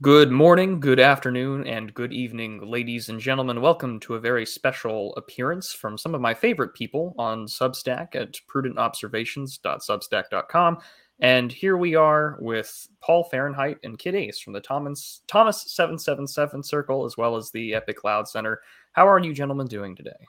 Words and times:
Good 0.00 0.30
morning, 0.30 0.78
good 0.78 1.00
afternoon, 1.00 1.66
and 1.66 1.92
good 1.92 2.12
evening, 2.12 2.64
ladies 2.64 3.08
and 3.08 3.18
gentlemen. 3.18 3.60
Welcome 3.60 3.98
to 4.00 4.14
a 4.14 4.20
very 4.20 4.46
special 4.46 5.12
appearance 5.16 5.72
from 5.72 5.98
some 5.98 6.14
of 6.14 6.20
my 6.20 6.34
favorite 6.34 6.72
people 6.72 7.16
on 7.18 7.48
Substack 7.48 8.14
at 8.14 8.38
prudentobservations.substack.com. 8.48 10.78
And 11.18 11.50
here 11.50 11.76
we 11.76 11.96
are 11.96 12.38
with 12.40 12.88
Paul 13.02 13.28
Fahrenheidt 13.28 13.78
and 13.82 13.98
Kid 13.98 14.14
Ace 14.14 14.38
from 14.38 14.52
the 14.52 14.60
Thomas 14.60 15.22
Thomas 15.26 15.64
777 15.74 16.62
Circle, 16.62 17.04
as 17.04 17.16
well 17.16 17.34
as 17.34 17.50
the 17.50 17.74
Epic 17.74 17.96
Cloud 17.96 18.28
Center. 18.28 18.60
How 18.92 19.08
are 19.08 19.18
you 19.18 19.34
gentlemen 19.34 19.66
doing 19.66 19.96
today? 19.96 20.24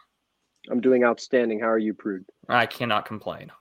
I'm 0.72 0.82
doing 0.82 1.04
outstanding. 1.04 1.60
How 1.60 1.70
are 1.70 1.78
you, 1.78 1.94
Prude? 1.94 2.26
I 2.48 2.66
cannot 2.66 3.06
complain. 3.06 3.52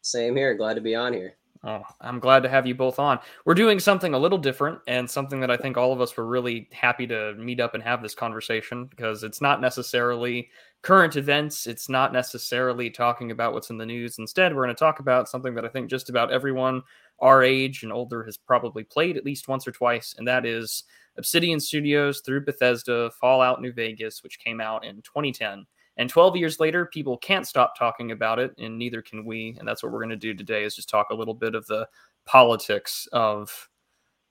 Same 0.00 0.34
here. 0.34 0.54
Glad 0.54 0.76
to 0.76 0.80
be 0.80 0.94
on 0.94 1.12
here. 1.12 1.36
Oh, 1.66 1.82
I'm 2.02 2.20
glad 2.20 2.42
to 2.42 2.48
have 2.50 2.66
you 2.66 2.74
both 2.74 2.98
on. 2.98 3.18
We're 3.46 3.54
doing 3.54 3.80
something 3.80 4.12
a 4.12 4.18
little 4.18 4.36
different 4.36 4.80
and 4.86 5.08
something 5.08 5.40
that 5.40 5.50
I 5.50 5.56
think 5.56 5.78
all 5.78 5.94
of 5.94 6.00
us 6.00 6.14
were 6.14 6.26
really 6.26 6.68
happy 6.72 7.06
to 7.06 7.34
meet 7.36 7.58
up 7.58 7.72
and 7.72 7.82
have 7.82 8.02
this 8.02 8.14
conversation 8.14 8.84
because 8.84 9.22
it's 9.22 9.40
not 9.40 9.62
necessarily 9.62 10.50
current 10.82 11.16
events. 11.16 11.66
It's 11.66 11.88
not 11.88 12.12
necessarily 12.12 12.90
talking 12.90 13.30
about 13.30 13.54
what's 13.54 13.70
in 13.70 13.78
the 13.78 13.86
news. 13.86 14.18
Instead, 14.18 14.54
we're 14.54 14.64
going 14.64 14.76
to 14.76 14.78
talk 14.78 14.98
about 15.00 15.26
something 15.26 15.54
that 15.54 15.64
I 15.64 15.68
think 15.68 15.88
just 15.88 16.10
about 16.10 16.30
everyone 16.30 16.82
our 17.20 17.42
age 17.42 17.82
and 17.82 17.92
older 17.92 18.22
has 18.24 18.36
probably 18.36 18.84
played 18.84 19.16
at 19.16 19.24
least 19.24 19.48
once 19.48 19.66
or 19.66 19.72
twice, 19.72 20.14
and 20.18 20.28
that 20.28 20.44
is 20.44 20.84
Obsidian 21.16 21.60
Studios 21.60 22.20
through 22.20 22.44
Bethesda 22.44 23.10
Fallout 23.18 23.62
New 23.62 23.72
Vegas, 23.72 24.22
which 24.22 24.38
came 24.38 24.60
out 24.60 24.84
in 24.84 24.96
2010. 24.96 25.64
And 25.96 26.10
12 26.10 26.36
years 26.36 26.58
later, 26.58 26.86
people 26.86 27.16
can't 27.16 27.46
stop 27.46 27.78
talking 27.78 28.10
about 28.10 28.38
it, 28.38 28.52
and 28.58 28.78
neither 28.78 29.00
can 29.00 29.24
we. 29.24 29.56
And 29.58 29.66
that's 29.66 29.82
what 29.82 29.92
we're 29.92 30.00
going 30.00 30.10
to 30.10 30.16
do 30.16 30.34
today 30.34 30.64
is 30.64 30.74
just 30.74 30.88
talk 30.88 31.10
a 31.10 31.14
little 31.14 31.34
bit 31.34 31.54
of 31.54 31.66
the 31.66 31.88
politics 32.26 33.06
of 33.12 33.68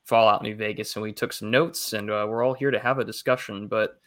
Fallout 0.04 0.44
New 0.44 0.56
Vegas. 0.56 0.96
And 0.96 1.04
we 1.04 1.14
took 1.14 1.32
some 1.32 1.50
notes, 1.50 1.94
and 1.94 2.10
uh, 2.10 2.26
we're 2.28 2.44
all 2.44 2.54
here 2.54 2.72
to 2.72 2.80
have 2.80 3.00
a 3.00 3.06
discussion. 3.06 3.68
But 3.68 3.98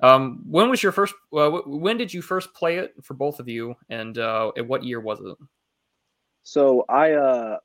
um, 0.00 0.42
when 0.48 0.70
was 0.70 0.82
your 0.82 0.92
first? 0.92 1.14
Uh, 1.36 1.50
when 1.66 1.96
did 1.96 2.14
you 2.14 2.22
first 2.22 2.54
play 2.54 2.76
it 2.76 2.94
for 3.02 3.14
both 3.14 3.40
of 3.40 3.48
you, 3.48 3.74
and 3.88 4.16
uh, 4.16 4.52
what 4.66 4.84
year 4.84 5.00
was 5.00 5.20
it? 5.20 5.36
So 6.44 6.84
I 6.88 7.12
uh, 7.12 7.58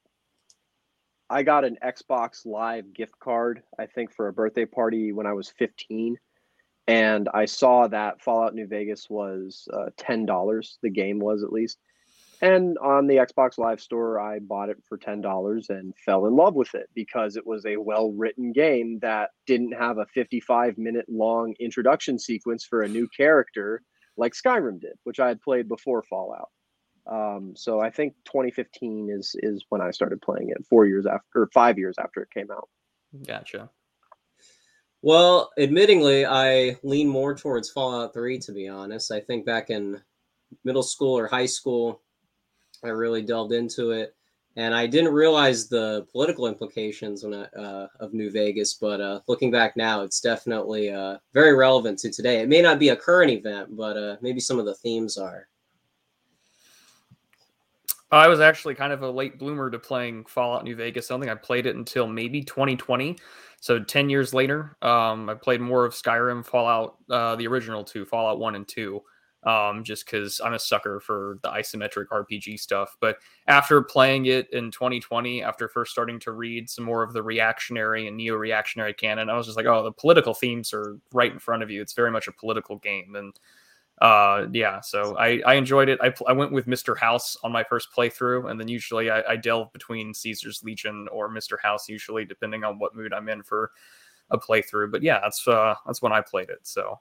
I 1.29 1.43
got 1.43 1.63
an 1.63 1.77
Xbox 1.83 2.45
Live 2.45 2.93
gift 2.93 3.17
card, 3.19 3.63
I 3.79 3.85
think, 3.85 4.13
for 4.13 4.27
a 4.27 4.33
birthday 4.33 4.66
party 4.66 5.11
when 5.11 5.25
I 5.25 5.33
was 5.33 5.49
15 5.49 6.17
and 6.88 7.30
I 7.33 7.45
saw 7.45 7.88
that 7.88 8.22
Fallout 8.22 8.53
New 8.53 8.67
Vegas 8.67 9.09
was 9.09 9.67
uh, 9.73 9.89
ten 9.97 10.25
dollars. 10.25 10.78
The 10.81 10.89
game 10.89 11.19
was 11.19 11.44
at 11.44 11.52
least, 11.52 11.80
and 12.41 12.78
on 12.78 13.08
the 13.08 13.16
Xbox 13.16 13.58
Live 13.58 13.81
Store, 13.81 14.19
I 14.19 14.39
bought 14.39 14.69
it 14.69 14.78
for 14.88 14.97
ten 14.97 15.22
dollars 15.22 15.69
and 15.69 15.94
fell 16.06 16.25
in 16.28 16.36
love 16.36 16.56
with 16.56 16.75
it 16.75 16.89
because 16.94 17.36
it 17.36 17.45
was 17.45 17.66
a 17.66 17.78
well 17.78 18.11
written 18.11 18.52
game 18.52 19.00
that 19.02 19.31
didn't 19.45 19.73
have 19.73 19.97
a 19.97 20.06
fifty 20.08 20.39
five 20.39 20.78
minute 20.78 21.06
long 21.09 21.56
introduction 21.59 22.19
sequence 22.19 22.66
for 22.66 22.81
a 22.81 22.88
new 22.88 23.08
character 23.08 23.81
like 24.17 24.33
Skyrim 24.33 24.80
did, 24.80 24.94
which 25.03 25.19
I 25.19 25.28
had 25.28 25.41
played 25.41 25.67
before 25.67 26.03
Fallout. 26.03 26.50
Um, 27.08 27.53
so 27.56 27.80
I 27.80 27.91
think 27.91 28.13
2015 28.25 29.09
is 29.11 29.36
is 29.39 29.63
when 29.69 29.81
I 29.81 29.91
started 29.91 30.22
playing 30.22 30.50
it. 30.50 30.66
Four 30.67 30.86
years 30.88 31.06
after, 31.06 31.44
or 31.44 31.50
five 31.53 31.78
years 31.78 31.95
after 32.00 32.22
it 32.22 32.31
came 32.31 32.50
out. 32.52 32.69
Gotcha. 33.25 33.69
Well, 35.05 35.51
admittingly, 35.59 36.25
I 36.27 36.79
lean 36.81 37.07
more 37.07 37.35
towards 37.35 37.69
Fallout 37.69 38.11
3, 38.11 38.39
to 38.39 38.51
be 38.51 38.67
honest. 38.67 39.11
I 39.11 39.19
think 39.19 39.45
back 39.45 39.69
in 39.69 40.01
middle 40.63 40.81
school 40.81 41.15
or 41.15 41.27
high 41.27 41.45
school, 41.45 42.01
I 42.83 42.87
really 42.87 43.21
delved 43.21 43.53
into 43.53 43.91
it. 43.91 44.15
And 44.55 44.73
I 44.73 44.87
didn't 44.87 45.13
realize 45.13 45.69
the 45.69 46.07
political 46.11 46.47
implications 46.47 47.23
when 47.23 47.35
I, 47.35 47.43
uh, 47.55 47.87
of 47.99 48.15
New 48.15 48.31
Vegas, 48.31 48.73
but 48.73 48.99
uh, 48.99 49.19
looking 49.27 49.51
back 49.51 49.77
now, 49.77 50.01
it's 50.01 50.21
definitely 50.21 50.89
uh, 50.89 51.19
very 51.35 51.53
relevant 51.53 51.99
to 51.99 52.09
today. 52.09 52.39
It 52.39 52.49
may 52.49 52.63
not 52.63 52.79
be 52.79 52.89
a 52.89 52.95
current 52.95 53.29
event, 53.29 53.77
but 53.77 53.97
uh, 53.97 54.15
maybe 54.21 54.39
some 54.39 54.57
of 54.57 54.65
the 54.65 54.73
themes 54.73 55.19
are. 55.19 55.47
I 58.11 58.27
was 58.27 58.39
actually 58.39 58.75
kind 58.75 58.93
of 58.93 59.01
a 59.01 59.09
late 59.09 59.39
bloomer 59.39 59.69
to 59.69 59.79
playing 59.79 60.25
Fallout 60.25 60.63
New 60.63 60.75
Vegas. 60.75 61.09
I 61.09 61.13
don't 61.13 61.21
think 61.21 61.31
I 61.31 61.35
played 61.35 61.66
it 61.66 61.75
until 61.75 62.07
maybe 62.07 62.43
2020. 62.43 63.17
So 63.61 63.79
10 63.79 64.09
years 64.09 64.33
later, 64.33 64.77
um, 64.83 65.29
I 65.29 65.33
played 65.33 65.59
more 65.59 65.85
of 65.85 65.93
Skyrim, 65.93 66.45
Fallout, 66.45 66.97
uh, 67.09 67.35
the 67.35 67.47
original 67.47 67.83
two, 67.83 68.05
Fallout 68.05 68.38
1 68.39 68.55
and 68.55 68.67
2, 68.67 69.01
um, 69.44 69.83
just 69.83 70.05
because 70.05 70.39
I'm 70.44 70.53
a 70.53 70.59
sucker 70.59 70.99
for 70.99 71.39
the 71.41 71.49
isometric 71.49 72.05
RPG 72.11 72.59
stuff. 72.59 72.95
But 73.01 73.17
after 73.47 73.81
playing 73.81 74.27
it 74.27 74.51
in 74.53 74.69
2020, 74.69 75.41
after 75.41 75.67
first 75.67 75.91
starting 75.91 76.19
to 76.21 76.31
read 76.31 76.69
some 76.69 76.85
more 76.85 77.01
of 77.01 77.11
the 77.11 77.23
reactionary 77.23 78.07
and 78.07 78.17
neo 78.17 78.35
reactionary 78.35 78.94
canon, 78.94 79.31
I 79.31 79.35
was 79.35 79.47
just 79.47 79.57
like, 79.57 79.65
oh, 79.65 79.83
the 79.83 79.91
political 79.91 80.35
themes 80.35 80.71
are 80.71 80.99
right 81.11 81.31
in 81.31 81.39
front 81.39 81.63
of 81.63 81.71
you. 81.71 81.81
It's 81.81 81.94
very 81.94 82.11
much 82.11 82.27
a 82.27 82.33
political 82.33 82.77
game. 82.77 83.15
And 83.15 83.33
uh 84.01 84.45
yeah 84.51 84.81
so 84.81 85.16
i 85.17 85.41
i 85.45 85.53
enjoyed 85.53 85.88
it. 85.88 85.97
I, 86.01 86.13
I 86.28 86.33
went 86.33 86.51
with 86.51 86.66
mr 86.67 86.97
house 86.97 87.38
on 87.44 87.51
my 87.53 87.63
first 87.63 87.89
playthrough 87.95 88.51
and 88.51 88.59
then 88.59 88.67
usually 88.67 89.09
I, 89.09 89.22
I 89.22 89.35
delve 89.38 89.72
between 89.72 90.13
caesar's 90.13 90.61
legion 90.63 91.07
or 91.13 91.29
mr 91.29 91.57
house 91.61 91.88
usually 91.88 92.25
depending 92.25 92.66
on 92.66 92.78
what 92.78 92.94
mood 92.94 93.13
i'm 93.13 93.29
in 93.29 93.41
for 93.41 93.72
a 94.31 94.38
playthrough. 94.38 94.91
But 94.91 95.03
yeah 95.03 95.19
that's 95.22 95.47
uh 95.47 95.75
that's 95.85 96.01
when 96.01 96.13
i 96.13 96.22
played 96.22 96.50
it. 96.50 96.59
So 96.63 97.00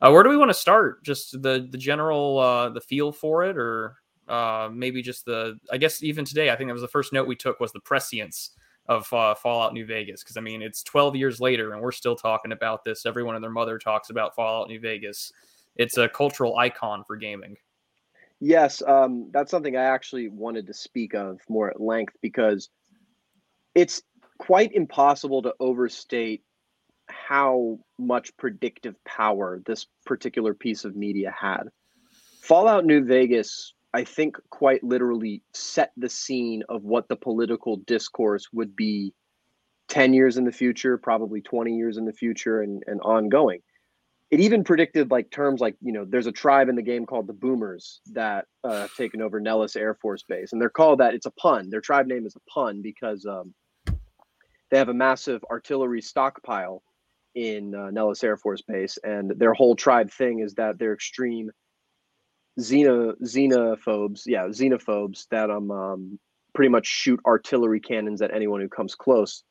uh, 0.00 0.10
where 0.10 0.22
do 0.22 0.30
we 0.30 0.36
want 0.36 0.50
to 0.50 0.54
start? 0.54 1.04
Just 1.04 1.42
the 1.42 1.68
the 1.70 1.78
general 1.78 2.38
uh 2.38 2.68
the 2.70 2.80
feel 2.80 3.12
for 3.12 3.44
it 3.44 3.56
or 3.56 3.96
uh 4.28 4.68
maybe 4.72 5.02
just 5.02 5.24
the 5.24 5.58
i 5.72 5.76
guess 5.76 6.00
even 6.02 6.24
today 6.24 6.48
i 6.50 6.56
think 6.56 6.68
that 6.68 6.72
was 6.72 6.82
the 6.82 6.88
first 6.88 7.12
note 7.12 7.26
we 7.26 7.34
took 7.34 7.58
was 7.58 7.72
the 7.72 7.80
prescience 7.80 8.50
of 8.86 9.12
uh, 9.12 9.34
fallout 9.34 9.74
new 9.74 9.86
vegas. 9.86 10.22
Because 10.22 10.36
i 10.36 10.40
mean 10.40 10.62
it's 10.62 10.82
12 10.82 11.16
years 11.16 11.40
later 11.40 11.72
and 11.72 11.82
we're 11.82 11.92
still 11.92 12.16
talking 12.16 12.52
about 12.52 12.84
this. 12.84 13.06
Everyone 13.06 13.34
and 13.34 13.44
their 13.44 13.50
mother 13.50 13.78
talks 13.78 14.10
about 14.10 14.34
fallout 14.34 14.68
new 14.68 14.80
vegas 14.80 15.32
it's 15.76 15.96
a 15.96 16.08
cultural 16.08 16.56
icon 16.56 17.04
for 17.06 17.16
gaming. 17.16 17.56
Yes, 18.40 18.82
um, 18.82 19.30
that's 19.32 19.50
something 19.50 19.76
I 19.76 19.84
actually 19.84 20.28
wanted 20.28 20.66
to 20.66 20.74
speak 20.74 21.14
of 21.14 21.40
more 21.48 21.70
at 21.70 21.80
length 21.80 22.14
because 22.20 22.68
it's 23.74 24.02
quite 24.38 24.72
impossible 24.72 25.42
to 25.42 25.54
overstate 25.60 26.42
how 27.08 27.78
much 27.98 28.36
predictive 28.36 28.96
power 29.04 29.62
this 29.64 29.86
particular 30.04 30.54
piece 30.54 30.84
of 30.84 30.96
media 30.96 31.32
had. 31.38 31.64
Fallout 32.42 32.84
New 32.84 33.04
Vegas, 33.04 33.74
I 33.94 34.04
think, 34.04 34.36
quite 34.50 34.82
literally 34.82 35.42
set 35.54 35.92
the 35.96 36.08
scene 36.08 36.64
of 36.68 36.82
what 36.82 37.08
the 37.08 37.16
political 37.16 37.76
discourse 37.76 38.48
would 38.52 38.74
be 38.74 39.14
10 39.88 40.14
years 40.14 40.36
in 40.36 40.44
the 40.44 40.52
future, 40.52 40.98
probably 40.98 41.40
20 41.40 41.76
years 41.76 41.96
in 41.96 42.04
the 42.04 42.12
future, 42.12 42.62
and, 42.62 42.82
and 42.86 43.00
ongoing 43.02 43.60
it 44.32 44.40
even 44.40 44.64
predicted 44.64 45.10
like 45.10 45.30
terms 45.30 45.60
like 45.60 45.76
you 45.82 45.92
know 45.92 46.06
there's 46.08 46.26
a 46.26 46.32
tribe 46.32 46.70
in 46.70 46.74
the 46.74 46.82
game 46.82 47.04
called 47.04 47.26
the 47.26 47.32
boomers 47.34 48.00
that 48.12 48.46
uh, 48.64 48.80
have 48.80 48.94
taken 48.96 49.22
over 49.22 49.38
nellis 49.38 49.76
air 49.76 49.94
force 49.94 50.24
base 50.28 50.52
and 50.52 50.60
they're 50.60 50.70
called 50.70 50.98
that 50.98 51.14
it's 51.14 51.26
a 51.26 51.30
pun 51.32 51.70
their 51.70 51.80
tribe 51.80 52.06
name 52.06 52.26
is 52.26 52.34
a 52.34 52.50
pun 52.50 52.82
because 52.82 53.24
um, 53.26 53.54
they 54.70 54.78
have 54.78 54.88
a 54.88 54.94
massive 54.94 55.44
artillery 55.50 56.02
stockpile 56.02 56.82
in 57.36 57.74
uh, 57.74 57.90
nellis 57.90 58.24
air 58.24 58.36
force 58.36 58.62
base 58.62 58.98
and 59.04 59.30
their 59.36 59.54
whole 59.54 59.76
tribe 59.76 60.10
thing 60.10 60.40
is 60.40 60.54
that 60.54 60.78
they're 60.78 60.94
extreme 60.94 61.50
xeno 62.58 63.14
xenophobes 63.22 64.22
yeah 64.26 64.46
xenophobes 64.48 65.26
that 65.30 65.50
um, 65.50 65.70
um 65.70 66.18
pretty 66.54 66.68
much 66.68 66.86
shoot 66.86 67.20
artillery 67.24 67.80
cannons 67.80 68.20
at 68.20 68.34
anyone 68.34 68.60
who 68.60 68.68
comes 68.68 68.94
close 68.94 69.44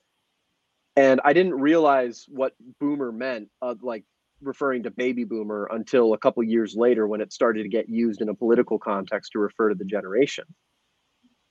and 0.98 1.22
I 1.24 1.32
didn't 1.32 1.54
realize 1.54 2.26
what 2.28 2.54
boomer 2.82 3.14
meant. 3.14 3.50
Uh, 3.62 3.76
like 3.82 4.04
referring 4.42 4.84
to 4.84 4.92
baby 4.92 5.24
boomer 5.24 5.68
until 5.72 6.14
a 6.14 6.18
couple 6.18 6.44
years 6.44 6.76
later 6.76 7.08
when 7.08 7.22
it 7.22 7.34
started 7.34 7.64
to 7.64 7.70
get 7.70 7.90
used 7.90 8.22
in 8.22 8.30
a 8.30 8.36
political 8.36 8.80
context 8.80 9.32
to 9.34 9.40
refer 9.40 9.70
to 9.70 9.76
the 9.76 9.86
generation. 9.86 10.46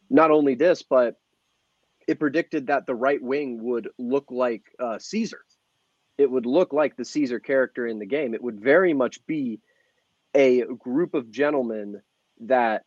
Not 0.09 0.31
only 0.31 0.55
this, 0.55 0.83
but 0.83 1.17
it 2.09 2.19
predicted 2.19 2.67
that 2.67 2.87
the 2.87 2.95
right 2.95 3.23
wing 3.23 3.62
would 3.62 3.89
look 3.99 4.27
like 4.31 4.62
uh, 4.78 4.99
Caesar. 4.99 5.41
It 6.19 6.31
would 6.31 6.47
look 6.47 6.72
like 6.72 6.97
the 6.97 7.04
Caesar 7.04 7.39
character 7.39 7.87
in 7.87 7.98
the 7.98 8.07
game. 8.07 8.34
It 8.34 8.42
would 8.42 8.60
very 8.60 8.92
much 8.92 9.25
be 9.27 9.60
a 10.34 10.65
group 10.65 11.15
of 11.15 11.31
gentlemen 11.31 12.03
that 12.41 12.84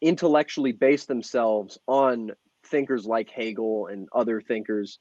intellectually 0.00 0.72
base 0.72 1.04
themselves 1.04 1.78
on 1.86 2.32
thinkers 2.64 3.06
like 3.06 3.30
Hegel 3.30 3.86
and 3.86 4.08
other 4.12 4.40
thinkers 4.40 4.98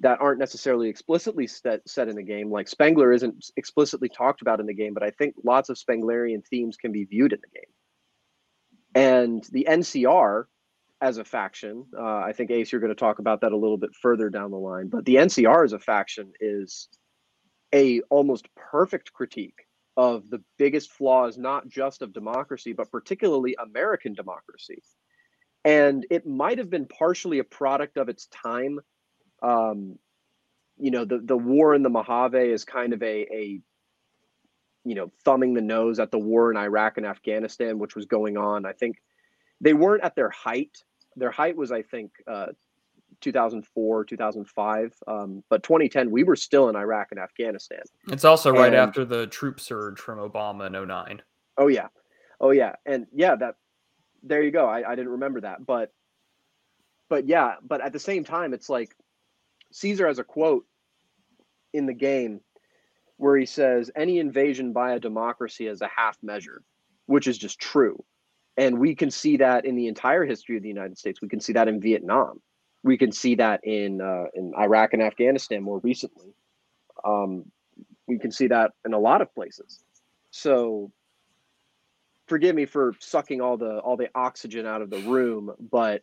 that 0.00 0.20
aren't 0.20 0.40
necessarily 0.40 0.88
explicitly 0.88 1.46
set, 1.46 1.88
set 1.88 2.08
in 2.08 2.16
the 2.16 2.22
game. 2.22 2.50
Like 2.50 2.68
Spengler 2.68 3.12
isn't 3.12 3.50
explicitly 3.56 4.08
talked 4.08 4.42
about 4.42 4.60
in 4.60 4.66
the 4.66 4.74
game, 4.74 4.94
but 4.94 5.02
I 5.02 5.10
think 5.10 5.34
lots 5.44 5.68
of 5.68 5.76
Spenglerian 5.76 6.44
themes 6.46 6.76
can 6.76 6.92
be 6.92 7.04
viewed 7.04 7.32
in 7.32 7.40
the 7.40 7.58
game. 7.58 7.72
And 8.94 9.44
the 9.52 9.66
NCR 9.68 10.44
as 11.00 11.18
a 11.18 11.24
faction, 11.24 11.86
uh, 11.96 12.02
I 12.18 12.32
think 12.32 12.50
Ace, 12.50 12.72
you're 12.72 12.80
going 12.80 12.94
to 12.94 12.98
talk 12.98 13.18
about 13.18 13.40
that 13.42 13.52
a 13.52 13.56
little 13.56 13.76
bit 13.76 13.94
further 14.00 14.30
down 14.30 14.50
the 14.50 14.56
line. 14.56 14.88
But 14.88 15.04
the 15.04 15.16
NCR 15.16 15.64
as 15.64 15.72
a 15.72 15.78
faction 15.78 16.32
is 16.40 16.88
a 17.74 18.00
almost 18.02 18.48
perfect 18.54 19.12
critique 19.12 19.66
of 19.96 20.28
the 20.30 20.42
biggest 20.58 20.92
flaws, 20.92 21.38
not 21.38 21.68
just 21.68 22.02
of 22.02 22.12
democracy, 22.12 22.72
but 22.72 22.90
particularly 22.90 23.56
American 23.62 24.14
democracy. 24.14 24.82
And 25.64 26.06
it 26.10 26.26
might 26.26 26.58
have 26.58 26.70
been 26.70 26.86
partially 26.86 27.38
a 27.38 27.44
product 27.44 27.96
of 27.96 28.08
its 28.08 28.26
time 28.26 28.80
um, 29.44 29.98
you 30.78 30.90
know 30.90 31.04
the 31.04 31.18
the 31.18 31.36
war 31.36 31.74
in 31.74 31.82
the 31.82 31.90
Mojave 31.90 32.38
is 32.38 32.64
kind 32.64 32.92
of 32.92 33.02
a 33.02 33.26
a 33.32 33.60
you 34.84 34.94
know 34.94 35.12
thumbing 35.24 35.54
the 35.54 35.60
nose 35.60 35.98
at 35.98 36.10
the 36.10 36.18
war 36.18 36.50
in 36.50 36.56
Iraq 36.56 36.96
and 36.96 37.06
Afghanistan, 37.06 37.78
which 37.78 37.94
was 37.94 38.06
going 38.06 38.36
on. 38.36 38.66
I 38.66 38.72
think 38.72 38.96
they 39.60 39.74
weren't 39.74 40.02
at 40.02 40.16
their 40.16 40.30
height. 40.30 40.82
Their 41.16 41.30
height 41.30 41.56
was, 41.56 41.70
I 41.70 41.82
think, 41.82 42.10
uh, 42.26 42.48
2004, 43.20 44.04
2005. 44.04 44.94
Um, 45.06 45.44
but 45.48 45.62
2010, 45.62 46.10
we 46.10 46.24
were 46.24 46.34
still 46.34 46.68
in 46.68 46.74
Iraq 46.74 47.08
and 47.12 47.20
Afghanistan. 47.20 47.82
It's 48.08 48.24
also 48.24 48.50
right 48.50 48.66
and, 48.66 48.76
after 48.76 49.04
the 49.04 49.28
troop 49.28 49.60
surge 49.60 50.00
from 50.00 50.18
Obama 50.18 50.66
in 50.66 50.88
09. 50.88 51.22
Oh 51.56 51.68
yeah, 51.68 51.86
oh 52.40 52.50
yeah, 52.50 52.72
and 52.84 53.06
yeah, 53.12 53.36
that 53.36 53.54
there 54.22 54.42
you 54.42 54.50
go. 54.50 54.66
I, 54.66 54.90
I 54.90 54.94
didn't 54.96 55.12
remember 55.12 55.42
that, 55.42 55.64
but 55.64 55.92
but 57.08 57.28
yeah, 57.28 57.56
but 57.62 57.80
at 57.80 57.92
the 57.92 58.00
same 58.00 58.24
time, 58.24 58.52
it's 58.54 58.68
like 58.68 58.96
Caesar 59.74 60.06
has 60.06 60.20
a 60.20 60.24
quote 60.24 60.66
in 61.72 61.86
the 61.86 61.94
game 61.94 62.40
where 63.16 63.36
he 63.36 63.44
says, 63.44 63.90
Any 63.96 64.20
invasion 64.20 64.72
by 64.72 64.92
a 64.92 65.00
democracy 65.00 65.66
is 65.66 65.82
a 65.82 65.90
half 65.94 66.16
measure, 66.22 66.62
which 67.06 67.26
is 67.26 67.36
just 67.36 67.58
true. 67.58 68.04
And 68.56 68.78
we 68.78 68.94
can 68.94 69.10
see 69.10 69.38
that 69.38 69.64
in 69.64 69.74
the 69.74 69.88
entire 69.88 70.24
history 70.24 70.56
of 70.56 70.62
the 70.62 70.68
United 70.68 70.96
States. 70.96 71.20
We 71.20 71.28
can 71.28 71.40
see 71.40 71.54
that 71.54 71.66
in 71.66 71.80
Vietnam. 71.80 72.40
We 72.84 72.96
can 72.96 73.10
see 73.10 73.34
that 73.34 73.64
in 73.64 74.00
uh, 74.00 74.26
in 74.32 74.52
Iraq 74.56 74.92
and 74.92 75.02
Afghanistan 75.02 75.64
more 75.64 75.80
recently. 75.80 76.32
Um, 77.04 77.50
we 78.06 78.20
can 78.20 78.30
see 78.30 78.46
that 78.46 78.72
in 78.84 78.92
a 78.92 78.98
lot 78.98 79.22
of 79.22 79.34
places. 79.34 79.82
So, 80.30 80.92
forgive 82.28 82.54
me 82.54 82.66
for 82.66 82.94
sucking 83.00 83.40
all 83.40 83.56
the 83.56 83.78
all 83.78 83.96
the 83.96 84.10
oxygen 84.14 84.66
out 84.66 84.82
of 84.82 84.90
the 84.90 85.00
room, 85.00 85.52
but 85.58 86.02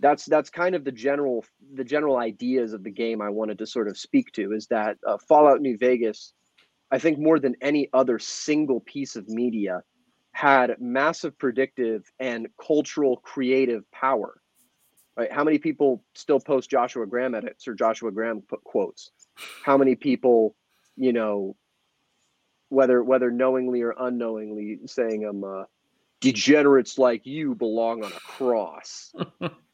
that's 0.00 0.24
that's 0.26 0.50
kind 0.50 0.74
of 0.74 0.84
the 0.84 0.92
general 0.92 1.44
the 1.74 1.84
general 1.84 2.16
ideas 2.16 2.72
of 2.72 2.82
the 2.82 2.90
game 2.90 3.20
I 3.20 3.30
wanted 3.30 3.58
to 3.58 3.66
sort 3.66 3.88
of 3.88 3.98
speak 3.98 4.32
to 4.32 4.52
is 4.52 4.66
that 4.68 4.96
uh, 5.06 5.18
Fallout 5.28 5.60
New 5.60 5.76
Vegas, 5.78 6.32
I 6.90 6.98
think 6.98 7.18
more 7.18 7.38
than 7.38 7.54
any 7.60 7.88
other 7.92 8.18
single 8.18 8.80
piece 8.80 9.16
of 9.16 9.28
media, 9.28 9.82
had 10.32 10.76
massive 10.80 11.38
predictive 11.38 12.10
and 12.18 12.48
cultural 12.64 13.18
creative 13.18 13.90
power. 13.90 14.40
Right? 15.16 15.30
How 15.30 15.44
many 15.44 15.58
people 15.58 16.02
still 16.14 16.40
post 16.40 16.70
Joshua 16.70 17.06
Graham 17.06 17.34
edits 17.34 17.68
or 17.68 17.74
Joshua 17.74 18.10
Graham 18.10 18.42
quotes? 18.64 19.10
How 19.64 19.76
many 19.76 19.94
people, 19.94 20.56
you 20.96 21.12
know, 21.12 21.56
whether 22.70 23.02
whether 23.02 23.30
knowingly 23.30 23.82
or 23.82 23.94
unknowingly, 23.98 24.78
saying 24.86 25.26
um, 25.28 25.44
uh, 25.44 25.64
degenerates 26.20 26.98
like 26.98 27.26
you 27.26 27.54
belong 27.54 28.04
on 28.04 28.12
a 28.12 28.20
cross. 28.20 29.12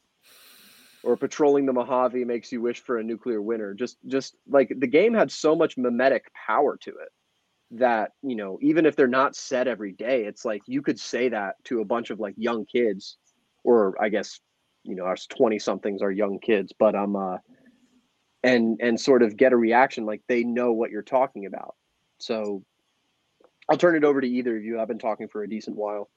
or 1.06 1.17
patrolling 1.17 1.67
the 1.67 1.73
Mojave 1.73 2.25
makes 2.25 2.50
you 2.50 2.61
wish 2.61 2.81
for 2.81 2.99
a 2.99 3.05
nuclear 3.05 3.41
winter. 3.41 3.75
Just 3.75 3.97
just 4.06 4.37
like 4.49 4.73
the 4.76 4.88
game 4.88 5.14
had 5.14 5.31
so 5.31 5.55
much 5.55 5.79
mimetic 5.79 6.25
power 6.35 6.76
to 6.79 6.91
it 6.91 7.08
that, 7.70 8.12
you 8.23 8.35
know, 8.35 8.58
even 8.61 8.87
if 8.87 8.97
they're 8.97 9.06
not 9.06 9.37
said 9.37 9.69
every 9.69 9.93
day, 9.93 10.25
it's 10.25 10.44
like 10.44 10.62
you 10.67 10.82
could 10.82 10.99
say 10.99 11.29
that 11.29 11.55
to 11.64 11.81
a 11.81 11.85
bunch 11.85 12.11
of 12.11 12.19
like 12.19 12.35
young 12.37 12.67
kids 12.67 13.19
or 13.62 13.94
I 14.00 14.08
guess, 14.08 14.41
you 14.82 14.97
know, 14.97 15.06
us 15.06 15.26
20 15.26 15.61
somethings 15.61 16.03
are 16.03 16.11
young 16.11 16.41
kids, 16.41 16.73
but 16.76 16.97
um 16.97 17.14
uh 17.14 17.38
and 18.43 18.81
and 18.82 19.00
sort 19.00 19.23
of 19.23 19.37
get 19.37 19.52
a 19.52 19.56
reaction 19.56 20.06
like 20.06 20.23
they 20.26 20.43
know 20.43 20.73
what 20.73 20.91
you're 20.91 21.02
talking 21.02 21.47
about. 21.47 21.76
So 22.19 22.64
I'll 23.69 23.79
turn 23.79 23.94
it 23.94 24.05
over 24.05 24.20
to 24.20 24.29
either 24.29 24.56
of 24.56 24.64
you. 24.64 24.81
I've 24.81 24.88
been 24.88 24.99
talking 24.99 25.29
for 25.29 25.44
a 25.44 25.49
decent 25.49 25.76
while. 25.76 26.11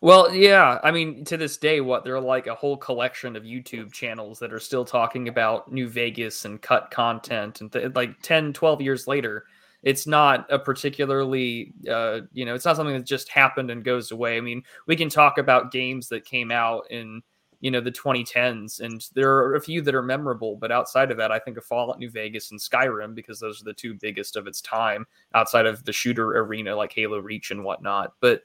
Well, 0.00 0.34
yeah. 0.34 0.78
I 0.82 0.90
mean, 0.90 1.24
to 1.26 1.36
this 1.36 1.56
day, 1.56 1.80
what 1.80 2.04
they're 2.04 2.20
like 2.20 2.46
a 2.46 2.54
whole 2.54 2.76
collection 2.76 3.36
of 3.36 3.42
YouTube 3.42 3.92
channels 3.92 4.38
that 4.38 4.52
are 4.52 4.60
still 4.60 4.84
talking 4.84 5.28
about 5.28 5.72
New 5.72 5.88
Vegas 5.88 6.44
and 6.44 6.60
cut 6.60 6.90
content. 6.90 7.60
And 7.60 7.72
th- 7.72 7.94
like 7.94 8.20
10, 8.22 8.52
12 8.52 8.80
years 8.80 9.06
later, 9.06 9.44
it's 9.82 10.06
not 10.06 10.46
a 10.50 10.58
particularly, 10.58 11.72
uh, 11.90 12.20
you 12.32 12.44
know, 12.44 12.54
it's 12.54 12.64
not 12.64 12.76
something 12.76 12.96
that 12.96 13.06
just 13.06 13.28
happened 13.28 13.70
and 13.70 13.84
goes 13.84 14.10
away. 14.10 14.36
I 14.36 14.40
mean, 14.40 14.62
we 14.86 14.96
can 14.96 15.08
talk 15.08 15.38
about 15.38 15.70
games 15.70 16.08
that 16.08 16.24
came 16.24 16.50
out 16.50 16.90
in, 16.90 17.22
you 17.60 17.70
know, 17.70 17.80
the 17.80 17.92
2010s, 17.92 18.80
and 18.80 19.06
there 19.14 19.32
are 19.36 19.54
a 19.54 19.60
few 19.60 19.80
that 19.82 19.94
are 19.94 20.02
memorable. 20.02 20.56
But 20.56 20.72
outside 20.72 21.10
of 21.10 21.16
that, 21.18 21.30
I 21.30 21.38
think 21.38 21.56
of 21.56 21.64
Fallout 21.64 21.98
New 21.98 22.10
Vegas 22.10 22.50
and 22.50 22.60
Skyrim 22.60 23.14
because 23.14 23.38
those 23.38 23.60
are 23.60 23.64
the 23.64 23.72
two 23.72 23.94
biggest 23.94 24.36
of 24.36 24.46
its 24.46 24.60
time 24.60 25.06
outside 25.34 25.66
of 25.66 25.84
the 25.84 25.92
shooter 25.92 26.38
arena 26.38 26.74
like 26.74 26.92
Halo 26.92 27.18
Reach 27.18 27.50
and 27.50 27.62
whatnot. 27.64 28.12
But 28.20 28.42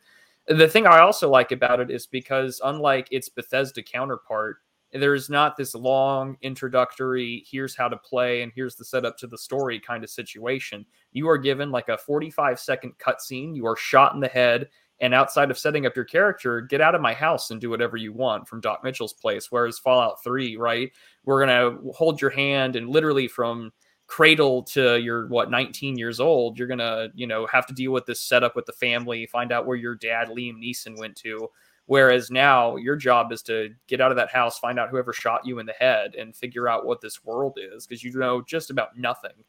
the 0.53 0.67
thing 0.67 0.87
I 0.87 0.99
also 0.99 1.29
like 1.29 1.51
about 1.51 1.79
it 1.79 1.91
is 1.91 2.07
because 2.07 2.61
unlike 2.63 3.07
its 3.11 3.29
Bethesda 3.29 3.83
counterpart, 3.83 4.57
there's 4.93 5.29
not 5.29 5.55
this 5.55 5.73
long 5.73 6.37
introductory 6.41 7.45
here's 7.49 7.75
how 7.75 7.87
to 7.87 7.97
play 7.97 8.41
and 8.41 8.51
here's 8.53 8.75
the 8.75 8.83
setup 8.83 9.17
to 9.17 9.27
the 9.27 9.37
story 9.37 9.79
kind 9.79 10.03
of 10.03 10.09
situation. 10.09 10.85
You 11.13 11.29
are 11.29 11.37
given 11.37 11.71
like 11.71 11.89
a 11.89 11.97
45 11.97 12.59
second 12.59 12.93
cutscene, 12.97 13.55
you 13.55 13.65
are 13.65 13.77
shot 13.77 14.13
in 14.13 14.19
the 14.19 14.27
head, 14.27 14.69
and 14.99 15.13
outside 15.13 15.49
of 15.49 15.57
setting 15.57 15.85
up 15.85 15.95
your 15.95 16.05
character, 16.05 16.61
get 16.61 16.81
out 16.81 16.93
of 16.93 17.01
my 17.01 17.13
house 17.13 17.51
and 17.51 17.61
do 17.61 17.69
whatever 17.69 17.97
you 17.97 18.13
want 18.13 18.47
from 18.47 18.61
Doc 18.61 18.83
Mitchell's 18.83 19.13
place. 19.13 19.47
Whereas 19.49 19.79
Fallout 19.79 20.23
3, 20.23 20.57
right, 20.57 20.91
we're 21.25 21.45
gonna 21.45 21.77
hold 21.93 22.21
your 22.21 22.29
hand 22.29 22.75
and 22.75 22.89
literally 22.89 23.27
from 23.27 23.71
cradle 24.11 24.61
to 24.61 24.99
you're 24.99 25.25
what 25.27 25.49
19 25.49 25.97
years 25.97 26.19
old 26.19 26.59
you're 26.59 26.67
gonna 26.67 27.07
you 27.15 27.25
know 27.25 27.47
have 27.47 27.65
to 27.65 27.73
deal 27.73 27.93
with 27.93 28.05
this 28.05 28.19
setup 28.19 28.57
with 28.57 28.65
the 28.65 28.73
family 28.73 29.25
find 29.25 29.53
out 29.53 29.65
where 29.65 29.77
your 29.77 29.95
dad 29.95 30.27
liam 30.27 30.61
neeson 30.61 30.99
went 30.99 31.15
to. 31.15 31.47
Whereas 31.85 32.29
now 32.29 32.75
your 32.75 32.97
job 32.97 33.31
is 33.31 33.41
to 33.43 33.69
get 33.87 34.01
out 34.01 34.11
of 34.11 34.17
that 34.17 34.29
house 34.29 34.59
find 34.59 34.77
out 34.77 34.89
whoever 34.89 35.13
shot 35.13 35.45
you 35.45 35.59
in 35.59 35.65
the 35.65 35.71
head 35.71 36.15
and 36.15 36.35
figure 36.35 36.67
out 36.67 36.85
what 36.85 36.99
this 36.99 37.23
world 37.23 37.57
is 37.57 37.87
because 37.87 38.03
you 38.03 38.11
know 38.11 38.41
just 38.41 38.69
about 38.69 38.97
nothing. 38.97 39.45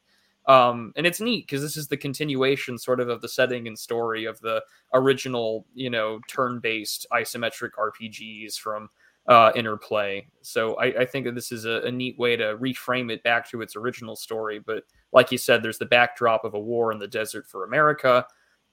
Um, 0.47 0.93
and 0.95 1.09
it's 1.09 1.21
neat 1.21 1.49
because 1.49 1.61
this 1.61 1.77
is 1.77 1.89
the 1.89 1.97
continuation 1.97 2.79
sort 2.79 3.01
of 3.01 3.09
of 3.09 3.21
the 3.21 3.29
setting 3.29 3.67
and 3.67 3.77
story 3.77 4.27
of 4.27 4.41
the 4.43 4.63
original 4.95 5.67
you 5.75 5.91
know 5.91 6.21
turn-based 6.29 7.05
isometric 7.13 7.71
rpgs 7.77 8.57
from 8.57 8.91
uh, 9.29 9.53
interplay. 9.55 10.27
So 10.43 10.75
I, 10.75 10.87
I, 11.03 11.05
think 11.05 11.27
that 11.27 11.35
this 11.35 11.53
is 11.53 11.65
a, 11.65 11.83
a, 11.83 11.93
neat 11.93 12.19
way 12.19 12.35
to 12.37 12.57
reframe 12.57 13.11
it 13.11 13.23
back 13.23 13.49
to 13.51 13.63
its 13.63 13.77
original 13.77 14.17
story. 14.17 14.59
But 14.59 14.83
like 15.13 15.31
you 15.31 15.39
said, 15.39 15.63
there's 15.63 15.79
the 15.79 15.87
backdrop 15.87 16.45
of 16.45 16.55
a 16.55 16.61
war 16.61 16.91
in 16.91 16.99
the 16.99 17.07
desert 17.07 17.47
for 17.47 17.65
America, 17.65 18.27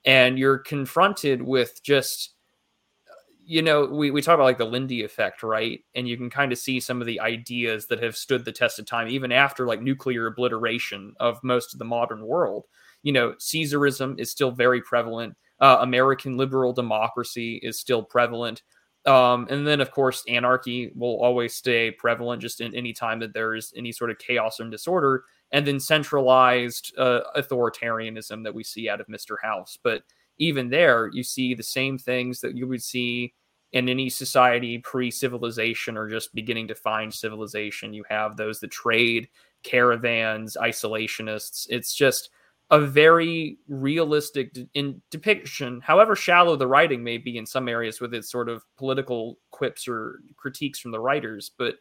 and 0.06 0.40
you're 0.40 0.58
confronted 0.58 1.44
with 1.44 1.84
just, 1.84 2.34
you 3.46 3.62
know, 3.62 3.86
we, 3.86 4.10
we 4.10 4.24
talk 4.24 4.36
about 4.36 4.46
like 4.46 4.58
the 4.58 4.66
Lindy 4.66 5.04
effect, 5.04 5.44
right? 5.44 5.82
And 5.94 6.08
you 6.08 6.18
can 6.18 6.32
kind 6.32 6.52
of 6.52 6.58
see 6.58 6.80
some 6.80 7.00
of 7.00 7.06
the 7.06 7.20
ideas 7.20 7.86
that 7.88 8.02
have 8.02 8.18
stood 8.18 8.44
the 8.44 8.52
test 8.52 8.80
of 8.80 8.88
time, 8.88 9.08
even 9.08 9.32
after 9.32 9.68
like 9.68 9.84
nuclear 9.84 10.26
obliteration 10.26 11.14
of 11.20 11.44
most 11.44 11.74
of 11.74 11.80
the 11.80 11.86
modern 11.86 12.26
world. 12.26 12.66
You 13.04 13.12
know, 13.14 13.34
Caesarism 13.34 14.20
is 14.20 14.32
still 14.32 14.52
very 14.52 14.82
prevalent. 14.82 15.36
Uh, 15.60 15.78
American 15.82 16.38
liberal 16.38 16.74
democracy 16.74 17.60
is 17.62 17.80
still 17.80 18.02
prevalent 18.02 18.64
um, 19.10 19.48
and 19.50 19.66
then, 19.66 19.82
of 19.82 19.90
course, 19.90 20.24
anarchy 20.28 20.92
will 20.96 21.20
always 21.20 21.56
stay 21.56 21.90
prevalent 21.90 22.44
just 22.44 22.62
in 22.62 22.76
any 22.76 22.94
time 22.94 23.20
that 23.20 23.34
there's 23.34 23.74
any 23.76 23.92
sort 23.92 24.12
of 24.12 24.20
chaos 24.20 24.60
and 24.60 24.70
disorder. 24.70 25.24
And 25.52 25.66
then 25.66 25.80
centralized 25.80 26.94
uh, 26.96 27.22
authoritarianism 27.36 28.44
that 28.44 28.54
we 28.54 28.64
see 28.64 28.88
out 28.88 29.02
of 29.02 29.08
Mr. 29.08 29.36
House. 29.42 29.80
But 29.82 30.04
even 30.38 30.70
there, 30.70 31.10
you 31.12 31.24
see 31.24 31.56
the 31.56 31.64
same 31.64 31.98
things 31.98 32.40
that 32.42 32.56
you 32.56 32.68
would 32.68 32.84
see 32.84 33.34
in 33.72 33.90
any 33.90 34.12
society 34.12 34.78
pre 34.78 35.10
civilization 35.10 35.98
or 35.98 36.08
just 36.08 36.36
beginning 36.36 36.68
to 36.68 36.76
find 36.76 37.12
civilization. 37.12 37.94
You 37.96 38.04
have 38.10 38.38
those 38.38 38.60
that 38.60 38.70
trade, 38.70 39.28
caravans, 39.64 40.56
isolationists. 40.62 41.66
It's 41.72 41.96
just 41.96 42.30
a 42.72 42.80
very 42.80 43.58
realistic 43.68 44.56
in 44.74 45.02
depiction, 45.10 45.82
however 45.82 46.16
shallow 46.16 46.56
the 46.56 46.68
writing 46.68 47.04
may 47.04 47.18
be 47.18 47.38
in 47.38 47.46
some 47.46 47.68
areas 47.68 48.00
with 48.00 48.14
its 48.14 48.32
sort 48.32 48.48
of 48.48 48.64
political 48.78 49.40
quips 49.52 49.88
or 49.88 50.20
critiques 50.38 50.80
from 50.80 50.92
the 50.92 51.00
writers, 51.00 51.52
but 51.58 51.76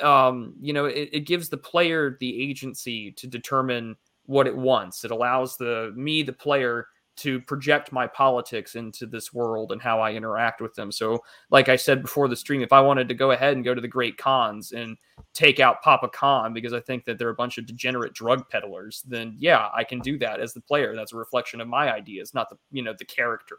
um, 0.00 0.54
you 0.60 0.72
know, 0.72 0.86
it, 0.86 1.10
it 1.12 1.26
gives 1.26 1.48
the 1.48 1.56
player 1.56 2.16
the 2.20 2.42
agency 2.42 3.12
to 3.12 3.26
determine 3.26 3.96
what 4.26 4.46
it 4.46 4.56
wants. 4.56 5.04
It 5.04 5.10
allows 5.10 5.56
the 5.56 5.92
me, 5.96 6.22
the 6.22 6.32
player, 6.32 6.86
to 7.16 7.40
project 7.40 7.92
my 7.92 8.06
politics 8.06 8.74
into 8.74 9.06
this 9.06 9.32
world 9.32 9.72
and 9.72 9.82
how 9.82 10.00
I 10.00 10.12
interact 10.12 10.60
with 10.60 10.74
them. 10.74 10.90
So, 10.90 11.22
like 11.50 11.68
I 11.68 11.76
said 11.76 12.02
before 12.02 12.28
the 12.28 12.36
stream, 12.36 12.62
if 12.62 12.72
I 12.72 12.80
wanted 12.80 13.08
to 13.08 13.14
go 13.14 13.32
ahead 13.32 13.54
and 13.54 13.64
go 13.64 13.74
to 13.74 13.80
the 13.80 13.88
Great 13.88 14.16
Khans 14.16 14.72
and 14.72 14.96
take 15.34 15.60
out 15.60 15.82
Papa 15.82 16.08
Khan 16.08 16.52
because 16.52 16.72
I 16.72 16.80
think 16.80 17.04
that 17.04 17.18
they're 17.18 17.28
a 17.28 17.34
bunch 17.34 17.58
of 17.58 17.66
degenerate 17.66 18.14
drug 18.14 18.48
peddlers, 18.48 19.02
then 19.06 19.36
yeah, 19.38 19.68
I 19.74 19.84
can 19.84 20.00
do 20.00 20.18
that 20.18 20.40
as 20.40 20.54
the 20.54 20.60
player. 20.60 20.96
That's 20.96 21.12
a 21.12 21.16
reflection 21.16 21.60
of 21.60 21.68
my 21.68 21.92
ideas, 21.92 22.34
not 22.34 22.48
the 22.48 22.56
you 22.70 22.82
know 22.82 22.94
the 22.98 23.04
character, 23.04 23.58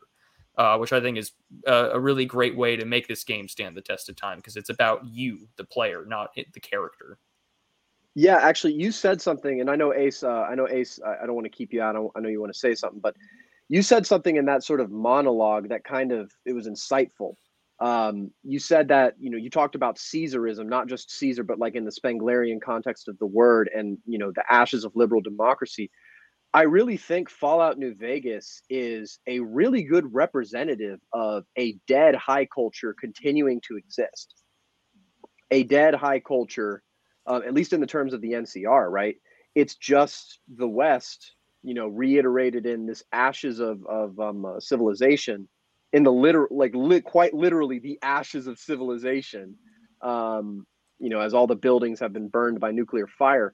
uh, 0.57 0.77
which 0.77 0.91
I 0.91 0.99
think 0.99 1.17
is 1.17 1.31
a, 1.67 1.91
a, 1.93 1.99
really 1.99 2.25
great 2.25 2.57
way 2.57 2.75
to 2.75 2.85
make 2.85 3.07
this 3.07 3.23
game 3.23 3.47
stand 3.47 3.77
the 3.77 3.81
test 3.81 4.09
of 4.09 4.15
time 4.15 4.37
because 4.37 4.55
it's 4.55 4.69
about 4.69 5.05
you, 5.05 5.47
the 5.57 5.63
player, 5.63 6.05
not 6.07 6.31
it, 6.35 6.51
the 6.53 6.59
character. 6.59 7.19
Yeah, 8.15 8.37
actually, 8.37 8.73
you 8.73 8.91
said 8.91 9.21
something, 9.21 9.61
and 9.61 9.69
I 9.69 9.75
know 9.75 9.93
Ace. 9.93 10.23
Uh, 10.23 10.43
I 10.43 10.53
know 10.53 10.67
Ace. 10.69 10.99
I, 11.03 11.23
I 11.23 11.25
don't 11.25 11.35
want 11.35 11.45
to 11.45 11.49
keep 11.49 11.73
you 11.73 11.81
out. 11.81 11.95
I, 11.95 12.05
I 12.15 12.21
know 12.21 12.29
you 12.29 12.39
want 12.39 12.53
to 12.53 12.59
say 12.59 12.75
something, 12.75 12.99
but 12.99 13.15
you 13.69 13.81
said 13.81 14.05
something 14.05 14.35
in 14.37 14.45
that 14.45 14.63
sort 14.63 14.81
of 14.81 14.91
monologue 14.91 15.69
that 15.69 15.83
kind 15.83 16.11
of 16.11 16.31
it 16.45 16.53
was 16.53 16.67
insightful 16.67 17.35
Um, 17.79 18.31
you 18.43 18.59
said 18.59 18.87
that 18.89 19.15
you 19.19 19.29
know 19.31 19.37
you 19.37 19.49
talked 19.49 19.75
about 19.75 19.97
Caesarism, 19.97 20.67
not 20.67 20.87
just 20.87 21.11
Caesar, 21.11 21.43
but 21.43 21.59
like 21.59 21.75
in 21.75 21.85
the 21.85 21.91
Spenglerian 21.91 22.61
context 22.61 23.07
of 23.09 23.17
the 23.19 23.25
word, 23.27 23.69
and 23.75 23.97
you 24.05 24.17
know 24.19 24.31
the 24.31 24.43
ashes 24.51 24.85
of 24.85 24.95
liberal 24.95 25.21
democracy. 25.21 25.89
I 26.53 26.63
really 26.63 26.97
think 26.97 27.29
Fallout 27.29 27.79
New 27.79 27.95
Vegas 27.95 28.61
is 28.69 29.19
a 29.27 29.39
really 29.39 29.83
good 29.83 30.13
representative 30.13 30.99
of 31.11 31.45
a 31.57 31.77
dead 31.87 32.15
high 32.15 32.45
culture 32.45 32.95
continuing 32.99 33.59
to 33.67 33.77
exist. 33.77 34.35
A 35.51 35.63
dead 35.63 35.95
high 35.95 36.19
culture, 36.19 36.83
uh, 37.27 37.41
at 37.45 37.53
least 37.55 37.73
in 37.73 37.81
the 37.81 37.87
terms 37.87 38.13
of 38.13 38.21
the 38.21 38.33
NCR, 38.33 38.89
right? 38.91 39.15
It's 39.55 39.75
just 39.75 40.39
the 40.47 40.67
West, 40.67 41.33
you 41.63 41.73
know, 41.73 41.87
reiterated 41.87 42.65
in 42.65 42.85
this 42.85 43.03
ashes 43.11 43.59
of 43.59 43.85
of 43.85 44.19
um, 44.19 44.45
uh, 44.45 44.59
civilization 44.59 45.47
in 45.93 46.03
the 46.03 46.11
literal, 46.11 46.47
like 46.51 46.73
li- 46.75 47.01
quite 47.01 47.33
literally 47.33 47.79
the 47.79 47.99
ashes 48.01 48.47
of 48.47 48.59
civilization. 48.59 49.55
Um, 50.01 50.65
you 50.99 51.09
know, 51.09 51.21
as 51.21 51.33
all 51.33 51.47
the 51.47 51.55
buildings 51.55 51.99
have 51.99 52.13
been 52.13 52.27
burned 52.27 52.59
by 52.59 52.71
nuclear 52.71 53.07
fire, 53.07 53.53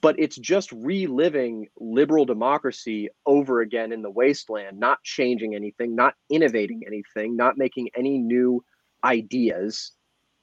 but 0.00 0.18
it's 0.18 0.36
just 0.36 0.70
reliving 0.72 1.66
liberal 1.78 2.24
democracy 2.24 3.08
over 3.26 3.60
again 3.60 3.92
in 3.92 4.02
the 4.02 4.10
wasteland, 4.10 4.78
not 4.78 5.02
changing 5.02 5.54
anything, 5.54 5.94
not 5.94 6.14
innovating 6.30 6.82
anything, 6.86 7.36
not 7.36 7.58
making 7.58 7.88
any 7.96 8.18
new 8.18 8.64
ideas, 9.04 9.92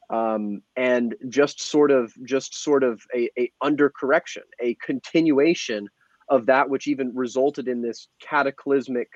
um, 0.10 0.62
and 0.76 1.16
just 1.30 1.62
sort 1.62 1.92
of 1.92 2.14
just 2.26 2.56
sort 2.64 2.84
of 2.84 3.02
a, 3.16 3.30
a 3.40 3.52
undercorrection, 3.64 4.44
a 4.60 4.76
continuation 4.76 5.88
of 6.30 6.46
that 6.48 6.70
which 6.70 6.88
even 6.88 7.14
resulted 7.14 7.68
in 7.68 7.82
this 7.82 8.08
cataclysmic 8.20 9.10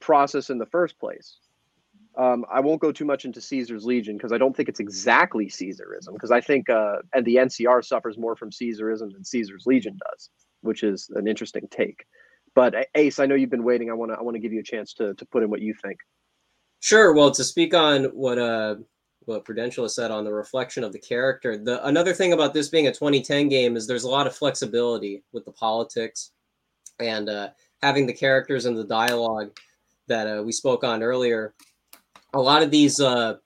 process 0.00 0.50
in 0.50 0.58
the 0.58 0.66
first 0.66 0.98
place. 0.98 1.38
Um, 2.18 2.46
I 2.50 2.60
won't 2.60 2.80
go 2.80 2.92
too 2.92 3.04
much 3.04 3.26
into 3.26 3.42
Caesar's 3.42 3.84
Legion 3.84 4.16
because 4.16 4.32
I 4.32 4.38
don't 4.38 4.56
think 4.56 4.70
it's 4.70 4.80
exactly 4.80 5.46
Caesarism 5.46 6.14
because 6.14 6.30
I 6.30 6.40
think 6.40 6.70
uh, 6.70 6.96
and 7.12 7.26
the 7.26 7.36
NCR 7.36 7.84
suffers 7.84 8.16
more 8.16 8.34
from 8.34 8.50
Caesarism 8.50 9.12
than 9.12 9.22
Caesar's 9.22 9.64
Legion 9.66 9.98
does, 10.10 10.30
which 10.62 10.82
is 10.82 11.10
an 11.14 11.28
interesting 11.28 11.68
take. 11.70 12.06
But 12.54 12.74
Ace, 12.94 13.18
I 13.18 13.26
know 13.26 13.34
you've 13.34 13.50
been 13.50 13.64
waiting. 13.64 13.90
I 13.90 13.94
want 13.94 14.12
to 14.12 14.18
I 14.18 14.22
want 14.22 14.34
to 14.34 14.40
give 14.40 14.52
you 14.52 14.60
a 14.60 14.64
chance 14.64 14.94
to 14.94 15.14
to 15.14 15.26
put 15.26 15.42
in 15.42 15.50
what 15.50 15.60
you 15.60 15.74
think. 15.82 15.98
Sure. 16.80 17.12
Well, 17.12 17.30
to 17.32 17.44
speak 17.44 17.74
on 17.74 18.04
what 18.04 18.38
uh 18.38 18.76
what 19.26 19.44
Prudential 19.44 19.84
has 19.84 19.94
said 19.94 20.10
on 20.10 20.24
the 20.24 20.32
reflection 20.32 20.84
of 20.84 20.92
the 20.92 20.98
character, 20.98 21.58
the 21.58 21.84
another 21.86 22.14
thing 22.14 22.32
about 22.32 22.54
this 22.54 22.70
being 22.70 22.86
a 22.86 22.92
2010 22.92 23.50
game 23.50 23.76
is 23.76 23.86
there's 23.86 24.04
a 24.04 24.10
lot 24.10 24.26
of 24.26 24.34
flexibility 24.34 25.22
with 25.32 25.44
the 25.44 25.52
politics 25.52 26.30
and 27.00 27.28
uh, 27.28 27.48
having 27.82 28.06
the 28.06 28.12
characters 28.12 28.66
and 28.66 28.76
the 28.76 28.84
dialogue 28.84 29.56
that 30.06 30.26
uh, 30.26 30.42
we 30.42 30.52
spoke 30.52 30.84
on 30.84 31.02
earlier 31.02 31.54
a 32.34 32.40
lot 32.40 32.62
of 32.62 32.70
these 32.70 33.00
uh, 33.00 33.36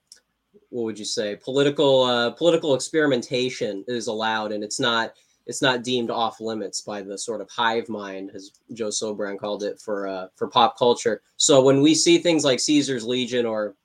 what 0.69 0.83
would 0.83 0.99
you 0.99 1.05
say 1.05 1.35
political 1.35 2.03
uh, 2.03 2.31
political 2.31 2.75
experimentation 2.75 3.83
is 3.87 4.07
allowed 4.07 4.51
and 4.51 4.63
it's 4.63 4.79
not 4.79 5.13
it's 5.47 5.61
not 5.61 5.83
deemed 5.83 6.11
off 6.11 6.39
limits 6.39 6.81
by 6.81 7.01
the 7.01 7.17
sort 7.17 7.41
of 7.41 7.49
hive 7.49 7.89
mind 7.89 8.31
as 8.33 8.51
joe 8.73 8.89
sobran 8.89 9.37
called 9.37 9.63
it 9.63 9.79
for 9.79 10.07
uh, 10.07 10.27
for 10.35 10.47
pop 10.47 10.77
culture. 10.77 11.21
So 11.37 11.61
when 11.61 11.81
we 11.81 11.95
see 11.95 12.17
things 12.17 12.45
like 12.45 12.59
caesar's 12.59 13.05
legion 13.05 13.45
or 13.45 13.75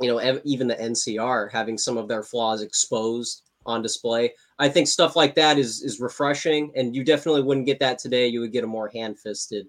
you 0.00 0.08
know 0.08 0.40
even 0.44 0.66
the 0.66 0.76
ncr 0.76 1.50
having 1.50 1.78
some 1.78 1.96
of 1.96 2.08
their 2.08 2.22
flaws 2.22 2.62
exposed 2.62 3.42
on 3.66 3.82
display 3.82 4.32
i 4.60 4.68
think 4.68 4.86
stuff 4.86 5.16
like 5.16 5.34
that 5.34 5.58
is 5.58 5.82
is 5.82 6.00
refreshing 6.00 6.70
and 6.76 6.94
you 6.94 7.02
definitely 7.04 7.42
wouldn't 7.42 7.66
get 7.66 7.80
that 7.80 7.98
today 7.98 8.26
you 8.28 8.40
would 8.40 8.52
get 8.52 8.64
a 8.64 8.66
more 8.66 8.88
hand-fisted 8.88 9.66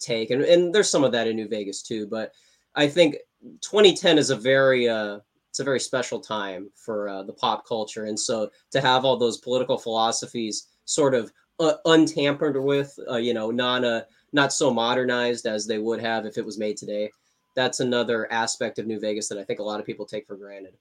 take 0.00 0.30
and, 0.30 0.42
and 0.42 0.74
there's 0.74 0.90
some 0.90 1.04
of 1.04 1.12
that 1.12 1.28
in 1.28 1.36
new 1.36 1.48
vegas 1.48 1.82
too 1.82 2.06
but 2.06 2.32
i 2.74 2.88
think 2.88 3.16
2010 3.60 4.18
is 4.18 4.30
a 4.30 4.36
very 4.36 4.88
uh, 4.88 5.18
it's 5.50 5.60
a 5.60 5.64
very 5.64 5.80
special 5.80 6.20
time 6.20 6.70
for 6.76 7.08
uh, 7.08 7.22
the 7.24 7.32
pop 7.32 7.66
culture, 7.66 8.04
and 8.04 8.18
so 8.18 8.50
to 8.70 8.80
have 8.80 9.04
all 9.04 9.16
those 9.16 9.38
political 9.38 9.76
philosophies 9.76 10.68
sort 10.84 11.12
of 11.12 11.32
uh, 11.58 11.74
untampered 11.86 12.62
with, 12.62 12.96
uh, 13.10 13.16
you 13.16 13.34
know, 13.34 13.50
not 13.50 13.84
uh, 13.84 14.02
not 14.32 14.52
so 14.52 14.72
modernized 14.72 15.46
as 15.46 15.66
they 15.66 15.78
would 15.78 16.00
have 16.00 16.24
if 16.24 16.38
it 16.38 16.46
was 16.46 16.56
made 16.56 16.76
today. 16.76 17.10
That's 17.56 17.80
another 17.80 18.32
aspect 18.32 18.78
of 18.78 18.86
New 18.86 19.00
Vegas 19.00 19.28
that 19.28 19.38
I 19.38 19.44
think 19.44 19.58
a 19.58 19.64
lot 19.64 19.80
of 19.80 19.86
people 19.86 20.06
take 20.06 20.24
for 20.24 20.36
granted. 20.36 20.74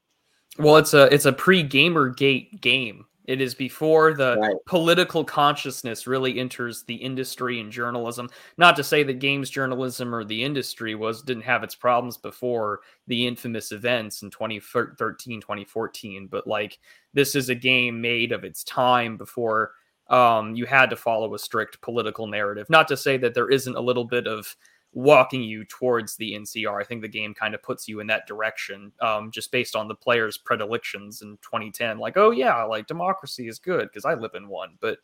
Well, 0.59 0.77
it's 0.77 0.93
a 0.93 1.11
it's 1.11 1.25
a 1.25 1.33
pre 1.33 1.67
Gamergate 1.67 2.61
game. 2.61 3.05
It 3.29 3.41
is 3.41 3.53
before 3.53 4.15
the 4.15 4.38
right. 4.41 4.55
political 4.65 5.24
consciousness 5.24 6.07
really 6.07 6.39
enters 6.39 6.81
the 6.81 6.95
industry 6.95 7.59
and 7.59 7.71
journalism. 7.71 8.27
Not 8.57 8.75
to 8.77 8.83
say 8.83 9.03
that 9.03 9.19
games 9.19 9.51
journalism 9.51 10.15
or 10.15 10.24
the 10.24 10.43
industry 10.43 10.95
was 10.95 11.21
didn't 11.21 11.43
have 11.43 11.63
its 11.63 11.75
problems 11.75 12.17
before 12.17 12.79
the 13.05 13.27
infamous 13.27 13.71
events 13.71 14.24
in 14.24 14.31
2013, 14.31 15.41
2014, 15.41 16.25
but 16.25 16.48
like 16.48 16.79
this 17.13 17.36
is 17.36 17.50
a 17.50 17.55
game 17.55 18.01
made 18.01 18.31
of 18.31 18.43
its 18.43 18.63
time 18.63 19.15
before 19.15 19.74
um, 20.09 20.55
you 20.55 20.65
had 20.65 20.89
to 20.89 20.95
follow 20.95 21.36
a 21.36 21.39
strict 21.39 21.79
political 21.81 22.25
narrative. 22.25 22.67
Not 22.67 22.88
to 22.88 22.98
say 22.98 23.15
that 23.17 23.36
there 23.36 23.51
isn't 23.51 23.77
a 23.77 23.79
little 23.79 24.05
bit 24.05 24.25
of 24.25 24.55
walking 24.93 25.43
you 25.43 25.63
towards 25.65 26.15
the 26.15 26.34
NCR. 26.34 26.81
I 26.81 26.84
think 26.84 27.01
the 27.01 27.08
game 27.08 27.34
kind 27.34 27.53
of 27.53 27.62
puts 27.62 27.88
you 27.88 28.00
in 28.00 28.08
that 28.08 28.27
direction, 28.27 28.91
um, 29.01 29.31
just 29.31 29.51
based 29.51 29.75
on 29.75 29.88
the 29.88 29.96
players' 29.96 30.38
predilections 30.38 31.22
in 31.22 31.38
2010. 31.41 32.00
Like, 32.00 32.17
oh 32.17 32.31
yeah, 32.31 32.63
like 32.63 32.88
democracy 32.88 33.48
is 33.48 33.60
good 33.60 33.88
because 33.89 34.05
I 34.05 34.15
live 34.15 34.31
in 34.34 34.48
one. 34.48 34.77
But 34.79 34.98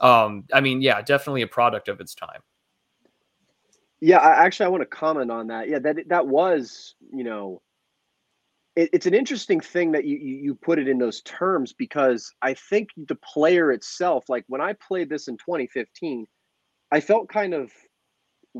um, 0.00 0.44
I 0.52 0.60
mean, 0.60 0.80
yeah, 0.80 1.02
definitely 1.02 1.42
a 1.42 1.46
product 1.46 1.88
of 1.88 2.00
its 2.00 2.14
time. 2.14 2.40
Yeah, 4.00 4.18
I, 4.18 4.44
actually, 4.44 4.66
I 4.66 4.70
want 4.70 4.82
to 4.82 4.86
comment 4.86 5.30
on 5.30 5.46
that. 5.48 5.68
Yeah, 5.68 5.78
that 5.80 5.96
that 6.08 6.26
was, 6.26 6.94
you 7.12 7.24
know, 7.24 7.62
it, 8.74 8.90
it's 8.92 9.06
an 9.06 9.14
interesting 9.14 9.60
thing 9.60 9.92
that 9.92 10.04
you, 10.04 10.16
you 10.16 10.36
you 10.36 10.54
put 10.54 10.78
it 10.78 10.88
in 10.88 10.98
those 10.98 11.22
terms 11.22 11.72
because 11.72 12.32
I 12.42 12.54
think 12.54 12.90
the 12.96 13.16
player 13.16 13.72
itself, 13.72 14.24
like 14.28 14.44
when 14.48 14.60
I 14.60 14.74
played 14.74 15.08
this 15.08 15.28
in 15.28 15.36
2015, 15.38 16.26
I 16.92 17.00
felt 17.00 17.28
kind 17.28 17.54
of 17.54 17.72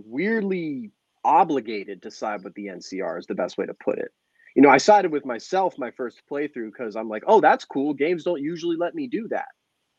weirdly 0.04 0.90
obligated 1.24 2.02
to 2.02 2.10
side 2.10 2.44
with 2.44 2.54
the 2.54 2.66
NCR 2.66 3.18
is 3.18 3.26
the 3.26 3.34
best 3.34 3.58
way 3.58 3.66
to 3.66 3.74
put 3.74 3.98
it. 3.98 4.12
You 4.54 4.62
know, 4.62 4.70
I 4.70 4.78
sided 4.78 5.12
with 5.12 5.26
myself 5.26 5.78
my 5.78 5.90
first 5.90 6.22
playthrough 6.30 6.72
because 6.72 6.96
I'm 6.96 7.08
like, 7.08 7.24
oh, 7.26 7.40
that's 7.40 7.64
cool. 7.64 7.92
Games 7.92 8.24
don't 8.24 8.40
usually 8.40 8.76
let 8.76 8.94
me 8.94 9.06
do 9.06 9.28
that. 9.28 9.48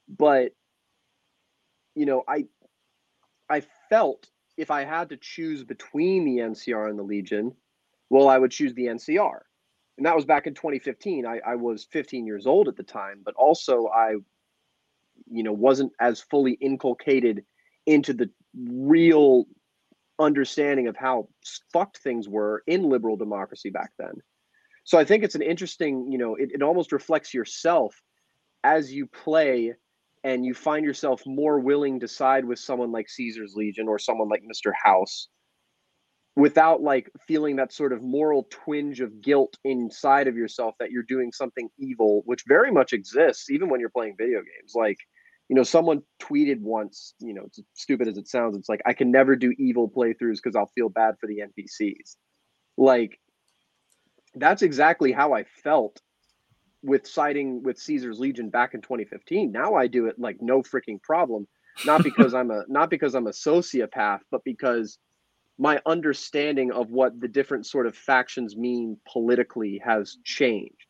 But 0.08 0.54
you 1.96 2.06
know, 2.06 2.24
I 2.28 2.46
I 3.50 3.64
felt 3.90 4.28
if 4.56 4.72
I 4.72 4.84
had 4.84 5.10
to 5.10 5.18
choose 5.18 5.64
between 5.64 6.26
the 6.26 6.42
NCR 6.42 6.90
and 6.90 6.98
the 6.98 7.04
Legion, 7.04 7.54
well, 8.10 8.30
I 8.30 8.38
would 8.38 8.52
choose 8.52 8.74
the 8.74 8.86
NCR. 8.86 9.40
And 9.98 10.06
that 10.06 10.16
was 10.16 10.26
back 10.26 10.48
in 10.48 10.54
2015. 10.54 11.26
I, 11.26 11.40
I 11.46 11.56
was 11.56 11.88
15 11.92 12.26
years 12.26 12.46
old 12.46 12.68
at 12.68 12.76
the 12.76 12.84
time, 12.84 13.22
but 13.24 13.36
also 13.36 13.88
I, 13.88 14.16
you 15.30 15.44
know, 15.44 15.54
wasn't 15.54 15.92
as 16.00 16.22
fully 16.22 16.54
inculcated 16.54 17.44
into 17.86 18.14
the 18.14 18.30
real 18.56 19.48
understanding 20.20 20.88
of 20.88 20.96
how 20.96 21.28
fucked 21.72 21.98
things 21.98 22.28
were 22.28 22.64
in 22.68 22.90
liberal 22.90 23.18
democracy 23.18 23.70
back 23.70 23.92
then. 23.98 24.14
So 24.84 24.98
I 24.98 25.06
think 25.06 25.24
it's 25.24 25.36
an 25.36 25.42
interesting, 25.42 26.12
you 26.12 26.18
know, 26.18 26.36
it, 26.36 26.52
it 26.54 26.62
almost 26.62 26.92
reflects 26.92 27.34
yourself 27.34 27.96
as 28.64 28.92
you 28.92 29.06
play 29.06 29.74
and 30.24 30.46
you 30.46 30.54
find 30.54 30.86
yourself 30.86 31.22
more 31.26 31.60
willing 31.60 32.00
to 32.00 32.08
side 32.08 32.46
with 32.46 32.60
someone 32.60 32.92
like 32.92 33.10
Caesar's 33.10 33.54
Legion 33.56 33.88
or 33.88 34.00
someone 34.00 34.30
like 34.30 34.44
Mr. 34.44 34.72
House 34.82 35.28
without 36.36 36.82
like 36.82 37.10
feeling 37.28 37.56
that 37.56 37.74
sort 37.74 37.92
of 37.92 38.04
moral 38.04 38.48
twinge 38.52 39.02
of 39.02 39.22
guilt 39.22 39.58
inside 39.64 40.28
of 40.28 40.36
yourself 40.36 40.76
that 40.80 40.92
you're 40.92 41.02
doing 41.04 41.32
something 41.32 41.68
evil, 41.80 42.22
which 42.26 42.44
very 42.48 42.72
much 42.72 42.94
exists 42.94 43.50
even 43.50 43.70
when 43.70 43.80
you're 43.80 43.90
playing 43.90 44.16
video 44.18 44.40
games. 44.40 44.74
Like 44.76 45.00
you 45.50 45.56
know, 45.56 45.64
someone 45.64 46.04
tweeted 46.22 46.60
once, 46.60 47.14
you 47.20 47.34
know, 47.34 47.44
it's 47.46 47.60
stupid 47.74 48.08
as 48.08 48.18
it 48.18 48.28
sounds, 48.28 48.58
it's 48.58 48.70
like 48.70 48.82
I 48.86 48.94
can 48.94 49.12
never 49.12 49.36
do 49.36 49.54
evil 49.58 49.90
playthroughs 49.90 50.38
because 50.44 50.56
I'll 50.56 50.72
feel 50.76 50.90
bad 50.90 51.16
for 51.20 51.28
the 51.28 51.40
NPCs. 51.40 52.16
Like 52.78 53.20
that's 54.36 54.62
exactly 54.62 55.12
how 55.12 55.34
I 55.34 55.46
felt 55.64 56.02
with 56.84 57.08
siding 57.08 57.64
with 57.64 57.80
Caesar's 57.80 58.20
Legion 58.20 58.50
back 58.50 58.74
in 58.74 58.82
2015. 58.82 59.52
Now 59.52 59.76
I 59.76 59.88
do 59.88 60.08
it 60.08 60.20
like 60.20 60.38
no 60.42 60.62
freaking 60.62 61.02
problem. 61.02 61.48
Not 61.86 62.04
because 62.04 62.34
I'm 62.34 62.52
a 62.52 62.64
not 62.68 62.90
because 62.90 63.14
I'm 63.16 63.28
a 63.28 63.32
sociopath, 63.32 64.20
but 64.32 64.44
because 64.44 64.98
my 65.60 65.80
understanding 65.86 66.72
of 66.72 66.90
what 66.90 67.20
the 67.20 67.28
different 67.28 67.66
sort 67.66 67.88
of 67.88 67.96
factions 67.96 68.56
mean 68.56 68.98
politically 69.12 69.82
has 69.84 70.18
changed 70.24 70.87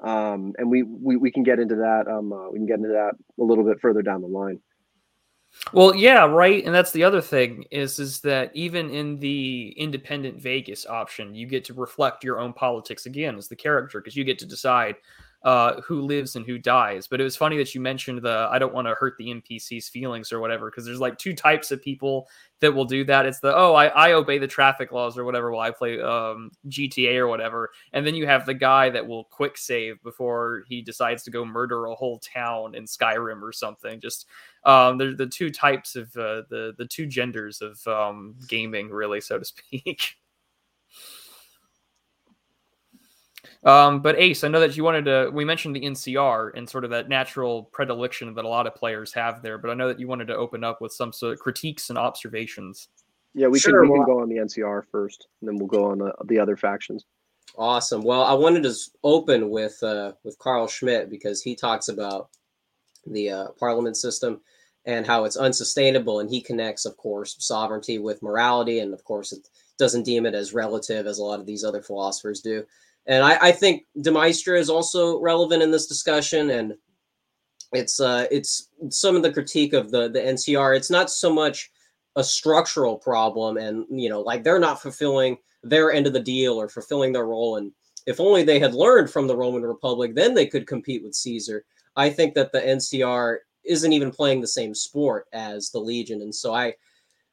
um, 0.00 0.54
and 0.58 0.70
we, 0.70 0.82
we 0.82 1.16
we 1.16 1.30
can 1.30 1.42
get 1.42 1.58
into 1.58 1.76
that. 1.76 2.06
Um, 2.08 2.32
uh, 2.32 2.50
we 2.50 2.58
can 2.58 2.66
get 2.66 2.78
into 2.78 2.88
that 2.90 3.12
a 3.40 3.42
little 3.42 3.64
bit 3.64 3.80
further 3.80 4.02
down 4.02 4.20
the 4.20 4.28
line. 4.28 4.60
Well, 5.72 5.94
yeah, 5.94 6.26
right, 6.26 6.64
and 6.64 6.74
that's 6.74 6.92
the 6.92 7.04
other 7.04 7.20
thing 7.20 7.64
is 7.70 7.98
is 7.98 8.20
that 8.20 8.50
even 8.54 8.90
in 8.90 9.18
the 9.18 9.74
independent 9.76 10.40
Vegas 10.40 10.86
option, 10.86 11.34
you 11.34 11.46
get 11.46 11.64
to 11.64 11.74
reflect 11.74 12.24
your 12.24 12.40
own 12.40 12.52
politics 12.52 13.06
again 13.06 13.36
as 13.36 13.48
the 13.48 13.56
character 13.56 14.00
because 14.00 14.16
you 14.16 14.24
get 14.24 14.38
to 14.40 14.46
decide 14.46 14.96
uh, 15.46 15.80
who 15.82 16.00
lives 16.00 16.34
and 16.34 16.44
who 16.44 16.58
dies. 16.58 17.06
But 17.06 17.20
it 17.20 17.24
was 17.24 17.36
funny 17.36 17.56
that 17.58 17.72
you 17.72 17.80
mentioned 17.80 18.20
the 18.20 18.48
I 18.50 18.58
don't 18.58 18.74
want 18.74 18.88
to 18.88 18.94
hurt 18.94 19.14
the 19.16 19.28
NPC's 19.28 19.88
feelings 19.88 20.32
or 20.32 20.40
whatever, 20.40 20.68
because 20.68 20.84
there's 20.84 20.98
like 20.98 21.18
two 21.18 21.34
types 21.34 21.70
of 21.70 21.80
people 21.80 22.26
that 22.58 22.74
will 22.74 22.84
do 22.84 23.04
that. 23.04 23.26
It's 23.26 23.38
the 23.38 23.56
oh 23.56 23.74
I, 23.74 23.86
I 23.86 24.12
obey 24.14 24.38
the 24.38 24.48
traffic 24.48 24.90
laws 24.90 25.16
or 25.16 25.24
whatever 25.24 25.52
while 25.52 25.60
I 25.60 25.70
play 25.70 26.00
um, 26.00 26.50
GTA 26.68 27.18
or 27.18 27.28
whatever, 27.28 27.70
and 27.92 28.04
then 28.04 28.16
you 28.16 28.26
have 28.26 28.44
the 28.44 28.54
guy 28.54 28.90
that 28.90 29.06
will 29.06 29.22
quick 29.22 29.56
save 29.56 30.02
before 30.02 30.64
he 30.66 30.82
decides 30.82 31.22
to 31.22 31.30
go 31.30 31.44
murder 31.44 31.86
a 31.86 31.94
whole 31.94 32.18
town 32.18 32.74
in 32.74 32.84
Skyrim 32.84 33.40
or 33.40 33.52
something. 33.52 34.00
Just 34.00 34.26
um, 34.64 34.98
they're 34.98 35.14
the 35.14 35.28
two 35.28 35.50
types 35.50 35.94
of 35.94 36.08
uh, 36.16 36.42
the 36.50 36.74
the 36.76 36.86
two 36.86 37.06
genders 37.06 37.62
of 37.62 37.86
um, 37.86 38.34
gaming, 38.48 38.90
really, 38.90 39.20
so 39.20 39.38
to 39.38 39.44
speak. 39.44 40.16
Um, 43.66 43.98
but 44.00 44.16
Ace, 44.16 44.44
I 44.44 44.48
know 44.48 44.60
that 44.60 44.76
you 44.76 44.84
wanted 44.84 45.06
to. 45.06 45.28
We 45.32 45.44
mentioned 45.44 45.74
the 45.74 45.80
NCR 45.80 46.52
and 46.56 46.70
sort 46.70 46.84
of 46.84 46.90
that 46.90 47.08
natural 47.08 47.64
predilection 47.64 48.32
that 48.34 48.44
a 48.44 48.48
lot 48.48 48.68
of 48.68 48.76
players 48.76 49.12
have 49.12 49.42
there, 49.42 49.58
but 49.58 49.70
I 49.70 49.74
know 49.74 49.88
that 49.88 49.98
you 49.98 50.06
wanted 50.06 50.28
to 50.28 50.36
open 50.36 50.62
up 50.62 50.80
with 50.80 50.92
some 50.92 51.12
sort 51.12 51.32
of 51.32 51.40
critiques 51.40 51.90
and 51.90 51.98
observations. 51.98 52.88
Yeah, 53.34 53.48
we 53.48 53.58
sure, 53.58 53.82
can 53.82 53.90
we 53.90 53.98
can 53.98 54.06
go 54.06 54.20
on 54.20 54.28
the 54.28 54.36
NCR 54.36 54.84
first, 54.90 55.26
and 55.40 55.48
then 55.48 55.56
we'll 55.56 55.66
go 55.66 55.90
on 55.90 55.98
the, 55.98 56.14
the 56.26 56.38
other 56.38 56.56
factions. 56.56 57.06
Awesome. 57.58 58.02
Well, 58.02 58.22
I 58.22 58.34
wanted 58.34 58.62
to 58.62 58.74
open 59.02 59.50
with 59.50 59.82
uh, 59.82 60.12
with 60.22 60.38
Carl 60.38 60.68
Schmitt 60.68 61.10
because 61.10 61.42
he 61.42 61.56
talks 61.56 61.88
about 61.88 62.30
the 63.04 63.30
uh, 63.30 63.48
parliament 63.58 63.96
system 63.96 64.42
and 64.84 65.04
how 65.04 65.24
it's 65.24 65.36
unsustainable, 65.36 66.20
and 66.20 66.30
he 66.30 66.40
connects, 66.40 66.84
of 66.84 66.96
course, 66.96 67.34
sovereignty 67.40 67.98
with 67.98 68.22
morality, 68.22 68.78
and 68.78 68.94
of 68.94 69.02
course, 69.02 69.32
it 69.32 69.48
doesn't 69.76 70.04
deem 70.04 70.24
it 70.24 70.34
as 70.34 70.54
relative 70.54 71.08
as 71.08 71.18
a 71.18 71.24
lot 71.24 71.40
of 71.40 71.46
these 71.46 71.64
other 71.64 71.82
philosophers 71.82 72.40
do. 72.40 72.64
And 73.06 73.24
I, 73.24 73.38
I 73.40 73.52
think 73.52 73.84
De 74.00 74.10
Maistre 74.10 74.56
is 74.56 74.68
also 74.68 75.20
relevant 75.20 75.62
in 75.62 75.70
this 75.70 75.86
discussion, 75.86 76.50
and 76.50 76.74
it's 77.72 78.00
uh, 78.00 78.26
it's 78.30 78.68
some 78.90 79.16
of 79.16 79.22
the 79.22 79.32
critique 79.32 79.72
of 79.72 79.90
the 79.90 80.08
the 80.08 80.20
NCR. 80.20 80.76
It's 80.76 80.90
not 80.90 81.10
so 81.10 81.32
much 81.32 81.70
a 82.16 82.24
structural 82.24 82.96
problem, 82.96 83.56
and 83.58 83.86
you 83.90 84.08
know, 84.08 84.20
like 84.20 84.42
they're 84.42 84.58
not 84.58 84.82
fulfilling 84.82 85.38
their 85.62 85.92
end 85.92 86.06
of 86.06 86.12
the 86.12 86.20
deal 86.20 86.54
or 86.60 86.68
fulfilling 86.68 87.12
their 87.12 87.26
role. 87.26 87.56
And 87.56 87.72
if 88.06 88.20
only 88.20 88.42
they 88.42 88.58
had 88.58 88.74
learned 88.74 89.10
from 89.10 89.26
the 89.26 89.36
Roman 89.36 89.62
Republic, 89.62 90.14
then 90.14 90.34
they 90.34 90.46
could 90.46 90.66
compete 90.66 91.02
with 91.02 91.14
Caesar. 91.14 91.64
I 91.96 92.10
think 92.10 92.34
that 92.34 92.52
the 92.52 92.60
NCR 92.60 93.38
isn't 93.64 93.92
even 93.92 94.10
playing 94.10 94.40
the 94.40 94.46
same 94.46 94.74
sport 94.74 95.26
as 95.32 95.70
the 95.70 95.80
Legion, 95.80 96.22
and 96.22 96.34
so 96.34 96.54
I, 96.54 96.74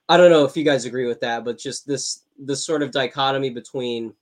I 0.08 0.18
don't 0.18 0.32
know 0.32 0.46
if 0.46 0.56
you 0.56 0.64
guys 0.64 0.86
agree 0.86 1.08
with 1.08 1.20
that, 1.22 1.44
but 1.44 1.58
just 1.58 1.88
this 1.88 2.24
this 2.38 2.66
sort 2.66 2.84
of 2.84 2.92
dichotomy 2.92 3.50
between 3.50 4.14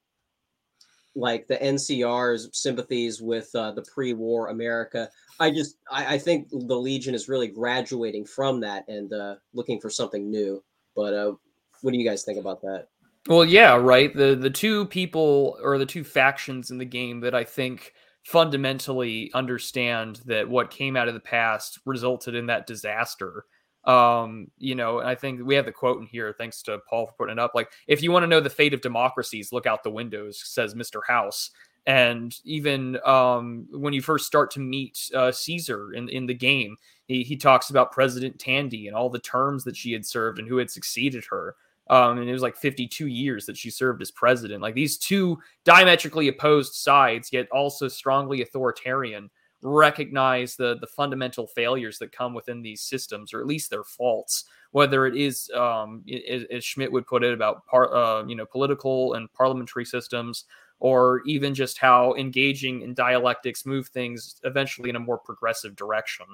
like 1.15 1.47
the 1.47 1.57
NCR's 1.57 2.49
sympathies 2.53 3.21
with 3.21 3.49
uh, 3.55 3.71
the 3.71 3.83
pre-war 3.93 4.49
America. 4.49 5.09
I 5.39 5.51
just 5.51 5.77
I, 5.91 6.15
I, 6.15 6.17
think 6.17 6.49
the 6.49 6.77
Legion 6.77 7.13
is 7.13 7.27
really 7.27 7.47
graduating 7.47 8.25
from 8.25 8.61
that 8.61 8.87
and 8.87 9.11
uh, 9.11 9.35
looking 9.53 9.79
for 9.79 9.89
something 9.89 10.29
new. 10.29 10.63
But 10.95 11.13
uh, 11.13 11.33
what 11.81 11.91
do 11.91 11.97
you 11.97 12.07
guys 12.07 12.23
think 12.23 12.39
about 12.39 12.61
that? 12.61 12.87
Well, 13.27 13.45
yeah, 13.45 13.75
right. 13.75 14.15
The 14.15 14.35
the 14.35 14.49
two 14.49 14.85
people 14.85 15.57
or 15.61 15.77
the 15.77 15.85
two 15.85 16.03
factions 16.03 16.71
in 16.71 16.77
the 16.77 16.85
game 16.85 17.19
that 17.21 17.35
I 17.35 17.43
think 17.43 17.93
fundamentally 18.23 19.31
understand 19.33 20.21
that 20.25 20.47
what 20.47 20.71
came 20.71 20.95
out 20.95 21.07
of 21.07 21.13
the 21.13 21.19
past 21.19 21.79
resulted 21.85 22.35
in 22.35 22.45
that 22.47 22.67
disaster 22.67 23.45
um 23.85 24.47
you 24.57 24.75
know 24.75 24.99
and 24.99 25.09
i 25.09 25.15
think 25.15 25.41
we 25.43 25.55
have 25.55 25.65
the 25.65 25.71
quote 25.71 25.99
in 25.99 26.05
here 26.05 26.33
thanks 26.37 26.61
to 26.61 26.77
paul 26.89 27.07
for 27.07 27.13
putting 27.13 27.33
it 27.33 27.39
up 27.39 27.51
like 27.55 27.71
if 27.87 28.03
you 28.03 28.11
want 28.11 28.21
to 28.21 28.27
know 28.27 28.39
the 28.39 28.49
fate 28.49 28.73
of 28.73 28.81
democracies 28.81 29.51
look 29.51 29.65
out 29.65 29.83
the 29.83 29.89
windows 29.89 30.41
says 30.45 30.75
mr 30.75 31.01
house 31.07 31.49
and 31.87 32.35
even 32.43 32.99
um 33.05 33.65
when 33.71 33.91
you 33.91 34.01
first 34.01 34.27
start 34.27 34.51
to 34.51 34.59
meet 34.59 35.09
uh, 35.15 35.31
caesar 35.31 35.93
in, 35.93 36.07
in 36.09 36.27
the 36.27 36.33
game 36.33 36.77
he, 37.07 37.23
he 37.23 37.35
talks 37.35 37.71
about 37.71 37.91
president 37.91 38.37
tandy 38.37 38.87
and 38.87 38.95
all 38.95 39.09
the 39.09 39.19
terms 39.19 39.63
that 39.63 39.75
she 39.75 39.91
had 39.91 40.05
served 40.05 40.37
and 40.37 40.47
who 40.47 40.57
had 40.57 40.69
succeeded 40.69 41.25
her 41.29 41.55
um, 41.91 42.19
and 42.19 42.29
it 42.29 42.33
was 42.33 42.41
like 42.41 42.55
52 42.55 43.07
years 43.07 43.45
that 43.45 43.57
she 43.57 43.69
served 43.69 44.01
as 44.01 44.11
president. 44.11 44.61
Like 44.61 44.75
these 44.75 44.97
two 44.97 45.39
diametrically 45.65 46.29
opposed 46.29 46.73
sides, 46.73 47.33
yet 47.33 47.49
also 47.51 47.89
strongly 47.89 48.41
authoritarian, 48.41 49.29
recognize 49.61 50.55
the 50.55 50.77
the 50.79 50.87
fundamental 50.87 51.47
failures 51.47 51.99
that 51.99 52.11
come 52.11 52.33
within 52.33 52.61
these 52.61 52.81
systems, 52.81 53.33
or 53.33 53.39
at 53.39 53.47
least 53.47 53.69
their 53.69 53.83
faults. 53.83 54.45
Whether 54.71 55.05
it 55.05 55.17
is, 55.17 55.49
um, 55.53 56.03
as, 56.49 56.63
Schmitt 56.63 56.91
would 56.91 57.05
put 57.05 57.23
it, 57.23 57.33
about 57.33 57.65
par, 57.65 57.93
uh, 57.93 58.25
you 58.25 58.35
know 58.35 58.45
political 58.45 59.13
and 59.13 59.31
parliamentary 59.33 59.85
systems, 59.85 60.45
or 60.79 61.21
even 61.25 61.53
just 61.53 61.77
how 61.77 62.15
engaging 62.15 62.81
in 62.81 62.93
dialectics 62.93 63.65
move 63.65 63.87
things 63.87 64.39
eventually 64.43 64.89
in 64.89 64.95
a 64.95 64.99
more 64.99 65.17
progressive 65.17 65.75
direction 65.75 66.25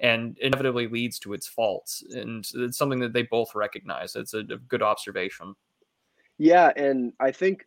and 0.00 0.36
inevitably 0.38 0.88
leads 0.88 1.18
to 1.20 1.32
its 1.32 1.46
faults. 1.46 2.02
And 2.12 2.46
it's 2.54 2.76
something 2.76 2.98
that 2.98 3.12
they 3.12 3.22
both 3.22 3.54
recognize. 3.54 4.16
It's 4.16 4.34
a, 4.34 4.40
a 4.40 4.58
good 4.58 4.82
observation. 4.82 5.54
Yeah, 6.36 6.72
and 6.76 7.12
I 7.20 7.30
think 7.30 7.66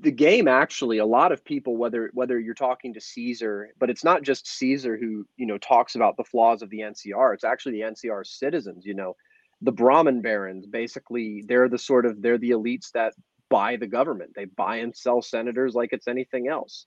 the 0.00 0.10
game 0.10 0.48
actually 0.48 0.98
a 0.98 1.06
lot 1.06 1.30
of 1.30 1.44
people 1.44 1.76
whether 1.76 2.10
whether 2.12 2.40
you're 2.40 2.54
talking 2.54 2.92
to 2.92 3.00
caesar 3.00 3.68
but 3.78 3.88
it's 3.88 4.02
not 4.02 4.22
just 4.22 4.48
caesar 4.48 4.96
who 4.96 5.24
you 5.36 5.46
know 5.46 5.58
talks 5.58 5.94
about 5.94 6.16
the 6.16 6.24
flaws 6.24 6.62
of 6.62 6.70
the 6.70 6.80
ncr 6.80 7.32
it's 7.32 7.44
actually 7.44 7.72
the 7.72 7.86
ncr 7.86 8.26
citizens 8.26 8.84
you 8.84 8.94
know. 8.94 9.14
The 9.60 9.72
brahmin 9.72 10.22
barons 10.22 10.66
basically 10.66 11.42
they're 11.48 11.68
the 11.68 11.78
sort 11.78 12.06
of 12.06 12.22
they're 12.22 12.38
the 12.38 12.50
elites 12.50 12.92
that 12.92 13.12
buy 13.50 13.76
the 13.76 13.86
government. 13.86 14.32
They 14.34 14.44
buy 14.44 14.76
and 14.76 14.96
sell 14.96 15.22
senators 15.22 15.74
like 15.74 15.92
it's 15.92 16.08
anything 16.08 16.48
else. 16.48 16.86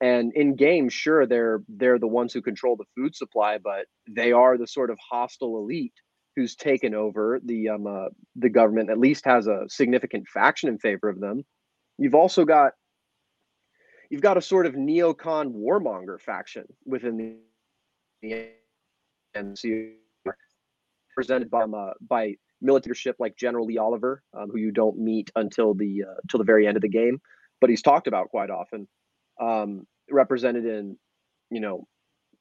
And 0.00 0.32
in 0.34 0.56
game 0.56 0.88
sure 0.88 1.26
they're 1.26 1.62
they're 1.68 1.98
the 1.98 2.08
ones 2.08 2.32
who 2.32 2.42
control 2.42 2.76
the 2.76 2.84
food 2.96 3.14
supply 3.14 3.58
but 3.58 3.86
they 4.08 4.32
are 4.32 4.58
the 4.58 4.66
sort 4.66 4.90
of 4.90 4.98
hostile 4.98 5.58
elite 5.58 5.94
who's 6.34 6.56
taken 6.56 6.94
over 6.94 7.40
the 7.44 7.68
um 7.68 7.86
uh, 7.86 8.08
the 8.36 8.48
government 8.48 8.90
at 8.90 8.98
least 8.98 9.24
has 9.24 9.46
a 9.46 9.64
significant 9.68 10.26
faction 10.28 10.68
in 10.68 10.78
favor 10.78 11.08
of 11.08 11.20
them 11.20 11.44
You've 12.02 12.16
also 12.16 12.44
got 12.44 12.72
you've 14.10 14.22
got 14.22 14.36
a 14.36 14.42
sort 14.42 14.66
of 14.66 14.74
neocon 14.74 15.54
warmonger 15.54 16.20
faction 16.20 16.64
within 16.84 17.38
the 18.20 18.48
NCR, 19.36 19.92
presented 21.14 21.48
by 21.48 21.62
uh, 21.62 21.92
by 22.00 22.34
military 22.60 22.96
like 23.20 23.36
General 23.36 23.66
Lee 23.66 23.78
Oliver, 23.78 24.20
um, 24.36 24.50
who 24.50 24.58
you 24.58 24.72
don't 24.72 24.98
meet 24.98 25.30
until 25.36 25.74
the 25.74 26.02
uh, 26.02 26.14
till 26.28 26.38
the 26.38 26.44
very 26.44 26.66
end 26.66 26.76
of 26.76 26.82
the 26.82 26.88
game, 26.88 27.20
but 27.60 27.70
he's 27.70 27.82
talked 27.82 28.08
about 28.08 28.30
quite 28.30 28.50
often. 28.50 28.88
Um, 29.40 29.86
represented 30.10 30.66
in, 30.66 30.98
you 31.50 31.60
know, 31.60 31.86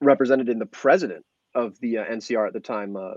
represented 0.02 0.50
in 0.50 0.58
the 0.58 0.66
president 0.66 1.24
of 1.54 1.80
the 1.82 2.00
uh, 2.00 2.06
NCR 2.06 2.48
at 2.48 2.54
the 2.54 2.60
time, 2.60 2.96
uh, 2.96 3.14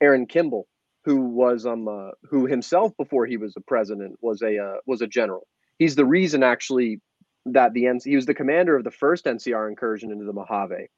Aaron 0.00 0.26
Kimball, 0.26 0.68
who 1.04 1.22
was 1.22 1.66
um 1.66 1.88
uh, 1.88 2.10
who 2.22 2.46
himself 2.46 2.96
before 2.96 3.26
he 3.26 3.36
was 3.36 3.54
a 3.56 3.60
president 3.62 4.16
was 4.20 4.42
a 4.42 4.58
uh, 4.58 4.76
was 4.86 5.02
a 5.02 5.08
general 5.08 5.48
he's 5.78 5.96
the 5.96 6.04
reason 6.04 6.42
actually 6.42 7.00
that 7.46 7.72
the 7.72 7.84
NC, 7.84 8.04
he 8.04 8.16
was 8.16 8.26
the 8.26 8.34
commander 8.34 8.76
of 8.76 8.84
the 8.84 8.90
first 8.90 9.24
NCR 9.24 9.68
incursion 9.68 10.10
into 10.10 10.24
the 10.24 10.32
Mojave, 10.32 10.88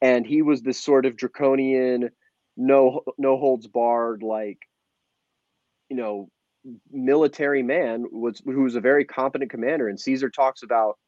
and 0.00 0.26
he 0.26 0.42
was 0.42 0.62
this 0.62 0.82
sort 0.82 1.06
of 1.06 1.16
draconian, 1.16 2.10
no 2.56 3.02
no 3.18 3.36
holds 3.38 3.66
barred 3.66 4.22
like, 4.22 4.58
you 5.88 5.96
know, 5.96 6.28
military 6.90 7.62
man 7.62 8.04
was 8.10 8.40
who 8.44 8.62
was 8.62 8.76
a 8.76 8.80
very 8.80 9.04
competent 9.04 9.50
commander. 9.50 9.88
And 9.88 9.98
Caesar 9.98 10.30
talks 10.30 10.62
about, 10.62 10.98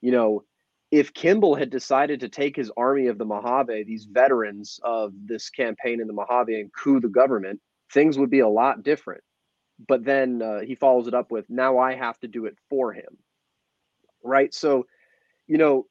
you 0.00 0.10
know, 0.10 0.44
if 0.90 1.14
Kimball 1.14 1.54
had 1.54 1.70
decided 1.70 2.20
to 2.20 2.28
take 2.28 2.56
his 2.56 2.70
army 2.76 3.06
of 3.06 3.18
the 3.18 3.24
Mojave, 3.24 3.84
these 3.84 4.04
veterans 4.10 4.80
of 4.82 5.12
this 5.26 5.50
campaign 5.50 6.00
in 6.00 6.06
the 6.06 6.12
Mojave, 6.12 6.60
and 6.60 6.70
coup 6.72 7.00
the 7.00 7.08
government, 7.08 7.60
things 7.92 8.18
would 8.18 8.30
be 8.30 8.40
a 8.40 8.48
lot 8.48 8.82
different 8.82 9.22
but 9.86 10.04
then 10.04 10.42
uh, 10.42 10.60
he 10.60 10.74
follows 10.74 11.08
it 11.08 11.14
up 11.14 11.30
with 11.30 11.48
now 11.48 11.78
i 11.78 11.94
have 11.94 12.18
to 12.20 12.28
do 12.28 12.46
it 12.46 12.56
for 12.68 12.92
him. 12.92 13.18
Right? 14.24 14.54
So 14.54 14.86
you 15.46 15.58
know 15.58 15.86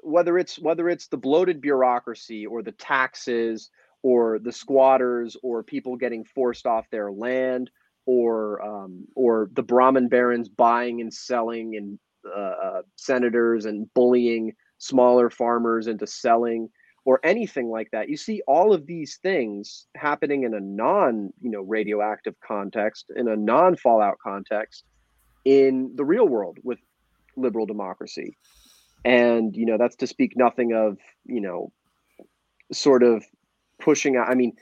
whether 0.00 0.38
it's 0.38 0.58
whether 0.58 0.88
it's 0.88 1.08
the 1.08 1.16
bloated 1.16 1.60
bureaucracy 1.60 2.46
or 2.46 2.62
the 2.62 2.72
taxes 2.72 3.70
or 4.02 4.38
the 4.38 4.52
squatters 4.52 5.36
or 5.42 5.62
people 5.62 5.96
getting 5.96 6.24
forced 6.24 6.66
off 6.66 6.90
their 6.90 7.10
land 7.12 7.70
or 8.06 8.62
um, 8.62 9.06
or 9.14 9.48
the 9.52 9.62
brahmin 9.62 10.08
barons 10.08 10.48
buying 10.48 11.00
and 11.00 11.12
selling 11.12 11.76
and 11.76 11.98
uh, 12.26 12.40
uh 12.40 12.82
senators 12.96 13.64
and 13.64 13.92
bullying 13.94 14.52
smaller 14.78 15.30
farmers 15.30 15.86
into 15.86 16.06
selling 16.06 16.68
or 17.04 17.20
anything 17.24 17.68
like 17.68 17.90
that. 17.90 18.08
You 18.08 18.16
see 18.16 18.42
all 18.46 18.72
of 18.72 18.86
these 18.86 19.16
things 19.16 19.86
happening 19.96 20.44
in 20.44 20.54
a 20.54 20.60
non, 20.60 21.32
you 21.40 21.50
know, 21.50 21.62
radioactive 21.62 22.34
context, 22.40 23.06
in 23.16 23.28
a 23.28 23.36
non 23.36 23.76
fallout 23.76 24.18
context 24.22 24.84
in 25.44 25.92
the 25.96 26.04
real 26.04 26.28
world 26.28 26.58
with 26.62 26.78
liberal 27.36 27.66
democracy. 27.66 28.36
And, 29.04 29.56
you 29.56 29.66
know, 29.66 29.78
that's 29.78 29.96
to 29.96 30.06
speak 30.06 30.36
nothing 30.36 30.74
of, 30.74 30.98
you 31.24 31.40
know, 31.40 31.72
sort 32.72 33.02
of 33.02 33.24
pushing 33.80 34.16
out. 34.16 34.28
I 34.28 34.34
mean, 34.34 34.52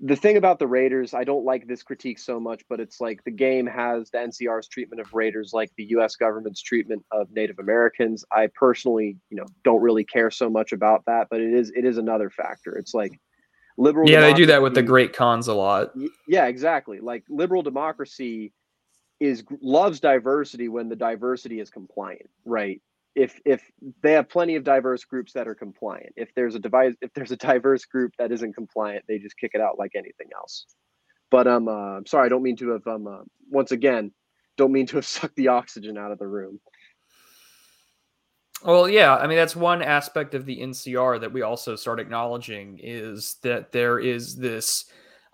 the 0.00 0.16
thing 0.16 0.36
about 0.36 0.58
the 0.58 0.66
Raiders, 0.66 1.12
I 1.12 1.24
don't 1.24 1.44
like 1.44 1.66
this 1.66 1.82
critique 1.82 2.18
so 2.18 2.38
much, 2.38 2.62
but 2.68 2.78
it's 2.78 3.00
like 3.00 3.24
the 3.24 3.32
game 3.32 3.66
has 3.66 4.10
the 4.10 4.18
NCR's 4.18 4.68
treatment 4.68 5.00
of 5.00 5.12
Raiders 5.12 5.52
like 5.52 5.70
the 5.76 5.84
US 5.86 6.14
government's 6.14 6.62
treatment 6.62 7.04
of 7.10 7.28
Native 7.32 7.58
Americans. 7.58 8.24
I 8.30 8.48
personally, 8.54 9.16
you 9.30 9.36
know, 9.36 9.46
don't 9.64 9.82
really 9.82 10.04
care 10.04 10.30
so 10.30 10.48
much 10.48 10.72
about 10.72 11.04
that, 11.06 11.28
but 11.30 11.40
it 11.40 11.52
is 11.52 11.72
it 11.74 11.84
is 11.84 11.98
another 11.98 12.30
factor. 12.30 12.76
It's 12.76 12.94
like 12.94 13.18
liberal 13.76 14.08
Yeah, 14.08 14.20
they 14.20 14.34
do 14.34 14.46
that 14.46 14.62
with 14.62 14.74
the 14.74 14.82
Great 14.82 15.12
Khans 15.12 15.48
a 15.48 15.54
lot. 15.54 15.92
Yeah, 16.28 16.46
exactly. 16.46 17.00
Like 17.00 17.24
liberal 17.28 17.62
democracy 17.62 18.52
is 19.18 19.42
loves 19.60 19.98
diversity 19.98 20.68
when 20.68 20.88
the 20.88 20.96
diversity 20.96 21.58
is 21.58 21.70
compliant, 21.70 22.30
right? 22.44 22.80
If 23.18 23.40
if 23.44 23.70
they 24.02 24.12
have 24.12 24.28
plenty 24.28 24.54
of 24.54 24.62
diverse 24.62 25.04
groups 25.04 25.32
that 25.32 25.48
are 25.48 25.54
compliant. 25.54 26.12
If 26.16 26.32
there's 26.34 26.54
a 26.54 26.60
device 26.60 26.94
if 27.02 27.12
there's 27.14 27.32
a 27.32 27.36
diverse 27.36 27.84
group 27.84 28.12
that 28.18 28.30
isn't 28.30 28.54
compliant 28.54 29.04
they 29.08 29.18
just 29.18 29.36
kick 29.36 29.50
it 29.54 29.60
out 29.60 29.78
like 29.78 29.92
anything 29.96 30.28
else. 30.34 30.66
But 31.30 31.48
um 31.48 31.68
uh, 31.68 31.96
i'm 31.96 32.06
sorry 32.06 32.26
i 32.26 32.28
don't 32.28 32.44
mean 32.44 32.56
to 32.56 32.70
have 32.70 32.86
um 32.86 33.06
uh, 33.06 33.22
once 33.50 33.72
again 33.72 34.12
don't 34.56 34.72
mean 34.72 34.86
to 34.86 34.96
have 34.96 35.06
sucked 35.16 35.36
the 35.36 35.48
oxygen 35.48 35.98
out 35.98 36.12
of 36.12 36.18
the 36.18 36.28
room. 36.28 36.60
Well 38.64 38.88
yeah 38.88 39.16
i 39.16 39.26
mean 39.26 39.36
that's 39.36 39.56
one 39.56 39.82
aspect 39.82 40.34
of 40.34 40.46
the 40.46 40.58
ncr 40.60 41.20
that 41.20 41.32
we 41.32 41.42
also 41.42 41.74
start 41.76 42.00
acknowledging 42.00 42.78
is 42.82 43.36
that 43.42 43.72
there 43.72 43.98
is 43.98 44.36
this 44.36 44.84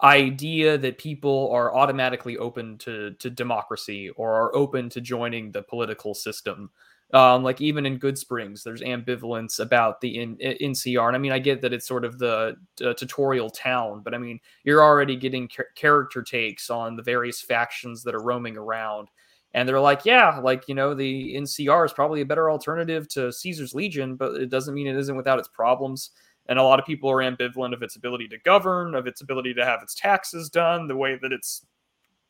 idea 0.02 0.76
that 0.76 0.98
people 0.98 1.50
are 1.52 1.74
automatically 1.74 2.36
open 2.38 2.78
to 2.78 3.12
to 3.18 3.30
democracy 3.30 4.10
or 4.10 4.34
are 4.34 4.54
open 4.54 4.88
to 4.90 5.00
joining 5.00 5.52
the 5.52 5.62
political 5.62 6.14
system 6.14 6.70
um, 7.14 7.44
like 7.44 7.60
even 7.60 7.86
in 7.86 8.00
Goodsprings, 8.00 8.64
there's 8.64 8.82
ambivalence 8.82 9.60
about 9.60 10.00
the 10.00 10.18
in, 10.20 10.36
in 10.38 10.72
NCR. 10.72 11.06
And 11.06 11.14
I 11.14 11.18
mean, 11.20 11.30
I 11.30 11.38
get 11.38 11.62
that 11.62 11.72
it's 11.72 11.86
sort 11.86 12.04
of 12.04 12.18
the 12.18 12.56
uh, 12.84 12.92
tutorial 12.94 13.50
town, 13.50 14.02
but 14.04 14.14
I 14.14 14.18
mean, 14.18 14.40
you're 14.64 14.82
already 14.82 15.14
getting 15.14 15.48
ca- 15.48 15.62
character 15.76 16.22
takes 16.22 16.70
on 16.70 16.96
the 16.96 17.02
various 17.04 17.40
factions 17.40 18.02
that 18.02 18.16
are 18.16 18.22
roaming 18.22 18.56
around. 18.56 19.08
And 19.54 19.68
they're 19.68 19.78
like, 19.78 20.04
yeah, 20.04 20.40
like, 20.42 20.68
you 20.68 20.74
know, 20.74 20.94
the 20.94 21.36
NCR 21.36 21.86
is 21.86 21.92
probably 21.92 22.20
a 22.20 22.26
better 22.26 22.50
alternative 22.50 23.08
to 23.10 23.32
Caesar's 23.32 23.74
Legion, 23.74 24.16
but 24.16 24.34
it 24.34 24.50
doesn't 24.50 24.74
mean 24.74 24.88
it 24.88 24.96
isn't 24.96 25.16
without 25.16 25.38
its 25.38 25.46
problems. 25.46 26.10
And 26.48 26.58
a 26.58 26.62
lot 26.64 26.80
of 26.80 26.84
people 26.84 27.08
are 27.08 27.18
ambivalent 27.18 27.72
of 27.72 27.82
its 27.84 27.94
ability 27.94 28.26
to 28.28 28.38
govern, 28.38 28.96
of 28.96 29.06
its 29.06 29.20
ability 29.20 29.54
to 29.54 29.64
have 29.64 29.80
its 29.82 29.94
taxes 29.94 30.50
done, 30.50 30.88
the 30.88 30.96
way 30.96 31.16
that 31.22 31.32
it's, 31.32 31.64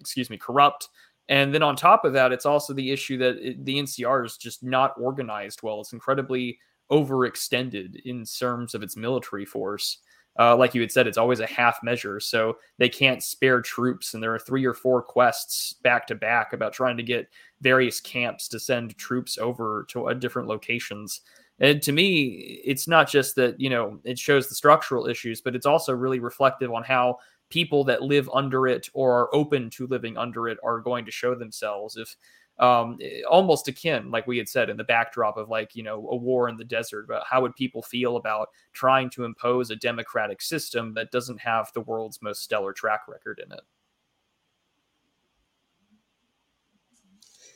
excuse 0.01 0.29
me, 0.29 0.37
corrupt. 0.37 0.91
And 1.29 1.55
then 1.55 1.63
on 1.63 1.77
top 1.77 2.05
of 2.05 2.13
that, 2.13 2.33
it's 2.33 2.47
also 2.47 2.73
the 2.73 2.91
issue 2.91 3.17
that 3.19 3.37
it, 3.37 3.65
the 3.65 3.79
NCR 3.79 4.27
is 4.27 4.37
just 4.37 4.63
not 4.63 4.95
organized 4.99 5.63
well. 5.63 5.81
It's 5.81 5.93
incredibly 5.93 6.59
overextended 6.91 8.03
in 8.05 8.25
terms 8.25 8.75
of 8.75 8.83
its 8.83 8.97
military 8.97 9.47
force. 9.47 9.99
Uh, 10.39 10.57
like 10.57 10.75
you 10.75 10.81
had 10.81 10.91
said, 10.91 11.07
it's 11.07 11.17
always 11.17 11.41
a 11.41 11.47
half 11.47 11.79
measure. 11.83 12.19
So 12.19 12.59
they 12.79 12.89
can't 12.89 13.23
spare 13.23 13.63
troops. 13.63 14.15
And 14.15 14.23
there 14.23 14.35
are 14.35 14.39
three 14.39 14.65
or 14.65 14.75
four 14.75 15.01
quests 15.01 15.75
back 15.75 16.07
to 16.09 16.15
back 16.15 16.53
about 16.53 16.73
trying 16.73 16.97
to 16.97 17.03
get 17.03 17.29
various 17.61 18.01
camps 18.01 18.49
to 18.49 18.59
send 18.59 18.97
troops 18.99 19.39
over 19.39 19.87
to 19.91 20.09
uh, 20.09 20.15
different 20.15 20.49
locations. 20.49 21.21
And 21.61 21.81
to 21.83 21.93
me, 21.93 22.61
it's 22.65 22.89
not 22.89 23.09
just 23.09 23.37
that, 23.37 23.61
you 23.61 23.71
know, 23.71 24.01
it 24.03 24.19
shows 24.19 24.49
the 24.49 24.57
structural 24.57 25.07
issues, 25.07 25.41
but 25.41 25.55
it's 25.55 25.67
also 25.67 25.93
really 25.95 26.19
reflective 26.19 26.73
on 26.73 26.83
how 26.83 27.19
people 27.55 27.85
that 27.85 28.03
live 28.03 28.29
under 28.35 28.67
it 28.67 28.91
or 28.95 29.13
are 29.17 29.33
open 29.33 29.71
to 29.71 29.87
living 29.87 30.19
under 30.19 30.49
it 30.49 30.59
are 30.65 30.81
going 30.81 31.05
to 31.05 31.13
show 31.13 31.37
themselves 31.37 31.97
if 31.97 32.17
um, 32.59 32.99
eh, 33.01 33.23
almost 33.31 33.69
akin, 33.69 34.11
like 34.11 34.27
we 34.27 34.39
had 34.39 34.49
said, 34.49 34.71
in 34.71 34.77
the 34.77 34.83
backdrop 34.83 35.37
of 35.37 35.49
like, 35.49 35.77
you 35.77 35.85
know, 35.85 36.09
a 36.11 36.17
war 36.17 36.49
in 36.49 36.57
the 36.57 36.65
desert. 36.65 37.07
But 37.07 37.23
how 37.31 37.43
would 37.43 37.55
people 37.55 37.81
feel 37.81 38.17
about 38.17 38.49
trying 38.73 39.09
to 39.11 39.25
impose 39.25 39.71
a 39.71 39.77
democratic 39.77 40.43
system 40.43 40.95
that 40.95 41.13
doesn't 41.13 41.41
have 41.41 41.71
the 41.75 41.83
world's 41.83 42.21
most 42.21 42.43
stellar 42.43 42.73
track 42.73 43.03
record 43.07 43.41
in 43.45 43.53
it? 43.53 43.61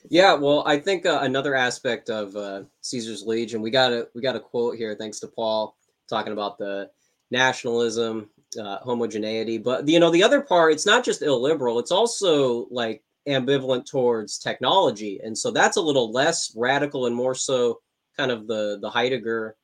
Yeah, 0.08 0.34
well, 0.34 0.62
I 0.64 0.78
think 0.78 1.06
uh, 1.06 1.18
another 1.22 1.56
aspect 1.56 2.08
of 2.08 2.36
uh, 2.36 2.62
Caesar's 2.82 3.24
Legion, 3.26 3.60
we 3.60 3.72
got 3.72 3.92
a 3.92 4.06
we 4.14 4.22
got 4.22 4.36
a 4.36 4.40
quote 4.40 4.76
here, 4.76 4.94
thanks 4.94 5.18
to 5.20 5.26
Paul, 5.26 5.76
talking 6.08 6.32
about 6.32 6.56
the 6.56 6.88
nationalism 7.32 8.30
uh, 8.60 8.78
homogeneity. 8.78 9.58
But 9.58 9.88
you 9.88 10.00
know, 10.00 10.10
the 10.10 10.22
other 10.22 10.40
part, 10.40 10.72
it's 10.72 10.86
not 10.86 11.04
just 11.04 11.22
illiberal; 11.22 11.78
it's 11.78 11.92
also 11.92 12.66
like 12.70 13.02
ambivalent 13.26 13.86
towards 13.86 14.38
technology, 14.38 15.20
and 15.22 15.36
so 15.36 15.50
that's 15.50 15.76
a 15.76 15.82
little 15.82 16.12
less 16.12 16.52
radical 16.56 17.06
and 17.06 17.14
more 17.14 17.34
so 17.34 17.80
kind 18.16 18.30
of 18.30 18.46
the 18.46 18.78
the 18.80 18.90
Heidegger 18.90 19.56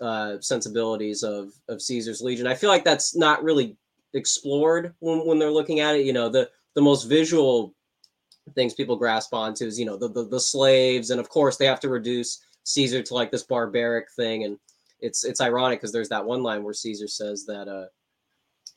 uh, 0.00 0.36
sensibilities 0.40 1.22
of 1.22 1.52
of 1.68 1.80
Caesar's 1.80 2.20
Legion. 2.20 2.46
I 2.46 2.54
feel 2.54 2.70
like 2.70 2.84
that's 2.84 3.16
not 3.16 3.42
really 3.42 3.76
explored 4.14 4.94
when, 5.00 5.26
when 5.26 5.38
they're 5.38 5.50
looking 5.50 5.80
at 5.80 5.96
it. 5.96 6.04
You 6.04 6.12
know, 6.12 6.28
the 6.28 6.50
the 6.74 6.82
most 6.82 7.04
visual 7.04 7.74
things 8.54 8.74
people 8.74 8.96
grasp 8.96 9.34
onto 9.34 9.66
is 9.66 9.78
you 9.78 9.86
know 9.86 9.96
the, 9.96 10.08
the 10.08 10.24
the 10.24 10.40
slaves, 10.40 11.10
and 11.10 11.20
of 11.20 11.28
course 11.28 11.56
they 11.56 11.66
have 11.66 11.80
to 11.80 11.88
reduce 11.88 12.42
Caesar 12.64 13.02
to 13.02 13.14
like 13.14 13.30
this 13.30 13.44
barbaric 13.44 14.08
thing 14.16 14.44
and 14.44 14.58
it's 15.00 15.24
it's 15.24 15.40
ironic 15.40 15.78
because 15.78 15.92
there's 15.92 16.08
that 16.08 16.24
one 16.24 16.42
line 16.42 16.62
where 16.62 16.74
Caesar 16.74 17.08
says 17.08 17.44
that 17.46 17.68
uh 17.68 17.86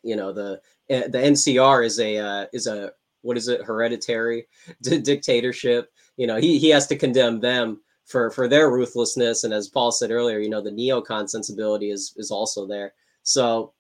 you 0.04 0.16
know 0.16 0.32
the 0.32 0.62
eh, 0.90 1.08
the 1.08 1.18
NCR 1.18 1.86
is 1.86 2.00
a 2.00 2.18
uh, 2.18 2.46
is 2.54 2.68
a 2.68 2.92
what 3.22 3.38
is 3.38 3.48
it 3.48 3.64
hereditary 3.64 4.48
d- 4.82 5.02
dictatorship. 5.02 5.92
You 6.18 6.28
know 6.28 6.38
he 6.38 6.58
he 6.58 6.70
has 6.70 6.88
to 6.88 6.98
condemn 6.98 7.40
them 7.40 7.82
for 8.06 8.32
for 8.32 8.48
their 8.48 8.70
ruthlessness, 8.70 9.44
and 9.44 9.54
as 9.54 9.70
Paul 9.70 9.92
said 9.92 10.12
earlier, 10.12 10.40
you 10.40 10.50
know 10.50 10.62
the 10.62 10.72
neocon 10.72 11.30
sensibility 11.30 11.92
is 11.92 12.14
is 12.18 12.32
also 12.32 12.66
there. 12.66 12.94
So 13.24 13.74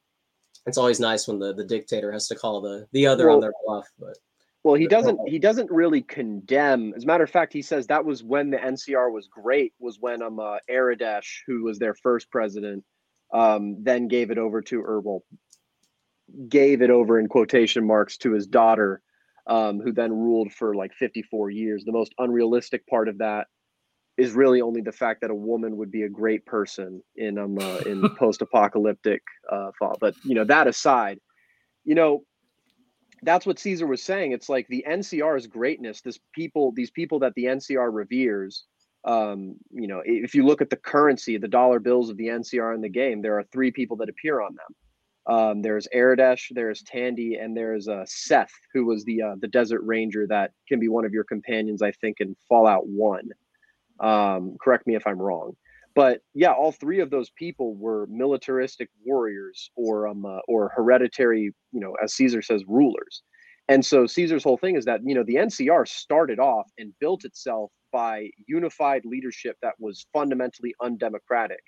it's 0.65 0.77
always 0.77 0.99
nice 0.99 1.27
when 1.27 1.39
the 1.39 1.53
the 1.53 1.65
dictator 1.65 2.12
has 2.12 2.27
to 2.27 2.36
call 2.36 2.62
the 2.62 2.88
the 2.91 3.08
other 3.08 3.27
well, 3.27 3.36
on 3.36 3.41
their 3.41 3.53
bluff, 3.65 3.88
but. 3.99 4.17
Well, 4.62 4.75
he 4.75 4.88
doesn't. 4.88 5.17
He 5.25 5.39
doesn't 5.39 5.71
really 5.71 6.01
condemn. 6.01 6.93
As 6.93 7.05
a 7.05 7.08
matter 7.08 7.23
of 7.23 7.29
fact, 7.29 7.53
he 7.53 7.62
says 7.62 7.88
that 7.88 8.03
was 8.03 8.23
when 8.23 8.49
the 8.49 8.58
NCR 8.58 9.10
was 9.10 9.29
great. 9.29 9.71
Was 9.79 9.99
when 10.01 10.21
um 10.21 10.38
uh, 10.38 10.58
Aradesh, 10.69 11.43
who 11.47 11.63
was 11.63 11.79
their 11.79 11.93
first 11.93 12.29
president, 12.29 12.84
um, 13.34 13.77
then 13.84 14.08
gave 14.08 14.32
it 14.32 14.38
over 14.38 14.62
to, 14.63 15.01
well, 15.03 15.23
gave 16.48 16.82
it 16.82 16.89
over 16.89 17.20
in 17.20 17.28
quotation 17.28 17.86
marks 17.86 18.18
to 18.18 18.34
his 18.34 18.48
daughter, 18.48 19.02
um, 19.48 19.80
who 19.80 19.92
then 19.92 20.12
ruled 20.12 20.52
for 20.52 20.76
like 20.76 20.94
54 20.94 21.50
years. 21.50 21.84
The 21.84 21.92
most 21.92 22.13
unrealistic 22.18 22.86
part 22.88 23.08
of 23.08 23.18
that 23.20 23.48
is 24.18 24.34
really 24.34 24.62
only 24.62 24.82
the 24.82 24.92
fact 24.92 25.22
that 25.22 25.32
a 25.32 25.36
woman 25.36 25.78
would 25.78 25.92
be 25.92 26.04
a 26.04 26.10
great 26.10 26.46
person 26.46 27.02
in 27.15 27.38
um 27.38 27.58
uh, 27.58 27.78
in 27.86 28.08
post-apocalyptic 28.18 29.22
uh 29.52 29.72
fall. 29.80 29.98
But 30.00 30.15
you 30.24 30.36
know 30.36 30.44
that 30.46 30.68
aside, 30.68 31.20
you 31.86 31.96
know 31.96 32.24
that's 33.24 33.46
what 33.46 33.60
Caesar 33.60 33.88
was 33.88 34.04
saying. 34.04 34.32
It's 34.32 34.50
like 34.50 34.68
the 34.68 34.86
NCR's 34.88 35.48
greatness. 35.48 36.02
This 36.02 36.20
people, 36.34 36.72
these 36.72 36.92
people 36.92 37.20
that 37.20 37.34
the 37.36 37.46
NCR 37.46 37.89
reveres. 37.92 38.65
Um, 39.06 39.56
you 39.72 39.88
know, 39.88 40.02
if 40.06 40.36
you 40.36 40.46
look 40.46 40.62
at 40.62 40.70
the 40.70 40.76
currency, 40.76 41.38
the 41.38 41.48
dollar 41.48 41.80
bills 41.80 42.10
of 42.10 42.18
the 42.18 42.28
NCR 42.28 42.76
in 42.76 42.82
the 42.82 42.89
game, 42.89 43.22
there 43.22 43.38
are 43.38 43.44
three 43.52 43.72
people 43.72 43.98
that 43.98 44.10
appear 44.10 44.42
on 44.42 44.56
them. 44.56 44.76
Um, 45.30 45.62
there's 45.62 45.88
Aradesh, 45.96 46.48
there's 46.50 46.82
Tandy, 46.82 47.36
and 47.36 47.56
there's 47.56 47.88
uh, 47.88 48.04
Seth, 48.08 48.52
who 48.74 48.86
was 48.86 49.06
the 49.06 49.22
uh, 49.22 49.36
the 49.39 49.48
Desert 49.48 49.82
Ranger 49.84 50.26
that 50.28 50.54
can 50.68 50.80
be 50.80 50.88
one 50.88 51.06
of 51.06 51.13
your 51.13 51.24
companions, 51.24 51.84
I 51.84 51.92
think, 51.92 52.18
in 52.20 52.36
Fallout 52.48 52.88
One. 52.88 53.30
Um, 54.00 54.58
correct 54.60 54.88
me 54.88 54.96
if 54.96 55.06
I'm 55.06 55.20
wrong, 55.20 55.56
but 55.94 56.22
yeah, 56.34 56.52
all 56.52 56.72
three 56.72 57.00
of 57.00 57.12
those 57.12 57.30
people 57.30 57.76
were 57.76 58.08
militaristic 58.08 58.89
warriors 59.06 59.70
or 59.76 60.08
um 60.08 60.26
uh, 60.26 60.39
or 60.48 60.72
hereditary, 60.76 61.54
you 61.72 61.80
know, 61.80 61.96
as 62.04 62.15
Caesar 62.15 62.42
says, 62.42 62.63
rulers. 62.68 63.22
And 63.68 63.86
so 63.86 64.08
Caesar's 64.08 64.44
whole 64.44 64.58
thing 64.58 64.78
is 64.78 64.86
that 64.86 65.02
you 65.06 65.13
know 65.13 65.24
the 65.24 65.36
NCR 65.36 65.88
started 65.88 66.39
off 66.39 66.72
and 66.80 66.92
built 67.00 67.24
itself 67.24 67.72
by 67.92 68.32
unified 68.48 69.04
leadership 69.06 69.58
that 69.62 69.76
was 69.78 70.08
fundamentally 70.12 70.74
undemocratic, 70.82 71.62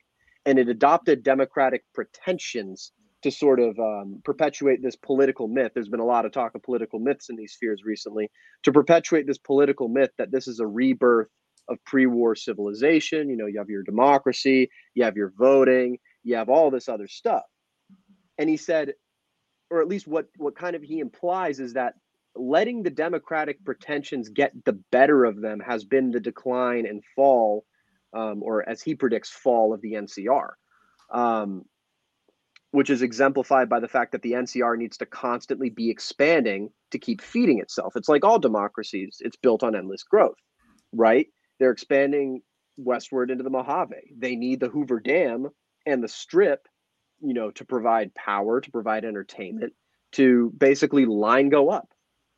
and 0.47 0.57
it 0.57 0.67
adopted 0.67 1.21
democratic 1.21 1.83
pretensions 1.93 2.91
to 3.23 3.31
sort 3.31 3.59
of 3.59 3.77
um, 3.79 4.21
perpetuate 4.23 4.81
this 4.81 4.95
political 4.95 5.47
myth. 5.47 5.71
There's 5.73 5.89
been 5.89 5.99
a 5.99 6.05
lot 6.05 6.25
of 6.25 6.31
talk 6.31 6.55
of 6.55 6.63
political 6.63 6.99
myths 6.99 7.29
in 7.29 7.35
these 7.35 7.53
spheres 7.53 7.83
recently 7.85 8.31
to 8.63 8.71
perpetuate 8.71 9.27
this 9.27 9.37
political 9.37 9.87
myth 9.87 10.11
that 10.17 10.31
this 10.31 10.47
is 10.47 10.59
a 10.59 10.67
rebirth 10.67 11.27
of 11.69 11.83
pre-war 11.85 12.35
civilization. 12.35 13.29
You 13.29 13.37
know, 13.37 13.45
you 13.45 13.59
have 13.59 13.69
your 13.69 13.83
democracy, 13.83 14.69
you 14.95 15.03
have 15.03 15.17
your 15.17 15.31
voting, 15.37 15.97
you 16.23 16.35
have 16.35 16.49
all 16.49 16.71
this 16.71 16.89
other 16.89 17.07
stuff. 17.07 17.43
And 18.37 18.49
he 18.49 18.57
said, 18.57 18.93
or 19.69 19.81
at 19.81 19.87
least 19.87 20.07
what 20.07 20.27
what 20.37 20.55
kind 20.55 20.75
of 20.75 20.81
he 20.81 20.99
implies 20.99 21.59
is 21.59 21.73
that 21.73 21.93
letting 22.35 22.83
the 22.83 22.89
democratic 22.89 23.63
pretensions 23.63 24.29
get 24.29 24.51
the 24.65 24.79
better 24.91 25.25
of 25.25 25.41
them 25.41 25.59
has 25.59 25.83
been 25.83 26.11
the 26.11 26.19
decline 26.19 26.85
and 26.85 27.03
fall, 27.15 27.65
um, 28.13 28.41
or 28.43 28.67
as 28.67 28.81
he 28.81 28.95
predicts, 28.95 29.29
fall 29.29 29.73
of 29.73 29.81
the 29.81 29.93
NCR. 29.93 30.49
Um, 31.11 31.65
which 32.71 32.89
is 32.89 33.01
exemplified 33.01 33.69
by 33.69 33.79
the 33.79 33.87
fact 33.87 34.11
that 34.13 34.21
the 34.21 34.33
NCR 34.33 34.77
needs 34.77 34.97
to 34.97 35.05
constantly 35.05 35.69
be 35.69 35.89
expanding 35.89 36.71
to 36.91 36.99
keep 36.99 37.21
feeding 37.21 37.59
itself. 37.59 37.95
It's 37.95 38.09
like 38.09 38.25
all 38.25 38.39
democracies, 38.39 39.17
it's 39.19 39.37
built 39.37 39.63
on 39.63 39.75
endless 39.75 40.03
growth, 40.03 40.37
right? 40.93 41.27
They're 41.59 41.71
expanding 41.71 42.41
westward 42.77 43.29
into 43.31 43.43
the 43.43 43.49
Mojave. 43.49 44.15
They 44.17 44.35
need 44.35 44.59
the 44.59 44.69
Hoover 44.69 44.99
Dam 44.99 45.49
and 45.85 46.03
the 46.03 46.07
Strip, 46.07 46.67
you 47.21 47.33
know, 47.33 47.51
to 47.51 47.65
provide 47.65 48.15
power, 48.15 48.61
to 48.61 48.71
provide 48.71 49.05
entertainment. 49.05 49.73
to 50.13 50.51
basically 50.57 51.05
line 51.05 51.49
go 51.49 51.69
up. 51.69 51.89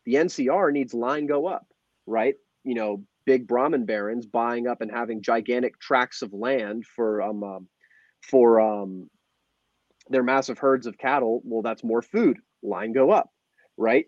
The 0.05 0.15
NCR 0.15 0.71
needs 0.71 0.93
line 0.93 1.25
go 1.25 1.47
up, 1.47 1.65
right? 2.05 2.35
You 2.63 2.75
know, 2.75 3.03
big 3.25 3.47
Brahmin 3.47 3.85
barons 3.85 4.25
buying 4.25 4.67
up 4.67 4.81
and 4.81 4.91
having 4.91 5.21
gigantic 5.21 5.79
tracts 5.79 6.21
of 6.21 6.33
land 6.33 6.85
for 6.85 7.21
um, 7.21 7.43
um 7.43 7.67
for 8.21 8.59
um 8.61 9.09
their 10.09 10.23
massive 10.23 10.57
herds 10.57 10.87
of 10.87 10.97
cattle. 10.97 11.41
Well, 11.43 11.61
that's 11.61 11.83
more 11.83 12.01
food. 12.01 12.37
Line 12.61 12.93
go 12.93 13.11
up, 13.11 13.29
right? 13.77 14.05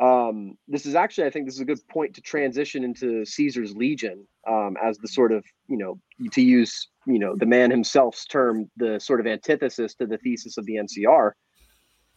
Um, 0.00 0.56
this 0.68 0.86
is 0.86 0.94
actually, 0.94 1.26
I 1.26 1.30
think, 1.30 1.46
this 1.46 1.54
is 1.54 1.60
a 1.60 1.64
good 1.64 1.86
point 1.88 2.14
to 2.14 2.20
transition 2.20 2.84
into 2.84 3.24
Caesar's 3.24 3.74
Legion 3.74 4.26
um, 4.48 4.76
as 4.82 4.96
the 4.98 5.08
sort 5.08 5.32
of, 5.32 5.44
you 5.68 5.76
know, 5.76 6.00
to 6.32 6.40
use, 6.40 6.88
you 7.06 7.18
know, 7.18 7.34
the 7.34 7.46
man 7.46 7.70
himself's 7.70 8.24
term, 8.24 8.70
the 8.76 9.00
sort 9.00 9.18
of 9.18 9.26
antithesis 9.26 9.94
to 9.94 10.06
the 10.06 10.18
thesis 10.18 10.56
of 10.56 10.66
the 10.66 10.76
NCR. 10.76 11.32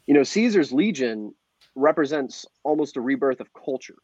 You 0.05 0.13
know, 0.13 0.23
Caesar's 0.23 0.71
Legion 0.71 1.33
represents 1.75 2.45
almost 2.63 2.97
a 2.97 3.01
rebirth 3.01 3.39
of 3.39 3.47
culture. 3.53 3.95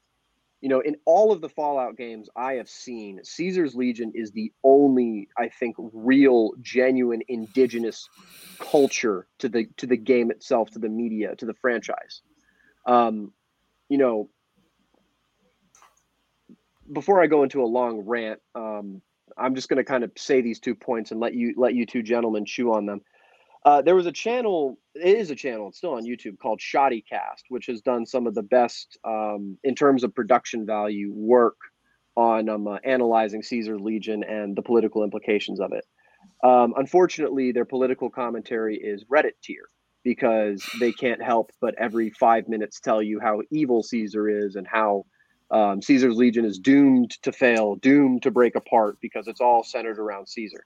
You 0.62 0.70
know, 0.70 0.80
in 0.80 0.96
all 1.06 1.32
of 1.32 1.41
the 1.41 1.50
Fallout 1.50 1.98
games 1.98 2.30
I 2.36 2.54
have 2.54 2.67
seen, 2.67 3.20
Caesar's 3.24 3.76
Legion 3.76 4.12
is 4.15 4.32
the 4.32 4.52
only, 4.63 5.30
I 5.38 5.50
think, 5.50 5.76
real, 5.78 6.52
genuine 6.62 7.22
indigenous 7.28 8.10
culture 8.58 9.28
to 9.38 9.50
the 9.50 9.67
to 9.78 9.86
the 9.86 9.98
game 9.98 10.32
itself, 10.32 10.72
to 10.72 10.80
the 10.80 10.89
media, 10.89 11.36
to 11.36 11.46
the 11.46 11.54
franchise. 11.54 12.22
Um, 12.88 13.34
you 13.88 14.00
know, 14.00 14.30
before 16.91 17.22
I 17.22 17.28
go 17.28 17.43
into 17.43 17.62
a 17.62 17.65
long 17.65 18.02
rant, 18.02 18.39
um, 18.56 19.02
I'm 19.38 19.56
just 19.56 19.70
going 19.70 19.78
to 19.78 19.84
kind 19.84 20.04
of 20.04 20.12
say 20.17 20.41
these 20.41 20.60
two 20.60 20.76
points 20.76 21.12
and 21.12 21.20
let 21.20 21.34
you 21.34 21.54
let 21.58 21.76
you 21.76 21.86
two 21.86 22.02
gentlemen 22.02 22.46
chew 22.46 22.74
on 22.74 22.86
them. 22.86 23.02
Uh, 23.65 23.82
there 23.82 23.96
was 23.96 24.06
a 24.06 24.12
channel, 24.12 24.78
it 24.96 25.17
is 25.17 25.30
a 25.30 25.36
channel, 25.36 25.70
it's 25.70 25.78
still 25.78 25.93
on 25.93 26.06
YouTube 26.06 26.38
called 26.39 26.62
Shoddy 26.62 27.02
Cast, 27.02 27.46
which 27.50 27.65
has 27.65 27.82
done 27.82 28.06
some 28.06 28.28
of 28.28 28.36
the 28.36 28.43
best 28.43 28.98
um, 29.04 29.58
in 29.63 29.76
terms 29.76 30.04
of 30.04 30.15
production 30.15 30.65
value 30.65 31.12
work 31.13 31.58
on 32.15 32.50
um, 32.50 32.67
uh, 32.67 32.78
analyzing 32.84 33.43
Caesar 33.43 33.78
Legion 33.78 34.24
and 34.24 34.56
the 34.56 34.62
political 34.62 35.04
implications 35.04 35.60
of 35.60 35.72
it. 35.74 35.86
Um, 36.43 36.74
unfortunately, 36.78 37.52
their 37.52 37.65
political 37.65 38.10
commentary 38.10 38.78
is 38.78 39.04
Reddit 39.06 39.34
tier 39.43 39.67
because 40.04 40.63
they 40.80 40.91
can't 40.91 41.22
help 41.22 41.52
but 41.60 41.76
every 41.78 42.10
five 42.12 42.48
minutes 42.48 42.80
tell 42.80 43.02
you 43.02 43.20
how 43.20 43.41
evil 43.52 43.84
Caesar 43.84 44.30
is 44.30 44.56
and 44.56 44.65
how 44.65 45.06
um, 45.52 45.82
Caesar's 45.82 46.15
Legion 46.15 46.46
is 46.46 46.60
doomed 46.60 47.12
to 47.24 47.32
fail, 47.32 47.76
doomed 47.76 48.24
to 48.24 48.32
break 48.32 48.56
apart 48.56 48.98
because 49.02 49.28
it's 49.28 49.41
all 49.41 49.63
centered 49.63 50.00
around 50.00 50.28
Caesar. 50.28 50.65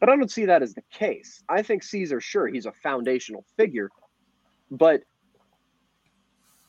But 0.00 0.08
I 0.08 0.16
don't 0.16 0.30
see 0.30 0.46
that 0.46 0.62
as 0.62 0.74
the 0.74 0.82
case. 0.90 1.42
I 1.48 1.62
think 1.62 1.82
Caesar, 1.82 2.20
sure, 2.20 2.48
he's 2.48 2.66
a 2.66 2.72
foundational 2.72 3.44
figure, 3.56 3.90
but 4.70 5.02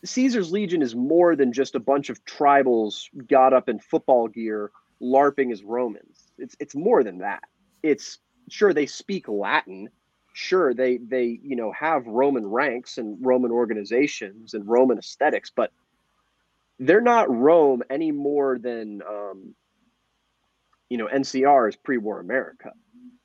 Caesar's 0.04 0.52
Legion 0.52 0.82
is 0.82 0.96
more 0.96 1.36
than 1.36 1.54
just 1.54 1.76
a 1.76 1.80
bunch 1.80 2.10
of 2.10 2.24
tribals 2.26 3.06
got 3.28 3.54
up 3.54 3.70
in 3.70 3.80
football 3.80 4.28
gear 4.28 4.72
larping 5.02 5.52
as 5.52 5.64
Romans. 5.64 6.32
It's 6.38 6.56
it's 6.60 6.76
more 6.76 7.04
than 7.04 7.20
that. 7.20 7.44
It's 7.84 8.20
sure 8.50 8.74
they 8.74 8.86
speak 8.86 9.28
Latin, 9.30 9.90
sure 10.34 10.74
they 10.74 10.98
they 10.98 11.40
you 11.44 11.56
know 11.56 11.72
have 11.72 12.06
roman 12.08 12.46
ranks 12.46 12.98
and 12.98 13.18
roman 13.26 13.52
organizations 13.52 14.54
and 14.54 14.68
roman 14.68 14.98
aesthetics 14.98 15.52
but 15.54 15.72
they're 16.80 17.02
not 17.02 17.30
rome 17.30 17.84
any 17.90 18.12
more 18.12 18.58
than 18.58 19.02
um, 19.08 19.54
you 20.90 20.98
know 20.98 21.08
ncr 21.08 21.68
is 21.68 21.76
pre-war 21.76 22.20
america 22.20 22.72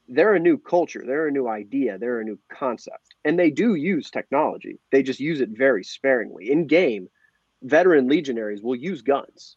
they're 0.08 0.34
a 0.34 0.40
new 0.40 0.56
culture 0.56 1.02
they're 1.04 1.28
a 1.28 1.32
new 1.32 1.48
idea 1.48 1.98
they're 1.98 2.20
a 2.20 2.24
new 2.24 2.38
concept 2.48 3.14
and 3.24 3.38
they 3.38 3.50
do 3.50 3.74
use 3.74 4.08
technology. 4.08 4.78
They 4.92 5.02
just 5.02 5.18
use 5.18 5.40
it 5.40 5.48
very 5.50 5.82
sparingly. 5.82 6.52
In 6.52 6.68
game 6.68 7.08
veteran 7.62 8.06
legionaries 8.08 8.62
will 8.62 8.76
use 8.76 9.02
guns 9.02 9.56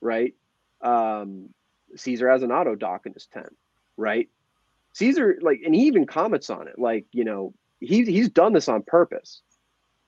right? 0.00 0.34
Um, 0.80 1.50
caesar 1.96 2.30
has 2.30 2.42
an 2.42 2.52
Auto-Doc 2.52 3.06
in 3.06 3.12
his 3.12 3.26
tent 3.26 3.54
right? 4.00 4.28
Caesar, 4.94 5.38
like, 5.40 5.60
and 5.64 5.74
he 5.74 5.82
even 5.82 6.06
comments 6.06 6.50
on 6.50 6.66
it, 6.66 6.78
like, 6.78 7.06
you 7.12 7.24
know, 7.24 7.54
he 7.78 8.04
he's 8.04 8.28
done 8.28 8.52
this 8.52 8.68
on 8.68 8.82
purpose. 8.82 9.42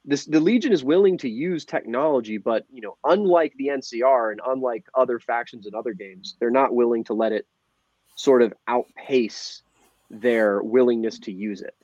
This 0.04 0.26
the 0.26 0.40
Legion 0.40 0.72
is 0.72 0.82
willing 0.82 1.16
to 1.18 1.28
use 1.28 1.64
technology, 1.64 2.36
but 2.36 2.66
you 2.72 2.82
know, 2.82 2.98
unlike 3.04 3.54
the 3.56 3.68
NCR 3.68 4.32
and 4.32 4.40
unlike 4.46 4.84
other 4.94 5.20
factions 5.20 5.66
in 5.66 5.74
other 5.74 5.94
games, 5.94 6.36
they're 6.40 6.50
not 6.50 6.74
willing 6.74 7.04
to 7.04 7.14
let 7.14 7.32
it 7.32 7.46
sort 8.16 8.42
of 8.42 8.52
outpace 8.66 9.62
their 10.12 10.62
willingness 10.62 11.18
to 11.20 11.32
use 11.32 11.62
it. 11.62 11.74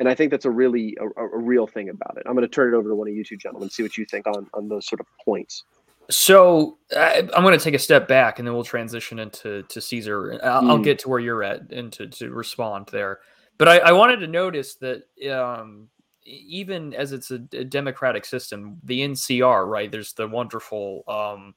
And 0.00 0.08
I 0.08 0.14
think 0.14 0.32
that's 0.32 0.44
a 0.44 0.50
really 0.50 0.96
a, 1.00 1.22
a 1.22 1.38
real 1.38 1.66
thing 1.66 1.88
about 1.88 2.16
it. 2.18 2.24
I'm 2.26 2.34
going 2.34 2.46
to 2.46 2.52
turn 2.52 2.74
it 2.74 2.76
over 2.76 2.88
to 2.88 2.94
one 2.94 3.08
of 3.08 3.14
you 3.14 3.24
two 3.24 3.36
gentlemen, 3.36 3.70
see 3.70 3.82
what 3.82 3.96
you 3.96 4.04
think 4.04 4.26
on 4.26 4.48
on 4.52 4.68
those 4.68 4.86
sort 4.86 5.00
of 5.00 5.06
points. 5.24 5.64
So 6.10 6.78
I, 6.94 7.28
am 7.34 7.42
going 7.42 7.58
to 7.58 7.64
take 7.64 7.74
a 7.74 7.78
step 7.78 8.08
back, 8.08 8.38
and 8.38 8.46
then 8.46 8.54
we'll 8.54 8.64
transition 8.64 9.18
into 9.18 9.62
to 9.62 9.80
Caesar. 9.80 10.38
I'll, 10.42 10.62
mm. 10.62 10.70
I'll 10.70 10.78
get 10.78 10.98
to 11.00 11.08
where 11.08 11.20
you're 11.20 11.42
at 11.42 11.72
and 11.72 11.92
to, 11.94 12.06
to 12.08 12.30
respond 12.30 12.88
there. 12.92 13.20
But 13.56 13.68
I, 13.68 13.78
I 13.78 13.92
wanted 13.92 14.18
to 14.18 14.26
notice 14.26 14.74
that 14.76 15.04
um, 15.32 15.88
even 16.24 16.92
as 16.94 17.12
it's 17.12 17.30
a, 17.30 17.40
a, 17.52 17.64
democratic 17.64 18.24
system, 18.24 18.78
the 18.82 19.00
NCR, 19.00 19.66
right? 19.66 19.90
There's 19.90 20.12
the 20.12 20.28
wonderful 20.28 21.04
um, 21.08 21.54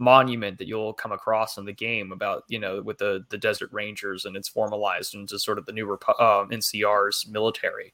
monument 0.00 0.58
that 0.58 0.66
you'll 0.66 0.94
come 0.94 1.12
across 1.12 1.58
in 1.58 1.64
the 1.64 1.72
game 1.72 2.10
about 2.10 2.44
you 2.48 2.58
know 2.58 2.82
with 2.82 2.98
the 2.98 3.24
the 3.28 3.38
Desert 3.38 3.70
Rangers, 3.72 4.24
and 4.24 4.36
it's 4.36 4.48
formalized 4.48 5.14
into 5.14 5.38
sort 5.38 5.58
of 5.58 5.66
the 5.66 5.72
new 5.72 5.92
uh, 5.92 6.46
NCR's 6.46 7.28
military. 7.28 7.92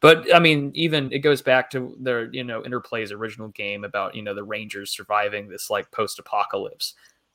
But 0.00 0.32
I 0.32 0.38
mean, 0.38 0.70
even 0.74 1.12
it 1.12 1.20
goes 1.20 1.42
back 1.42 1.70
to 1.70 1.96
their, 1.98 2.32
you 2.32 2.44
know, 2.44 2.62
Interplay's 2.62 3.10
original 3.10 3.48
game 3.48 3.82
about, 3.82 4.14
you 4.14 4.22
know, 4.22 4.32
the 4.34 4.44
Rangers 4.44 4.92
surviving 4.92 5.48
this 5.48 5.70
like 5.70 5.90
post 5.90 6.20
apocalypse. 6.20 6.94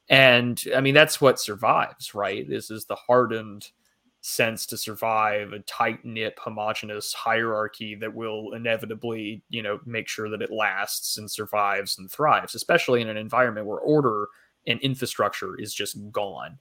And 0.10 0.62
I 0.76 0.80
mean, 0.80 0.94
that's 0.94 1.20
what 1.20 1.40
survives, 1.40 2.16
right? 2.16 2.48
This 2.48 2.72
is 2.72 2.86
the 2.86 2.96
hardened 2.96 3.70
sense 4.26 4.66
to 4.66 4.78
survive 4.78 5.54
a 5.54 5.60
tight 5.60 6.04
knit, 6.04 6.38
homogenous 6.40 7.14
hierarchy 7.14 7.94
that 7.96 8.14
will 8.14 8.54
inevitably, 8.54 9.44
you 9.50 9.62
know, 9.62 9.80
make 9.86 10.08
sure 10.08 10.30
that 10.30 10.42
it 10.42 10.52
lasts 10.52 11.18
and 11.18 11.30
survives 11.30 11.98
and 11.98 12.10
thrives, 12.10 12.56
especially 12.56 13.02
in 13.02 13.10
an 13.10 13.18
environment 13.18 13.68
where 13.68 13.80
order 13.80 14.28
and 14.66 14.80
infrastructure 14.80 15.60
is 15.60 15.74
just 15.74 15.98
gone 16.12 16.58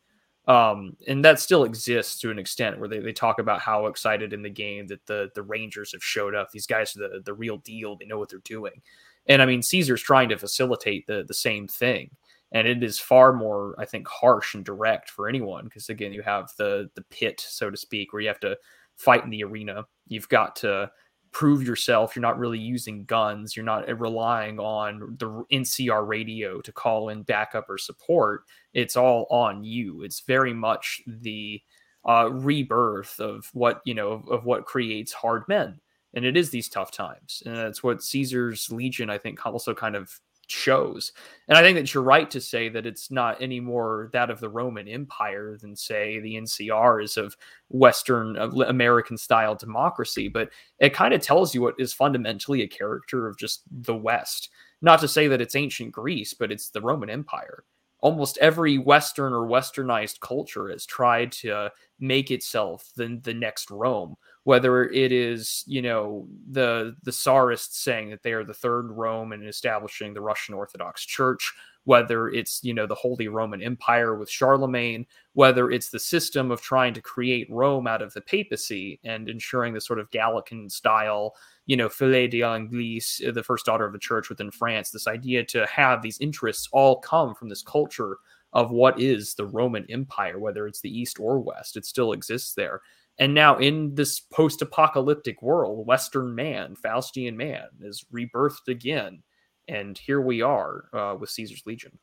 um, 0.49 0.97
and 1.07 1.25
that 1.25 1.39
still 1.39 1.63
exists 1.65 2.19
to 2.21 2.31
an 2.31 2.39
extent 2.39 2.81
where 2.81 2.89
they, 2.89 2.99
they 2.99 3.13
talk 3.13 3.39
about 3.39 3.61
how 3.61 3.87
excited 3.87 4.33
in 4.33 4.43
the 4.43 4.51
game 4.51 4.89
that 4.89 5.07
the 5.07 5.31
the 5.35 5.43
Rangers 5.43 5.93
have 5.93 6.03
showed 6.03 6.35
up. 6.35 6.51
These 6.51 6.67
guys 6.67 6.97
are 6.97 7.01
the 7.01 7.23
the 7.25 7.35
real 7.35 7.59
deal. 7.59 7.97
They 7.97 8.07
know 8.07 8.19
what 8.19 8.29
they're 8.29 8.41
doing. 8.41 8.83
And 9.29 9.41
I 9.41 9.47
mean, 9.47 9.63
Caesar's 9.63 10.03
trying 10.03 10.29
to 10.31 10.39
facilitate 10.39 11.07
the 11.07 11.25
the 11.27 11.35
same 11.35 11.69
thing. 11.69 12.11
And 12.53 12.69
it 12.69 12.83
is 12.83 12.99
far 12.99 13.33
more, 13.33 13.75
I 13.79 13.87
think, 13.87 14.07
harsh 14.07 14.55
and 14.55 14.65
direct 14.65 15.11
for 15.11 15.29
anyone 15.29 15.65
because 15.65 15.89
again, 15.89 16.13
you 16.13 16.23
have 16.23 16.53
the 16.59 16.91
the 16.95 17.03
pit, 17.03 17.41
so 17.41 17.71
to 17.71 17.77
speak, 17.77 18.13
where 18.13 18.23
you 18.23 18.29
have 18.29 18.41
to 18.41 18.57
fight 18.97 19.25
in 19.25 19.31
the 19.31 19.45
arena. 19.45 19.85
You've 20.07 20.29
got 20.29 20.57
to 20.57 20.91
prove 21.33 21.63
yourself. 21.63 22.15
You're 22.15 22.21
not 22.21 22.39
really 22.39 22.59
using 22.59 23.05
guns. 23.05 23.57
You're 23.57 23.65
not 23.65 23.89
relying 23.99 24.61
on 24.61 25.17
the 25.19 25.45
NCR 25.51 26.07
radio 26.07 26.61
to 26.61 26.73
call 26.73 27.09
in 27.09 27.23
backup 27.23 27.69
or 27.69 27.79
support. 27.79 28.43
It's 28.75 28.97
all 28.97 29.27
on 29.31 29.65
you. 29.65 30.03
It's 30.03 30.21
very 30.21 30.53
much 30.53 31.01
the 31.07 31.61
uh, 32.07 32.29
rebirth 32.31 33.19
of 33.19 33.49
what 33.55 33.81
you 33.85 33.95
know 33.95 34.13
of, 34.13 34.29
of 34.29 34.45
what 34.45 34.67
creates 34.67 35.13
hard 35.13 35.45
men, 35.49 35.81
and 36.15 36.25
it 36.25 36.37
is 36.37 36.51
these 36.51 36.69
tough 36.69 36.91
times, 36.91 37.43
and 37.47 37.57
that's 37.57 37.83
what 37.83 38.03
Caesar's 38.03 38.71
Legion, 38.71 39.09
I 39.09 39.19
think, 39.19 39.45
also 39.47 39.75
kind 39.75 39.97
of 39.97 40.11
shows. 40.47 41.13
And 41.49 41.57
I 41.57 41.63
think 41.63 41.77
that 41.77 41.93
you're 41.93 42.03
right 42.03 42.31
to 42.31 42.41
say 42.41 42.69
that 42.69 42.87
it's 42.87 43.11
not 43.11 43.41
any 43.41 43.61
more 43.61 44.11
that 44.13 44.31
of 44.31 44.41
the 44.41 44.49
Roman 44.49 44.89
Empire 44.89 45.57
than, 45.61 45.77
say, 45.77 46.21
the 46.21 46.35
NCR 46.35 47.03
is 47.03 47.17
of 47.17 47.37
Western 47.69 48.37
of 48.37 48.55
American 48.55 49.17
style 49.17 49.55
democracy. 49.55 50.29
But 50.29 50.51
it 50.79 50.95
kind 50.95 51.15
of 51.15 51.21
tells 51.21 51.55
you 51.55 51.63
what 51.63 51.75
is 51.79 51.93
fundamentally 51.93 52.63
a 52.63 52.69
character 52.69 53.27
of 53.27 53.37
just 53.37 53.63
the 53.71 53.97
West. 53.97 54.51
Not 54.81 55.01
to 55.01 55.09
say 55.09 55.29
that 55.29 55.41
it's 55.41 55.55
ancient 55.55 55.93
Greece, 55.93 56.35
but 56.35 56.51
it's 56.51 56.71
the 56.71 56.81
Roman 56.81 57.11
Empire. 57.11 57.65
Almost 58.01 58.39
every 58.39 58.79
Western 58.79 59.33
or 59.33 59.47
Westernized 59.47 60.19
culture 60.21 60.69
has 60.71 60.85
tried 60.85 61.31
to 61.33 61.71
make 62.01 62.33
itself 62.33 62.91
the, 62.97 63.21
the 63.23 63.35
next 63.35 63.71
Rome 63.71 64.17
whether 64.45 64.85
it 64.85 65.13
is 65.13 65.63
you 65.67 65.83
know 65.83 66.27
the 66.51 66.97
the 67.03 67.11
tsarists 67.11 67.75
saying 67.75 68.11
that 68.11 68.23
they 68.23 68.33
are 68.33 68.45
the 68.45 68.55
third 68.55 68.91
Rome 68.91 69.33
and 69.33 69.47
establishing 69.47 70.15
the 70.15 70.21
Russian 70.21 70.55
Orthodox 70.55 71.05
Church, 71.05 71.53
whether 71.85 72.29
it's 72.29 72.63
you 72.65 72.75
know 72.75 72.87
the 72.87 72.95
Holy 72.95 73.29
Roman 73.29 73.63
Empire 73.63 74.17
with 74.17 74.29
Charlemagne, 74.29 75.07
whether 75.35 75.71
it's 75.71 75.91
the 75.91 75.99
system 75.99 76.51
of 76.51 76.61
trying 76.61 76.93
to 76.95 77.01
create 77.01 77.47
Rome 77.51 77.87
out 77.87 78.03
of 78.03 78.13
the 78.15 78.21
papacy 78.21 78.99
and 79.05 79.29
ensuring 79.29 79.75
the 79.75 79.81
sort 79.81 80.01
of 80.01 80.11
Gallican 80.11 80.69
style, 80.69 81.35
you 81.67 81.77
know, 81.77 81.89
Fille 81.89 82.27
d'Anglise, 82.29 83.23
uh, 83.27 83.31
the 83.31 83.45
first 83.45 83.65
daughter 83.65 83.87
of 83.87 83.93
the 83.93 83.99
church 83.99 84.29
within 84.29 84.51
France, 84.51 84.91
this 84.91 85.07
idea 85.07 85.45
to 85.45 85.67
have 85.67 86.03
these 86.03 86.19
interests 86.19 86.69
all 86.73 86.99
come 86.99 87.35
from 87.35 87.49
this 87.49 87.63
culture 87.63 88.17
of 88.55 88.71
what 88.71 89.01
is 89.01 89.35
the 89.35 89.47
Roman 89.47 89.87
Empire, 89.89 90.39
whether 90.39 90.67
it's 90.67 90.83
the 90.83 90.91
East 90.91 91.19
or 91.19 91.41
West, 91.41 91.77
it 91.77 91.87
still 91.87 92.13
exists 92.13 92.55
there 92.55 92.83
And 93.23 93.35
now 93.35 93.57
in 93.59 93.95
this 93.95 94.19
post-apocalyptic 94.19 95.43
world, 95.43 95.87
Western 95.87 96.35
man, 96.35 96.75
Faustian 96.75 97.37
man, 97.37 97.69
is 97.81 98.05
rebirthed 98.13 98.67
again, 98.67 99.23
and 99.69 99.97
here 99.97 100.21
we 100.21 100.43
are 100.43 100.87
uh, 100.93 101.15
with 101.17 101.31
Caesar's 101.31 101.63
Legion. 101.65 101.97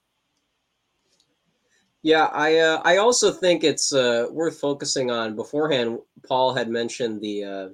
Yeah, 2.04 2.28
I 2.28 2.60
uh, 2.60 2.82
I 2.86 2.98
also 2.98 3.34
think 3.34 3.66
it's 3.66 3.92
uh, 3.92 4.28
worth 4.32 4.62
focusing 4.62 5.12
on. 5.12 5.36
Beforehand, 5.36 6.00
Paul 6.26 6.54
had 6.54 6.70
mentioned 6.70 7.20
the 7.20 7.44
uh, 7.44 7.70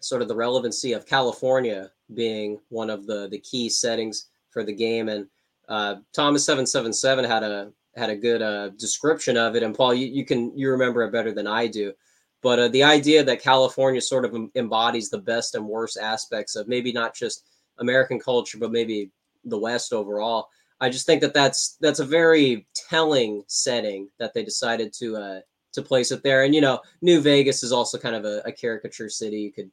sort 0.00 0.20
of 0.20 0.28
the 0.28 0.36
relevancy 0.36 0.92
of 0.92 1.06
California 1.06 1.92
being 2.12 2.60
one 2.68 2.90
of 2.90 3.06
the 3.06 3.26
the 3.30 3.40
key 3.40 3.70
settings 3.70 4.28
for 4.50 4.64
the 4.64 4.74
game, 4.74 5.08
and 5.08 5.26
uh, 5.70 5.94
Thomas 6.12 6.44
seven 6.44 6.66
seven 6.66 6.92
seven 6.92 7.24
had 7.24 7.42
a 7.42 7.72
had 7.96 8.10
a 8.10 8.16
good 8.16 8.42
uh, 8.42 8.68
description 8.76 9.38
of 9.38 9.56
it. 9.56 9.62
And 9.62 9.74
Paul, 9.74 9.94
you, 9.94 10.08
you 10.08 10.26
can 10.26 10.52
you 10.54 10.70
remember 10.70 11.04
it 11.04 11.10
better 11.10 11.32
than 11.32 11.46
I 11.46 11.68
do, 11.68 11.94
but 12.44 12.58
uh, 12.58 12.68
the 12.68 12.82
idea 12.82 13.24
that 13.24 13.40
California 13.40 14.02
sort 14.02 14.26
of 14.26 14.36
embodies 14.54 15.08
the 15.08 15.18
best 15.18 15.54
and 15.54 15.66
worst 15.66 15.96
aspects 15.96 16.56
of 16.56 16.68
maybe 16.68 16.92
not 16.92 17.14
just 17.14 17.46
American 17.78 18.20
culture, 18.20 18.58
but 18.58 18.70
maybe 18.70 19.10
the 19.46 19.58
West 19.58 19.94
overall. 19.94 20.48
I 20.78 20.90
just 20.90 21.06
think 21.06 21.22
that 21.22 21.32
that's 21.32 21.78
that's 21.80 22.00
a 22.00 22.04
very 22.04 22.66
telling 22.74 23.44
setting 23.46 24.10
that 24.18 24.34
they 24.34 24.44
decided 24.44 24.92
to 24.98 25.16
uh, 25.16 25.40
to 25.72 25.80
place 25.80 26.12
it 26.12 26.22
there. 26.22 26.44
And 26.44 26.54
you 26.54 26.60
know, 26.60 26.80
New 27.00 27.22
Vegas 27.22 27.62
is 27.62 27.72
also 27.72 27.96
kind 27.96 28.14
of 28.14 28.26
a, 28.26 28.42
a 28.44 28.52
caricature 28.52 29.08
city. 29.08 29.38
You 29.38 29.52
could, 29.52 29.70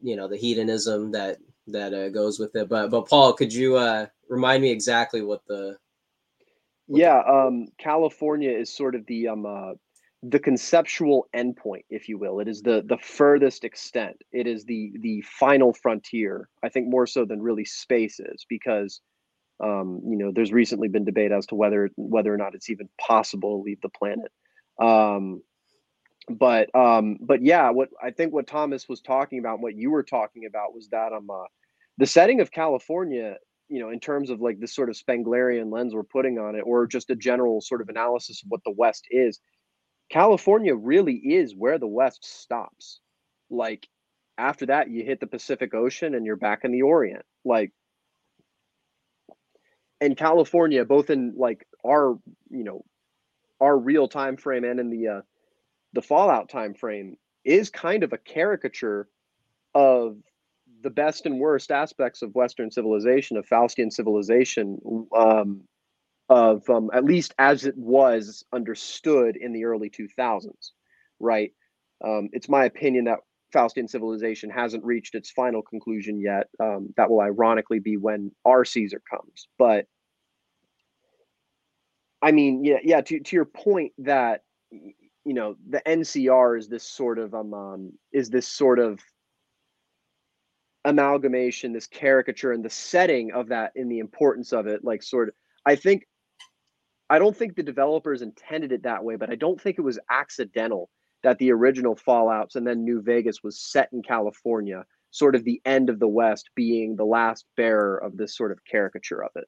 you 0.00 0.16
know, 0.16 0.26
the 0.26 0.38
hedonism 0.38 1.12
that 1.12 1.36
that 1.66 1.92
uh, 1.92 2.08
goes 2.08 2.38
with 2.38 2.56
it. 2.56 2.70
But 2.70 2.90
but 2.90 3.08
Paul, 3.10 3.34
could 3.34 3.52
you 3.52 3.76
uh, 3.76 4.06
remind 4.30 4.62
me 4.62 4.70
exactly 4.70 5.20
what 5.20 5.44
the? 5.46 5.76
What 6.86 6.98
yeah, 6.98 7.22
the- 7.22 7.30
um, 7.30 7.66
California 7.76 8.52
is 8.52 8.74
sort 8.74 8.94
of 8.94 9.04
the 9.04 9.28
um 9.28 9.44
uh, 9.44 9.74
the 10.22 10.38
conceptual 10.38 11.26
endpoint, 11.34 11.84
if 11.88 12.08
you 12.08 12.18
will. 12.18 12.40
It 12.40 12.48
is 12.48 12.62
the 12.62 12.82
the 12.86 12.98
furthest 12.98 13.64
extent. 13.64 14.22
It 14.32 14.46
is 14.46 14.64
the 14.64 14.92
the 15.00 15.22
final 15.22 15.72
frontier. 15.72 16.48
I 16.62 16.68
think 16.68 16.88
more 16.88 17.06
so 17.06 17.24
than 17.24 17.40
really 17.40 17.64
space 17.64 18.20
is 18.20 18.44
because 18.48 19.00
um, 19.62 20.00
you 20.06 20.16
know, 20.16 20.32
there's 20.34 20.52
recently 20.52 20.88
been 20.88 21.04
debate 21.04 21.32
as 21.32 21.46
to 21.46 21.54
whether 21.54 21.90
whether 21.96 22.32
or 22.32 22.36
not 22.36 22.54
it's 22.54 22.70
even 22.70 22.88
possible 22.98 23.58
to 23.58 23.62
leave 23.62 23.80
the 23.82 23.90
planet. 23.90 24.32
Um, 24.80 25.42
but 26.28 26.74
um, 26.74 27.18
but 27.20 27.42
yeah, 27.42 27.70
what 27.70 27.90
I 28.02 28.10
think 28.10 28.32
what 28.32 28.46
Thomas 28.46 28.88
was 28.88 29.00
talking 29.00 29.38
about, 29.38 29.60
what 29.60 29.74
you 29.74 29.90
were 29.90 30.02
talking 30.02 30.46
about, 30.46 30.74
was 30.74 30.88
that 30.88 31.12
um, 31.12 31.28
uh, 31.30 31.44
the 31.98 32.06
setting 32.06 32.40
of 32.40 32.50
California, 32.50 33.36
you 33.68 33.80
know, 33.80 33.90
in 33.90 34.00
terms 34.00 34.30
of 34.30 34.40
like 34.40 34.60
this 34.60 34.74
sort 34.74 34.88
of 34.88 34.96
Spenglerian 34.96 35.70
lens 35.70 35.94
we're 35.94 36.02
putting 36.04 36.38
on 36.38 36.54
it, 36.54 36.62
or 36.62 36.86
just 36.86 37.10
a 37.10 37.16
general 37.16 37.60
sort 37.60 37.82
of 37.82 37.88
analysis 37.88 38.42
of 38.42 38.48
what 38.48 38.64
the 38.64 38.74
West 38.76 39.06
is. 39.10 39.40
California 40.10 40.74
really 40.74 41.14
is 41.14 41.54
where 41.54 41.78
the 41.78 41.86
West 41.86 42.24
stops. 42.24 43.00
Like 43.48 43.88
after 44.36 44.66
that, 44.66 44.90
you 44.90 45.04
hit 45.04 45.20
the 45.20 45.26
Pacific 45.26 45.72
Ocean 45.74 46.14
and 46.14 46.26
you're 46.26 46.36
back 46.36 46.64
in 46.64 46.72
the 46.72 46.82
Orient. 46.82 47.24
Like 47.44 47.72
and 50.00 50.16
California, 50.16 50.84
both 50.84 51.10
in 51.10 51.34
like 51.36 51.66
our 51.86 52.18
you 52.50 52.64
know 52.64 52.84
our 53.60 53.78
real 53.78 54.08
time 54.08 54.36
frame 54.36 54.64
and 54.64 54.80
in 54.80 54.90
the 54.90 55.08
uh, 55.08 55.20
the 55.92 56.02
Fallout 56.02 56.48
time 56.48 56.74
frame, 56.74 57.16
is 57.44 57.70
kind 57.70 58.02
of 58.02 58.12
a 58.12 58.18
caricature 58.18 59.08
of 59.74 60.16
the 60.82 60.90
best 60.90 61.26
and 61.26 61.38
worst 61.38 61.70
aspects 61.70 62.22
of 62.22 62.34
Western 62.34 62.70
civilization, 62.70 63.36
of 63.36 63.46
Faustian 63.46 63.92
civilization, 63.92 64.78
um, 65.14 65.62
of 66.30 66.70
um, 66.70 66.90
at 66.94 67.04
least 67.04 67.34
as 67.38 67.66
it 67.66 67.76
was 67.76 68.44
understood 68.52 69.36
in 69.36 69.52
the 69.52 69.64
early 69.64 69.90
2000s, 69.90 70.70
right? 71.18 71.52
Um, 72.02 72.30
it's 72.32 72.48
my 72.48 72.64
opinion 72.64 73.04
that 73.04 73.18
Faustian 73.52 73.90
civilization 73.90 74.48
hasn't 74.48 74.84
reached 74.84 75.16
its 75.16 75.30
final 75.32 75.60
conclusion 75.60 76.20
yet. 76.20 76.46
Um, 76.60 76.94
that 76.96 77.10
will 77.10 77.20
ironically 77.20 77.80
be 77.80 77.96
when 77.96 78.30
our 78.44 78.64
Caesar 78.64 79.02
comes. 79.10 79.48
But 79.58 79.86
I 82.22 82.30
mean, 82.30 82.64
yeah, 82.64 82.78
yeah. 82.82 83.00
To 83.00 83.18
to 83.18 83.36
your 83.36 83.44
point 83.44 83.92
that 83.98 84.42
you 84.70 85.34
know 85.34 85.56
the 85.68 85.82
NCR 85.84 86.58
is 86.58 86.68
this 86.68 86.84
sort 86.84 87.18
of 87.18 87.34
um, 87.34 87.52
um 87.52 87.92
is 88.12 88.30
this 88.30 88.46
sort 88.46 88.78
of 88.78 89.00
amalgamation, 90.84 91.72
this 91.72 91.88
caricature, 91.88 92.52
and 92.52 92.64
the 92.64 92.70
setting 92.70 93.32
of 93.32 93.48
that, 93.48 93.72
in 93.74 93.88
the 93.88 93.98
importance 93.98 94.52
of 94.52 94.68
it, 94.68 94.84
like 94.84 95.02
sort 95.02 95.28
of. 95.28 95.34
I 95.66 95.74
think 95.74 96.06
I 97.10 97.18
don't 97.18 97.36
think 97.36 97.56
the 97.56 97.64
developers 97.64 98.22
intended 98.22 98.70
it 98.70 98.84
that 98.84 99.02
way, 99.02 99.16
but 99.16 99.30
I 99.30 99.34
don't 99.34 99.60
think 99.60 99.78
it 99.78 99.82
was 99.82 99.98
accidental 100.08 100.88
that 101.24 101.38
the 101.38 101.50
original 101.50 101.96
Fallout's 101.96 102.54
and 102.54 102.64
then 102.64 102.84
New 102.84 103.02
Vegas 103.02 103.42
was 103.42 103.60
set 103.60 103.88
in 103.92 104.00
California, 104.00 104.86
sort 105.10 105.34
of 105.34 105.42
the 105.42 105.60
end 105.64 105.90
of 105.90 105.98
the 105.98 106.08
West 106.08 106.50
being 106.54 106.94
the 106.94 107.04
last 107.04 107.44
bearer 107.56 107.98
of 107.98 108.16
this 108.16 108.36
sort 108.36 108.52
of 108.52 108.64
caricature 108.64 109.24
of 109.24 109.32
it. 109.34 109.44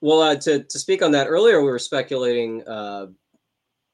Well, 0.00 0.20
uh, 0.20 0.36
to 0.36 0.64
to 0.64 0.78
speak 0.80 1.02
on 1.02 1.12
that 1.12 1.28
earlier, 1.28 1.60
we 1.60 1.70
were 1.70 1.78
speculating 1.78 2.66
uh, 2.66 3.06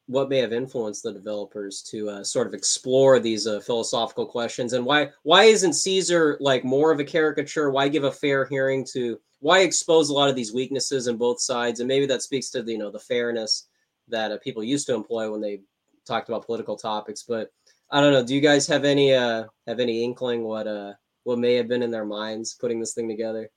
what 0.09 0.31
may 0.31 0.39
have 0.39 0.55
influenced 0.55 1.03
the 1.03 1.13
developers 1.13 1.83
to 1.83 2.09
uh, 2.09 2.25
sort 2.25 2.47
of 2.47 2.55
explore 2.55 3.21
these 3.21 3.47
uh, 3.47 3.61
philosophical 3.61 4.27
questions, 4.27 4.73
and 4.73 4.85
why 4.85 5.11
why 5.23 5.45
isn't 5.45 5.75
Caesar 5.75 6.39
like 6.41 6.65
more 6.65 6.91
of 6.91 6.99
a 6.99 7.05
caricature? 7.05 7.71
Why 7.71 7.89
give 7.89 8.05
a 8.05 8.11
fair 8.11 8.47
hearing 8.47 8.85
to? 8.93 9.21
Why 9.41 9.61
expose 9.61 10.09
a 10.09 10.15
lot 10.15 10.31
of 10.31 10.35
these 10.35 10.53
weaknesses 10.53 11.07
in 11.07 11.17
both 11.17 11.41
sides? 11.41 11.81
And 11.81 11.87
maybe 11.87 12.07
that 12.07 12.23
speaks 12.23 12.51
to 12.51 12.63
the, 12.63 12.73
you 12.73 12.79
know 12.79 12.91
the 12.91 12.99
fairness 12.99 13.69
that 14.09 14.33
uh, 14.33 14.39
people 14.39 14.65
used 14.65 14.87
to 14.87 14.95
employ 14.95 15.31
when 15.31 15.43
they 15.43 15.61
talked 16.07 16.31
about 16.31 16.47
political 16.47 16.77
topics. 16.77 17.23
But 17.23 17.53
I 17.91 18.01
don't 18.01 18.13
know. 18.15 18.25
Do 18.25 18.35
you 18.35 18.41
guys 18.41 18.67
have 18.67 18.85
any 18.85 19.13
uh, 19.13 19.45
have 19.67 19.79
any 19.79 20.03
inkling 20.03 20.43
what 20.43 20.67
uh 20.67 20.95
what 21.25 21.39
may 21.39 21.55
have 21.55 21.69
been 21.69 21.83
in 21.83 21.91
their 21.91 22.07
minds 22.07 22.55
putting 22.55 22.81
this 22.81 22.95
thing 22.95 23.09
together? 23.09 23.51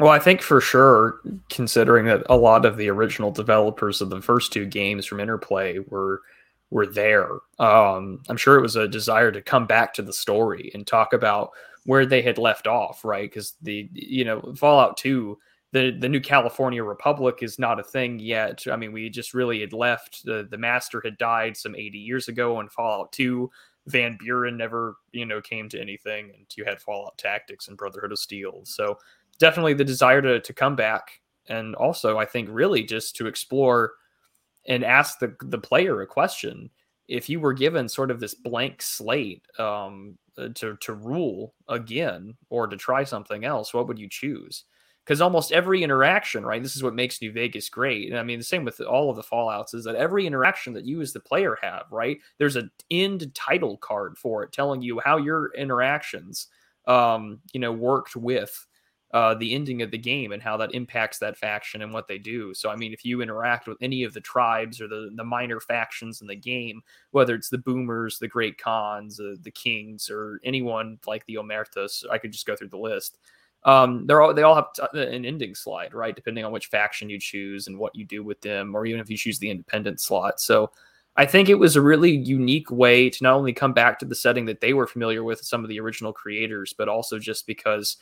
Well, 0.00 0.10
I 0.10 0.18
think 0.18 0.40
for 0.40 0.62
sure, 0.62 1.20
considering 1.50 2.06
that 2.06 2.22
a 2.30 2.36
lot 2.36 2.64
of 2.64 2.78
the 2.78 2.88
original 2.88 3.30
developers 3.30 4.00
of 4.00 4.08
the 4.08 4.22
first 4.22 4.50
two 4.50 4.64
games 4.64 5.04
from 5.04 5.20
Interplay 5.20 5.78
were 5.78 6.22
were 6.70 6.86
there, 6.86 7.28
um, 7.58 8.22
I'm 8.30 8.38
sure 8.38 8.56
it 8.56 8.62
was 8.62 8.76
a 8.76 8.88
desire 8.88 9.30
to 9.30 9.42
come 9.42 9.66
back 9.66 9.92
to 9.94 10.02
the 10.02 10.12
story 10.12 10.70
and 10.72 10.86
talk 10.86 11.12
about 11.12 11.50
where 11.84 12.06
they 12.06 12.22
had 12.22 12.38
left 12.38 12.66
off, 12.66 13.04
right? 13.04 13.28
Because 13.30 13.56
the 13.60 13.90
you 13.92 14.24
know 14.24 14.54
Fallout 14.56 14.96
Two, 14.96 15.38
the 15.72 15.90
the 15.90 16.08
new 16.08 16.20
California 16.20 16.82
Republic 16.82 17.40
is 17.42 17.58
not 17.58 17.78
a 17.78 17.84
thing 17.84 18.18
yet. 18.18 18.64
I 18.72 18.76
mean, 18.76 18.92
we 18.92 19.10
just 19.10 19.34
really 19.34 19.60
had 19.60 19.74
left. 19.74 20.24
the 20.24 20.48
The 20.50 20.56
master 20.56 21.02
had 21.04 21.18
died 21.18 21.58
some 21.58 21.76
80 21.76 21.98
years 21.98 22.28
ago 22.28 22.60
in 22.60 22.70
Fallout 22.70 23.12
Two. 23.12 23.50
Van 23.86 24.16
Buren 24.18 24.56
never, 24.56 24.96
you 25.12 25.26
know, 25.26 25.40
came 25.40 25.68
to 25.68 25.80
anything, 25.80 26.30
and 26.34 26.46
you 26.56 26.64
had 26.64 26.80
Fallout 26.80 27.18
Tactics 27.18 27.68
and 27.68 27.76
Brotherhood 27.76 28.12
of 28.12 28.18
Steel. 28.18 28.60
So 28.64 28.98
definitely 29.40 29.74
the 29.74 29.84
desire 29.84 30.22
to, 30.22 30.40
to 30.40 30.52
come 30.52 30.76
back. 30.76 31.20
And 31.48 31.74
also, 31.74 32.18
I 32.18 32.26
think 32.26 32.48
really 32.52 32.84
just 32.84 33.16
to 33.16 33.26
explore 33.26 33.94
and 34.68 34.84
ask 34.84 35.18
the, 35.18 35.34
the 35.40 35.58
player 35.58 36.00
a 36.02 36.06
question. 36.06 36.70
If 37.08 37.28
you 37.28 37.40
were 37.40 37.54
given 37.54 37.88
sort 37.88 38.12
of 38.12 38.20
this 38.20 38.34
blank 38.34 38.82
slate 38.82 39.42
um, 39.58 40.16
uh, 40.38 40.48
to, 40.54 40.76
to 40.76 40.92
rule 40.92 41.54
again 41.68 42.34
or 42.50 42.68
to 42.68 42.76
try 42.76 43.02
something 43.02 43.44
else, 43.44 43.74
what 43.74 43.88
would 43.88 43.98
you 43.98 44.08
choose? 44.08 44.64
Because 45.04 45.20
almost 45.20 45.50
every 45.50 45.82
interaction, 45.82 46.44
right? 46.44 46.62
This 46.62 46.76
is 46.76 46.84
what 46.84 46.94
makes 46.94 47.20
New 47.20 47.32
Vegas 47.32 47.68
great. 47.68 48.10
And 48.10 48.18
I 48.18 48.22
mean, 48.22 48.38
the 48.38 48.44
same 48.44 48.64
with 48.64 48.80
all 48.80 49.10
of 49.10 49.16
the 49.16 49.24
Fallouts 49.24 49.74
is 49.74 49.82
that 49.84 49.96
every 49.96 50.24
interaction 50.24 50.72
that 50.74 50.84
you 50.84 51.00
as 51.00 51.12
the 51.12 51.18
player 51.18 51.58
have, 51.62 51.86
right? 51.90 52.18
There's 52.38 52.54
an 52.54 52.70
end 52.92 53.34
title 53.34 53.78
card 53.78 54.16
for 54.16 54.44
it 54.44 54.52
telling 54.52 54.82
you 54.82 55.00
how 55.04 55.16
your 55.16 55.52
interactions, 55.56 56.46
um, 56.86 57.40
you 57.52 57.58
know, 57.58 57.72
worked 57.72 58.14
with 58.14 58.66
uh, 59.12 59.34
the 59.34 59.54
ending 59.54 59.82
of 59.82 59.90
the 59.90 59.98
game 59.98 60.30
and 60.30 60.42
how 60.42 60.56
that 60.56 60.74
impacts 60.74 61.18
that 61.18 61.36
faction 61.36 61.82
and 61.82 61.92
what 61.92 62.06
they 62.06 62.18
do. 62.18 62.54
So, 62.54 62.70
I 62.70 62.76
mean, 62.76 62.92
if 62.92 63.04
you 63.04 63.22
interact 63.22 63.66
with 63.66 63.78
any 63.80 64.04
of 64.04 64.14
the 64.14 64.20
tribes 64.20 64.80
or 64.80 64.86
the, 64.86 65.10
the 65.14 65.24
minor 65.24 65.58
factions 65.58 66.20
in 66.20 66.28
the 66.28 66.36
game, 66.36 66.80
whether 67.10 67.34
it's 67.34 67.48
the 67.48 67.58
Boomers, 67.58 68.18
the 68.18 68.28
Great 68.28 68.56
Khans, 68.56 69.18
uh, 69.18 69.34
the 69.42 69.50
Kings, 69.50 70.10
or 70.10 70.40
anyone 70.44 70.98
like 71.06 71.26
the 71.26 71.36
Omertas, 71.36 72.04
I 72.10 72.18
could 72.18 72.30
just 72.30 72.46
go 72.46 72.54
through 72.54 72.68
the 72.68 72.78
list. 72.78 73.18
Um, 73.64 74.06
they're 74.06 74.22
all 74.22 74.32
they 74.32 74.42
all 74.42 74.54
have 74.54 74.72
t- 74.72 74.82
uh, 74.82 75.00
an 75.00 75.26
ending 75.26 75.54
slide, 75.54 75.92
right? 75.92 76.16
Depending 76.16 76.44
on 76.44 76.52
which 76.52 76.66
faction 76.66 77.10
you 77.10 77.18
choose 77.18 77.66
and 77.66 77.78
what 77.78 77.94
you 77.94 78.06
do 78.06 78.22
with 78.22 78.40
them, 78.40 78.74
or 78.74 78.86
even 78.86 79.00
if 79.00 79.10
you 79.10 79.16
choose 79.16 79.38
the 79.38 79.50
independent 79.50 80.00
slot. 80.00 80.40
So, 80.40 80.70
I 81.16 81.26
think 81.26 81.48
it 81.48 81.56
was 81.56 81.76
a 81.76 81.82
really 81.82 82.12
unique 82.12 82.70
way 82.70 83.10
to 83.10 83.22
not 83.24 83.34
only 83.34 83.52
come 83.52 83.72
back 83.72 83.98
to 83.98 84.06
the 84.06 84.14
setting 84.14 84.46
that 84.46 84.60
they 84.60 84.72
were 84.72 84.86
familiar 84.86 85.24
with, 85.24 85.44
some 85.44 85.64
of 85.64 85.68
the 85.68 85.80
original 85.80 86.12
creators, 86.12 86.72
but 86.72 86.88
also 86.88 87.18
just 87.18 87.46
because 87.46 87.98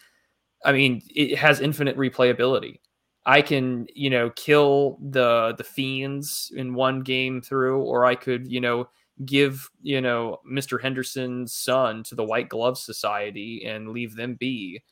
I 0.65 0.73
mean, 0.73 1.03
it 1.15 1.37
has 1.39 1.61
infinite 1.61 1.97
replayability. 1.97 2.81
I 3.27 3.43
can, 3.43 3.87
you 3.95 4.11
know, 4.11 4.31
kill 4.31 4.99
the 5.11 5.55
the 5.59 5.65
fiends 5.65 6.51
in 6.57 6.75
one 6.75 7.01
game 7.03 7.41
through, 7.43 7.83
or 7.83 8.05
I 8.07 8.15
could, 8.15 8.51
you 8.51 8.61
know, 8.61 8.89
give, 9.25 9.69
you 9.83 10.01
know, 10.01 10.39
Mr. 10.51 10.79
Gunderson's 10.81 11.53
son 11.53 12.03
to 12.05 12.15
the 12.15 12.25
White 12.25 12.49
Glove 12.49 12.79
Society 12.79 13.65
and 13.67 13.89
leave 13.91 14.17
them 14.17 14.35
be. 14.37 14.83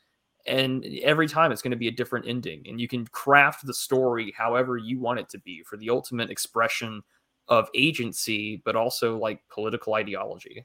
and 0.47 0.85
every 1.03 1.29
time 1.29 1.53
it's 1.53 1.62
going 1.62 1.73
to 1.73 1.77
be 1.77 1.89
a 1.89 1.93
different 1.93 2.27
ending 2.29 2.64
and 2.69 2.81
you 2.81 2.89
can 2.89 3.07
craft 3.09 3.67
the 3.67 3.75
story 3.75 4.33
however 4.37 4.77
you 4.79 5.01
want 5.01 5.19
it 5.21 5.29
to 5.29 5.39
be 5.41 5.62
for 5.64 5.77
the 5.77 5.91
ultimate 5.91 6.31
expression 6.31 7.03
of 7.49 7.69
agency 7.75 8.62
but 8.64 8.77
also 8.77 9.19
like 9.19 9.41
political 9.51 9.95
ideology 9.95 10.64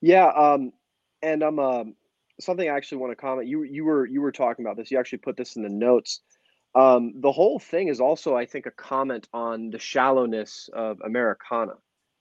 yeah 0.00 0.26
um 0.36 0.72
and 1.26 1.42
i'm 1.42 1.58
um 1.58 1.94
something 2.40 2.68
i 2.68 2.76
actually 2.76 2.98
want 2.98 3.10
to 3.10 3.16
comment 3.16 3.48
you 3.48 3.64
you 3.64 3.84
were 3.84 4.06
you 4.06 4.20
were 4.22 4.32
talking 4.32 4.64
about 4.64 4.76
this 4.76 4.90
you 4.90 4.98
actually 4.98 5.18
put 5.18 5.36
this 5.36 5.56
in 5.56 5.62
the 5.62 5.68
notes. 5.68 6.20
Um 6.74 7.14
the 7.20 7.32
whole 7.32 7.58
thing 7.58 7.88
is 7.88 8.00
also 8.00 8.36
i 8.36 8.46
think 8.46 8.66
a 8.66 8.70
comment 8.70 9.28
on 9.32 9.70
the 9.70 9.78
shallowness 9.78 10.68
of 10.72 10.98
americana 11.04 11.74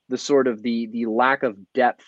the 0.10 0.18
sort 0.18 0.48
of 0.48 0.62
the 0.62 0.88
the 0.88 1.06
lack 1.06 1.44
of 1.44 1.58
depth 1.74 2.06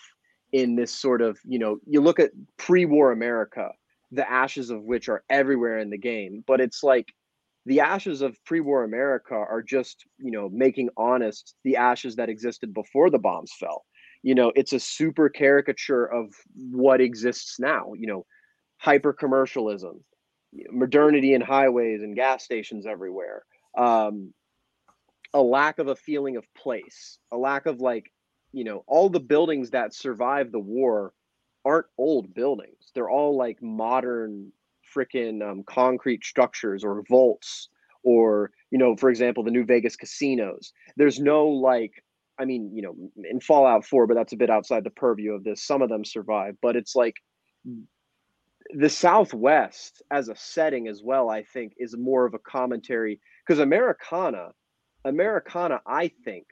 in 0.52 0.76
this 0.76 0.92
sort 0.92 1.20
of 1.22 1.38
you 1.44 1.58
know 1.58 1.78
you 1.86 2.00
look 2.00 2.18
at 2.18 2.30
pre-war 2.56 3.12
america 3.12 3.70
the 4.10 4.28
ashes 4.30 4.70
of 4.70 4.82
which 4.82 5.08
are 5.08 5.22
everywhere 5.28 5.78
in 5.78 5.90
the 5.90 5.98
game 5.98 6.42
but 6.46 6.60
it's 6.60 6.82
like 6.82 7.12
the 7.66 7.80
ashes 7.80 8.22
of 8.22 8.42
pre-war 8.46 8.82
america 8.84 9.34
are 9.34 9.62
just 9.62 10.06
you 10.18 10.30
know 10.30 10.48
making 10.48 10.88
honest 10.96 11.54
the 11.64 11.76
ashes 11.76 12.16
that 12.16 12.30
existed 12.30 12.72
before 12.72 13.10
the 13.10 13.18
bombs 13.18 13.52
fell 13.60 13.84
you 14.22 14.34
know 14.34 14.52
it's 14.54 14.72
a 14.72 14.80
super 14.80 15.28
caricature 15.28 16.04
of 16.04 16.32
what 16.70 17.00
exists 17.00 17.58
now 17.58 17.92
you 17.96 18.06
know 18.06 18.24
hyper 18.78 19.12
commercialism 19.12 20.02
modernity 20.70 21.34
in 21.34 21.40
highways 21.40 22.02
and 22.02 22.16
gas 22.16 22.44
stations 22.44 22.86
everywhere 22.86 23.42
um, 23.76 24.32
a 25.34 25.42
lack 25.42 25.78
of 25.78 25.88
a 25.88 25.96
feeling 25.96 26.36
of 26.36 26.44
place 26.54 27.18
a 27.32 27.36
lack 27.36 27.66
of 27.66 27.80
like 27.80 28.10
you 28.52 28.64
know 28.64 28.82
all 28.86 29.08
the 29.08 29.20
buildings 29.20 29.70
that 29.70 29.94
survived 29.94 30.52
the 30.52 30.58
war 30.58 31.12
aren't 31.64 31.86
old 31.98 32.34
buildings. 32.34 32.90
They're 32.94 33.10
all 33.10 33.36
like 33.36 33.62
modern 33.62 34.52
freaking 34.96 35.46
um, 35.46 35.62
concrete 35.64 36.24
structures 36.24 36.82
or 36.82 37.02
vaults 37.08 37.68
or 38.02 38.50
you 38.70 38.78
know 38.78 38.96
for 38.96 39.10
example 39.10 39.42
the 39.42 39.50
new 39.50 39.64
vegas 39.64 39.96
casinos. 39.96 40.72
There's 40.96 41.20
no 41.20 41.46
like 41.46 42.02
i 42.38 42.44
mean 42.44 42.70
you 42.74 42.82
know 42.82 42.94
in 43.30 43.40
fallout 43.40 43.84
4 43.84 44.06
but 44.06 44.14
that's 44.14 44.32
a 44.32 44.36
bit 44.36 44.50
outside 44.50 44.84
the 44.84 44.90
purview 44.90 45.32
of 45.32 45.44
this 45.44 45.62
some 45.62 45.82
of 45.82 45.88
them 45.88 46.04
survive 46.04 46.56
but 46.62 46.76
it's 46.76 46.94
like 46.94 47.14
the 48.74 48.88
southwest 48.88 50.02
as 50.10 50.28
a 50.28 50.36
setting 50.36 50.88
as 50.88 51.02
well 51.02 51.30
i 51.30 51.42
think 51.42 51.72
is 51.78 51.96
more 51.96 52.26
of 52.26 52.34
a 52.34 52.38
commentary 52.38 53.20
because 53.46 53.60
americana 53.60 54.50
americana 55.04 55.80
i 55.86 56.08
think 56.24 56.46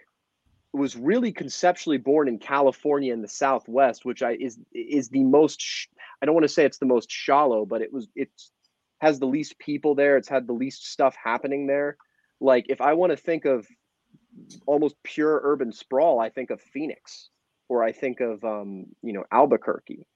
was 0.77 0.97
really 0.97 1.33
conceptually 1.33 1.97
born 1.97 2.29
in 2.29 2.39
California 2.39 3.13
in 3.13 3.23
the 3.23 3.29
Southwest, 3.29 4.05
which 4.05 4.23
I 4.23 4.37
is 4.39 4.59
is 4.73 5.09
the 5.09 5.25
most. 5.25 5.61
Sh- 5.61 5.87
I 6.21 6.27
don't 6.27 6.35
want 6.35 6.45
to 6.45 6.49
say 6.49 6.65
it's 6.65 6.79
the 6.79 6.87
most 6.87 7.11
shallow, 7.11 7.65
but 7.65 7.83
it 7.83 7.93
was 7.93 8.09
it 8.15 8.31
has 9.01 9.19
the 9.19 9.27
least 9.27 9.59
people 9.59 9.95
there. 9.95 10.17
It's 10.17 10.29
had 10.29 10.47
the 10.47 10.53
least 10.53 10.87
stuff 10.87 11.17
happening 11.23 11.67
there. 11.67 11.97
Like 12.41 12.67
if 12.69 12.81
I 12.81 12.93
want 12.93 13.11
to 13.11 13.17
think 13.17 13.45
of 13.45 13.67
almost 14.67 14.97
pure 15.03 15.41
urban 15.43 15.73
sprawl, 15.73 16.21
I 16.21 16.29
think 16.29 16.51
of 16.51 16.61
Phoenix, 16.61 17.29
or 17.69 17.83
I 17.83 17.93
think 17.93 18.21
of 18.21 18.45
um, 18.45 18.87
you 19.03 19.13
know 19.13 19.25
Albuquerque, 19.33 20.07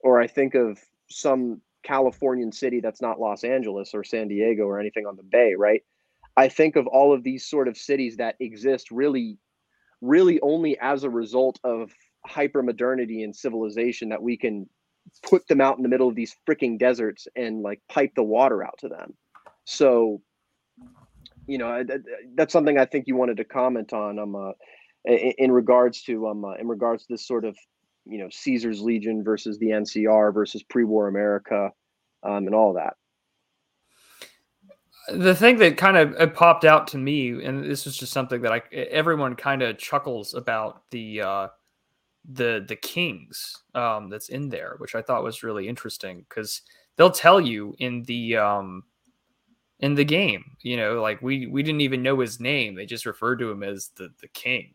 or 0.00 0.20
I 0.20 0.26
think 0.26 0.54
of 0.54 0.78
some 1.08 1.60
Californian 1.82 2.52
city 2.52 2.80
that's 2.80 3.02
not 3.02 3.20
Los 3.20 3.44
Angeles 3.44 3.94
or 3.94 4.04
San 4.04 4.28
Diego 4.28 4.64
or 4.64 4.80
anything 4.80 5.06
on 5.06 5.16
the 5.16 5.22
Bay, 5.22 5.54
right? 5.56 5.82
I 6.36 6.48
think 6.48 6.76
of 6.76 6.86
all 6.86 7.12
of 7.14 7.22
these 7.22 7.46
sort 7.46 7.68
of 7.68 7.76
cities 7.76 8.16
that 8.16 8.36
exist 8.40 8.90
really 8.90 9.38
really 10.04 10.38
only 10.42 10.78
as 10.80 11.02
a 11.02 11.10
result 11.10 11.58
of 11.64 11.90
hyper 12.26 12.62
modernity 12.62 13.22
and 13.22 13.34
civilization 13.34 14.10
that 14.10 14.22
we 14.22 14.36
can 14.36 14.68
put 15.22 15.46
them 15.48 15.60
out 15.60 15.76
in 15.76 15.82
the 15.82 15.88
middle 15.88 16.08
of 16.08 16.14
these 16.14 16.36
freaking 16.48 16.78
deserts 16.78 17.26
and 17.36 17.62
like 17.62 17.80
pipe 17.88 18.12
the 18.14 18.22
water 18.22 18.62
out 18.62 18.76
to 18.78 18.88
them. 18.88 19.14
So, 19.64 20.20
you 21.46 21.58
know, 21.58 21.84
that's 22.34 22.52
something 22.52 22.78
I 22.78 22.84
think 22.84 23.06
you 23.06 23.16
wanted 23.16 23.36
to 23.38 23.44
comment 23.44 23.92
on. 23.92 24.18
Um, 24.18 24.36
uh, 24.36 24.52
in 25.06 25.52
regards 25.52 26.02
to 26.02 26.28
um, 26.28 26.44
uh, 26.44 26.54
in 26.54 26.66
regards 26.66 27.04
to 27.04 27.12
this 27.12 27.26
sort 27.26 27.44
of, 27.44 27.56
you 28.06 28.18
know, 28.18 28.28
Caesar's 28.30 28.80
Legion 28.80 29.22
versus 29.22 29.58
the 29.58 29.66
NCR 29.66 30.32
versus 30.32 30.62
pre-war 30.62 31.08
America, 31.08 31.70
um, 32.22 32.46
and 32.46 32.54
all 32.54 32.72
that 32.74 32.94
the 35.12 35.34
thing 35.34 35.58
that 35.58 35.76
kind 35.76 35.96
of 35.96 36.34
popped 36.34 36.64
out 36.64 36.86
to 36.88 36.98
me, 36.98 37.44
and 37.44 37.64
this 37.64 37.86
is 37.86 37.96
just 37.96 38.12
something 38.12 38.40
that 38.42 38.52
I 38.52 38.62
everyone 38.74 39.36
kind 39.36 39.62
of 39.62 39.78
chuckles 39.78 40.34
about 40.34 40.82
the 40.90 41.20
uh, 41.20 41.48
the 42.30 42.64
the 42.66 42.76
kings 42.76 43.62
um, 43.74 44.08
that's 44.08 44.30
in 44.30 44.48
there, 44.48 44.76
which 44.78 44.94
I 44.94 45.02
thought 45.02 45.22
was 45.22 45.42
really 45.42 45.68
interesting 45.68 46.24
because 46.28 46.62
they'll 46.96 47.10
tell 47.10 47.40
you 47.40 47.74
in 47.78 48.02
the 48.04 48.36
um, 48.36 48.84
in 49.84 49.94
the 49.94 50.04
game, 50.04 50.56
you 50.62 50.78
know, 50.78 51.02
like 51.02 51.20
we 51.20 51.46
we 51.46 51.62
didn't 51.62 51.82
even 51.82 52.02
know 52.02 52.18
his 52.18 52.40
name; 52.40 52.74
they 52.74 52.86
just 52.86 53.04
referred 53.04 53.38
to 53.40 53.50
him 53.50 53.62
as 53.62 53.90
the 53.96 54.08
the 54.22 54.28
king. 54.28 54.72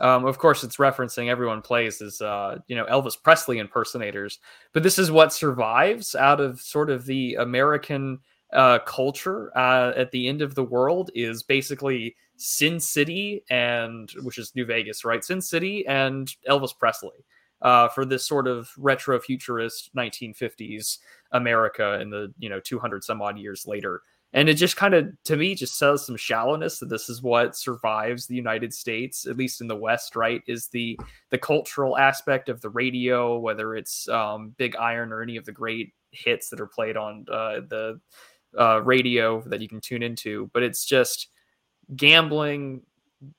Um, 0.00 0.24
of 0.24 0.38
course, 0.38 0.64
it's 0.64 0.78
referencing 0.78 1.28
everyone 1.28 1.60
plays 1.60 2.00
as 2.00 2.22
uh, 2.22 2.60
you 2.66 2.74
know 2.74 2.86
Elvis 2.86 3.22
Presley 3.22 3.58
impersonators, 3.58 4.38
but 4.72 4.82
this 4.82 4.98
is 4.98 5.10
what 5.10 5.34
survives 5.34 6.14
out 6.14 6.40
of 6.40 6.58
sort 6.58 6.88
of 6.88 7.04
the 7.04 7.34
American 7.34 8.18
uh, 8.54 8.78
culture 8.86 9.52
uh, 9.58 9.92
at 9.94 10.10
the 10.10 10.26
end 10.26 10.40
of 10.40 10.54
the 10.54 10.64
world 10.64 11.10
is 11.14 11.42
basically 11.42 12.16
Sin 12.38 12.80
City 12.80 13.44
and 13.50 14.10
which 14.22 14.38
is 14.38 14.54
New 14.56 14.64
Vegas, 14.64 15.04
right? 15.04 15.22
Sin 15.22 15.42
City 15.42 15.86
and 15.86 16.34
Elvis 16.48 16.78
Presley 16.78 17.26
uh, 17.60 17.88
for 17.88 18.06
this 18.06 18.26
sort 18.26 18.48
of 18.48 18.70
retro 18.78 19.20
futurist 19.20 19.94
1950s 19.94 20.96
America 21.32 22.00
in 22.00 22.08
the 22.08 22.32
you 22.38 22.48
know 22.48 22.60
200 22.60 23.04
some 23.04 23.20
odd 23.20 23.38
years 23.38 23.66
later. 23.66 24.00
And 24.36 24.50
it 24.50 24.54
just 24.54 24.76
kind 24.76 24.92
of, 24.92 25.08
to 25.24 25.34
me, 25.34 25.54
just 25.54 25.78
says 25.78 26.04
some 26.04 26.16
shallowness 26.16 26.78
that 26.78 26.90
this 26.90 27.08
is 27.08 27.22
what 27.22 27.56
survives 27.56 28.26
the 28.26 28.36
United 28.36 28.74
States, 28.74 29.26
at 29.26 29.38
least 29.38 29.62
in 29.62 29.66
the 29.66 29.74
West, 29.74 30.14
right? 30.14 30.42
Is 30.46 30.68
the 30.68 31.00
the 31.30 31.38
cultural 31.38 31.96
aspect 31.96 32.50
of 32.50 32.60
the 32.60 32.68
radio, 32.68 33.38
whether 33.38 33.74
it's 33.74 34.06
um, 34.10 34.54
Big 34.58 34.76
Iron 34.76 35.10
or 35.10 35.22
any 35.22 35.38
of 35.38 35.46
the 35.46 35.52
great 35.52 35.94
hits 36.10 36.50
that 36.50 36.60
are 36.60 36.66
played 36.66 36.98
on 36.98 37.24
uh, 37.32 37.60
the 37.66 37.98
uh, 38.58 38.82
radio 38.82 39.40
that 39.46 39.62
you 39.62 39.68
can 39.68 39.80
tune 39.80 40.02
into, 40.02 40.50
but 40.52 40.62
it's 40.62 40.84
just 40.84 41.28
gambling. 41.96 42.82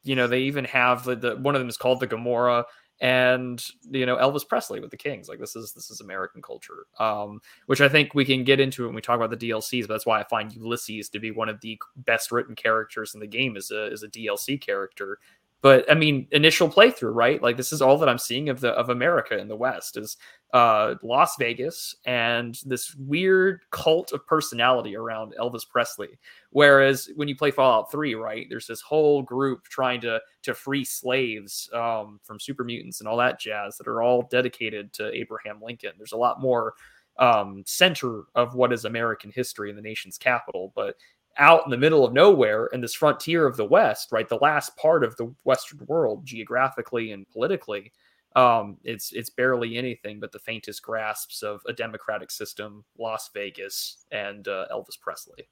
You 0.04 0.16
know, 0.16 0.26
they 0.26 0.41
even 0.41 0.66
have 0.66 1.04
the, 1.04 1.16
the 1.16 1.36
one 1.36 1.54
of 1.54 1.62
them 1.62 1.70
is 1.70 1.78
called 1.78 2.00
the 2.00 2.08
Gomorrah, 2.08 2.66
and 3.00 3.64
you 3.91 4.06
know 4.06 4.18
Elvis 4.18 4.48
Presley 4.48 4.80
with 4.80 4.91
the 4.91 4.98
Kings. 4.98 5.30
Like 5.30 5.39
this 5.39 5.56
is 5.56 5.72
this 5.74 5.89
is 5.89 6.02
American 6.02 6.41
culture, 6.41 6.86
um, 7.00 7.41
which 7.68 7.82
I 7.82 7.89
think 7.89 8.14
we 8.14 8.26
can 8.26 8.43
get 8.43 8.60
into 8.60 8.86
when 8.86 8.95
we 8.95 9.02
talk 9.02 9.18
about 9.18 9.30
the 9.30 9.50
DLCs. 9.50 9.88
But 9.88 9.93
that's 9.93 10.06
why 10.06 10.20
I 10.20 10.24
find 10.24 10.54
Ulysses 10.54 11.10
to 11.10 11.20
be 11.20 11.32
one 11.32 11.50
of 11.50 11.62
the 11.62 11.80
best 11.98 12.32
written 12.32 12.56
characters 12.56 13.14
in 13.14 13.20
the 13.20 13.28
game 13.28 13.56
as 13.56 13.72
a 13.72 13.89
as 13.91 14.04
a 14.04 14.08
DLC 14.08 14.60
character 14.60 15.20
but 15.62 15.89
I 15.91 15.95
mean, 15.95 16.28
initial 16.32 16.70
playthrough, 16.70 17.16
right? 17.16 17.41
Like 17.41 17.58
this 17.58 17.74
is 17.74 17.82
all 17.82 17.97
that 17.97 18.10
I'm 18.10 18.20
seeing 18.20 18.49
of 18.49 18.60
the 18.60 18.70
of 18.72 18.89
America 18.89 19.38
in 19.38 19.47
the 19.47 19.55
West 19.55 19.97
is 19.97 20.18
uh, 20.53 20.95
Las 21.03 21.36
Vegas 21.38 21.95
and 22.05 22.58
this 22.66 22.95
weird 22.95 23.62
cult 23.72 24.12
of 24.14 24.26
personality 24.28 24.95
around 24.95 25.34
Elvis 25.39 25.68
Presley. 25.68 26.20
Whereas 26.51 27.10
when 27.16 27.28
you 27.28 27.36
play 27.36 27.51
Fallout 27.51 27.91
Three, 27.91 28.14
right, 28.14 28.45
there's 28.49 28.68
this 28.68 28.82
whole 28.82 29.24
group 29.24 29.64
trying 29.64 30.01
to 30.01 30.22
to 30.43 30.53
free 30.53 30.86
slaves 30.86 31.70
um, 31.74 32.20
from 32.24 32.39
super 32.39 32.64
mutants 32.64 32.99
and 32.99 33.08
all 33.08 33.18
that 33.18 33.39
jazz 33.39 33.78
that 33.78 33.88
are 33.88 34.01
all 34.03 34.28
dedicated 34.30 34.93
to 34.93 35.12
Abraham 35.12 35.60
Lincoln. 35.62 35.93
There's 35.97 36.14
a 36.14 36.18
lot 36.18 36.39
more 36.39 36.76
um, 37.20 37.64
center 37.66 38.24
of 38.36 38.53
what 38.53 38.72
is 38.72 38.86
American 38.86 39.32
history 39.32 39.70
in 39.70 39.76
the 39.76 39.82
nation's 39.82 40.18
capital. 40.18 40.72
But 40.76 40.95
out 41.38 41.64
in 41.66 41.72
the 41.72 41.78
middle 41.78 42.06
of 42.06 42.14
nowhere 42.14 42.68
in 42.68 42.82
this 42.82 42.94
frontier 42.94 43.46
of 43.46 43.58
the 43.58 43.66
West, 43.66 44.12
right? 44.12 44.28
The 44.28 44.38
last 44.38 44.76
part 44.78 45.04
of 45.04 45.16
the 45.18 45.34
Western 45.44 45.86
world 45.88 46.26
geographically 46.26 47.12
and 47.12 47.28
politically. 47.30 47.92
Um, 48.36 48.78
it's 48.84 49.14
it's 49.14 49.32
barely 49.32 49.78
anything 49.78 50.20
but 50.20 50.32
the 50.32 50.40
faintest 50.40 50.84
grasps 50.84 51.42
of 51.42 51.62
a 51.68 51.74
democratic 51.74 52.30
system, 52.30 52.86
Las 52.98 53.30
Vegas, 53.34 54.06
and 54.12 54.48
uh, 54.48 54.68
Elvis 54.72 55.00
Presley. 55.00 55.48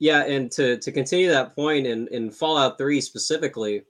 Yeah, 0.00 0.24
and 0.24 0.50
to 0.52 0.78
to 0.78 0.90
continue 0.90 1.28
that 1.28 1.54
point 1.54 1.86
in 1.86 2.08
in 2.08 2.32
Fallout 2.32 2.78
Three 2.78 3.00
specifically, 3.00 3.82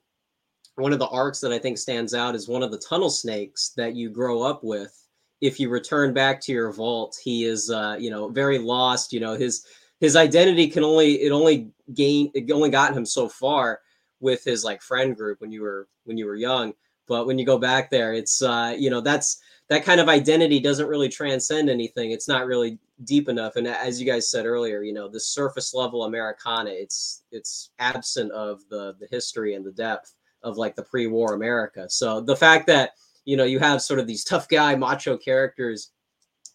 one 0.75 0.93
of 0.93 0.99
the 0.99 1.09
arcs 1.09 1.41
that 1.41 1.53
I 1.53 1.59
think 1.59 1.79
stands 1.79 2.13
out 2.13 2.35
is 2.35 2.49
one 2.49 2.63
of 2.63 2.71
the 2.71 2.79
tunnel 2.79 3.11
snakes 3.11 3.71
that 3.77 3.95
you 3.95 4.11
grow 4.11 4.43
up 4.43 4.63
with. 4.63 4.99
If 5.41 5.59
you 5.59 5.71
return 5.71 6.13
back 6.13 6.41
to 6.43 6.53
your 6.53 6.73
vault, 6.73 7.17
he 7.25 7.45
is 7.45 7.71
uh, 7.71 7.97
you 7.99 8.11
know 8.11 8.29
very 8.29 8.59
lost. 8.59 9.15
You 9.15 9.21
know 9.21 9.35
his 9.35 9.65
his 10.03 10.17
identity 10.17 10.69
can 10.69 10.85
only 10.85 11.23
it 11.23 11.33
only 11.33 11.71
gain 11.95 12.31
it 12.35 12.51
only 12.51 12.69
gotten 12.69 12.97
him 12.97 13.07
so 13.07 13.27
far 13.29 13.81
with 14.21 14.45
his 14.45 14.65
like 14.65 14.83
friend 14.83 15.17
group 15.17 15.41
when 15.41 15.51
you 15.51 15.63
were 15.63 15.89
when 16.05 16.19
you 16.19 16.27
were 16.27 16.37
young. 16.37 16.75
But 17.09 17.27
when 17.27 17.39
you 17.39 17.47
go 17.47 17.59
back 17.59 17.91
there 17.91 18.13
it's 18.13 18.43
uh 18.43 18.77
you 18.79 18.91
know 18.91 19.01
that's 19.01 19.41
that 19.69 19.85
kind 19.85 20.01
of 20.01 20.09
identity 20.11 20.61
doesn't 20.61 20.89
really 20.89 21.09
transcend 21.09 21.71
anything. 21.71 22.11
It's 22.11 22.29
not 22.29 22.47
really 22.47 22.79
deep 23.05 23.31
enough. 23.31 23.57
And 23.57 23.67
as 23.67 23.99
you 23.99 24.07
guys 24.07 24.31
said 24.31 24.45
earlier 24.45 24.83
you 24.83 24.93
know 24.93 25.09
the 25.09 25.21
surface 25.21 25.73
level 25.73 26.05
americana 26.05 26.71
it's 26.71 27.23
it's 27.33 27.71
absent 27.79 28.31
of 28.33 28.61
the 28.69 28.95
the 29.01 29.09
history 29.11 29.55
and 29.55 29.65
the 29.65 29.73
depth 29.73 30.15
of 30.43 30.59
like 30.59 30.77
the 30.77 30.83
pre-war 30.83 31.33
america. 31.33 31.89
So 31.89 32.21
the 32.21 32.37
fact 32.37 32.67
that 32.67 32.91
you 33.25 33.37
know, 33.37 33.45
you 33.45 33.59
have 33.59 33.83
sort 33.83 34.01
of 34.01 34.07
these 34.07 34.25
tough 34.25 34.49
guy 34.49 34.75
macho 34.75 35.17
characters, 35.17 35.93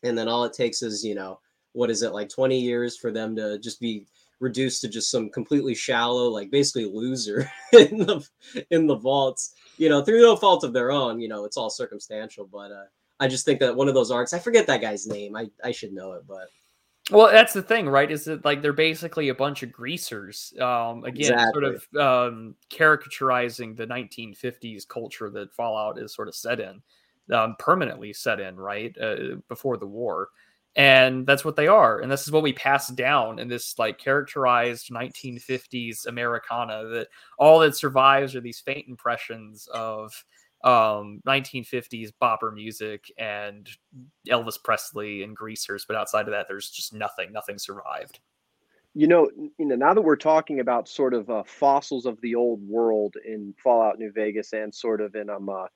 and 0.04 0.18
then 0.18 0.28
all 0.28 0.44
it 0.44 0.54
takes 0.54 0.82
is, 0.82 1.04
you 1.04 1.16
know, 1.16 1.40
what 1.78 1.92
is 1.92 2.02
it 2.02 2.12
like 2.12 2.28
20 2.28 2.60
years 2.60 2.98
for 2.98 3.12
them 3.12 3.36
to 3.36 3.60
just 3.60 3.80
be 3.80 4.06
reduced 4.40 4.82
to 4.82 4.88
just 4.88 5.12
some 5.12 5.30
completely 5.30 5.76
shallow, 5.76 6.30
like 6.30 6.50
basically 6.52 6.86
loser 6.86 7.50
in 7.74 8.00
the 8.00 8.28
in 8.72 8.88
the 8.88 8.96
vaults. 8.96 9.54
You 9.78 9.90
know, 9.90 10.04
through 10.04 10.22
no 10.22 10.36
fault 10.36 10.64
of 10.64 10.74
their 10.74 10.92
own. 10.92 11.20
You 11.20 11.28
know, 11.28 11.46
it's 11.46 11.56
all 11.56 11.70
circumstantial, 11.70 12.50
but 12.52 12.72
uh, 12.72 12.86
I 13.20 13.28
just 13.28 13.46
think 13.46 13.60
that 13.60 13.76
one 13.76 13.88
of 13.88 13.94
those 13.94 14.12
arcs. 14.12 14.34
I 14.34 14.40
forget 14.40 14.66
that 14.68 14.82
guy's 14.82 15.08
name. 15.08 15.36
I 15.36 15.50
I 15.64 15.72
should 15.72 15.94
know 15.94 16.14
it, 16.14 16.24
but 16.28 16.48
well, 17.12 17.32
that's 17.32 17.54
the 17.54 17.62
thing, 17.62 17.88
right? 17.88 18.12
Is 18.12 18.26
that 18.26 18.44
like 18.44 18.62
they're 18.62 18.74
basically 18.74 19.30
a 19.30 19.36
bunch 19.36 19.64
of 19.64 19.72
greasers. 19.72 20.54
Um, 20.60 21.06
again, 21.06 21.34
exactly. 21.34 21.62
sort 21.62 21.64
of 21.64 22.34
um, 22.34 22.56
caricaturizing 22.70 23.78
the 23.78 23.88
1950s 23.88 24.88
culture 24.88 25.30
that 25.30 25.54
Fallout 25.54 26.00
is 26.00 26.14
sort 26.14 26.28
of 26.28 26.36
set 26.36 26.60
in, 26.60 26.82
um, 27.34 27.56
permanently 27.60 28.12
set 28.12 28.40
in, 28.42 28.58
right 28.58 28.96
uh, 29.02 29.36
before 29.48 29.78
the 29.78 29.88
war, 29.88 30.30
and 30.78 31.26
that's 31.26 31.44
what 31.44 31.56
they 31.56 31.68
are, 31.68 32.00
and 32.00 32.12
this 32.12 32.22
is 32.22 32.32
what 32.32 32.44
we 32.44 32.54
pass 32.54 32.88
down 32.90 33.40
in 33.40 33.48
this 33.48 33.78
like 33.80 33.98
characterized 33.98 34.92
1950s 34.92 36.06
Americana. 36.06 36.86
That 36.88 37.08
all 37.40 37.60
that 37.60 37.76
survives 37.76 38.36
are 38.36 38.42
these 38.42 38.60
faint 38.60 38.88
impressions 38.88 39.68
of 39.74 40.24
um 40.64 41.22
1950s 41.28 42.12
bopper 42.22 42.54
music 42.54 43.12
and 43.18 43.70
Elvis 44.28 44.58
Presley 44.64 45.22
and 45.22 45.36
greasers 45.36 45.86
but 45.86 45.96
outside 45.96 46.26
of 46.28 46.32
that 46.32 46.48
there's 46.50 46.72
just 46.72 46.96
nothing 46.96 47.32
nothing 47.32 47.60
survived 47.60 48.20
you 48.96 49.06
know 49.06 49.30
you 49.38 49.54
know 49.60 49.76
now 49.76 49.94
that 49.94 50.02
we're 50.02 50.16
talking 50.16 50.60
about 50.60 50.90
sort 50.90 51.14
of 51.14 51.30
uh, 51.30 51.44
fossils 51.46 52.08
of 52.08 52.20
the 52.22 52.34
old 52.34 52.60
world 52.68 53.16
in 53.24 53.54
Fallout 53.64 54.00
New 54.00 54.12
Vegas 54.12 54.54
and 54.54 54.74
sort 54.74 55.00
of 55.00 55.14
in 55.14 55.30
um 55.30 55.48
uh, 55.48 55.68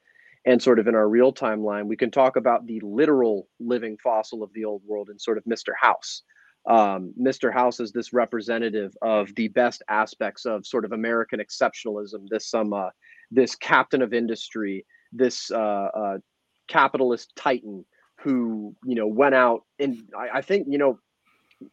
and 0.46 0.62
sort 0.62 0.80
of 0.80 0.88
in 0.88 0.96
our 0.96 1.08
real 1.08 1.34
timeline 1.34 1.86
we 1.86 1.98
can 1.98 2.12
talk 2.12 2.36
about 2.36 2.66
the 2.66 2.80
literal 2.84 3.48
living 3.60 3.98
fossil 4.04 4.44
of 4.44 4.52
the 4.54 4.66
old 4.66 4.82
world 4.86 5.10
in 5.10 5.20
sort 5.20 5.38
of 5.38 5.44
Mr. 5.46 5.72
House 5.80 6.24
um, 6.70 7.14
Mr. 7.20 7.52
House 7.52 7.80
is 7.80 7.92
this 7.92 8.14
representative 8.14 8.94
of 9.02 9.34
the 9.36 9.48
best 9.48 9.82
aspects 9.90 10.46
of 10.46 10.66
sort 10.66 10.86
of 10.86 10.92
American 10.92 11.40
exceptionalism 11.40 12.28
this 12.30 12.50
some 12.50 12.74
um, 12.74 12.86
uh, 12.86 12.90
this 13.32 13.56
captain 13.56 14.02
of 14.02 14.14
industry, 14.14 14.86
this 15.14 15.50
uh, 15.52 15.56
uh, 15.96 16.18
capitalist 16.68 17.32
titan 17.36 17.86
who 18.20 18.76
you 18.86 18.96
know 18.96 19.08
went 19.08 19.34
out 19.34 19.62
and 19.80 19.98
I, 20.18 20.38
I, 20.38 20.42
think 20.42 20.68
you 20.70 20.78
know 20.78 21.00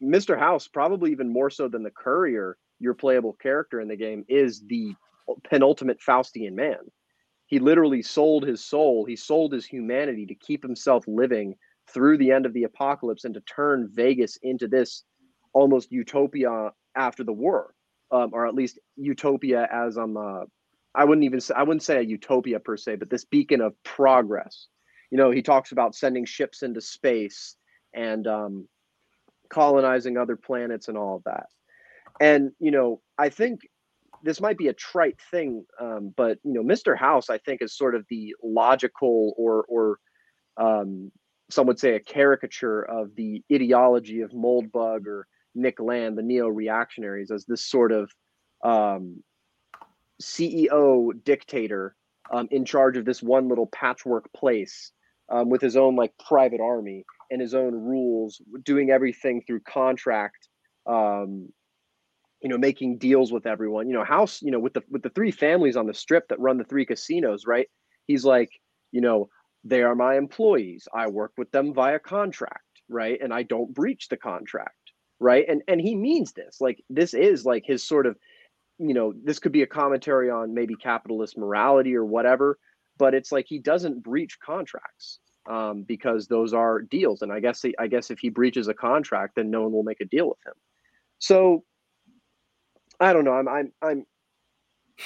Mr. 0.01 0.37
House 0.37 0.67
probably 0.67 1.11
even 1.11 1.31
more 1.31 1.49
so 1.49 1.67
than 1.67 1.83
the 1.83 1.91
courier, 1.91 2.57
your 2.79 2.93
playable 2.93 3.33
character 3.33 3.81
in 3.81 3.87
the 3.87 3.95
game 3.95 4.25
is 4.27 4.63
the 4.67 4.95
penultimate 5.47 5.99
Faustian 5.99 6.53
man. 6.53 6.79
He 7.49 7.57
literally 7.57 8.03
sold 8.03 8.45
his 8.45 8.63
soul, 8.63 9.05
he 9.05 9.15
sold 9.15 9.53
his 9.53 9.65
humanity 9.65 10.27
to 10.27 10.35
keep 10.35 10.61
himself 10.61 11.03
living 11.07 11.55
through 11.91 12.19
the 12.19 12.31
end 12.31 12.45
of 12.45 12.53
the 12.53 12.63
apocalypse 12.63 13.25
and 13.25 13.33
to 13.33 13.41
turn 13.41 13.89
Vegas 13.91 14.37
into 14.43 14.67
this 14.67 15.03
almost 15.53 15.91
utopia 15.91 16.71
after 16.95 17.23
the 17.23 17.33
war, 17.33 17.73
um, 18.11 18.29
or 18.33 18.45
at 18.45 18.53
least 18.53 18.77
utopia 18.95 19.67
as 19.71 19.97
um, 19.97 20.15
uh, 20.15 20.41
I 20.93 21.05
wouldn't 21.05 21.25
even 21.25 21.41
say 21.41 21.55
I 21.55 21.63
wouldn't 21.63 21.81
say 21.81 21.97
a 21.97 22.01
utopia 22.01 22.59
per 22.59 22.77
se, 22.77 22.97
but 22.97 23.09
this 23.09 23.25
beacon 23.25 23.61
of 23.61 23.73
progress. 23.83 24.67
You 25.09 25.17
know, 25.17 25.31
he 25.31 25.41
talks 25.41 25.71
about 25.71 25.95
sending 25.95 26.25
ships 26.25 26.61
into 26.61 26.81
space 26.81 27.55
and 27.95 28.27
um, 28.27 28.67
colonizing 29.49 30.17
other 30.17 30.35
planets 30.35 30.87
and 30.87 30.97
all 30.97 31.15
of 31.15 31.23
that. 31.23 31.47
And 32.19 32.51
you 32.59 32.69
know, 32.69 33.01
I 33.17 33.29
think 33.29 33.61
this 34.23 34.41
might 34.41 34.57
be 34.57 34.67
a 34.67 34.73
trite 34.73 35.17
thing, 35.31 35.65
um, 35.79 36.13
but 36.15 36.39
you 36.43 36.53
know, 36.53 36.63
Mr. 36.63 36.97
House, 36.97 37.29
I 37.29 37.37
think, 37.37 37.61
is 37.61 37.75
sort 37.75 37.95
of 37.95 38.05
the 38.09 38.35
logical 38.43 39.33
or 39.37 39.65
or 39.67 39.99
um, 40.57 41.11
some 41.49 41.67
would 41.67 41.79
say 41.79 41.95
a 41.95 41.99
caricature 41.99 42.81
of 42.81 43.15
the 43.15 43.43
ideology 43.51 44.21
of 44.21 44.31
Moldbug 44.31 45.07
or 45.07 45.27
Nick 45.55 45.79
Land, 45.79 46.17
the 46.17 46.21
neo-reactionaries, 46.21 47.31
as 47.31 47.45
this 47.45 47.65
sort 47.65 47.91
of 47.91 48.11
um, 48.63 49.23
CEO 50.21 51.11
dictator 51.23 51.95
um, 52.31 52.47
in 52.51 52.65
charge 52.65 52.97
of 52.97 53.05
this 53.05 53.23
one 53.23 53.47
little 53.47 53.67
patchwork 53.67 54.31
place 54.33 54.91
um, 55.29 55.49
with 55.49 55.61
his 55.61 55.75
own 55.75 55.95
like 55.95 56.13
private 56.17 56.61
army 56.61 57.05
and 57.31 57.41
his 57.41 57.53
own 57.53 57.73
rules, 57.73 58.41
doing 58.63 58.91
everything 58.91 59.41
through 59.45 59.61
contract. 59.61 60.47
Um, 60.85 61.49
you 62.41 62.49
know, 62.49 62.57
making 62.57 62.97
deals 62.97 63.31
with 63.31 63.45
everyone. 63.45 63.87
You 63.87 63.93
know, 63.93 64.03
house. 64.03 64.41
You 64.41 64.51
know, 64.51 64.59
with 64.59 64.73
the 64.73 64.83
with 64.89 65.03
the 65.03 65.09
three 65.09 65.31
families 65.31 65.75
on 65.75 65.87
the 65.87 65.93
strip 65.93 66.27
that 66.29 66.39
run 66.39 66.57
the 66.57 66.63
three 66.63 66.85
casinos, 66.85 67.45
right? 67.45 67.67
He's 68.07 68.25
like, 68.25 68.49
you 68.91 69.01
know, 69.01 69.29
they 69.63 69.83
are 69.83 69.95
my 69.95 70.17
employees. 70.17 70.87
I 70.93 71.07
work 71.07 71.33
with 71.37 71.51
them 71.51 71.73
via 71.73 71.99
contract, 71.99 72.63
right? 72.87 73.19
And 73.21 73.33
I 73.33 73.43
don't 73.43 73.73
breach 73.73 74.07
the 74.09 74.17
contract, 74.17 74.91
right? 75.19 75.45
And 75.47 75.61
and 75.67 75.81
he 75.81 75.95
means 75.95 76.33
this. 76.33 76.61
Like 76.61 76.83
this 76.89 77.13
is 77.13 77.45
like 77.45 77.63
his 77.65 77.85
sort 77.85 78.05
of 78.05 78.17
you 78.79 78.93
know, 78.93 79.13
this 79.23 79.39
could 79.39 79.51
be 79.51 79.61
a 79.61 79.67
commentary 79.67 80.29
on 80.29 80.53
maybe 80.53 80.75
capitalist 80.75 81.37
morality 81.37 81.95
or 81.95 82.05
whatever, 82.05 82.57
but 82.97 83.13
it's 83.13 83.31
like 83.31 83.45
he 83.47 83.59
doesn't 83.59 84.01
breach 84.01 84.39
contracts 84.39 85.19
um, 85.49 85.83
because 85.83 86.27
those 86.27 86.53
are 86.53 86.81
deals. 86.81 87.21
And 87.21 87.31
I 87.31 87.41
guess 87.41 87.61
he, 87.61 87.75
I 87.77 87.87
guess 87.87 88.09
if 88.09 88.19
he 88.19 88.29
breaches 88.29 88.69
a 88.69 88.73
contract, 88.73 89.35
then 89.35 89.51
no 89.51 89.63
one 89.63 89.73
will 89.73 89.83
make 89.83 89.99
a 89.99 90.05
deal 90.05 90.29
with 90.29 90.39
him. 90.45 90.53
So 91.19 91.65
I 92.99 93.13
don't 93.13 93.25
know. 93.25 93.33
I'm 93.33 93.47
I'm 93.47 93.71
I'm 93.81 94.05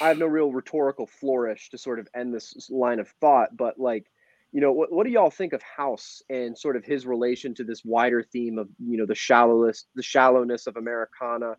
I 0.00 0.08
have 0.08 0.18
no 0.18 0.26
real 0.26 0.52
rhetorical 0.52 1.06
flourish 1.06 1.70
to 1.70 1.78
sort 1.78 1.98
of 1.98 2.08
end 2.14 2.34
this 2.34 2.68
line 2.70 2.98
of 2.98 3.08
thought, 3.20 3.56
but 3.56 3.78
like, 3.78 4.06
you 4.50 4.60
know, 4.60 4.72
what, 4.72 4.92
what 4.92 5.06
do 5.06 5.12
y'all 5.12 5.30
think 5.30 5.52
of 5.52 5.62
House 5.62 6.20
and 6.28 6.58
sort 6.58 6.76
of 6.76 6.84
his 6.84 7.06
relation 7.06 7.54
to 7.54 7.64
this 7.64 7.84
wider 7.84 8.22
theme 8.22 8.58
of, 8.58 8.68
you 8.78 8.96
know, 8.96 9.06
the 9.06 9.14
shallowness, 9.14 9.86
the 9.94 10.02
shallowness 10.02 10.66
of 10.66 10.76
Americana, 10.76 11.54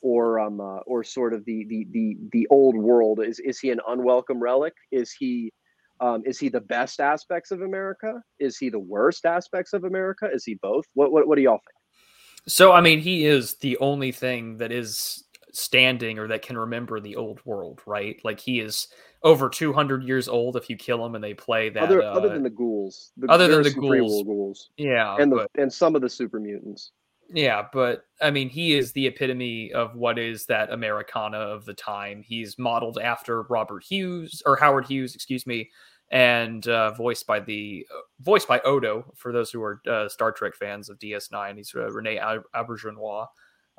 or 0.00 0.38
um 0.38 0.60
uh, 0.60 0.78
or 0.80 1.02
sort 1.02 1.32
of 1.32 1.44
the 1.44 1.64
the 1.68 1.86
the 1.90 2.16
the 2.32 2.46
old 2.50 2.76
world 2.76 3.20
is 3.20 3.40
is 3.40 3.58
he 3.58 3.70
an 3.70 3.80
unwelcome 3.88 4.40
relic 4.40 4.72
is 4.92 5.12
he 5.12 5.52
um, 6.00 6.22
is 6.24 6.38
he 6.38 6.48
the 6.48 6.60
best 6.60 7.00
aspects 7.00 7.50
of 7.50 7.62
America? 7.62 8.22
Is 8.38 8.56
he 8.56 8.70
the 8.70 8.78
worst 8.78 9.26
aspects 9.26 9.72
of 9.72 9.84
America? 9.84 10.28
Is 10.32 10.44
he 10.44 10.54
both? 10.62 10.84
What 10.94 11.10
what, 11.12 11.26
what 11.26 11.36
do 11.36 11.42
y'all 11.42 11.58
think? 11.58 12.46
So 12.46 12.72
I 12.72 12.80
mean, 12.80 13.00
he 13.00 13.26
is 13.26 13.56
the 13.56 13.76
only 13.78 14.12
thing 14.12 14.58
that 14.58 14.72
is 14.72 15.24
standing 15.52 16.18
or 16.18 16.28
that 16.28 16.42
can 16.42 16.56
remember 16.56 17.00
the 17.00 17.16
old 17.16 17.40
world, 17.44 17.80
right? 17.86 18.20
Like 18.24 18.40
he 18.40 18.60
is 18.60 18.88
over 19.22 19.48
200 19.48 20.04
years 20.04 20.28
old 20.28 20.56
if 20.56 20.70
you 20.70 20.76
kill 20.76 21.04
him 21.04 21.14
and 21.14 21.24
they 21.24 21.34
play 21.34 21.70
that 21.70 21.84
other, 21.84 22.02
uh, 22.02 22.12
other 22.12 22.28
than 22.28 22.42
the 22.42 22.50
ghouls 22.50 23.10
the, 23.16 23.26
other 23.28 23.48
than 23.48 23.62
the 23.64 23.70
ghouls. 23.72 24.22
ghouls 24.22 24.70
yeah 24.76 25.16
and 25.18 25.32
the 25.32 25.36
but, 25.36 25.50
and 25.60 25.72
some 25.72 25.96
of 25.96 26.02
the 26.02 26.08
super 26.08 26.38
mutants 26.38 26.92
yeah, 27.30 27.66
but 27.72 28.04
I 28.22 28.30
mean, 28.30 28.48
he 28.48 28.74
is 28.74 28.92
the 28.92 29.06
epitome 29.06 29.70
of 29.72 29.94
what 29.94 30.18
is 30.18 30.46
that 30.46 30.72
Americana 30.72 31.36
of 31.36 31.66
the 31.66 31.74
time. 31.74 32.22
He's 32.22 32.58
modeled 32.58 32.98
after 32.98 33.42
Robert 33.42 33.84
Hughes 33.84 34.42
or 34.46 34.56
Howard 34.56 34.86
Hughes, 34.86 35.14
excuse 35.14 35.46
me, 35.46 35.70
and 36.10 36.66
uh, 36.66 36.92
voiced 36.92 37.26
by 37.26 37.40
the 37.40 37.86
uh, 37.94 38.00
voiced 38.20 38.48
by 38.48 38.60
Odo. 38.60 39.12
For 39.14 39.30
those 39.30 39.50
who 39.50 39.62
are 39.62 39.82
uh, 39.86 40.08
Star 40.08 40.32
Trek 40.32 40.54
fans 40.54 40.88
of 40.88 40.98
DS9, 40.98 41.58
he's 41.58 41.74
uh, 41.74 41.90
Rene 41.90 42.18
Auberjonois. 42.54 43.26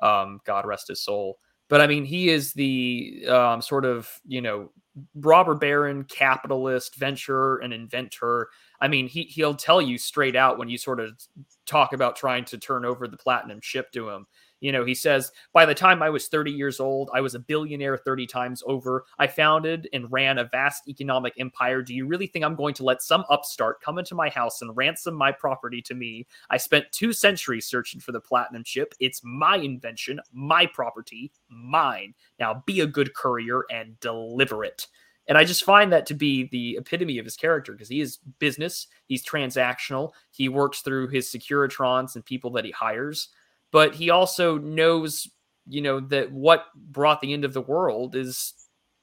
Um, 0.00 0.40
God 0.46 0.64
rest 0.64 0.86
his 0.86 1.02
soul. 1.02 1.38
But 1.70 1.80
I 1.80 1.86
mean, 1.86 2.04
he 2.04 2.28
is 2.28 2.52
the 2.52 3.24
um, 3.28 3.62
sort 3.62 3.86
of 3.86 4.10
you 4.26 4.42
know 4.42 4.70
robber 5.14 5.54
baron, 5.54 6.04
capitalist, 6.04 6.96
venturer, 6.96 7.58
and 7.62 7.72
inventor 7.72 8.50
I 8.82 8.88
mean, 8.88 9.08
he 9.08 9.24
he'll 9.24 9.54
tell 9.54 9.80
you 9.82 9.98
straight 9.98 10.36
out 10.36 10.58
when 10.58 10.68
you 10.70 10.78
sort 10.78 11.00
of 11.00 11.20
talk 11.66 11.92
about 11.92 12.16
trying 12.16 12.44
to 12.46 12.58
turn 12.58 12.84
over 12.84 13.06
the 13.06 13.16
platinum 13.16 13.60
chip 13.62 13.92
to 13.92 14.08
him. 14.10 14.26
You 14.60 14.72
know, 14.72 14.84
he 14.84 14.94
says, 14.94 15.32
by 15.52 15.64
the 15.64 15.74
time 15.74 16.02
I 16.02 16.10
was 16.10 16.28
30 16.28 16.50
years 16.50 16.80
old, 16.80 17.10
I 17.12 17.20
was 17.20 17.34
a 17.34 17.38
billionaire 17.38 17.96
30 17.96 18.26
times 18.26 18.62
over. 18.66 19.04
I 19.18 19.26
founded 19.26 19.88
and 19.92 20.10
ran 20.12 20.38
a 20.38 20.44
vast 20.44 20.88
economic 20.88 21.34
empire. 21.38 21.82
Do 21.82 21.94
you 21.94 22.06
really 22.06 22.26
think 22.26 22.44
I'm 22.44 22.54
going 22.54 22.74
to 22.74 22.84
let 22.84 23.02
some 23.02 23.24
upstart 23.30 23.80
come 23.80 23.98
into 23.98 24.14
my 24.14 24.28
house 24.28 24.62
and 24.62 24.76
ransom 24.76 25.14
my 25.14 25.32
property 25.32 25.82
to 25.82 25.94
me? 25.94 26.26
I 26.50 26.58
spent 26.58 26.92
two 26.92 27.12
centuries 27.12 27.66
searching 27.66 28.00
for 28.00 28.12
the 28.12 28.20
platinum 28.20 28.64
chip. 28.64 28.94
It's 29.00 29.22
my 29.24 29.56
invention, 29.56 30.20
my 30.32 30.66
property, 30.66 31.32
mine. 31.48 32.14
Now 32.38 32.62
be 32.66 32.80
a 32.80 32.86
good 32.86 33.14
courier 33.14 33.64
and 33.70 33.98
deliver 34.00 34.64
it. 34.64 34.86
And 35.30 35.38
I 35.38 35.44
just 35.44 35.64
find 35.64 35.92
that 35.92 36.06
to 36.06 36.14
be 36.14 36.48
the 36.48 36.76
epitome 36.78 37.18
of 37.18 37.24
his 37.24 37.36
character 37.36 37.72
because 37.72 37.88
he 37.88 38.00
is 38.00 38.18
business, 38.40 38.88
he's 39.06 39.24
transactional, 39.24 40.10
he 40.32 40.48
works 40.48 40.80
through 40.80 41.08
his 41.08 41.28
Securitrons 41.28 42.16
and 42.16 42.24
people 42.24 42.50
that 42.52 42.64
he 42.64 42.72
hires, 42.72 43.28
but 43.72 43.94
he 43.94 44.10
also 44.10 44.58
knows, 44.58 45.28
you 45.68 45.82
know, 45.82 46.00
that 46.00 46.32
what 46.32 46.66
brought 46.74 47.20
the 47.20 47.32
end 47.32 47.44
of 47.44 47.52
the 47.52 47.60
world 47.60 48.16
is, 48.16 48.54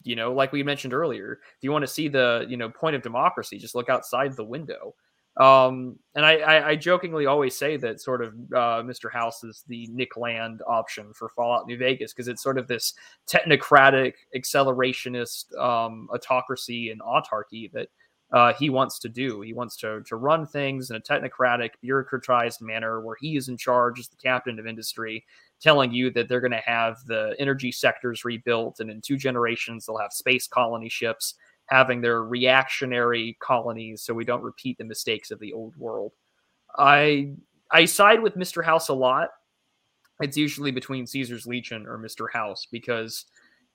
you 0.03 0.15
know, 0.15 0.33
like 0.33 0.51
we 0.51 0.63
mentioned 0.63 0.93
earlier, 0.93 1.39
if 1.41 1.63
you 1.63 1.71
want 1.71 1.83
to 1.83 1.87
see 1.87 2.07
the, 2.07 2.45
you 2.47 2.57
know, 2.57 2.69
point 2.69 2.95
of 2.95 3.01
democracy, 3.01 3.57
just 3.57 3.75
look 3.75 3.89
outside 3.89 4.35
the 4.35 4.43
window. 4.43 4.93
Um, 5.37 5.99
and 6.15 6.25
I, 6.25 6.37
I, 6.37 6.67
I, 6.69 6.75
jokingly 6.75 7.27
always 7.27 7.55
say 7.55 7.77
that 7.77 8.01
sort 8.01 8.23
of 8.23 8.33
uh, 8.55 8.81
Mr. 8.81 9.11
House 9.11 9.43
is 9.43 9.63
the 9.67 9.87
Nick 9.91 10.17
Land 10.17 10.63
option 10.67 11.13
for 11.13 11.29
Fallout 11.29 11.67
New 11.67 11.77
Vegas 11.77 12.11
because 12.11 12.27
it's 12.27 12.41
sort 12.41 12.57
of 12.57 12.67
this 12.67 12.95
technocratic, 13.27 14.13
accelerationist 14.35 15.55
um, 15.55 16.09
autocracy 16.11 16.89
and 16.89 17.01
autarky 17.01 17.71
that 17.73 17.89
uh, 18.31 18.53
he 18.53 18.69
wants 18.69 18.99
to 18.99 19.09
do. 19.09 19.41
He 19.41 19.53
wants 19.53 19.77
to 19.77 20.01
to 20.05 20.15
run 20.15 20.45
things 20.45 20.89
in 20.89 20.97
a 20.97 20.99
technocratic, 20.99 21.71
bureaucratized 21.83 22.61
manner 22.61 23.01
where 23.01 23.15
he 23.19 23.37
is 23.37 23.47
in 23.47 23.57
charge 23.57 23.99
as 23.99 24.09
the 24.09 24.17
captain 24.17 24.59
of 24.59 24.67
industry, 24.67 25.25
telling 25.61 25.93
you 25.93 26.11
that 26.11 26.27
they're 26.27 26.41
going 26.41 26.51
to 26.51 26.57
have 26.57 26.97
the 27.05 27.35
energy 27.39 27.71
sectors 27.71 28.25
rebuilt, 28.25 28.79
and 28.79 28.89
in 28.89 29.01
two 29.01 29.17
generations 29.17 29.85
they'll 29.85 29.97
have 29.97 30.11
space 30.11 30.47
colony 30.47 30.89
ships 30.89 31.35
having 31.67 32.01
their 32.01 32.23
reactionary 32.23 33.37
colonies, 33.39 34.01
so 34.01 34.13
we 34.13 34.25
don't 34.25 34.43
repeat 34.43 34.77
the 34.77 34.83
mistakes 34.83 35.31
of 35.31 35.39
the 35.39 35.53
old 35.53 35.75
world. 35.77 36.13
I 36.77 37.33
I 37.71 37.85
side 37.85 38.21
with 38.21 38.35
Mr. 38.35 38.63
House 38.63 38.89
a 38.89 38.93
lot. 38.93 39.29
It's 40.19 40.37
usually 40.37 40.71
between 40.71 41.05
Caesar's 41.05 41.45
Legion 41.45 41.85
or 41.85 41.97
Mr. 41.97 42.31
House 42.31 42.67
because 42.71 43.25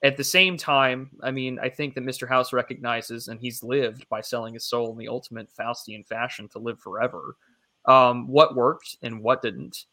at 0.03 0.17
the 0.17 0.23
same 0.23 0.57
time, 0.57 1.09
I 1.23 1.31
mean, 1.31 1.57
I 1.59 1.69
think 1.69 1.95
that 1.95 2.03
Mr. 2.03 2.27
House 2.27 2.51
recognizes, 2.51 3.29
and 3.29 3.39
he's 3.39 3.63
lived 3.63 4.07
by 4.09 4.19
selling 4.19 4.53
his 4.53 4.65
soul 4.65 4.91
in 4.91 4.97
the 4.97 5.07
ultimate 5.07 5.47
Faustian 5.57 6.05
fashion 6.05 6.49
to 6.49 6.59
live 6.59 6.79
forever, 6.79 7.37
um, 7.85 8.27
what 8.27 8.55
worked 8.55 8.97
and 9.01 9.23
what 9.23 9.41
didn't. 9.41 9.85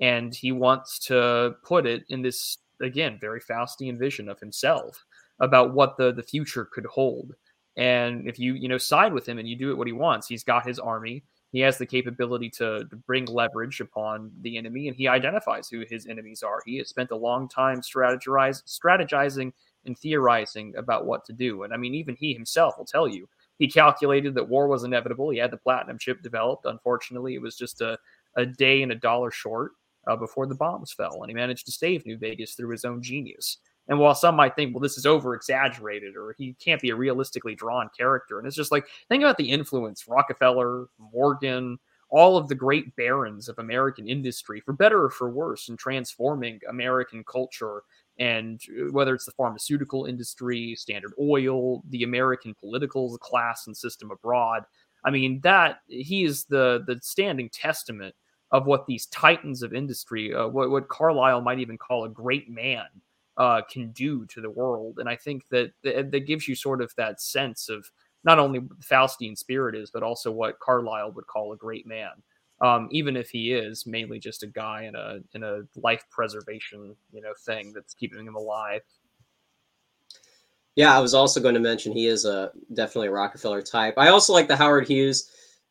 And 0.00 0.34
he 0.34 0.52
wants 0.52 0.98
to 1.06 1.56
put 1.62 1.86
it 1.86 2.04
in 2.08 2.22
this, 2.22 2.56
again, 2.80 3.18
very 3.20 3.40
Faustian 3.40 3.98
vision 3.98 4.30
of 4.30 4.40
himself 4.40 5.04
about 5.38 5.74
what 5.74 5.98
the, 5.98 6.12
the 6.12 6.22
future 6.22 6.64
could 6.64 6.86
hold. 6.86 7.34
And 7.76 8.26
if 8.26 8.38
you, 8.38 8.54
you 8.54 8.68
know, 8.68 8.78
side 8.78 9.12
with 9.12 9.28
him 9.28 9.38
and 9.38 9.46
you 9.46 9.54
do 9.54 9.70
it 9.70 9.76
what 9.76 9.86
he 9.86 9.92
wants, 9.92 10.26
he's 10.26 10.44
got 10.44 10.66
his 10.66 10.78
army. 10.78 11.24
He 11.50 11.60
has 11.60 11.78
the 11.78 11.86
capability 11.86 12.50
to, 12.50 12.84
to 12.84 12.96
bring 12.96 13.24
leverage 13.24 13.80
upon 13.80 14.30
the 14.42 14.58
enemy, 14.58 14.88
and 14.88 14.96
he 14.96 15.08
identifies 15.08 15.68
who 15.68 15.84
his 15.88 16.06
enemies 16.06 16.42
are. 16.42 16.60
He 16.66 16.76
has 16.76 16.88
spent 16.88 17.10
a 17.10 17.16
long 17.16 17.48
time 17.48 17.80
strategizing 17.80 19.52
and 19.86 19.98
theorizing 19.98 20.74
about 20.76 21.06
what 21.06 21.24
to 21.24 21.32
do. 21.32 21.62
And 21.62 21.72
I 21.72 21.76
mean, 21.78 21.94
even 21.94 22.16
he 22.16 22.34
himself 22.34 22.76
will 22.76 22.84
tell 22.84 23.08
you 23.08 23.28
he 23.58 23.68
calculated 23.68 24.34
that 24.34 24.48
war 24.48 24.68
was 24.68 24.84
inevitable. 24.84 25.30
He 25.30 25.38
had 25.38 25.50
the 25.50 25.56
platinum 25.56 25.98
chip 25.98 26.22
developed. 26.22 26.64
Unfortunately, 26.66 27.34
it 27.34 27.42
was 27.42 27.56
just 27.56 27.80
a, 27.80 27.98
a 28.36 28.46
day 28.46 28.82
and 28.82 28.92
a 28.92 28.96
dollar 28.96 29.30
short 29.30 29.72
uh, 30.06 30.16
before 30.16 30.46
the 30.46 30.54
bombs 30.54 30.92
fell, 30.92 31.22
and 31.22 31.30
he 31.30 31.34
managed 31.34 31.66
to 31.66 31.72
save 31.72 32.06
New 32.06 32.16
Vegas 32.16 32.54
through 32.54 32.70
his 32.70 32.84
own 32.84 33.02
genius. 33.02 33.58
And 33.88 33.98
while 33.98 34.14
some 34.14 34.36
might 34.36 34.54
think, 34.54 34.74
well, 34.74 34.82
this 34.82 34.98
is 34.98 35.06
over 35.06 35.34
exaggerated 35.34 36.14
or 36.14 36.34
he 36.36 36.54
can't 36.54 36.80
be 36.80 36.90
a 36.90 36.96
realistically 36.96 37.54
drawn 37.54 37.88
character, 37.96 38.38
and 38.38 38.46
it's 38.46 38.56
just 38.56 38.72
like, 38.72 38.86
think 39.08 39.22
about 39.22 39.38
the 39.38 39.50
influence 39.50 40.06
Rockefeller, 40.06 40.88
Morgan, 40.98 41.78
all 42.10 42.36
of 42.36 42.48
the 42.48 42.54
great 42.54 42.94
barons 42.96 43.48
of 43.48 43.58
American 43.58 44.08
industry, 44.08 44.60
for 44.60 44.72
better 44.72 45.04
or 45.04 45.10
for 45.10 45.30
worse, 45.30 45.68
in 45.68 45.76
transforming 45.76 46.60
American 46.68 47.24
culture 47.24 47.82
and 48.18 48.60
uh, 48.70 48.90
whether 48.90 49.14
it's 49.14 49.26
the 49.26 49.32
pharmaceutical 49.32 50.06
industry, 50.06 50.74
Standard 50.74 51.12
Oil, 51.20 51.82
the 51.90 52.02
American 52.02 52.54
political 52.54 53.16
class 53.18 53.66
and 53.66 53.76
system 53.76 54.10
abroad. 54.10 54.64
I 55.04 55.10
mean, 55.10 55.40
that 55.42 55.80
he 55.86 56.24
is 56.24 56.44
the 56.44 56.82
the 56.86 56.98
standing 57.02 57.48
testament 57.50 58.14
of 58.50 58.66
what 58.66 58.86
these 58.86 59.06
titans 59.06 59.62
of 59.62 59.74
industry, 59.74 60.34
uh, 60.34 60.48
what, 60.48 60.70
what 60.70 60.88
Carlyle 60.88 61.42
might 61.42 61.58
even 61.58 61.76
call 61.76 62.04
a 62.04 62.08
great 62.08 62.50
man, 62.50 62.86
uh, 63.38 63.62
can 63.70 63.92
do 63.92 64.26
to 64.26 64.40
the 64.40 64.50
world. 64.50 64.98
And 64.98 65.08
I 65.08 65.16
think 65.16 65.48
that, 65.50 65.72
that 65.84 66.10
that 66.10 66.26
gives 66.26 66.46
you 66.46 66.54
sort 66.54 66.82
of 66.82 66.92
that 66.96 67.20
sense 67.20 67.68
of 67.68 67.90
not 68.24 68.38
only 68.38 68.60
Faustian 68.80 69.38
spirit 69.38 69.76
is, 69.76 69.90
but 69.90 70.02
also 70.02 70.30
what 70.32 70.58
Carlyle 70.58 71.12
would 71.12 71.26
call 71.28 71.52
a 71.52 71.56
great 71.56 71.86
man. 71.86 72.10
Um, 72.60 72.88
even 72.90 73.16
if 73.16 73.30
he 73.30 73.52
is 73.52 73.86
mainly 73.86 74.18
just 74.18 74.42
a 74.42 74.48
guy 74.48 74.82
in 74.82 74.96
a 74.96 75.20
in 75.32 75.44
a 75.44 75.60
life 75.76 76.04
preservation 76.10 76.96
you 77.12 77.20
know 77.20 77.32
thing 77.46 77.72
that's 77.72 77.94
keeping 77.94 78.26
him 78.26 78.34
alive. 78.34 78.82
Yeah, 80.74 80.96
I 80.96 81.00
was 81.00 81.14
also 81.14 81.40
going 81.40 81.54
to 81.54 81.60
mention 81.60 81.92
he 81.92 82.06
is 82.06 82.24
a 82.24 82.50
definitely 82.74 83.08
a 83.08 83.12
Rockefeller 83.12 83.62
type. 83.62 83.94
I 83.96 84.08
also 84.08 84.32
like 84.32 84.48
the 84.48 84.56
Howard 84.56 84.88
Hughes 84.88 85.30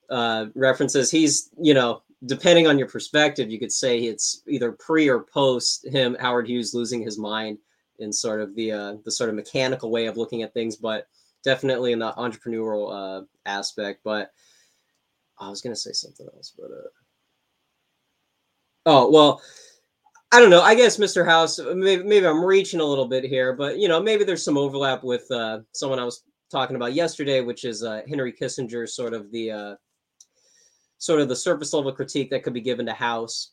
uh, 0.09 0.45
references. 0.55 1.11
He's 1.11 1.49
you 1.61 1.73
know 1.73 2.03
depending 2.25 2.67
on 2.67 2.79
your 2.79 2.87
perspective, 2.87 3.49
you 3.49 3.59
could 3.59 3.71
say 3.71 3.99
it's 3.99 4.41
either 4.47 4.71
pre 4.71 5.07
or 5.07 5.23
post 5.23 5.87
him, 5.87 6.17
Howard 6.19 6.47
Hughes, 6.47 6.73
losing 6.73 7.01
his 7.01 7.17
mind 7.17 7.59
in 7.99 8.11
sort 8.11 8.41
of 8.41 8.55
the 8.55 8.71
uh, 8.71 8.95
the 9.05 9.11
sort 9.11 9.29
of 9.29 9.35
mechanical 9.35 9.91
way 9.91 10.07
of 10.07 10.17
looking 10.17 10.41
at 10.43 10.53
things, 10.53 10.75
but 10.75 11.07
definitely 11.43 11.91
in 11.91 11.99
the 11.99 12.11
entrepreneurial 12.13 13.21
uh, 13.21 13.25
aspect. 13.45 14.01
But 14.03 14.31
I 15.39 15.49
was 15.49 15.61
gonna 15.61 15.75
say 15.75 15.91
something 15.91 16.27
else, 16.35 16.53
but 16.57 16.71
uh... 16.71 16.89
oh 18.87 19.09
well. 19.09 19.41
I 20.33 20.41
don't 20.41 20.49
know. 20.49 20.61
I 20.61 20.75
guess 20.75 20.97
Mr. 20.97 21.25
House, 21.25 21.57
maybe, 21.57 22.03
maybe 22.03 22.27
I'm 22.27 22.43
reaching 22.43 22.81
a 22.81 22.83
little 22.83 23.07
bit 23.07 23.23
here, 23.23 23.53
but 23.53 23.79
you 23.79 23.87
know, 23.87 24.01
maybe 24.01 24.25
there's 24.25 24.43
some 24.43 24.57
overlap 24.57 25.01
with 25.01 25.25
uh, 25.31 25.59
someone 25.71 25.99
I 25.99 26.03
was 26.03 26.23
talking 26.51 26.75
about 26.75 26.93
yesterday, 26.93 27.39
which 27.39 27.63
is 27.63 27.81
uh, 27.81 28.01
Henry 28.09 28.33
Kissinger, 28.33 28.89
sort 28.89 29.13
of 29.13 29.31
the 29.31 29.51
uh, 29.51 29.75
sort 30.97 31.21
of 31.21 31.29
the 31.29 31.35
surface 31.35 31.73
level 31.73 31.91
critique 31.91 32.29
that 32.29 32.43
could 32.43 32.53
be 32.53 32.61
given 32.61 32.85
to 32.85 32.93
House 32.93 33.51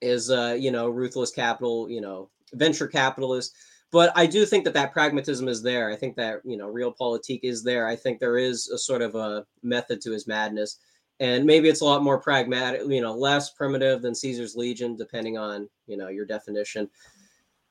is, 0.00 0.30
uh, 0.30 0.56
you 0.58 0.70
know, 0.70 0.88
ruthless 0.88 1.30
capital, 1.30 1.88
you 1.88 2.00
know, 2.00 2.30
venture 2.54 2.86
capitalist. 2.86 3.54
But 3.90 4.10
I 4.16 4.26
do 4.26 4.46
think 4.46 4.64
that 4.64 4.74
that 4.74 4.92
pragmatism 4.92 5.48
is 5.48 5.62
there. 5.62 5.90
I 5.90 5.96
think 5.96 6.16
that, 6.16 6.40
you 6.44 6.56
know, 6.56 6.72
realpolitik 6.72 7.40
is 7.42 7.62
there. 7.62 7.86
I 7.86 7.94
think 7.94 8.18
there 8.18 8.38
is 8.38 8.68
a 8.70 8.78
sort 8.78 9.02
of 9.02 9.14
a 9.14 9.44
method 9.62 10.00
to 10.02 10.12
his 10.12 10.26
madness. 10.26 10.78
And 11.20 11.44
maybe 11.44 11.68
it's 11.68 11.82
a 11.82 11.84
lot 11.84 12.02
more 12.02 12.18
pragmatic, 12.18 12.80
you 12.88 13.02
know, 13.02 13.14
less 13.14 13.50
primitive 13.50 14.00
than 14.00 14.14
Caesar's 14.14 14.56
Legion, 14.56 14.96
depending 14.96 15.36
on, 15.36 15.68
you 15.86 15.96
know, 15.98 16.08
your 16.08 16.24
definition. 16.24 16.88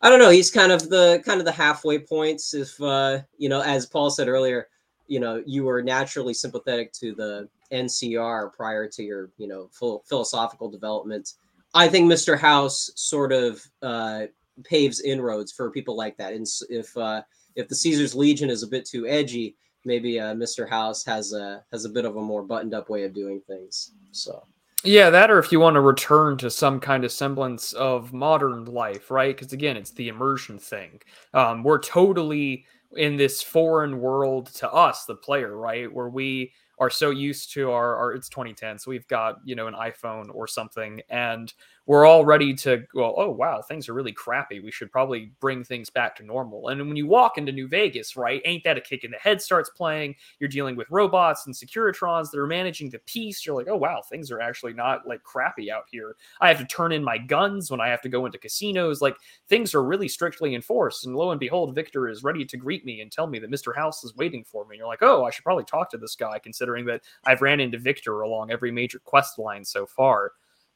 I 0.02 0.10
don't 0.10 0.20
know. 0.20 0.30
He's 0.30 0.49
kind 0.52 0.72
of 0.72 0.89
the 0.89 1.22
kind 1.26 1.39
of 1.39 1.45
the 1.45 1.52
halfway 1.52 1.99
points. 1.99 2.54
If 2.54 2.80
uh, 2.82 3.20
you 3.38 3.49
know, 3.49 3.62
as 3.62 3.86
Paul 3.86 4.10
said 4.10 4.28
earlier, 4.28 4.68
you 5.08 5.20
know, 5.20 5.43
you 5.45 5.64
were 5.64 5.84
naturally 5.84 6.34
sympathetic 6.34 6.91
to 6.93 7.14
the 7.14 7.49
NCR 7.72 8.53
prior 8.53 8.88
to 8.88 9.03
your, 9.03 9.32
you 9.38 9.47
know, 9.47 9.69
full 9.72 10.03
philosophical 10.07 10.69
development. 10.69 11.34
I 11.74 11.88
think 11.88 12.11
Mr. 12.11 12.38
House 12.38 12.91
sort 12.95 13.32
of 13.32 13.61
uh, 13.82 14.26
paves 14.63 15.01
inroads 15.01 15.51
for 15.51 15.72
people 15.72 15.95
like 15.95 16.17
that. 16.17 16.34
And 16.34 16.45
if 16.69 16.95
uh, 16.97 17.22
if 17.55 17.67
the 17.67 17.76
Caesar's 17.76 18.15
Legion 18.15 18.49
is 18.49 18.63
a 18.63 18.67
bit 18.67 18.86
too 18.86 19.07
edgy, 19.07 19.55
maybe 19.86 20.19
uh, 20.19 20.34
Mr. 20.34 20.69
House 20.69 21.05
has 21.05 21.34
a 21.34 21.63
has 21.72 21.86
a 21.86 21.89
bit 21.89 22.05
of 22.05 22.17
a 22.17 22.22
more 22.22 22.43
buttoned 22.43 22.74
up 22.74 22.89
way 22.89 23.03
of 23.03 23.13
doing 23.13 23.41
things. 23.47 23.93
So. 24.11 24.45
Yeah, 24.84 25.11
that 25.11 25.30
or 25.30 25.38
if 25.38 25.51
you 25.51 25.59
want 25.59 25.76
to 25.76 25.82
return 25.82 26.38
to 26.39 26.49
some 26.49 26.80
kind 26.80 27.03
of 27.03 27.11
semblance 27.11 27.72
of 27.74 28.13
modern 28.13 28.65
life, 28.65 29.11
right? 29.11 29.36
Because 29.36 29.53
again, 29.53 29.78
it's 29.78 29.91
the 29.91 30.07
immersion 30.07 30.57
thing. 30.57 30.99
Um, 31.36 31.63
we're 31.63 31.78
totally 31.78 32.65
in 32.97 33.15
this 33.15 33.43
foreign 33.43 33.99
world 33.99 34.47
to 34.55 34.72
us, 34.72 35.05
the 35.05 35.15
player, 35.15 35.55
right? 35.55 35.91
Where 35.91 36.09
we 36.09 36.51
are 36.82 36.89
so 36.89 37.11
used 37.11 37.53
to 37.53 37.71
our, 37.71 37.95
our 37.95 38.11
it's 38.11 38.27
2010 38.27 38.79
so 38.79 38.89
we've 38.89 39.07
got 39.07 39.36
you 39.45 39.55
know 39.55 39.67
an 39.67 39.75
iphone 39.75 40.25
or 40.34 40.47
something 40.47 40.99
and 41.09 41.53
we're 41.91 42.05
all 42.05 42.23
ready 42.23 42.53
to 42.53 42.77
go 42.93 43.13
oh 43.17 43.29
wow 43.29 43.61
things 43.61 43.89
are 43.89 43.93
really 43.93 44.13
crappy. 44.13 44.61
We 44.61 44.71
should 44.71 44.93
probably 44.93 45.33
bring 45.41 45.61
things 45.61 45.89
back 45.89 46.15
to 46.15 46.23
normal. 46.23 46.69
And 46.69 46.79
when 46.87 46.95
you 46.95 47.05
walk 47.05 47.37
into 47.37 47.51
new 47.51 47.67
vegas 47.67 48.15
right 48.15 48.41
ain't 48.45 48.63
that 48.63 48.77
a 48.77 48.81
kick 48.81 49.03
in 49.03 49.11
the 49.11 49.17
head 49.17 49.41
starts 49.41 49.69
playing? 49.71 50.15
You're 50.39 50.47
dealing 50.47 50.77
with 50.77 50.89
robots 50.89 51.47
and 51.47 51.53
securitrons 51.53 52.31
that 52.31 52.39
are 52.39 52.47
managing 52.47 52.91
the 52.91 52.99
peace. 52.99 53.45
You're 53.45 53.57
like 53.57 53.67
oh 53.67 53.75
wow 53.75 54.01
things 54.09 54.31
are 54.31 54.39
actually 54.39 54.71
not 54.71 55.05
like 55.05 55.21
crappy 55.23 55.69
out 55.69 55.83
here. 55.91 56.15
I 56.39 56.47
have 56.47 56.59
to 56.59 56.65
turn 56.65 56.93
in 56.93 57.03
my 57.03 57.17
guns 57.17 57.69
when 57.69 57.81
i 57.81 57.89
have 57.89 58.01
to 58.03 58.09
go 58.09 58.25
into 58.25 58.37
casinos. 58.37 59.01
Like 59.01 59.17
things 59.49 59.75
are 59.75 59.83
really 59.83 60.07
strictly 60.07 60.55
enforced. 60.55 61.05
And 61.05 61.13
lo 61.13 61.31
and 61.31 61.41
behold 61.41 61.75
victor 61.75 62.07
is 62.07 62.23
ready 62.23 62.45
to 62.45 62.55
greet 62.55 62.85
me 62.85 63.01
and 63.01 63.11
tell 63.11 63.27
me 63.27 63.37
that 63.39 63.51
mr 63.51 63.75
house 63.75 64.05
is 64.05 64.15
waiting 64.15 64.45
for 64.45 64.63
me. 64.63 64.75
And 64.75 64.79
you're 64.79 64.87
like 64.87 65.03
oh 65.03 65.25
i 65.25 65.29
should 65.29 65.43
probably 65.43 65.65
talk 65.65 65.89
to 65.89 65.97
this 65.97 66.15
guy 66.15 66.39
considering 66.39 66.85
that 66.85 67.01
I've 67.25 67.41
ran 67.41 67.59
into 67.59 67.77
Victor 67.77 68.21
along 68.21 68.49
every 68.49 68.71
major 68.71 68.99
quest 68.99 69.37
line 69.37 69.65
so 69.65 69.85
far. 69.85 70.31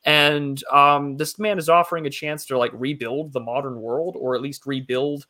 And 0.06 0.64
um, 0.66 1.18
this 1.18 1.39
man 1.39 1.58
is 1.58 1.68
offering 1.68 2.06
a 2.06 2.12
chance 2.12 2.45
to 2.45 2.58
like 2.58 2.72
rebuild 2.74 3.34
the 3.34 3.39
modern 3.39 3.82
world, 3.82 4.16
or 4.18 4.36
at 4.36 4.41
least 4.41 4.66
rebuild 4.66 5.26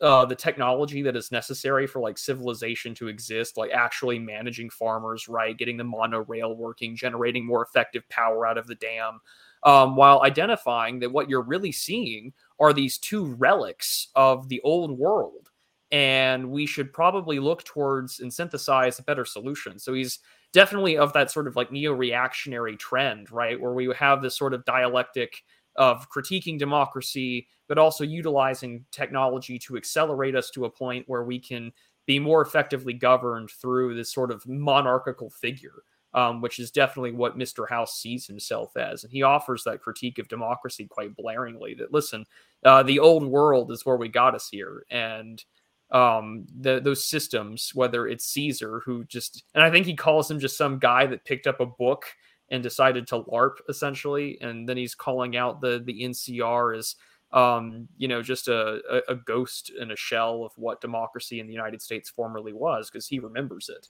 uh, 0.00 0.26
the 0.26 0.34
technology 0.34 1.00
that 1.02 1.16
is 1.16 1.32
necessary 1.32 1.86
for 1.86 2.00
like 2.00 2.18
civilization 2.18 2.94
to 2.96 3.08
exist, 3.08 3.56
like 3.56 3.70
actually 3.70 4.18
managing 4.18 4.68
farmers 4.68 5.28
right, 5.28 5.56
getting 5.56 5.76
the 5.76 5.84
monorail 5.84 6.54
working, 6.54 6.96
generating 6.96 7.46
more 7.46 7.62
effective 7.62 8.06
power 8.08 8.46
out 8.46 8.58
of 8.58 8.66
the 8.66 8.74
dam, 8.74 9.20
um, 9.62 9.96
while 9.96 10.22
identifying 10.22 10.98
that 10.98 11.12
what 11.12 11.30
you're 11.30 11.42
really 11.42 11.72
seeing 11.72 12.32
are 12.58 12.72
these 12.72 12.98
two 12.98 13.26
relics 13.34 14.08
of 14.16 14.48
the 14.48 14.60
old 14.62 14.98
world 14.98 15.50
and 15.92 16.50
we 16.50 16.66
should 16.66 16.92
probably 16.92 17.38
look 17.38 17.64
towards 17.64 18.20
and 18.20 18.32
synthesize 18.32 18.98
a 18.98 19.02
better 19.04 19.24
solution. 19.24 19.78
So 19.78 19.94
he's 19.94 20.18
definitely 20.52 20.96
of 20.96 21.12
that 21.12 21.30
sort 21.30 21.46
of 21.46 21.56
like 21.56 21.72
neo 21.72 21.92
reactionary 21.92 22.76
trend, 22.76 23.30
right? 23.30 23.60
Where 23.60 23.72
we 23.72 23.92
have 23.98 24.22
this 24.22 24.36
sort 24.36 24.54
of 24.54 24.64
dialectic 24.64 25.42
of 25.76 26.08
critiquing 26.10 26.58
democracy, 26.58 27.46
but 27.68 27.78
also 27.78 28.04
utilizing 28.04 28.84
technology 28.90 29.58
to 29.58 29.76
accelerate 29.76 30.34
us 30.34 30.50
to 30.50 30.64
a 30.64 30.70
point 30.70 31.04
where 31.08 31.24
we 31.24 31.38
can 31.38 31.72
be 32.06 32.18
more 32.18 32.40
effectively 32.40 32.92
governed 32.92 33.50
through 33.50 33.94
this 33.94 34.12
sort 34.12 34.30
of 34.30 34.46
monarchical 34.46 35.30
figure. 35.30 35.82
Um, 36.14 36.40
which 36.40 36.58
is 36.58 36.70
definitely 36.70 37.12
what 37.12 37.36
Mr. 37.36 37.68
House 37.68 38.00
sees 38.00 38.26
himself 38.26 38.74
as. 38.74 39.04
And 39.04 39.12
he 39.12 39.22
offers 39.22 39.64
that 39.64 39.82
critique 39.82 40.18
of 40.18 40.28
democracy 40.28 40.86
quite 40.86 41.14
blaringly 41.14 41.76
that, 41.76 41.92
listen, 41.92 42.24
uh, 42.64 42.82
the 42.82 43.00
old 43.00 43.26
world 43.26 43.70
is 43.70 43.84
where 43.84 43.98
we 43.98 44.08
got 44.08 44.34
us 44.34 44.48
here. 44.48 44.86
And 44.88 45.44
um 45.92 46.46
the 46.60 46.80
those 46.80 47.06
systems 47.06 47.70
whether 47.74 48.08
it's 48.08 48.24
caesar 48.24 48.82
who 48.84 49.04
just 49.04 49.44
and 49.54 49.62
i 49.62 49.70
think 49.70 49.86
he 49.86 49.94
calls 49.94 50.28
him 50.30 50.40
just 50.40 50.58
some 50.58 50.78
guy 50.78 51.06
that 51.06 51.24
picked 51.24 51.46
up 51.46 51.60
a 51.60 51.66
book 51.66 52.06
and 52.50 52.62
decided 52.62 53.06
to 53.06 53.22
larp 53.24 53.58
essentially 53.68 54.36
and 54.40 54.68
then 54.68 54.76
he's 54.76 54.96
calling 54.96 55.36
out 55.36 55.60
the 55.60 55.82
the 55.84 56.02
ncr 56.02 56.76
as 56.76 56.96
um 57.32 57.88
you 57.96 58.06
know 58.08 58.22
just 58.22 58.48
a, 58.48 59.02
a, 59.08 59.14
ghost 59.16 59.72
and 59.80 59.90
a 59.90 59.96
shell 59.96 60.44
of 60.44 60.52
what 60.56 60.80
democracy 60.80 61.40
in 61.40 61.46
the 61.46 61.52
united 61.52 61.82
states 61.82 62.08
formerly 62.08 62.52
was 62.52 62.88
because 62.88 63.06
he 63.06 63.18
remembers 63.18 63.68
it. 63.68 63.88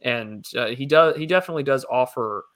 And 0.00 0.46
uh, 0.56 0.68
he 0.68 0.86
does 0.86 1.16
he 1.16 1.26
definitely 1.26 1.64
does 1.64 1.84
offer 1.90 2.46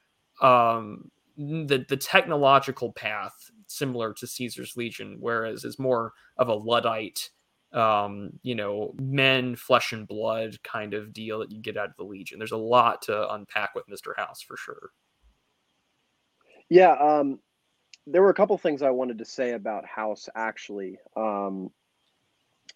um 0.40 1.10
the 1.36 1.84
the 1.88 1.96
technological 1.96 2.92
path 2.92 3.50
similar 3.66 4.12
to 4.14 4.26
caesar's 4.26 4.76
legion 4.76 5.16
whereas 5.18 5.64
is 5.64 5.78
more 5.78 6.12
of 6.38 6.48
a 6.48 6.54
luddite 6.54 7.30
um, 7.72 8.30
you 8.42 8.54
know, 8.54 8.94
men, 9.00 9.56
flesh 9.56 9.92
and 9.92 10.06
blood 10.06 10.56
kind 10.62 10.94
of 10.94 11.12
deal 11.12 11.38
that 11.38 11.50
you 11.50 11.60
get 11.60 11.76
out 11.76 11.88
of 11.88 11.96
the 11.96 12.04
Legion. 12.04 12.38
There's 12.38 12.52
a 12.52 12.56
lot 12.56 13.02
to 13.02 13.32
unpack 13.32 13.74
with 13.74 13.86
Mr. 13.88 14.16
House 14.16 14.42
for 14.42 14.56
sure. 14.56 14.90
Yeah, 16.68 16.92
um, 16.92 17.38
there 18.06 18.22
were 18.22 18.30
a 18.30 18.34
couple 18.34 18.56
things 18.58 18.82
I 18.82 18.90
wanted 18.90 19.18
to 19.18 19.24
say 19.24 19.52
about 19.52 19.86
House 19.86 20.28
actually. 20.34 20.98
Um, 21.16 21.70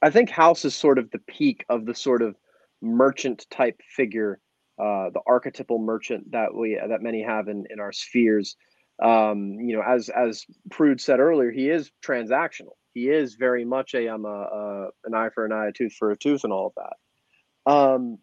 I 0.02 0.10
think 0.10 0.30
House 0.30 0.64
is 0.64 0.74
sort 0.74 0.98
of 0.98 1.10
the 1.10 1.18
peak 1.20 1.64
of 1.68 1.86
the 1.86 1.94
sort 1.94 2.22
of 2.22 2.36
merchant 2.82 3.46
type 3.50 3.80
figure, 3.88 4.40
uh, 4.78 5.10
the 5.10 5.20
archetypal 5.26 5.78
merchant 5.78 6.30
that 6.32 6.54
we 6.54 6.74
that 6.74 7.02
many 7.02 7.22
have 7.22 7.48
in 7.48 7.64
in 7.70 7.80
our 7.80 7.92
spheres. 7.92 8.56
Um, 9.02 9.52
you 9.60 9.76
know, 9.76 9.82
as 9.82 10.08
as 10.10 10.44
Prude 10.70 11.00
said 11.00 11.20
earlier, 11.20 11.50
he 11.50 11.68
is 11.68 11.90
transactional 12.04 12.74
he 12.96 13.10
is 13.10 13.34
very 13.34 13.66
much 13.66 13.92
a 13.92 14.08
I'm 14.08 14.24
a, 14.24 14.28
a 14.28 14.88
an 15.04 15.14
eye 15.14 15.28
for 15.28 15.44
an 15.44 15.52
eye, 15.52 15.66
a 15.66 15.72
tooth 15.72 15.92
for 15.92 16.12
a 16.12 16.16
tooth, 16.16 16.44
and 16.44 16.52
all 16.52 16.68
of 16.68 16.72
that. 16.76 17.70
Um, 17.70 18.18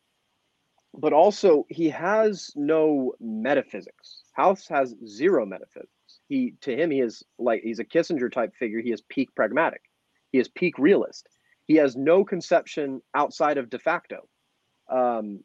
but 0.95 1.13
also 1.13 1.67
he 1.69 1.89
has 1.89 2.49
no 2.55 3.13
metaphysics. 3.19 4.23
House 4.33 4.67
has 4.69 4.95
zero 5.05 5.45
metaphysics. 5.45 5.89
He 6.27 6.55
to 6.61 6.75
him 6.75 6.89
he 6.89 7.01
is 7.01 7.21
like 7.37 7.61
he's 7.61 7.77
a 7.77 7.85
Kissinger 7.85 8.31
type 8.31 8.55
figure. 8.55 8.81
He 8.81 8.91
is 8.91 9.03
peak 9.09 9.29
pragmatic. 9.35 9.83
He 10.31 10.39
is 10.39 10.47
peak 10.47 10.79
realist. 10.79 11.29
He 11.65 11.75
has 11.75 11.95
no 11.95 12.25
conception 12.25 12.99
outside 13.13 13.59
of 13.59 13.69
de 13.69 13.77
facto. 13.77 14.27
Um, 14.91 15.43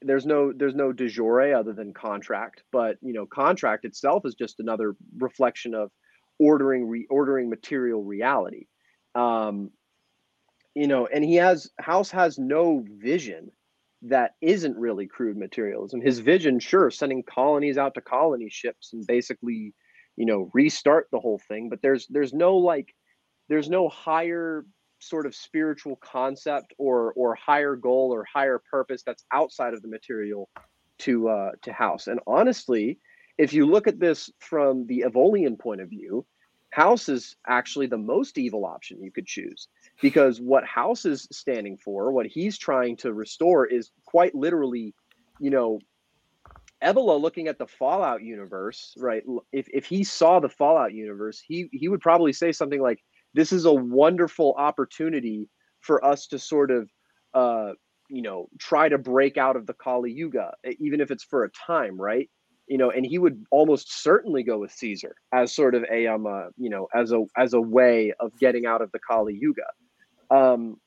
there's 0.00 0.24
no 0.24 0.54
there's 0.56 0.74
no 0.74 0.90
de 0.90 1.06
jure 1.06 1.54
other 1.54 1.74
than 1.74 1.92
contract, 1.92 2.62
but 2.72 2.96
you 3.02 3.12
know 3.12 3.26
contract 3.26 3.84
itself 3.84 4.24
is 4.24 4.34
just 4.34 4.58
another 4.58 4.96
reflection 5.18 5.74
of 5.74 5.90
ordering 6.42 6.86
reordering 6.86 7.48
material 7.48 8.02
reality. 8.02 8.66
Um 9.14 9.70
you 10.74 10.86
know 10.86 11.06
and 11.06 11.24
he 11.24 11.36
has 11.36 11.70
house 11.78 12.10
has 12.10 12.38
no 12.38 12.84
vision 12.88 13.50
that 14.02 14.32
isn't 14.40 14.76
really 14.76 15.06
crude 15.06 15.36
materialism. 15.36 16.00
His 16.00 16.18
vision 16.18 16.58
sure 16.58 16.90
sending 16.90 17.22
colonies 17.22 17.78
out 17.78 17.94
to 17.94 18.00
colony 18.00 18.48
ships 18.50 18.92
and 18.92 19.06
basically 19.06 19.74
you 20.16 20.26
know 20.26 20.50
restart 20.52 21.08
the 21.10 21.20
whole 21.20 21.40
thing 21.48 21.68
but 21.70 21.80
there's 21.82 22.06
there's 22.08 22.34
no 22.34 22.56
like 22.56 22.94
there's 23.48 23.70
no 23.70 23.88
higher 23.88 24.64
sort 24.98 25.26
of 25.26 25.34
spiritual 25.34 25.96
concept 25.96 26.72
or 26.78 27.12
or 27.14 27.34
higher 27.34 27.76
goal 27.76 28.10
or 28.12 28.24
higher 28.32 28.60
purpose 28.70 29.02
that's 29.04 29.24
outside 29.32 29.74
of 29.74 29.82
the 29.82 29.88
material 29.88 30.48
to 30.98 31.28
uh 31.28 31.50
to 31.62 31.72
house. 31.72 32.06
And 32.06 32.20
honestly 32.26 32.98
if 33.38 33.52
you 33.52 33.66
look 33.66 33.86
at 33.86 33.98
this 33.98 34.30
from 34.38 34.86
the 34.86 35.04
Evolian 35.06 35.58
point 35.58 35.80
of 35.80 35.88
view, 35.88 36.24
House 36.72 37.10
is 37.10 37.36
actually 37.46 37.86
the 37.86 37.98
most 37.98 38.38
evil 38.38 38.64
option 38.64 39.02
you 39.02 39.12
could 39.12 39.26
choose 39.26 39.68
because 40.00 40.40
what 40.40 40.64
House 40.64 41.04
is 41.04 41.28
standing 41.30 41.76
for, 41.76 42.10
what 42.12 42.26
he's 42.26 42.56
trying 42.56 42.96
to 42.96 43.12
restore, 43.12 43.66
is 43.66 43.90
quite 44.06 44.34
literally, 44.34 44.94
you 45.38 45.50
know, 45.50 45.80
Evola 46.82 47.20
looking 47.20 47.46
at 47.46 47.58
the 47.58 47.66
Fallout 47.66 48.22
universe, 48.22 48.94
right? 48.96 49.22
If 49.52 49.68
if 49.68 49.84
he 49.84 50.02
saw 50.02 50.40
the 50.40 50.48
Fallout 50.48 50.94
universe, 50.94 51.42
he 51.46 51.68
he 51.72 51.88
would 51.88 52.00
probably 52.00 52.32
say 52.32 52.52
something 52.52 52.80
like, 52.80 53.04
"This 53.34 53.52
is 53.52 53.66
a 53.66 53.72
wonderful 53.72 54.54
opportunity 54.56 55.50
for 55.80 56.02
us 56.04 56.26
to 56.28 56.38
sort 56.38 56.70
of." 56.70 56.90
Uh, 57.34 57.72
you 58.08 58.20
know, 58.20 58.46
try 58.58 58.90
to 58.90 58.98
break 58.98 59.38
out 59.38 59.56
of 59.56 59.66
the 59.66 59.72
Kali 59.72 60.12
Yuga, 60.12 60.52
even 60.78 61.00
if 61.00 61.10
it's 61.10 61.24
for 61.24 61.44
a 61.44 61.50
time, 61.50 61.98
right? 61.98 62.28
You 62.66 62.78
know, 62.78 62.90
and 62.90 63.04
he 63.04 63.18
would 63.18 63.44
almost 63.50 64.02
certainly 64.02 64.42
go 64.42 64.58
with 64.58 64.72
Caesar 64.72 65.14
as 65.32 65.54
sort 65.54 65.74
of 65.74 65.84
a 65.90 66.06
um, 66.06 66.26
uh, 66.26 66.46
you 66.56 66.70
know, 66.70 66.88
as 66.94 67.12
a 67.12 67.24
as 67.36 67.52
a 67.54 67.60
way 67.60 68.12
of 68.20 68.36
getting 68.38 68.66
out 68.66 68.82
of 68.82 68.90
the 68.92 68.98
Kali 68.98 69.36
Yuga. 69.38 69.66
Um, 70.30 70.80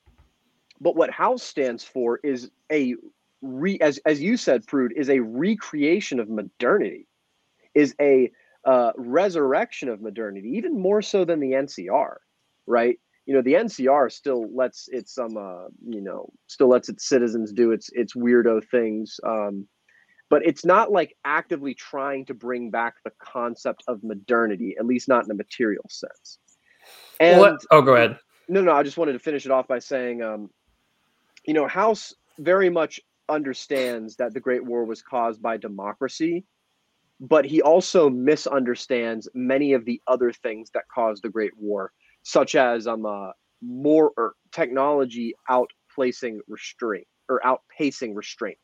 but 0.80 0.96
what 0.96 1.12
House 1.12 1.44
stands 1.44 1.84
for 1.84 2.20
is 2.24 2.50
a 2.72 2.96
re 3.42 3.78
as 3.82 4.00
as 4.06 4.22
you 4.22 4.38
said, 4.38 4.66
Prude, 4.68 4.94
is 4.96 5.10
a 5.10 5.20
recreation 5.20 6.20
of 6.20 6.30
modernity, 6.30 7.08
is 7.74 7.96
a 8.02 8.32
uh, 8.66 8.92
resurrection 8.98 9.90
of 9.90 10.02
modernity, 10.02 10.50
even 10.56 10.80
more 10.80 11.02
so 11.02 11.24
than 11.24 11.40
the 11.40 11.52
NCR, 11.52 12.16
right? 12.66 13.00
You 13.26 13.36
know, 13.36 13.42
the 13.42 13.54
NCR 13.54 14.12
still 14.12 14.48
lets 14.56 14.88
its 14.90 15.18
um, 15.18 15.38
uh, 15.38 15.68
you 15.88 16.02
know, 16.02 16.30
still 16.48 16.70
lets 16.70 16.90
its 16.90 17.08
citizens 17.08 17.52
do 17.52 17.72
its 17.72 17.90
its 17.94 18.16
weirdo 18.16 18.64
things. 18.70 19.20
Um, 19.26 19.68
but 20.30 20.46
it's 20.46 20.66
not 20.66 20.92
like 20.92 21.16
actively 21.24 21.74
trying 21.74 22.26
to 22.26 22.34
bring 22.34 22.70
back 22.72 22.96
the 23.04 23.12
concept 23.20 23.84
of 23.88 24.04
modernity, 24.04 24.76
at 24.80 24.86
least 24.86 25.08
not 25.08 25.26
in 25.26 25.32
a 25.32 25.36
material 25.36 25.86
sense. 25.90 26.40
And 27.20 27.40
what? 27.40 27.62
oh, 27.72 27.82
go 27.82 27.96
ahead. 27.96 28.18
No, 28.48 28.62
no, 28.62 28.74
I 28.74 28.84
just 28.84 28.98
wanted 28.98 29.14
to 29.14 29.20
finish 29.20 29.46
it 29.46 29.52
off 29.52 29.68
by 29.68 29.80
saying, 29.80 30.22
um, 30.22 30.50
you 31.46 31.54
know, 31.54 31.68
House 31.68 32.14
very 32.40 32.70
much 32.70 33.00
understands 33.30 34.16
that 34.18 34.34
the 34.34 34.40
Great 34.40 34.64
War 34.64 34.86
was 34.86 35.02
caused 35.02 35.42
by 35.42 35.58
democracy, 35.58 36.46
but 37.20 37.46
he 37.46 37.62
also 37.62 38.10
misunderstands 38.10 39.28
many 39.34 39.74
of 39.74 39.86
the 39.86 40.02
other 40.08 40.32
things 40.32 40.70
that 40.74 40.84
caused 40.94 41.24
the 41.24 41.30
Great 41.30 41.58
War, 41.58 41.92
such 42.24 42.56
as 42.56 42.88
um, 42.88 43.06
uh, 43.06 43.32
more 43.62 44.12
or 44.18 44.34
technology 44.52 45.34
outplacing 45.50 46.40
restraint 46.48 47.08
or 47.30 47.42
outpacing 47.42 48.16
restraint. 48.16 48.60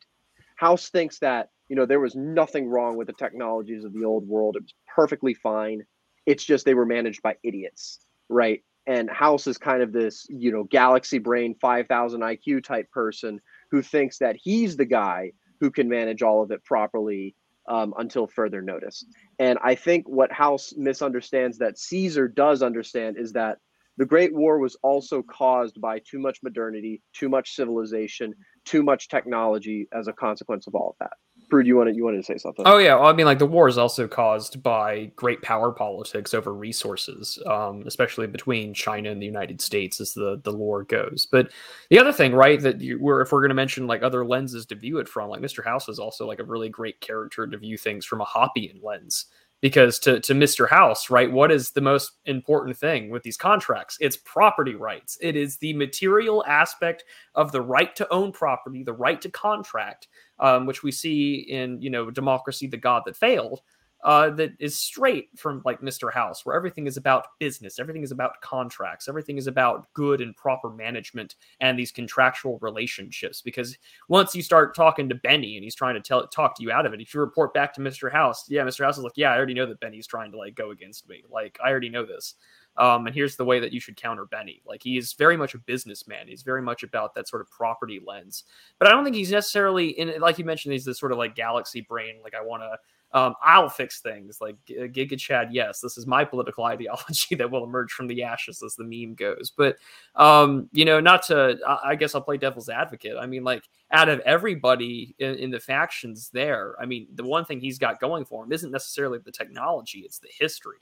House 0.62 0.90
thinks 0.90 1.18
that 1.18 1.48
you 1.68 1.74
know 1.74 1.86
there 1.86 1.98
was 1.98 2.14
nothing 2.14 2.68
wrong 2.68 2.96
with 2.96 3.08
the 3.08 3.12
technologies 3.14 3.82
of 3.82 3.92
the 3.92 4.04
old 4.04 4.28
world. 4.28 4.54
It 4.54 4.62
was 4.62 4.74
perfectly 4.94 5.34
fine. 5.34 5.82
It's 6.24 6.44
just 6.44 6.64
they 6.64 6.74
were 6.74 6.86
managed 6.86 7.20
by 7.20 7.34
idiots, 7.42 7.98
right? 8.28 8.62
And 8.86 9.10
House 9.10 9.48
is 9.48 9.58
kind 9.58 9.82
of 9.82 9.92
this 9.92 10.24
you 10.28 10.52
know 10.52 10.62
galaxy 10.62 11.18
brain, 11.18 11.56
five 11.60 11.88
thousand 11.88 12.20
IQ 12.20 12.62
type 12.62 12.88
person 12.92 13.40
who 13.72 13.82
thinks 13.82 14.18
that 14.18 14.36
he's 14.40 14.76
the 14.76 14.84
guy 14.84 15.32
who 15.58 15.68
can 15.68 15.88
manage 15.88 16.22
all 16.22 16.44
of 16.44 16.52
it 16.52 16.64
properly 16.64 17.34
um, 17.68 17.92
until 17.98 18.28
further 18.28 18.62
notice. 18.62 19.04
And 19.40 19.58
I 19.64 19.74
think 19.74 20.08
what 20.08 20.30
House 20.30 20.74
misunderstands 20.76 21.58
that 21.58 21.76
Caesar 21.76 22.28
does 22.28 22.62
understand 22.62 23.16
is 23.18 23.32
that 23.32 23.58
the 23.98 24.06
Great 24.06 24.32
War 24.32 24.58
was 24.58 24.76
also 24.82 25.22
caused 25.22 25.80
by 25.80 25.98
too 25.98 26.18
much 26.18 26.38
modernity, 26.42 27.02
too 27.12 27.28
much 27.28 27.54
civilization, 27.54 28.32
too 28.64 28.82
much 28.82 29.08
technology 29.08 29.88
as 29.92 30.08
a 30.08 30.12
consequence 30.12 30.66
of 30.66 30.74
all 30.74 30.90
of 30.90 30.96
that. 31.00 31.16
Prude, 31.50 31.66
you 31.66 31.76
wanted 31.76 31.96
you 31.96 32.04
wanted 32.04 32.18
to 32.18 32.22
say 32.22 32.38
something? 32.38 32.64
Oh 32.66 32.78
yeah, 32.78 32.94
well, 32.94 33.06
I 33.06 33.12
mean, 33.12 33.26
like 33.26 33.38
the 33.38 33.46
war 33.46 33.68
is 33.68 33.76
also 33.76 34.08
caused 34.08 34.62
by 34.62 35.10
great 35.16 35.42
power 35.42 35.70
politics 35.70 36.32
over 36.32 36.54
resources, 36.54 37.38
um, 37.46 37.82
especially 37.86 38.26
between 38.26 38.72
China 38.72 39.10
and 39.10 39.20
the 39.20 39.26
United 39.26 39.60
States, 39.60 40.00
as 40.00 40.14
the 40.14 40.40
the 40.44 40.52
lore 40.52 40.84
goes. 40.84 41.26
But 41.30 41.50
the 41.90 41.98
other 41.98 42.12
thing, 42.12 42.34
right, 42.34 42.60
that 42.60 42.80
you, 42.80 42.98
we're 42.98 43.20
if 43.20 43.32
we're 43.32 43.40
going 43.40 43.50
to 43.50 43.54
mention 43.54 43.86
like 43.86 44.02
other 44.02 44.24
lenses 44.24 44.64
to 44.66 44.74
view 44.74 44.98
it 44.98 45.08
from, 45.08 45.28
like 45.28 45.42
Mr. 45.42 45.62
House 45.62 45.88
is 45.88 45.98
also 45.98 46.26
like 46.26 46.38
a 46.38 46.44
really 46.44 46.70
great 46.70 47.00
character 47.00 47.46
to 47.46 47.58
view 47.58 47.76
things 47.76 48.06
from 48.06 48.22
a 48.22 48.24
Hoppian 48.24 48.80
lens 48.82 49.26
because 49.62 49.98
to 50.00 50.20
to 50.20 50.34
Mr. 50.34 50.68
House, 50.68 51.08
right, 51.08 51.30
what 51.30 51.50
is 51.50 51.70
the 51.70 51.80
most 51.80 52.18
important 52.26 52.76
thing 52.76 53.08
with 53.08 53.22
these 53.22 53.38
contracts? 53.38 53.96
It's 54.00 54.18
property 54.18 54.74
rights. 54.74 55.16
It 55.22 55.36
is 55.36 55.56
the 55.56 55.72
material 55.72 56.44
aspect 56.46 57.04
of 57.36 57.52
the 57.52 57.62
right 57.62 57.96
to 57.96 58.12
own 58.12 58.32
property, 58.32 58.82
the 58.82 58.92
right 58.92 59.22
to 59.22 59.30
contract, 59.30 60.08
um, 60.40 60.66
which 60.66 60.82
we 60.82 60.92
see 60.92 61.46
in 61.48 61.80
you 61.80 61.88
know 61.88 62.10
democracy, 62.10 62.66
the 62.66 62.76
God 62.76 63.04
that 63.06 63.16
failed 63.16 63.62
uh, 64.02 64.30
that 64.30 64.52
is 64.58 64.76
straight 64.76 65.28
from 65.36 65.62
like 65.64 65.80
Mr. 65.80 66.12
House, 66.12 66.44
where 66.44 66.56
everything 66.56 66.86
is 66.86 66.96
about 66.96 67.26
business, 67.38 67.78
everything 67.78 68.02
is 68.02 68.10
about 68.10 68.40
contracts, 68.40 69.08
everything 69.08 69.38
is 69.38 69.46
about 69.46 69.92
good 69.94 70.20
and 70.20 70.34
proper 70.34 70.70
management 70.70 71.36
and 71.60 71.78
these 71.78 71.92
contractual 71.92 72.58
relationships. 72.60 73.40
Because 73.40 73.78
once 74.08 74.34
you 74.34 74.42
start 74.42 74.74
talking 74.74 75.08
to 75.08 75.14
Benny 75.14 75.56
and 75.56 75.62
he's 75.62 75.74
trying 75.74 75.94
to 75.94 76.00
tell 76.00 76.26
talk 76.26 76.56
to 76.56 76.62
you 76.62 76.72
out 76.72 76.84
of 76.84 76.94
it, 76.94 77.00
if 77.00 77.14
you 77.14 77.20
report 77.20 77.54
back 77.54 77.72
to 77.74 77.80
Mr. 77.80 78.10
House, 78.10 78.44
yeah, 78.48 78.62
Mr. 78.62 78.84
House 78.84 78.98
is 78.98 79.04
like, 79.04 79.12
yeah, 79.16 79.30
I 79.30 79.36
already 79.36 79.54
know 79.54 79.66
that 79.66 79.80
Benny's 79.80 80.06
trying 80.06 80.32
to 80.32 80.38
like 80.38 80.56
go 80.56 80.72
against 80.72 81.08
me. 81.08 81.22
Like 81.30 81.58
I 81.64 81.70
already 81.70 81.88
know 81.88 82.04
this. 82.04 82.34
Um, 82.76 83.06
and 83.06 83.14
here's 83.14 83.36
the 83.36 83.44
way 83.44 83.60
that 83.60 83.72
you 83.72 83.80
should 83.80 83.96
counter 83.96 84.24
Benny. 84.24 84.62
Like 84.66 84.82
he 84.82 84.96
is 84.96 85.12
very 85.12 85.36
much 85.36 85.54
a 85.54 85.58
businessman. 85.58 86.26
He's 86.26 86.42
very 86.42 86.62
much 86.62 86.82
about 86.82 87.14
that 87.14 87.28
sort 87.28 87.42
of 87.42 87.50
property 87.50 88.00
lens. 88.04 88.44
But 88.78 88.88
I 88.88 88.92
don't 88.92 89.04
think 89.04 89.14
he's 89.14 89.30
necessarily 89.30 89.90
in. 89.90 90.20
Like 90.20 90.38
you 90.38 90.44
mentioned, 90.44 90.72
he's 90.72 90.84
this 90.84 90.98
sort 90.98 91.12
of 91.12 91.18
like 91.18 91.34
galaxy 91.34 91.82
brain. 91.82 92.16
Like 92.24 92.34
I 92.34 92.42
want 92.42 92.62
to 92.62 92.78
um, 93.14 93.34
I'll 93.42 93.68
fix 93.68 94.00
things 94.00 94.38
like 94.40 94.56
Giga 94.66 95.18
Chad. 95.18 95.48
Yes, 95.52 95.80
this 95.80 95.98
is 95.98 96.06
my 96.06 96.24
political 96.24 96.64
ideology 96.74 97.34
that 97.34 97.50
will 97.50 97.64
emerge 97.64 97.92
from 97.92 98.06
the 98.06 98.22
ashes, 98.22 98.62
as 98.62 98.74
the 98.74 98.84
meme 98.84 99.14
goes. 99.14 99.52
But 99.56 99.76
um, 100.16 100.68
you 100.72 100.84
know, 100.84 101.00
not 101.00 101.22
to. 101.26 101.58
I 101.84 101.94
guess 101.94 102.14
I'll 102.14 102.22
play 102.22 102.38
devil's 102.38 102.68
advocate. 102.68 103.16
I 103.20 103.26
mean, 103.26 103.44
like 103.44 103.64
out 103.90 104.08
of 104.08 104.20
everybody 104.20 105.14
in, 105.18 105.34
in, 105.36 105.50
the 105.50 105.60
factions 105.60 106.30
there, 106.32 106.74
I 106.80 106.86
mean, 106.86 107.08
the 107.14 107.24
one 107.24 107.44
thing 107.44 107.60
he's 107.60 107.78
got 107.78 108.00
going 108.00 108.24
for 108.24 108.44
him 108.44 108.52
isn't 108.52 108.70
necessarily 108.70 109.18
the 109.18 109.32
technology; 109.32 110.00
it's 110.00 110.18
the 110.18 110.30
history. 110.38 110.78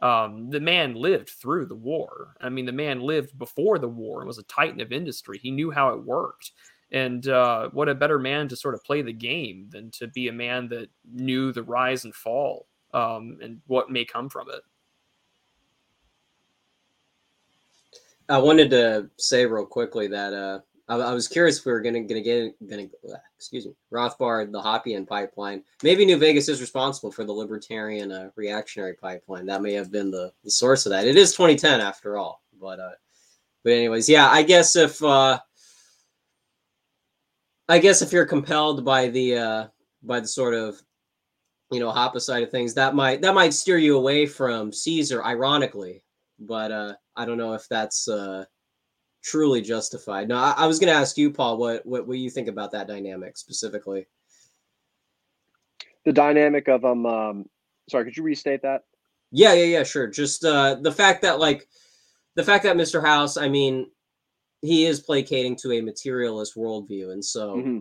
Um, 0.00 0.50
the 0.50 0.60
man 0.60 0.94
lived 0.94 1.30
through 1.30 1.66
the 1.66 1.74
war. 1.74 2.34
I 2.40 2.50
mean, 2.50 2.66
the 2.66 2.72
man 2.72 3.00
lived 3.00 3.38
before 3.38 3.78
the 3.78 3.88
war 3.88 4.20
and 4.20 4.26
was 4.26 4.38
a 4.38 4.42
titan 4.44 4.80
of 4.80 4.92
industry. 4.92 5.38
He 5.38 5.50
knew 5.50 5.70
how 5.70 5.90
it 5.90 6.04
worked. 6.04 6.52
And 6.92 7.26
uh, 7.28 7.70
what 7.70 7.88
a 7.88 7.94
better 7.94 8.18
man 8.18 8.48
to 8.48 8.56
sort 8.56 8.74
of 8.74 8.84
play 8.84 9.02
the 9.02 9.12
game 9.12 9.68
than 9.70 9.90
to 9.92 10.06
be 10.06 10.28
a 10.28 10.32
man 10.32 10.68
that 10.68 10.88
knew 11.10 11.52
the 11.52 11.62
rise 11.62 12.04
and 12.04 12.14
fall 12.14 12.66
um, 12.94 13.38
and 13.42 13.60
what 13.66 13.90
may 13.90 14.04
come 14.04 14.28
from 14.28 14.48
it. 14.50 14.60
I 18.28 18.38
wanted 18.38 18.70
to 18.70 19.08
say 19.16 19.46
real 19.46 19.66
quickly 19.66 20.08
that 20.08 20.32
uh, 20.32 20.60
I, 20.88 20.96
I, 20.96 21.12
was 21.12 21.28
curious 21.28 21.58
if 21.58 21.66
we 21.66 21.72
were 21.72 21.80
going 21.80 21.94
to 21.94 22.20
get 22.20 22.68
going 22.68 22.88
to 22.88 23.20
excuse 23.36 23.66
me 23.66 23.72
Rothbard 23.92 24.50
the 24.50 24.60
Hoppian 24.60 25.06
pipeline. 25.06 25.62
Maybe 25.84 26.04
New 26.04 26.18
Vegas 26.18 26.48
is 26.48 26.60
responsible 26.60 27.12
for 27.12 27.24
the 27.24 27.32
libertarian 27.32 28.10
uh, 28.10 28.30
reactionary 28.34 28.94
pipeline. 28.94 29.46
That 29.46 29.62
may 29.62 29.74
have 29.74 29.92
been 29.92 30.10
the, 30.10 30.32
the 30.42 30.50
source 30.50 30.86
of 30.86 30.90
that. 30.90 31.06
It 31.06 31.16
is 31.16 31.32
2010 31.32 31.80
after 31.80 32.18
all, 32.18 32.42
but 32.60 32.80
uh, 32.80 32.90
but 33.62 33.72
anyways, 33.72 34.08
yeah. 34.08 34.28
I 34.28 34.42
guess 34.42 34.76
if 34.76 35.02
uh, 35.02 35.40
I 37.68 37.78
guess 37.78 38.02
if 38.02 38.12
you're 38.12 38.26
compelled 38.26 38.84
by 38.84 39.08
the 39.08 39.36
uh, 39.36 39.66
by 40.02 40.20
the 40.20 40.28
sort 40.28 40.54
of 40.54 40.80
you 41.70 41.80
know 41.80 41.90
Hoppe 41.90 42.20
side 42.20 42.42
of 42.42 42.50
things, 42.50 42.74
that 42.74 42.94
might 42.94 43.20
that 43.22 43.34
might 43.34 43.54
steer 43.54 43.78
you 43.78 43.96
away 43.96 44.26
from 44.26 44.72
Caesar, 44.72 45.24
ironically. 45.24 46.02
But 46.38 46.70
uh, 46.70 46.94
I 47.16 47.24
don't 47.24 47.38
know 47.38 47.54
if 47.54 47.68
that's 47.68 48.08
uh, 48.08 48.44
truly 49.22 49.62
justified. 49.62 50.28
No, 50.28 50.36
I, 50.36 50.54
I 50.56 50.66
was 50.66 50.78
going 50.78 50.92
to 50.92 50.98
ask 50.98 51.16
you, 51.18 51.30
Paul, 51.32 51.58
what, 51.58 51.84
what 51.84 52.06
what 52.06 52.18
you 52.18 52.30
think 52.30 52.48
about 52.48 52.72
that 52.72 52.86
dynamic 52.86 53.36
specifically? 53.36 54.06
The 56.04 56.12
dynamic 56.12 56.68
of 56.68 56.84
um, 56.84 57.04
um 57.04 57.46
sorry, 57.88 58.04
could 58.04 58.16
you 58.16 58.22
restate 58.22 58.62
that? 58.62 58.84
Yeah, 59.32 59.54
yeah, 59.54 59.64
yeah, 59.64 59.82
sure. 59.82 60.06
Just 60.06 60.44
uh, 60.44 60.76
the 60.76 60.92
fact 60.92 61.22
that 61.22 61.40
like 61.40 61.68
the 62.36 62.44
fact 62.44 62.64
that 62.64 62.76
Mr. 62.76 63.04
House, 63.04 63.36
I 63.36 63.48
mean, 63.48 63.90
he 64.62 64.86
is 64.86 65.00
placating 65.00 65.56
to 65.56 65.72
a 65.72 65.80
materialist 65.80 66.56
worldview, 66.56 67.12
and 67.12 67.24
so, 67.24 67.56
mm-hmm. 67.56 67.78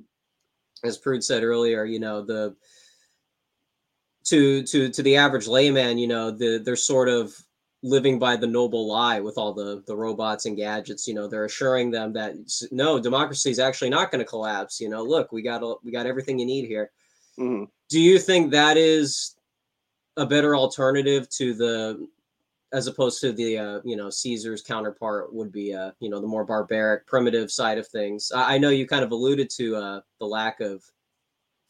as 0.84 0.97
Prude 0.97 1.23
said 1.23 1.43
earlier, 1.43 1.86
you 1.86 1.99
know 1.99 2.23
the 2.23 2.55
to 4.26 4.63
to 4.63 4.89
to 4.89 5.03
the 5.03 5.15
average 5.15 5.47
layman, 5.47 5.97
you 5.97 6.07
know, 6.07 6.32
the 6.32 6.61
they're 6.63 6.76
sort 6.76 7.07
of 7.07 7.34
living 7.84 8.17
by 8.17 8.36
the 8.36 8.47
noble 8.47 8.88
lie 8.88 9.19
with 9.19 9.38
all 9.38 9.53
the 9.53 9.84
the 9.88 9.95
robots 9.95 10.45
and 10.45 10.57
gadgets. 10.57 11.07
You 11.07 11.13
know, 11.13 11.28
they're 11.28 11.45
assuring 11.45 11.91
them 11.91 12.13
that 12.13 12.34
no, 12.71 12.99
democracy 12.99 13.51
is 13.51 13.59
actually 13.59 13.91
not 13.91 14.11
going 14.11 14.19
to 14.19 14.30
collapse. 14.30 14.82
You 14.82 14.89
know, 14.89 15.03
look, 15.03 15.32
we 15.32 15.41
got 15.41 15.61
we 15.84 15.91
got 15.91 16.07
everything 16.07 16.39
you 16.39 16.45
need 16.45 16.65
here. 16.65 16.91
Mm-hmm. 17.39 17.65
Do 17.89 17.99
you 17.99 18.17
think 18.17 18.51
that 18.51 18.78
is 18.78 19.36
a 20.17 20.26
better 20.26 20.55
alternative 20.55 21.30
to 21.30 21.53
the 21.53 22.07
as 22.76 22.88
opposed 22.88 23.21
to 23.21 23.32
the 23.32 23.57
uh, 23.57 23.80
you 23.86 23.95
know 23.95 24.09
Caesar's 24.09 24.61
counterpart 24.61 25.34
would 25.34 25.51
be 25.51 25.73
uh, 25.73 25.91
you 25.99 26.09
know 26.09 26.19
the 26.19 26.28
more 26.28 26.43
barbaric, 26.43 27.07
primitive 27.07 27.49
side 27.49 27.78
of 27.78 27.88
things. 27.88 28.32
I, 28.36 28.55
I 28.55 28.57
know 28.57 28.69
you 28.69 28.86
kind 28.86 29.03
of 29.03 29.11
alluded 29.11 29.49
to 29.51 29.76
uh, 29.78 30.01
the 30.19 30.26
lack 30.26 30.59
of 30.59 30.84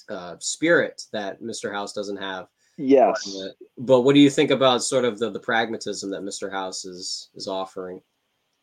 uh, 0.10 0.36
spirit 0.40 1.04
that 1.14 1.42
Mr. 1.42 1.72
House 1.72 1.94
doesn't 1.94 2.18
have. 2.18 2.48
Yes, 2.78 3.38
but 3.78 4.02
what 4.02 4.16
do 4.16 4.20
you 4.20 4.32
think 4.32 4.52
about 4.52 4.84
sort 4.84 5.06
of 5.06 5.20
the, 5.20 5.30
the 5.30 5.40
pragmatism 5.40 6.10
that 6.10 6.24
Mr. 6.24 6.52
House 6.52 6.86
is 6.86 7.30
is 7.36 7.48
offering? 7.48 8.02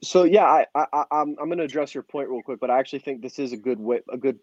So 0.03 0.25
yeah, 0.25 0.45
I, 0.45 0.67
I 0.75 1.05
I'm 1.13 1.37
I'm 1.41 1.47
going 1.47 1.59
to 1.59 1.65
address 1.65 1.95
your 1.95 2.03
point 2.03 2.29
real 2.29 2.43
quick, 2.43 2.59
but 2.61 2.71
I 2.71 2.79
actually 2.81 2.99
think 2.99 3.23
this 3.23 3.39
is 3.39 3.53
a 3.53 3.57
good 3.57 3.79
way 3.79 4.01
a 4.13 4.19
good 4.19 4.41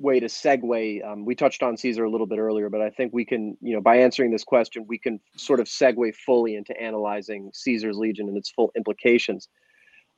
way 0.00 0.18
to 0.18 0.26
segue. 0.26 1.06
Um, 1.06 1.24
we 1.24 1.34
touched 1.34 1.62
on 1.62 1.76
Caesar 1.76 2.04
a 2.04 2.10
little 2.10 2.26
bit 2.26 2.38
earlier, 2.38 2.68
but 2.70 2.80
I 2.80 2.90
think 2.90 3.12
we 3.12 3.24
can, 3.24 3.56
you 3.60 3.74
know, 3.74 3.80
by 3.80 3.96
answering 3.96 4.30
this 4.30 4.44
question, 4.44 4.86
we 4.88 4.98
can 4.98 5.20
sort 5.36 5.60
of 5.60 5.66
segue 5.66 6.14
fully 6.14 6.56
into 6.56 6.78
analyzing 6.80 7.50
Caesar's 7.52 7.98
Legion 7.98 8.28
and 8.28 8.36
its 8.36 8.50
full 8.50 8.72
implications. 8.76 9.48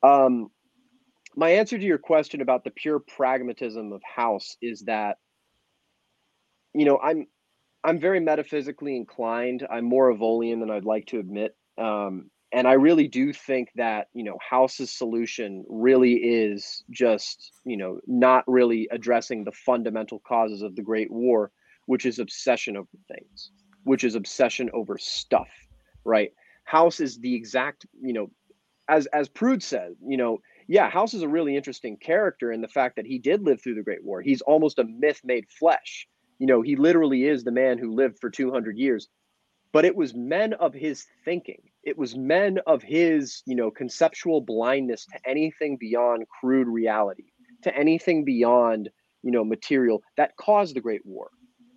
Um, 0.02 0.50
my 1.34 1.50
answer 1.50 1.78
to 1.78 1.84
your 1.84 1.98
question 1.98 2.40
about 2.40 2.64
the 2.64 2.70
pure 2.70 3.00
pragmatism 3.00 3.92
of 3.92 4.02
House 4.02 4.56
is 4.60 4.82
that, 4.82 5.18
you 6.74 6.84
know, 6.84 6.98
I'm 6.98 7.26
I'm 7.84 7.98
very 7.98 8.20
metaphysically 8.20 8.96
inclined. 8.96 9.66
I'm 9.68 9.84
more 9.84 10.10
Evolian 10.10 10.60
than 10.60 10.70
I'd 10.70 10.84
like 10.84 11.06
to 11.06 11.18
admit. 11.18 11.56
Um, 11.76 12.30
and 12.52 12.68
I 12.68 12.74
really 12.74 13.08
do 13.08 13.32
think 13.32 13.70
that 13.76 14.08
you 14.12 14.24
know 14.24 14.38
House's 14.38 14.92
solution 14.92 15.64
really 15.68 16.14
is 16.14 16.84
just 16.90 17.52
you 17.64 17.76
know 17.76 18.00
not 18.06 18.44
really 18.46 18.88
addressing 18.90 19.44
the 19.44 19.52
fundamental 19.52 20.20
causes 20.20 20.62
of 20.62 20.76
the 20.76 20.82
Great 20.82 21.10
War, 21.10 21.50
which 21.86 22.06
is 22.06 22.18
obsession 22.18 22.76
over 22.76 22.88
things, 23.08 23.50
which 23.84 24.04
is 24.04 24.14
obsession 24.14 24.70
over 24.72 24.98
stuff, 24.98 25.48
right? 26.04 26.32
House 26.64 27.00
is 27.00 27.18
the 27.18 27.34
exact 27.34 27.86
you 28.00 28.12
know, 28.12 28.30
as 28.88 29.06
as 29.06 29.28
Prude 29.28 29.62
said, 29.62 29.94
you 30.06 30.16
know, 30.16 30.40
yeah, 30.68 30.90
House 30.90 31.14
is 31.14 31.22
a 31.22 31.28
really 31.28 31.56
interesting 31.56 31.96
character 31.96 32.52
in 32.52 32.60
the 32.60 32.68
fact 32.68 32.96
that 32.96 33.06
he 33.06 33.18
did 33.18 33.42
live 33.42 33.62
through 33.62 33.74
the 33.74 33.82
Great 33.82 34.04
War. 34.04 34.20
He's 34.20 34.42
almost 34.42 34.78
a 34.78 34.84
myth 34.84 35.20
made 35.24 35.46
flesh. 35.48 36.06
You 36.38 36.46
know, 36.46 36.60
he 36.60 36.76
literally 36.76 37.24
is 37.24 37.44
the 37.44 37.52
man 37.52 37.78
who 37.78 37.94
lived 37.94 38.18
for 38.20 38.28
200 38.28 38.76
years 38.76 39.08
but 39.72 39.86
it 39.86 39.96
was 39.96 40.14
men 40.14 40.52
of 40.52 40.74
his 40.74 41.06
thinking 41.24 41.62
it 41.84 41.98
was 41.98 42.16
men 42.16 42.58
of 42.66 42.82
his 42.82 43.42
you 43.46 43.54
know 43.54 43.70
conceptual 43.70 44.40
blindness 44.40 45.06
to 45.06 45.18
anything 45.28 45.76
beyond 45.78 46.26
crude 46.40 46.68
reality 46.68 47.24
to 47.62 47.74
anything 47.76 48.24
beyond 48.24 48.88
you 49.22 49.30
know 49.30 49.44
material 49.44 50.02
that 50.16 50.36
caused 50.36 50.74
the 50.76 50.80
great 50.80 51.04
war 51.04 51.30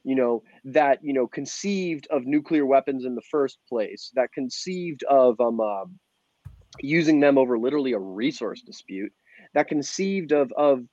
you 0.03 0.15
know 0.15 0.43
that 0.63 0.99
you 1.01 1.13
know 1.13 1.27
conceived 1.27 2.07
of 2.11 2.25
nuclear 2.25 2.65
weapons 2.65 3.05
in 3.05 3.15
the 3.15 3.21
first 3.29 3.57
place 3.67 4.11
that 4.15 4.31
conceived 4.33 5.03
of 5.09 5.39
um 5.39 5.59
uh, 5.59 5.85
using 6.81 7.19
them 7.19 7.37
over 7.37 7.57
literally 7.57 7.93
a 7.93 7.99
resource 7.99 8.61
dispute 8.61 9.11
that 9.53 9.67
conceived 9.67 10.31
of 10.31 10.51
of 10.57 10.83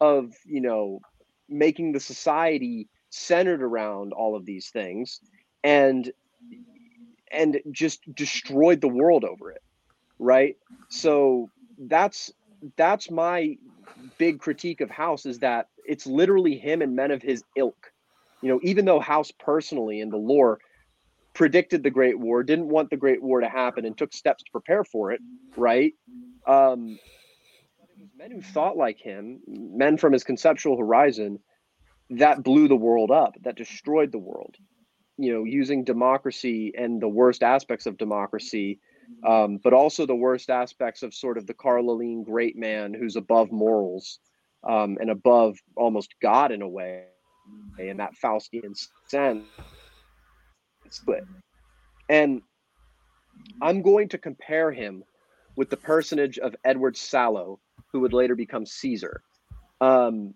of 0.00 0.32
you 0.44 0.60
know 0.60 1.00
making 1.48 1.92
the 1.92 2.00
society 2.00 2.88
centered 3.10 3.62
around 3.62 4.12
all 4.12 4.36
of 4.36 4.44
these 4.44 4.70
things 4.70 5.20
and 5.62 6.12
and 7.36 7.60
just 7.70 8.02
destroyed 8.14 8.80
the 8.80 8.88
world 8.88 9.24
over 9.24 9.50
it 9.50 9.62
right? 10.18 10.56
So 10.88 11.50
that's 11.78 12.32
that's 12.76 13.10
my 13.10 13.56
big 14.18 14.40
critique 14.40 14.80
of 14.80 14.90
house 14.90 15.26
is 15.26 15.40
that 15.40 15.68
it's 15.84 16.06
literally 16.06 16.56
him 16.56 16.82
and 16.82 16.96
men 16.96 17.10
of 17.10 17.22
his 17.22 17.44
ilk. 17.56 17.92
You 18.42 18.50
know 18.50 18.60
even 18.62 18.84
though 18.84 19.00
house 19.00 19.32
personally 19.38 20.00
in 20.00 20.10
the 20.10 20.16
lore 20.16 20.58
predicted 21.34 21.82
the 21.82 21.90
great 21.90 22.18
war 22.18 22.42
didn't 22.42 22.68
want 22.68 22.90
the 22.90 22.96
great 22.96 23.22
war 23.22 23.40
to 23.40 23.48
happen 23.48 23.84
and 23.84 23.96
took 23.96 24.12
steps 24.12 24.42
to 24.44 24.50
prepare 24.50 24.84
for 24.84 25.12
it 25.12 25.20
right? 25.56 25.92
Um 26.46 26.98
men 28.16 28.30
who 28.30 28.42
thought 28.42 28.76
like 28.76 28.98
him 28.98 29.40
men 29.46 29.96
from 29.96 30.12
his 30.12 30.24
conceptual 30.24 30.78
horizon 30.78 31.38
that 32.10 32.42
blew 32.42 32.68
the 32.68 32.76
world 32.76 33.10
up 33.10 33.34
that 33.42 33.56
destroyed 33.56 34.12
the 34.12 34.18
world 34.18 34.56
you 35.18 35.32
know 35.32 35.44
using 35.44 35.84
democracy 35.84 36.72
and 36.76 37.00
the 37.00 37.08
worst 37.08 37.42
aspects 37.42 37.86
of 37.86 37.96
democracy 37.96 38.78
um, 39.24 39.58
but 39.62 39.72
also 39.72 40.06
the 40.06 40.14
worst 40.14 40.50
aspects 40.50 41.02
of 41.02 41.14
sort 41.14 41.38
of 41.38 41.46
the 41.46 41.54
Carl 41.54 41.98
great 42.24 42.56
man 42.56 42.94
who's 42.94 43.16
above 43.16 43.52
morals 43.52 44.18
um, 44.66 44.98
and 45.00 45.10
above 45.10 45.58
almost 45.76 46.14
God 46.20 46.52
in 46.52 46.62
a 46.62 46.68
way, 46.68 47.04
in 47.78 47.96
that 47.98 48.14
Faustian 48.22 48.76
sense. 49.06 49.44
Split. 50.88 51.24
And 52.08 52.42
I'm 53.62 53.82
going 53.82 54.08
to 54.10 54.18
compare 54.18 54.72
him 54.72 55.04
with 55.56 55.70
the 55.70 55.76
personage 55.76 56.38
of 56.38 56.54
Edward 56.64 56.96
Sallow, 56.96 57.60
who 57.92 58.00
would 58.00 58.12
later 58.12 58.34
become 58.34 58.66
Caesar. 58.66 59.22
Um, 59.80 60.34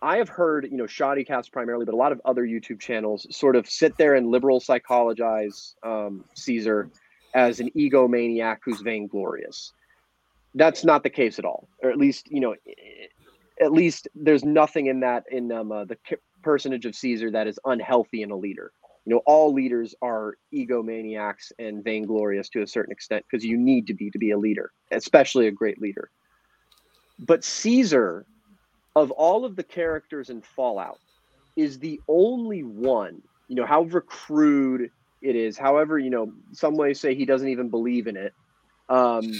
I 0.00 0.18
have 0.18 0.28
heard, 0.28 0.68
you 0.70 0.76
know, 0.76 0.86
Shoddy 0.86 1.24
Cast 1.24 1.52
primarily, 1.52 1.84
but 1.84 1.94
a 1.94 1.96
lot 1.96 2.12
of 2.12 2.20
other 2.24 2.44
YouTube 2.44 2.80
channels 2.80 3.26
sort 3.36 3.56
of 3.56 3.68
sit 3.68 3.96
there 3.96 4.14
and 4.14 4.30
liberal 4.30 4.60
psychologize 4.60 5.74
um, 5.82 6.24
Caesar 6.34 6.90
as 7.34 7.60
an 7.60 7.70
egomaniac 7.76 8.58
who's 8.64 8.80
vainglorious. 8.80 9.72
That's 10.54 10.84
not 10.84 11.02
the 11.02 11.10
case 11.10 11.38
at 11.38 11.44
all, 11.44 11.68
or 11.82 11.90
at 11.90 11.98
least, 11.98 12.30
you 12.30 12.40
know, 12.40 12.54
at 13.60 13.72
least 13.72 14.08
there's 14.14 14.44
nothing 14.44 14.86
in 14.86 15.00
that 15.00 15.24
in 15.30 15.50
um, 15.50 15.72
uh, 15.72 15.84
the 15.84 15.98
personage 16.42 16.86
of 16.86 16.94
Caesar 16.94 17.30
that 17.32 17.46
is 17.46 17.58
unhealthy 17.64 18.22
in 18.22 18.30
a 18.30 18.36
leader. 18.36 18.72
you 19.04 19.14
know 19.14 19.22
all 19.26 19.52
leaders 19.52 19.94
are 20.02 20.36
egomaniacs 20.52 21.50
and 21.58 21.82
vainglorious 21.82 22.48
to 22.50 22.62
a 22.62 22.66
certain 22.66 22.92
extent 22.92 23.24
because 23.28 23.44
you 23.44 23.56
need 23.56 23.86
to 23.86 23.94
be 23.94 24.10
to 24.10 24.18
be 24.18 24.30
a 24.30 24.38
leader 24.38 24.70
especially 24.90 25.46
a 25.46 25.50
great 25.50 25.80
leader 25.80 26.10
but 27.18 27.42
caesar 27.42 28.26
of 29.00 29.10
all 29.10 29.44
of 29.44 29.56
the 29.56 29.62
characters 29.62 30.30
in 30.30 30.42
fallout 30.42 30.98
is 31.56 31.78
the 31.78 32.00
only 32.08 32.62
one 32.62 33.22
you 33.48 33.56
know 33.56 33.66
however 33.66 34.00
crude 34.00 34.90
it 35.22 35.36
is 35.36 35.58
however 35.58 35.98
you 35.98 36.10
know 36.10 36.32
some 36.52 36.74
way 36.76 36.94
say 36.94 37.14
he 37.14 37.24
doesn't 37.24 37.48
even 37.48 37.68
believe 37.68 38.06
in 38.06 38.16
it 38.16 38.32
um, 38.88 39.30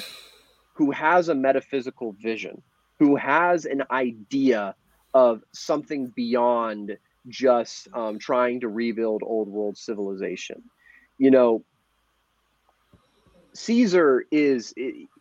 who 0.74 0.90
has 0.90 1.28
a 1.28 1.34
metaphysical 1.34 2.14
vision 2.20 2.62
who 2.98 3.16
has 3.16 3.64
an 3.64 3.82
idea 3.90 4.74
of 5.14 5.42
something 5.52 6.08
beyond 6.08 6.96
just 7.28 7.88
um, 7.94 8.18
trying 8.18 8.60
to 8.60 8.68
rebuild 8.68 9.22
old 9.24 9.48
world 9.48 9.76
civilization. 9.76 10.62
You 11.18 11.30
know, 11.30 11.64
Caesar 13.54 14.24
is 14.30 14.74
he 14.76 15.12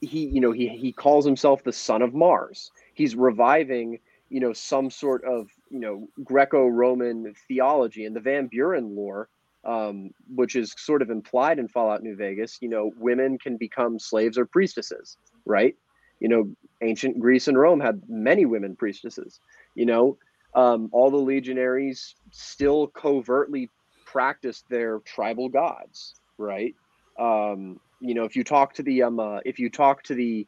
you 0.00 0.40
know 0.40 0.52
he 0.52 0.68
he 0.68 0.92
calls 0.92 1.24
himself 1.24 1.62
the 1.64 1.72
son 1.72 2.02
of 2.02 2.14
Mars. 2.14 2.70
He's 2.94 3.14
reviving 3.14 3.98
you 4.30 4.40
know 4.40 4.52
some 4.52 4.90
sort 4.90 5.24
of 5.24 5.48
you 5.70 5.80
know 5.80 6.08
Greco-Roman 6.24 7.34
theology 7.46 8.04
and 8.04 8.16
the 8.16 8.20
Van 8.20 8.46
Buren 8.46 8.96
lore, 8.96 9.28
um, 9.64 10.10
which 10.34 10.56
is 10.56 10.74
sort 10.76 11.02
of 11.02 11.10
implied 11.10 11.58
in 11.58 11.68
Fallout 11.68 12.02
New 12.02 12.16
Vegas. 12.16 12.58
You 12.60 12.68
know, 12.68 12.92
women 12.98 13.38
can 13.38 13.56
become 13.56 13.98
slaves 13.98 14.38
or 14.38 14.46
priestesses, 14.46 15.16
right? 15.44 15.76
You 16.20 16.28
know, 16.28 16.50
ancient 16.82 17.20
Greece 17.20 17.48
and 17.48 17.58
Rome 17.58 17.80
had 17.80 18.02
many 18.08 18.46
women 18.46 18.76
priestesses. 18.76 19.40
You 19.74 19.86
know, 19.86 20.18
um, 20.54 20.88
all 20.92 21.10
the 21.10 21.16
legionaries 21.16 22.14
still 22.30 22.88
covertly 22.88 23.70
practiced 24.06 24.68
their 24.68 25.00
tribal 25.00 25.48
gods, 25.48 26.14
right? 26.38 26.74
Um, 27.18 27.80
you 28.00 28.14
know, 28.14 28.24
if 28.24 28.36
you 28.36 28.44
talk 28.44 28.74
to 28.74 28.82
the 28.82 29.02
um, 29.02 29.20
uh, 29.20 29.40
if 29.44 29.58
you 29.58 29.70
talk 29.70 30.02
to 30.04 30.14
the 30.14 30.46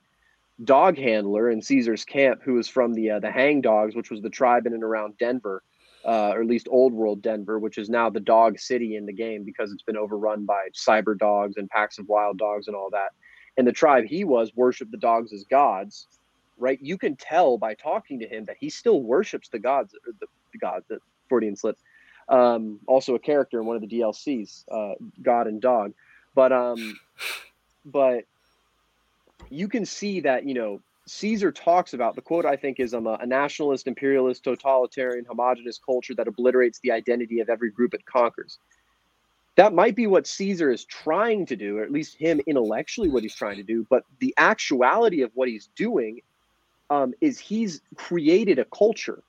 dog 0.65 0.97
handler 0.97 1.51
in 1.51 1.61
Caesar's 1.61 2.05
camp, 2.05 2.43
who 2.43 2.55
was 2.55 2.69
from 2.69 2.95
the 2.95 3.13
uh, 3.13 3.21
the 3.21 3.31
Hang 3.31 3.61
Dogs, 3.61 3.95
which 3.95 4.11
was 4.11 4.23
the 4.23 4.31
tribe 4.31 4.67
in 4.67 4.75
and 4.75 4.83
around 4.83 5.19
Denver, 5.19 5.63
uh, 6.05 6.31
or 6.31 6.41
at 6.41 6.47
least 6.47 6.69
Old 6.71 6.93
World 6.93 7.23
Denver, 7.23 7.59
which 7.59 7.79
is 7.79 7.91
now 7.91 8.09
the 8.09 8.21
dog 8.21 8.59
city 8.59 8.97
in 8.97 9.07
the 9.07 9.13
game 9.13 9.45
because 9.45 9.73
it's 9.73 9.83
been 9.83 9.97
overrun 9.97 10.45
by 10.45 10.69
cyber 10.75 11.19
dogs 11.19 11.57
and 11.57 11.69
packs 11.69 11.99
of 11.99 12.09
wild 12.09 12.39
dogs 12.39 12.69
and 12.69 12.77
all 12.77 12.91
that. 12.91 13.11
And 13.57 13.67
the 13.67 13.73
tribe 13.73 14.05
he 14.05 14.25
was 14.25 14.53
worshipped 14.55 14.91
the 14.91 14.99
dogs 14.99 15.33
as 15.33 15.45
gods, 15.45 16.07
right? 16.59 16.79
You 16.81 16.99
can 16.99 17.17
tell 17.17 17.59
by 17.59 17.75
talking 17.75 18.19
to 18.21 18.29
him 18.29 18.45
that 18.47 18.57
he 18.59 18.71
still 18.71 19.03
worships 19.03 19.49
the 19.49 19.59
gods, 19.59 19.93
the, 19.93 20.27
the 20.53 20.59
god, 20.59 20.85
the 20.89 20.99
Freudian 21.29 21.57
slip. 21.57 21.79
Um, 22.29 22.81
also 22.87 23.15
a 23.15 23.19
character 23.19 23.61
in 23.61 23.67
one 23.67 23.77
of 23.77 23.83
the 23.83 23.89
DLCs, 23.89 24.65
uh, 24.71 24.95
God 25.23 25.47
and 25.47 25.61
Dog, 25.61 25.93
but 26.35 26.53
um, 26.53 26.99
but 27.85 28.25
you 29.51 29.69
can 29.69 29.85
see 29.85 30.21
that 30.21 30.47
you 30.47 30.55
know 30.55 30.81
Caesar 31.07 31.53
talks 31.53 31.95
about 31.95 32.15
the 32.15 32.23
quote 32.23 32.45
I 32.45 32.57
think 32.57 32.81
is 32.81 32.95
um, 32.95 33.07
a, 33.07 33.19
a 33.21 33.27
nationalist, 33.27 33.87
imperialist, 33.87 34.45
totalitarian, 34.45 35.25
homogenous 35.25 35.79
culture 35.79 36.15
that 36.15 36.29
obliterates 36.29 36.81
the 36.81 36.93
identity 36.93 37.41
of 37.41 37.49
every 37.49 37.71
group 37.71 37.95
it 37.95 38.05
conquers. 38.05 38.59
That 39.57 39.73
might 39.73 39.97
be 39.97 40.07
what 40.07 40.27
Caesar 40.27 40.71
is 40.71 40.85
trying 40.85 41.47
to 41.47 41.57
do, 41.57 41.79
or 41.79 41.83
at 41.83 41.91
least 41.91 42.17
him 42.17 42.41
intellectually 42.47 43.09
what 43.09 43.23
he's 43.23 43.35
trying 43.35 43.57
to 43.57 43.63
do, 43.63 43.87
but 43.89 44.05
the 44.19 44.35
actuality 44.37 45.23
of 45.23 45.31
what 45.35 45.49
he's 45.49 45.71
doing 45.77 46.21
um, 46.91 47.15
is 47.21 47.39
he's 47.39 47.81
created 47.97 48.59
a 48.59 48.65
culture. 48.67 49.23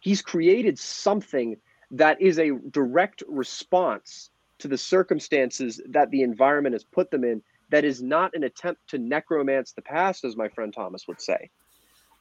He's 0.00 0.22
created 0.22 0.78
something 0.78 1.56
that 1.92 2.20
is 2.20 2.38
a 2.38 2.52
direct 2.70 3.22
response 3.28 4.30
to 4.58 4.68
the 4.68 4.78
circumstances 4.78 5.80
that 5.88 6.10
the 6.10 6.22
environment 6.22 6.74
has 6.74 6.84
put 6.84 7.10
them 7.10 7.24
in. 7.24 7.42
That 7.70 7.84
is 7.84 8.02
not 8.02 8.34
an 8.34 8.42
attempt 8.44 8.88
to 8.88 8.98
necromance 8.98 9.72
the 9.72 9.82
past, 9.82 10.24
as 10.24 10.36
my 10.36 10.48
friend 10.48 10.72
Thomas 10.74 11.06
would 11.08 11.20
say. 11.20 11.50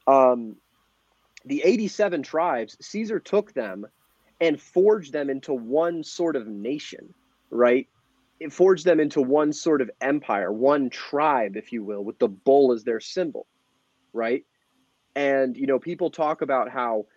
Um, 0.07 0.55
the 1.45 1.61
87 1.63 2.23
tribes, 2.23 2.77
Caesar 2.81 3.19
took 3.19 3.53
them 3.53 3.85
and 4.41 4.61
forged 4.61 5.13
them 5.13 5.29
into 5.29 5.53
one 5.53 6.03
sort 6.03 6.35
of 6.35 6.47
nation, 6.47 7.13
right? 7.49 7.87
It 8.39 8.53
forged 8.53 8.85
them 8.85 8.99
into 8.99 9.21
one 9.21 9.51
sort 9.51 9.81
of 9.81 9.91
empire, 9.99 10.51
one 10.51 10.89
tribe, 10.89 11.57
if 11.57 11.73
you 11.73 11.83
will, 11.83 12.03
with 12.03 12.19
the 12.19 12.27
bull 12.27 12.71
as 12.71 12.83
their 12.83 12.99
symbol, 12.99 13.47
right? 14.13 14.45
And 15.15 15.57
you 15.57 15.67
know, 15.67 15.79
people 15.79 16.09
talk 16.09 16.41
about 16.41 16.69
how 16.69 17.07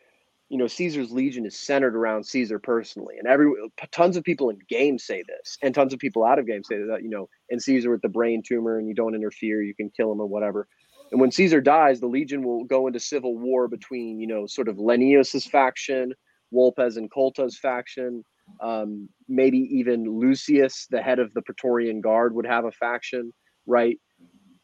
you 0.53 0.59
know 0.59 0.66
Caesar's 0.66 1.11
Legion 1.11 1.46
is 1.46 1.59
centered 1.59 1.96
around 1.96 2.24
Caesar 2.24 2.59
personally, 2.59 3.16
and 3.18 3.26
every 3.26 3.50
tons 3.90 4.16
of 4.16 4.22
people 4.22 4.50
in 4.50 4.59
game 4.68 4.98
say 4.98 5.22
this, 5.26 5.57
and 5.62 5.74
tons 5.74 5.92
of 5.92 5.98
people 5.98 6.24
out 6.24 6.38
of 6.38 6.46
game 6.46 6.62
say 6.62 6.76
that 6.76 7.03
you 7.03 7.09
know, 7.09 7.28
and 7.50 7.62
Caesar 7.62 7.90
with 7.90 8.03
the 8.03 8.09
brain 8.09 8.42
tumor, 8.46 8.78
and 8.78 8.86
you 8.86 8.94
don't 8.94 9.14
interfere, 9.14 9.62
you 9.62 9.74
can 9.74 9.90
kill 9.90 10.12
him 10.12 10.20
or 10.20 10.26
whatever. 10.26 10.68
And 11.11 11.20
when 11.20 11.30
Caesar 11.30 11.61
dies, 11.61 12.00
the 12.00 12.07
Legion 12.07 12.42
will 12.42 12.64
go 12.64 12.86
into 12.86 13.00
civil 13.00 13.36
war 13.36 13.66
between 13.66 14.20
you 14.20 14.26
know, 14.26 14.46
sort 14.46 14.68
of 14.68 14.78
Lanius's 14.78 15.46
faction, 15.46 16.12
Vulpes 16.53 16.98
Inculta's 16.98 17.59
faction, 17.59 18.22
um, 18.62 19.09
maybe 19.28 19.59
even 19.59 20.05
Lucius, 20.05 20.86
the 20.90 21.03
head 21.03 21.18
of 21.18 21.32
the 21.34 21.42
Praetorian 21.42 22.00
Guard, 22.00 22.34
would 22.34 22.46
have 22.46 22.64
a 22.64 22.72
faction, 22.72 23.32
right? 23.66 23.98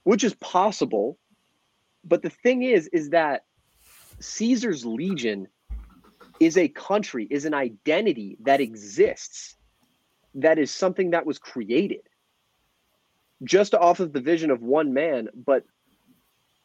Which 0.04 0.22
is 0.22 0.34
possible 0.34 1.18
but 2.04 2.22
the 2.22 2.30
thing 2.30 2.62
is, 2.62 2.88
is 2.92 3.10
that 3.10 3.42
Caesar's 4.20 4.84
Legion 4.84 5.46
is 6.40 6.56
a 6.56 6.68
country, 6.68 7.26
is 7.30 7.44
an 7.44 7.54
identity 7.54 8.36
that 8.42 8.60
exists, 8.60 9.56
that 10.34 10.58
is 10.58 10.70
something 10.70 11.10
that 11.10 11.26
was 11.26 11.38
created 11.38 12.02
just 13.44 13.74
off 13.74 14.00
of 14.00 14.12
the 14.12 14.20
vision 14.20 14.50
of 14.50 14.62
one 14.62 14.92
man, 14.92 15.28
but 15.34 15.64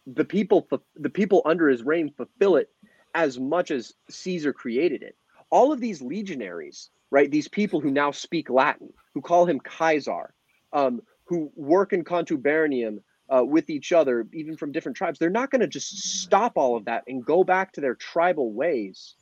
the 0.06 0.26
people 0.26 0.68
the 0.96 1.10
people 1.10 1.42
under 1.46 1.70
his 1.70 1.84
reign 1.84 2.12
fulfill 2.16 2.58
it 2.58 2.70
as 3.16 3.40
much 3.40 3.72
as 3.72 3.94
Caesar 4.10 4.52
created 4.52 5.02
it. 5.02 5.16
All 5.50 5.72
of 5.72 5.80
these 5.80 6.02
legionaries, 6.02 6.90
right? 7.12 7.30
These 7.30 7.48
people 7.48 7.80
who 7.80 7.92
now 7.92 8.12
speak 8.12 8.50
Latin, 8.50 8.92
who 9.14 9.22
call 9.22 9.46
him 9.46 9.60
Kaiser, 9.60 10.34
um, 10.74 11.02
who 11.26 11.52
work 11.56 11.94
in 11.94 12.04
contubernium 12.04 12.98
uh, 13.30 13.44
with 13.46 13.70
each 13.70 13.92
other, 13.92 14.28
even 14.34 14.58
from 14.58 14.72
different 14.72 14.98
tribes, 14.98 15.20
they're 15.20 15.30
not 15.30 15.52
going 15.52 15.62
to 15.62 15.68
just 15.68 16.22
stop 16.22 16.54
all 16.56 16.76
of 16.76 16.86
that 16.86 17.04
and 17.08 17.24
go 17.24 17.44
back 17.44 17.72
to 17.74 17.82
their 17.82 17.96
tribal 17.96 18.52
ways 18.52 19.16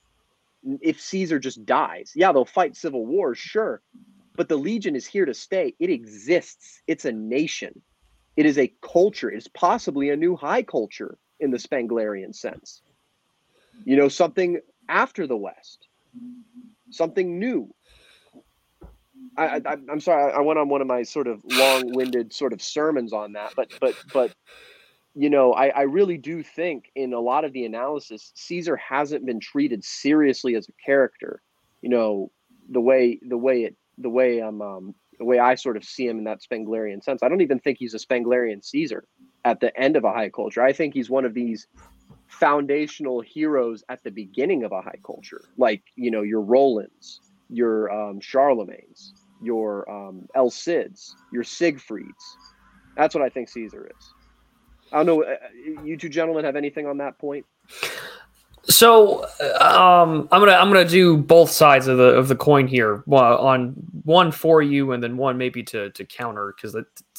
if 0.64 1.00
Caesar 1.02 1.40
just 1.40 1.66
dies. 1.66 2.12
Yeah, 2.16 2.32
they'll 2.32 2.46
fight 2.46 2.76
civil 2.76 3.06
wars, 3.06 3.38
sure, 3.38 3.82
but 4.36 4.50
the 4.50 4.58
Legion 4.58 4.96
is 4.96 5.06
here 5.06 5.26
to 5.26 5.34
stay. 5.34 5.74
It 5.80 5.90
exists, 5.90 6.82
it's 6.88 7.06
a 7.06 7.12
nation, 7.12 7.82
it 8.36 8.46
is 8.46 8.58
a 8.58 8.74
culture, 8.82 9.30
it's 9.30 9.48
possibly 9.48 10.10
a 10.10 10.16
new 10.16 10.36
high 10.36 10.64
culture 10.64 11.18
in 11.40 11.52
the 11.52 11.58
Spenglerian 11.58 12.36
sense. 12.36 12.82
You 13.84 13.96
know, 13.96 14.10
something 14.10 14.60
after 14.88 15.26
the 15.28 15.38
West, 15.38 15.88
something 16.92 17.40
new. 17.40 17.74
I, 19.38 19.62
I 19.66 19.74
am 19.90 20.02
sorry. 20.02 20.34
I 20.34 20.42
went 20.42 20.60
on 20.60 20.68
one 20.68 20.82
of 20.82 20.88
my 20.88 21.04
sort 21.04 21.28
of 21.28 21.42
long-winded 21.46 22.34
sort 22.34 22.54
of 22.54 22.62
sermons 22.62 23.14
on 23.14 23.34
that, 23.34 23.54
but 23.56 23.70
but 23.80 23.96
but 24.14 24.34
you 25.16 25.30
know, 25.30 25.54
I, 25.54 25.68
I 25.68 25.82
really 25.82 26.18
do 26.18 26.42
think 26.42 26.92
in 26.96 27.14
a 27.14 27.20
lot 27.20 27.44
of 27.44 27.54
the 27.54 27.66
analysis, 27.66 28.32
Caesar 28.36 28.78
hasn't 28.78 29.26
been 29.26 29.40
treated 29.40 29.84
seriously 29.84 30.56
as 30.56 30.68
a 30.70 30.74
character. 30.86 31.42
You 31.82 31.90
know, 31.90 32.32
the 32.70 32.82
way 32.82 33.20
the 33.22 33.38
way 33.38 33.64
it 33.64 33.76
the 33.98 34.10
way 34.10 34.40
I'm 34.40 34.62
um, 34.62 34.96
the 35.20 35.26
way 35.26 35.40
I 35.40 35.56
sort 35.56 35.78
of 35.78 35.84
see 35.84 36.08
him 36.08 36.18
in 36.18 36.24
that 36.26 36.40
Spenglerian 36.42 37.04
sense. 37.04 37.22
I 37.24 37.30
don't 37.30 37.42
even 37.42 37.60
think 37.60 37.78
he's 37.78 37.94
a 37.94 37.98
Spenglerian 37.98 38.64
Caesar 38.64 39.04
at 39.44 39.60
the 39.60 39.78
end 39.78 39.96
of 39.96 40.04
a 40.04 40.12
high 40.12 40.30
culture. 40.30 40.64
I 40.64 40.74
think 40.74 40.94
he's 40.94 41.10
one 41.10 41.26
of 41.26 41.34
these 41.34 41.68
foundational 42.28 43.22
heroes 43.22 43.84
at 43.90 44.04
the 44.04 44.12
beginning 44.12 44.64
of 44.64 44.72
a 44.72 44.82
high 44.82 45.00
culture, 45.06 45.42
like 45.58 45.84
you 45.96 46.10
know 46.10 46.22
your 46.22 46.42
Rolands, 46.42 47.20
your 47.50 47.92
um, 47.92 48.22
Charlemagne's, 48.22 49.14
your 49.42 49.90
um, 49.92 50.28
El 50.36 50.50
Cids, 50.50 51.14
your 51.34 51.44
Siegfrieds. 51.44 52.38
That's 52.96 53.14
what 53.14 53.24
I 53.24 53.30
think 53.30 53.50
Caesar 53.50 53.92
is. 54.00 54.14
I 54.92 54.98
don't 54.98 55.06
know. 55.06 55.24
Uh, 55.24 55.28
uh, 55.30 55.84
you 55.84 55.98
two 55.98 56.10
gentlemen 56.10 56.46
have 56.46 56.56
anything 56.56 56.86
on 56.86 56.98
that 56.98 57.18
point? 57.18 57.46
So 58.64 59.26
um, 59.60 60.28
I'm 60.32 60.40
gonna 60.40 60.52
I'm 60.52 60.68
gonna 60.68 60.88
do 60.88 61.18
both 61.18 61.50
sides 61.50 61.88
of 61.88 61.98
the 61.98 62.10
of 62.10 62.28
the 62.28 62.36
coin 62.36 62.68
here. 62.68 63.04
on 63.08 63.70
one 64.04 64.32
for 64.32 64.62
you, 64.62 64.92
and 64.92 65.02
then 65.02 65.18
one 65.18 65.38
maybe 65.38 65.64
to 65.64 65.90
to 65.92 66.06
counter 66.06 66.54
because 66.56 66.76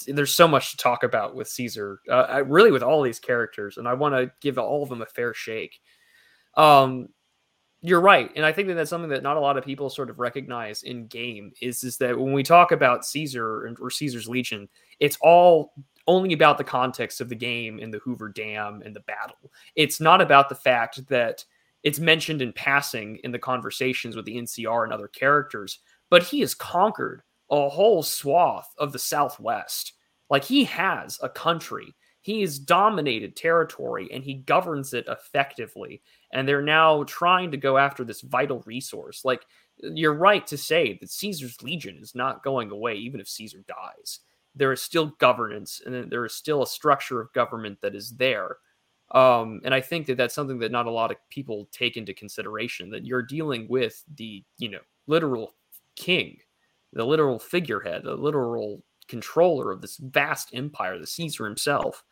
there's 0.06 0.34
so 0.34 0.46
much 0.46 0.70
to 0.70 0.76
talk 0.76 1.02
about 1.02 1.34
with 1.34 1.48
Caesar. 1.48 2.00
Uh, 2.08 2.44
really, 2.46 2.70
with 2.70 2.82
all 2.82 3.02
these 3.02 3.18
characters, 3.18 3.76
and 3.76 3.88
I 3.88 3.94
want 3.94 4.14
to 4.14 4.30
give 4.40 4.56
all 4.56 4.82
of 4.82 4.88
them 4.88 5.02
a 5.02 5.06
fair 5.06 5.34
shake. 5.34 5.80
Um, 6.56 7.08
you're 7.80 8.00
right, 8.00 8.30
and 8.36 8.46
I 8.46 8.52
think 8.52 8.68
that 8.68 8.74
that's 8.74 8.90
something 8.90 9.10
that 9.10 9.24
not 9.24 9.36
a 9.36 9.40
lot 9.40 9.58
of 9.58 9.64
people 9.64 9.90
sort 9.90 10.10
of 10.10 10.20
recognize 10.20 10.84
in 10.84 11.08
game 11.08 11.52
is 11.60 11.82
is 11.82 11.96
that 11.98 12.16
when 12.16 12.32
we 12.32 12.44
talk 12.44 12.70
about 12.70 13.04
Caesar 13.04 13.74
or 13.80 13.90
Caesar's 13.90 14.28
Legion, 14.28 14.68
it's 15.00 15.18
all 15.20 15.72
only 16.06 16.32
about 16.32 16.58
the 16.58 16.64
context 16.64 17.20
of 17.20 17.28
the 17.28 17.34
game 17.34 17.78
and 17.80 17.92
the 17.92 17.98
Hoover 17.98 18.28
Dam 18.28 18.82
and 18.84 18.94
the 18.94 19.00
battle. 19.00 19.52
It's 19.76 20.00
not 20.00 20.20
about 20.20 20.48
the 20.48 20.54
fact 20.54 21.06
that 21.08 21.44
it's 21.82 21.98
mentioned 21.98 22.42
in 22.42 22.52
passing 22.52 23.18
in 23.24 23.32
the 23.32 23.38
conversations 23.38 24.16
with 24.16 24.24
the 24.24 24.36
NCR 24.36 24.84
and 24.84 24.92
other 24.92 25.08
characters, 25.08 25.80
but 26.10 26.22
he 26.22 26.40
has 26.40 26.54
conquered 26.54 27.22
a 27.50 27.68
whole 27.68 28.02
swath 28.02 28.72
of 28.78 28.92
the 28.92 28.98
Southwest. 28.98 29.92
Like 30.30 30.44
he 30.44 30.64
has 30.64 31.18
a 31.22 31.28
country. 31.28 31.94
He 32.20 32.40
has 32.42 32.58
dominated 32.58 33.34
territory 33.34 34.08
and 34.12 34.22
he 34.22 34.34
governs 34.34 34.94
it 34.94 35.06
effectively. 35.08 36.02
And 36.32 36.48
they're 36.48 36.62
now 36.62 37.02
trying 37.04 37.50
to 37.50 37.56
go 37.56 37.78
after 37.78 38.04
this 38.04 38.20
vital 38.20 38.62
resource. 38.64 39.24
Like 39.24 39.44
you're 39.78 40.14
right 40.14 40.46
to 40.46 40.56
say 40.56 40.96
that 41.00 41.10
Caesar's 41.10 41.60
legion 41.62 41.98
is 42.00 42.14
not 42.14 42.44
going 42.44 42.70
away, 42.70 42.94
even 42.94 43.20
if 43.20 43.28
Caesar 43.28 43.64
dies. 43.66 44.20
There 44.54 44.72
is 44.72 44.82
still 44.82 45.06
governance 45.18 45.80
and 45.84 46.10
there 46.10 46.26
is 46.26 46.34
still 46.34 46.62
a 46.62 46.66
structure 46.66 47.20
of 47.20 47.32
government 47.32 47.80
that 47.80 47.94
is 47.94 48.16
there. 48.16 48.58
Um, 49.12 49.60
and 49.64 49.74
I 49.74 49.80
think 49.80 50.06
that 50.06 50.16
that's 50.16 50.34
something 50.34 50.58
that 50.60 50.72
not 50.72 50.86
a 50.86 50.90
lot 50.90 51.10
of 51.10 51.16
people 51.28 51.68
take 51.70 51.96
into 51.96 52.14
consideration 52.14 52.90
that 52.90 53.04
you're 53.04 53.22
dealing 53.22 53.66
with 53.68 54.02
the, 54.16 54.42
you 54.58 54.70
know, 54.70 54.80
literal 55.06 55.54
king, 55.96 56.38
the 56.92 57.04
literal 57.04 57.38
figurehead, 57.38 58.04
the 58.04 58.14
literal 58.14 58.82
controller 59.08 59.70
of 59.70 59.82
this 59.82 59.98
vast 59.98 60.50
empire, 60.54 60.98
the 60.98 61.06
Caesar 61.06 61.44
himself, 61.44 62.02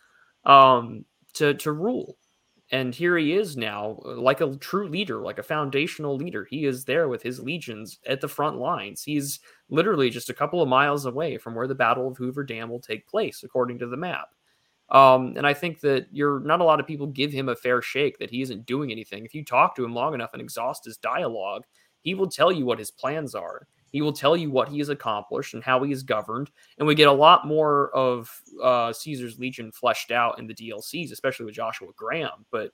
um, 0.45 1.05
to 1.35 1.55
to 1.55 1.73
rule. 1.73 2.19
And 2.73 2.95
here 2.95 3.19
he 3.19 3.35
is 3.35 3.57
now, 3.57 3.99
like 4.05 4.41
a 4.41 4.55
true 4.57 4.89
leader, 4.89 5.19
like 5.19 5.39
a 5.39 5.43
foundational 5.43 6.17
leader. 6.17 6.47
He 6.49 6.67
is 6.67 6.85
there 6.85 7.09
with 7.09 7.21
his 7.21 7.41
legions 7.41 7.99
at 8.07 8.21
the 8.21 8.29
front 8.29 8.59
lines. 8.59 9.03
He's 9.03 9.41
literally 9.71 10.09
just 10.09 10.31
a 10.31 10.35
couple 10.35 10.63
of 10.63 10.69
miles 10.69 11.05
away 11.05 11.37
from 11.37 11.57
where 11.57 11.67
the 11.67 11.75
Battle 11.75 12.07
of 12.07 12.17
Hoover 12.17 12.45
Dam 12.45 12.69
will 12.71 12.81
take 12.81 13.09
place, 13.09 13.43
according 13.43 13.81
to 13.81 13.89
the 13.89 13.97
map. 13.97 14.29
Um, 14.91 15.35
and 15.37 15.47
I 15.47 15.55
think 15.55 15.81
that 15.81 16.07
you're 16.13 16.41
not 16.41 16.61
a 16.61 16.65
lot 16.65 16.81
of 16.81 16.87
people 16.87 17.07
give 17.09 17.33
him 17.33 17.49
a 17.49 17.57
fair 17.57 17.83
shake 17.83 18.19
that 18.19 18.31
he 18.31 18.43
isn't 18.43 18.67
doing 18.67 18.93
anything. 18.93 19.25
If 19.25 19.35
you 19.35 19.45
talk 19.45 19.75
to 19.77 19.85
him 19.85 19.95
long 19.95 20.15
enough 20.15 20.33
and 20.33 20.43
exhaust 20.43 20.85
his 20.85 20.97
dialogue, 20.97 21.65
he 22.03 22.15
will 22.15 22.29
tell 22.29 22.53
you 22.53 22.65
what 22.65 22.79
his 22.79 22.91
plans 22.91 23.35
are. 23.35 23.67
He 23.91 24.03
will 24.03 24.13
tell 24.13 24.37
you 24.37 24.51
what 24.51 24.69
he 24.69 24.79
has 24.79 24.89
accomplished 24.89 25.55
and 25.55 25.63
how 25.63 25.83
he 25.83 25.93
is 25.93 26.03
governed. 26.03 26.51
And 26.79 26.87
we 26.87 26.95
get 26.95 27.09
a 27.09 27.13
lot 27.13 27.47
more 27.47 27.95
of 27.95 28.31
uh, 28.63 28.93
Caesar's 28.93 29.39
Legion 29.39 29.73
fleshed 29.73 30.11
out 30.11 30.39
in 30.39 30.47
the 30.47 30.55
DLCs, 30.55 31.13
especially 31.13 31.47
with 31.47 31.55
Joshua 31.55 31.89
Graham. 31.97 32.47
But 32.51 32.73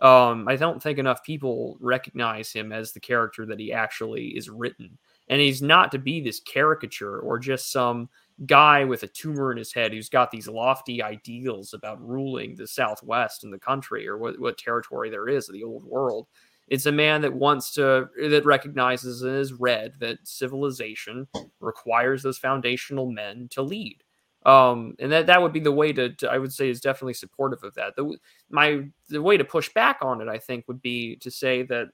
um, 0.00 0.48
I 0.48 0.56
don't 0.56 0.82
think 0.82 0.98
enough 0.98 1.22
people 1.22 1.76
recognize 1.80 2.52
him 2.52 2.72
as 2.72 2.92
the 2.92 3.00
character 3.00 3.46
that 3.46 3.60
he 3.60 3.72
actually 3.72 4.28
is 4.28 4.50
written. 4.50 4.98
And 5.28 5.40
he's 5.40 5.62
not 5.62 5.92
to 5.92 5.98
be 5.98 6.20
this 6.20 6.40
caricature 6.40 7.20
or 7.20 7.38
just 7.38 7.70
some 7.70 8.08
guy 8.46 8.84
with 8.84 9.04
a 9.04 9.08
tumor 9.08 9.52
in 9.52 9.58
his 9.58 9.72
head 9.72 9.92
who's 9.92 10.08
got 10.08 10.30
these 10.30 10.48
lofty 10.48 11.02
ideals 11.02 11.72
about 11.72 12.06
ruling 12.06 12.56
the 12.56 12.66
Southwest 12.66 13.44
and 13.44 13.52
the 13.52 13.58
country 13.58 14.08
or 14.08 14.18
what, 14.18 14.38
what 14.40 14.58
territory 14.58 15.08
there 15.08 15.28
is 15.28 15.48
of 15.48 15.54
the 15.54 15.62
old 15.62 15.84
world. 15.84 16.26
It's 16.68 16.86
a 16.86 16.92
man 16.92 17.20
that 17.22 17.34
wants 17.34 17.72
to 17.72 18.08
that 18.28 18.44
recognizes 18.44 19.22
and 19.22 19.36
has 19.36 19.52
read 19.52 19.94
that 20.00 20.18
civilization 20.24 21.28
requires 21.60 22.22
those 22.22 22.38
foundational 22.38 23.10
men 23.10 23.48
to 23.50 23.62
lead. 23.62 24.02
Um, 24.46 24.94
and 24.98 25.10
that 25.10 25.26
that 25.26 25.40
would 25.40 25.52
be 25.52 25.60
the 25.60 25.72
way 25.72 25.92
to, 25.92 26.10
to, 26.16 26.30
I 26.30 26.38
would 26.38 26.52
say 26.52 26.68
is 26.68 26.80
definitely 26.80 27.14
supportive 27.14 27.62
of 27.64 27.74
that. 27.74 27.96
The 27.96 28.16
my 28.50 28.84
the 29.08 29.22
way 29.22 29.36
to 29.36 29.44
push 29.44 29.70
back 29.72 29.98
on 30.02 30.20
it, 30.20 30.28
I 30.28 30.38
think, 30.38 30.68
would 30.68 30.82
be 30.82 31.16
to 31.16 31.30
say 31.30 31.62
that 31.64 31.88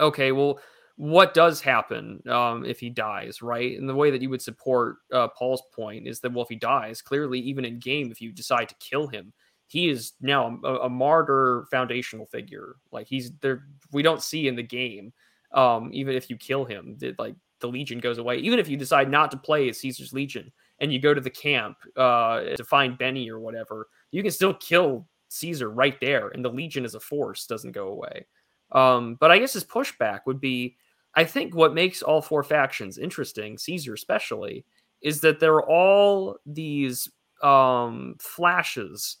okay, 0.00 0.32
well, 0.32 0.60
what 0.96 1.34
does 1.34 1.60
happen 1.60 2.20
um, 2.28 2.64
if 2.64 2.80
he 2.80 2.90
dies, 2.90 3.42
right? 3.42 3.78
And 3.78 3.88
the 3.88 3.94
way 3.94 4.10
that 4.10 4.22
you 4.22 4.30
would 4.30 4.42
support 4.42 4.96
uh, 5.12 5.28
Paul's 5.28 5.62
point 5.74 6.08
is 6.08 6.20
that 6.20 6.32
well, 6.32 6.42
if 6.42 6.48
he 6.48 6.56
dies, 6.56 7.02
clearly, 7.02 7.38
even 7.40 7.64
in 7.64 7.78
game, 7.78 8.10
if 8.10 8.20
you 8.20 8.32
decide 8.32 8.68
to 8.68 8.74
kill 8.80 9.06
him, 9.06 9.32
he 9.68 9.90
is 9.90 10.14
now 10.20 10.58
a, 10.64 10.74
a, 10.74 10.88
martyr 10.88 11.66
foundational 11.70 12.26
figure. 12.26 12.76
Like 12.90 13.06
he's 13.06 13.30
there, 13.40 13.66
we 13.92 14.02
don't 14.02 14.22
see 14.22 14.48
in 14.48 14.56
the 14.56 14.62
game. 14.62 15.12
Um, 15.52 15.90
even 15.92 16.16
if 16.16 16.28
you 16.28 16.36
kill 16.36 16.64
him, 16.64 16.96
that 16.98 17.18
like 17.18 17.36
the 17.60 17.68
Legion 17.68 18.00
goes 18.00 18.18
away. 18.18 18.38
Even 18.38 18.58
if 18.58 18.68
you 18.68 18.76
decide 18.76 19.10
not 19.10 19.30
to 19.30 19.36
play 19.36 19.68
as 19.68 19.78
Caesar's 19.78 20.12
Legion 20.12 20.50
and 20.80 20.92
you 20.92 20.98
go 20.98 21.12
to 21.12 21.20
the 21.20 21.30
camp 21.30 21.76
uh, 21.96 22.40
to 22.56 22.64
find 22.64 22.98
Benny 22.98 23.30
or 23.30 23.40
whatever, 23.40 23.88
you 24.10 24.22
can 24.22 24.32
still 24.32 24.54
kill 24.54 25.06
Caesar 25.28 25.70
right 25.70 25.98
there, 26.00 26.28
and 26.28 26.42
the 26.42 26.50
Legion 26.50 26.84
as 26.84 26.94
a 26.94 27.00
force 27.00 27.46
doesn't 27.46 27.72
go 27.72 27.88
away. 27.88 28.26
Um, 28.72 29.16
but 29.20 29.30
I 29.30 29.38
guess 29.38 29.52
his 29.52 29.64
pushback 29.64 30.20
would 30.26 30.40
be, 30.40 30.76
I 31.14 31.24
think 31.24 31.54
what 31.54 31.74
makes 31.74 32.02
all 32.02 32.22
four 32.22 32.42
factions 32.42 32.96
interesting, 32.96 33.58
Caesar 33.58 33.94
especially, 33.94 34.64
is 35.02 35.20
that 35.20 35.40
they're 35.40 35.62
all 35.62 36.36
these 36.46 37.08
um, 37.42 38.16
flashes 38.18 39.18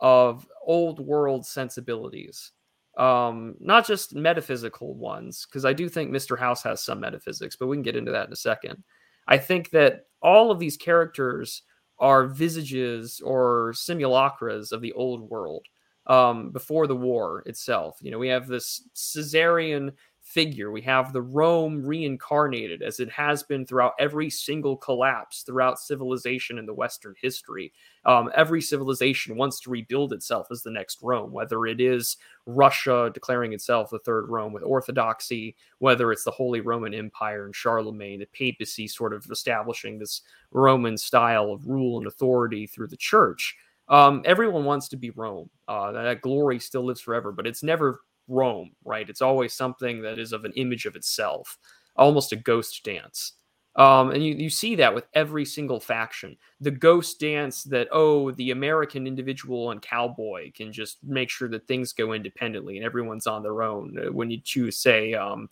of 0.00 0.46
old 0.64 1.00
world 1.00 1.46
sensibilities. 1.46 2.52
Um 2.96 3.54
not 3.60 3.86
just 3.86 4.14
metaphysical 4.16 4.94
ones 4.96 5.46
because 5.46 5.64
i 5.64 5.72
do 5.72 5.88
think 5.88 6.10
mr 6.10 6.36
house 6.38 6.62
has 6.64 6.82
some 6.82 6.98
metaphysics 7.00 7.54
but 7.56 7.68
we 7.68 7.76
can 7.76 7.82
get 7.82 7.96
into 7.96 8.10
that 8.12 8.26
in 8.26 8.32
a 8.32 8.36
second. 8.36 8.82
I 9.28 9.38
think 9.38 9.70
that 9.70 10.06
all 10.22 10.50
of 10.50 10.58
these 10.58 10.76
characters 10.76 11.62
are 11.98 12.26
visages 12.26 13.20
or 13.24 13.72
simulacras 13.74 14.72
of 14.72 14.80
the 14.80 14.92
old 14.94 15.30
world 15.30 15.66
um 16.06 16.50
before 16.50 16.86
the 16.88 16.96
war 16.96 17.42
itself. 17.46 17.98
You 18.00 18.10
know 18.10 18.18
we 18.18 18.28
have 18.28 18.48
this 18.48 18.82
caesarian 18.94 19.92
figure. 20.30 20.70
We 20.70 20.82
have 20.82 21.12
the 21.12 21.22
Rome 21.22 21.84
reincarnated 21.84 22.82
as 22.82 23.00
it 23.00 23.10
has 23.10 23.42
been 23.42 23.66
throughout 23.66 23.94
every 23.98 24.30
single 24.30 24.76
collapse 24.76 25.42
throughout 25.42 25.80
civilization 25.80 26.56
in 26.56 26.66
the 26.66 26.74
Western 26.74 27.14
history. 27.20 27.72
Um, 28.04 28.30
every 28.36 28.62
civilization 28.62 29.36
wants 29.36 29.60
to 29.60 29.70
rebuild 29.70 30.12
itself 30.12 30.46
as 30.52 30.62
the 30.62 30.70
next 30.70 31.00
Rome, 31.02 31.32
whether 31.32 31.66
it 31.66 31.80
is 31.80 32.16
Russia 32.46 33.10
declaring 33.12 33.52
itself 33.52 33.90
the 33.90 33.98
third 33.98 34.28
Rome 34.28 34.52
with 34.52 34.62
orthodoxy, 34.62 35.56
whether 35.78 36.12
it's 36.12 36.24
the 36.24 36.30
Holy 36.30 36.60
Roman 36.60 36.94
Empire 36.94 37.44
and 37.44 37.54
Charlemagne, 37.54 38.20
the 38.20 38.26
papacy 38.26 38.86
sort 38.86 39.12
of 39.12 39.26
establishing 39.30 39.98
this 39.98 40.22
Roman 40.52 40.96
style 40.96 41.50
of 41.50 41.66
rule 41.66 41.98
and 41.98 42.06
authority 42.06 42.68
through 42.68 42.88
the 42.88 42.96
church. 42.96 43.56
Um, 43.88 44.22
everyone 44.24 44.64
wants 44.64 44.88
to 44.90 44.96
be 44.96 45.10
Rome. 45.10 45.50
Uh, 45.66 45.90
that 45.90 46.20
glory 46.20 46.60
still 46.60 46.84
lives 46.84 47.00
forever, 47.00 47.32
but 47.32 47.46
it's 47.46 47.64
never 47.64 48.02
Rome, 48.30 48.70
right? 48.84 49.08
It's 49.08 49.20
always 49.20 49.52
something 49.52 50.00
that 50.02 50.18
is 50.18 50.32
of 50.32 50.44
an 50.44 50.52
image 50.56 50.86
of 50.86 50.96
itself, 50.96 51.58
almost 51.96 52.32
a 52.32 52.36
ghost 52.36 52.82
dance. 52.84 53.34
Um, 53.76 54.10
and 54.10 54.24
you, 54.24 54.34
you 54.34 54.50
see 54.50 54.74
that 54.76 54.94
with 54.94 55.04
every 55.14 55.44
single 55.44 55.78
faction. 55.78 56.36
The 56.60 56.70
ghost 56.72 57.20
dance 57.20 57.62
that, 57.64 57.88
oh, 57.92 58.30
the 58.32 58.50
American 58.50 59.06
individual 59.06 59.70
and 59.70 59.80
cowboy 59.80 60.50
can 60.52 60.72
just 60.72 60.98
make 61.04 61.30
sure 61.30 61.48
that 61.50 61.68
things 61.68 61.92
go 61.92 62.12
independently 62.12 62.76
and 62.76 62.84
everyone's 62.84 63.26
on 63.26 63.42
their 63.42 63.62
own. 63.62 63.96
Uh, 63.98 64.12
when 64.12 64.30
you 64.30 64.40
choose, 64.42 64.76
say, 64.78 65.14
um, 65.14 65.48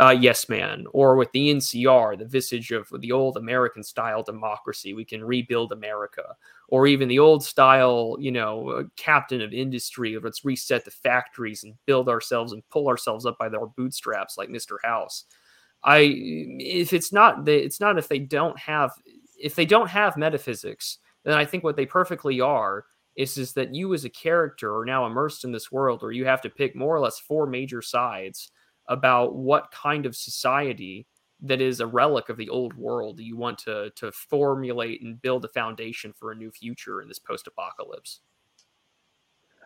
uh, 0.00 0.16
Yes 0.18 0.48
Man, 0.48 0.86
or 0.92 1.16
with 1.16 1.30
the 1.32 1.50
NCR, 1.50 2.18
the 2.18 2.24
visage 2.24 2.70
of 2.72 2.88
the 3.00 3.12
old 3.12 3.36
American 3.36 3.82
style 3.82 4.22
democracy. 4.22 4.94
We 4.94 5.04
can 5.04 5.22
rebuild 5.22 5.72
America, 5.72 6.34
or 6.68 6.86
even 6.86 7.08
the 7.08 7.18
old 7.18 7.44
style, 7.44 8.16
you 8.18 8.32
know, 8.32 8.68
uh, 8.70 8.82
captain 8.96 9.42
of 9.42 9.52
industry. 9.52 10.18
Let's 10.18 10.44
reset 10.44 10.84
the 10.84 10.90
factories 10.90 11.64
and 11.64 11.74
build 11.86 12.08
ourselves 12.08 12.52
and 12.52 12.66
pull 12.70 12.88
ourselves 12.88 13.26
up 13.26 13.38
by 13.38 13.48
our 13.48 13.66
bootstraps, 13.66 14.38
like 14.38 14.48
Mr. 14.48 14.76
House. 14.82 15.24
I, 15.84 16.14
if 16.58 16.92
it's 16.92 17.12
not, 17.12 17.46
it's 17.48 17.80
not 17.80 17.98
if 17.98 18.08
they 18.08 18.20
don't 18.20 18.58
have, 18.58 18.92
if 19.38 19.54
they 19.54 19.66
don't 19.66 19.90
have 19.90 20.16
metaphysics, 20.16 20.98
then 21.24 21.34
I 21.34 21.44
think 21.44 21.64
what 21.64 21.76
they 21.76 21.86
perfectly 21.86 22.40
are 22.40 22.86
is 23.14 23.36
is 23.36 23.52
that 23.52 23.74
you 23.74 23.92
as 23.92 24.06
a 24.06 24.10
character 24.10 24.74
are 24.78 24.86
now 24.86 25.04
immersed 25.04 25.44
in 25.44 25.52
this 25.52 25.70
world, 25.70 26.02
or 26.02 26.12
you 26.12 26.24
have 26.24 26.40
to 26.42 26.48
pick 26.48 26.74
more 26.74 26.96
or 26.96 27.00
less 27.00 27.18
four 27.18 27.46
major 27.46 27.82
sides 27.82 28.50
about 28.88 29.34
what 29.34 29.70
kind 29.70 30.06
of 30.06 30.16
society 30.16 31.06
that 31.42 31.60
is 31.60 31.80
a 31.80 31.86
relic 31.86 32.28
of 32.28 32.36
the 32.36 32.48
old 32.48 32.74
world 32.74 33.18
you 33.20 33.36
want 33.36 33.58
to 33.58 33.90
to 33.96 34.12
formulate 34.12 35.02
and 35.02 35.20
build 35.20 35.44
a 35.44 35.48
foundation 35.48 36.12
for 36.12 36.30
a 36.30 36.36
new 36.36 36.50
future 36.50 37.02
in 37.02 37.08
this 37.08 37.18
post-apocalypse. 37.18 38.20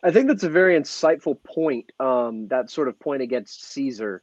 I 0.03 0.11
think 0.11 0.29
that's 0.29 0.45
a 0.45 0.51
very 0.51 0.79
insightful 0.79 1.43
point 1.43 1.91
um, 2.01 2.49
that 2.49 2.71
sort 2.71 2.89
of 2.89 2.99
point 2.99 3.23
against 3.23 3.65
caesar. 3.65 4.23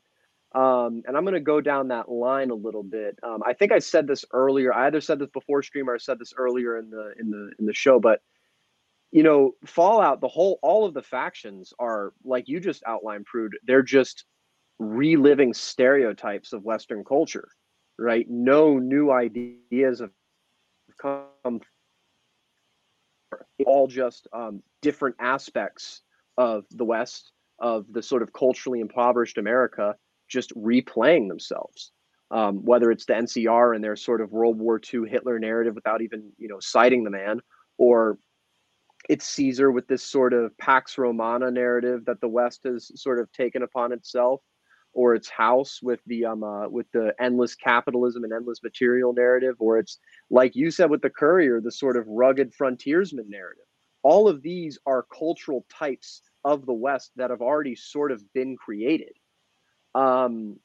Um, 0.55 1.01
and 1.07 1.17
i'm 1.17 1.23
going 1.23 1.33
to 1.33 1.39
go 1.39 1.61
down 1.61 1.87
that 1.87 2.09
line 2.09 2.51
a 2.51 2.55
little 2.55 2.83
bit. 2.83 3.17
Um, 3.23 3.41
i 3.43 3.53
think 3.53 3.71
i 3.71 3.79
said 3.79 4.05
this 4.05 4.23
earlier 4.31 4.71
i 4.71 4.85
either 4.85 5.01
said 5.01 5.17
this 5.17 5.29
before 5.33 5.63
stream 5.63 5.89
or 5.89 5.95
i 5.95 5.97
said 5.97 6.19
this 6.19 6.33
earlier 6.37 6.77
in 6.77 6.91
the 6.91 7.13
in 7.19 7.31
the 7.31 7.51
in 7.57 7.65
the 7.65 7.73
show 7.73 7.99
but 7.99 8.21
you 9.11 9.23
know 9.23 9.53
fallout 9.65 10.21
the 10.21 10.27
whole 10.27 10.59
all 10.61 10.85
of 10.85 10.93
the 10.93 11.01
factions 11.01 11.73
are 11.79 12.13
like 12.23 12.47
you 12.47 12.59
just 12.59 12.83
outlined 12.85 13.25
prude 13.25 13.57
they're 13.65 13.81
just 13.81 14.25
reliving 14.79 15.53
stereotypes 15.53 16.53
of 16.53 16.63
Western 16.63 17.03
culture, 17.03 17.47
right? 17.97 18.25
No 18.29 18.77
new 18.79 19.11
ideas 19.11 19.99
have 19.99 20.11
come, 20.99 21.61
all 23.65 23.87
just 23.87 24.27
um, 24.33 24.61
different 24.81 25.15
aspects 25.19 26.01
of 26.37 26.65
the 26.71 26.85
West, 26.85 27.31
of 27.59 27.85
the 27.91 28.01
sort 28.01 28.21
of 28.21 28.33
culturally 28.33 28.79
impoverished 28.79 29.37
America, 29.37 29.95
just 30.27 30.55
replaying 30.55 31.27
themselves. 31.27 31.91
Um, 32.31 32.65
whether 32.65 32.89
it's 32.89 33.05
the 33.05 33.13
NCR 33.13 33.75
and 33.75 33.83
their 33.83 33.95
sort 33.95 34.19
of 34.19 34.31
World 34.31 34.57
War 34.57 34.81
II 34.91 35.07
Hitler 35.07 35.37
narrative 35.37 35.75
without 35.75 36.01
even, 36.01 36.31
you 36.39 36.47
know, 36.47 36.59
citing 36.59 37.03
the 37.03 37.11
man, 37.11 37.41
or 37.77 38.17
it's 39.07 39.27
Caesar 39.27 39.71
with 39.71 39.87
this 39.87 40.03
sort 40.03 40.33
of 40.33 40.57
Pax 40.57 40.97
Romana 40.97 41.51
narrative 41.51 42.05
that 42.05 42.21
the 42.21 42.27
West 42.27 42.61
has 42.63 42.91
sort 42.99 43.19
of 43.19 43.31
taken 43.33 43.61
upon 43.61 43.91
itself 43.91 44.41
or 44.93 45.15
it's 45.15 45.29
House 45.29 45.79
with 45.81 45.99
the 46.05 46.25
um 46.25 46.43
uh, 46.43 46.67
with 46.69 46.91
the 46.91 47.13
endless 47.19 47.55
capitalism 47.55 48.23
and 48.23 48.33
endless 48.33 48.61
material 48.63 49.13
narrative, 49.13 49.55
or 49.59 49.77
it's 49.77 49.99
like 50.29 50.55
you 50.55 50.71
said 50.71 50.89
with 50.89 51.01
the 51.01 51.09
Courier, 51.09 51.61
the 51.61 51.71
sort 51.71 51.97
of 51.97 52.07
rugged 52.07 52.53
frontiersman 52.53 53.29
narrative. 53.29 53.65
All 54.03 54.27
of 54.27 54.41
these 54.41 54.77
are 54.85 55.05
cultural 55.17 55.65
types 55.69 56.21
of 56.43 56.65
the 56.65 56.73
West 56.73 57.11
that 57.15 57.29
have 57.29 57.41
already 57.41 57.75
sort 57.75 58.11
of 58.11 58.21
been 58.33 58.57
created. 58.57 59.13
Um, 59.95 60.59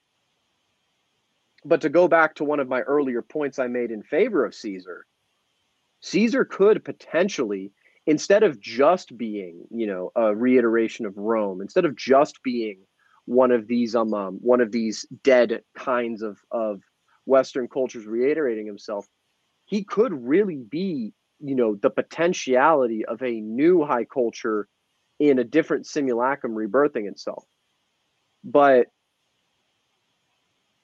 but 1.64 1.82
to 1.82 1.88
go 1.88 2.09
back 2.09 2.34
to 2.36 2.44
one 2.44 2.60
of 2.60 2.68
my 2.68 2.80
earlier 2.80 3.22
points 3.22 3.59
I 3.59 3.66
made 3.66 3.90
in 3.90 4.02
favor 4.02 4.44
of 4.44 4.55
Caesar, 4.55 5.06
Caesar 6.00 6.44
could 6.44 6.84
potentially, 6.84 7.72
instead 8.06 8.42
of 8.42 8.60
just 8.60 9.16
being, 9.16 9.66
you 9.70 9.86
know, 9.86 10.12
a 10.16 10.34
reiteration 10.34 11.06
of 11.06 11.16
Rome, 11.16 11.60
instead 11.60 11.84
of 11.84 11.96
just 11.96 12.42
being 12.42 12.78
one 13.28 13.50
of 13.50 13.66
these 13.66 13.94
um, 13.94 14.14
um 14.14 14.38
one 14.40 14.62
of 14.62 14.72
these 14.72 15.06
dead 15.22 15.62
kinds 15.76 16.22
of 16.22 16.38
of 16.50 16.80
Western 17.26 17.68
cultures 17.68 18.06
reiterating 18.06 18.66
himself, 18.66 19.06
he 19.66 19.84
could 19.84 20.26
really 20.26 20.56
be, 20.56 21.12
you 21.38 21.55
know, 21.55 21.74
the 21.74 21.90
potentiality 21.90 23.05
of 23.05 23.22
a 23.22 23.40
new 23.42 23.84
high 23.84 24.06
culture 24.06 24.66
in 25.20 25.38
a 25.38 25.44
different 25.44 25.86
simulacrum 25.86 26.55
rebirthing 26.55 27.06
itself. 27.06 27.44
But 28.42 28.86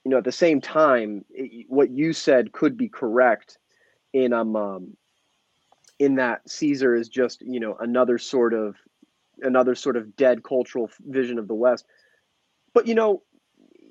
you 0.04 0.10
know, 0.10 0.18
at 0.18 0.24
the 0.24 0.32
same 0.32 0.60
time, 0.60 1.24
it, 1.30 1.64
what 1.70 1.90
you 1.90 2.12
said 2.12 2.52
could 2.52 2.76
be 2.76 2.90
correct 2.90 3.56
in 4.12 4.34
um, 4.34 4.54
um 4.54 4.96
in 5.98 6.16
that 6.16 6.46
Caesar 6.46 6.94
is 6.94 7.08
just 7.08 7.40
you 7.40 7.58
know 7.58 7.74
another 7.80 8.18
sort 8.18 8.52
of 8.52 8.76
another 9.40 9.74
sort 9.74 9.96
of 9.96 10.14
dead 10.14 10.44
cultural 10.44 10.90
vision 11.06 11.38
of 11.38 11.48
the 11.48 11.54
West. 11.54 11.86
But 12.74 12.86
you 12.86 12.94
know, 12.94 13.22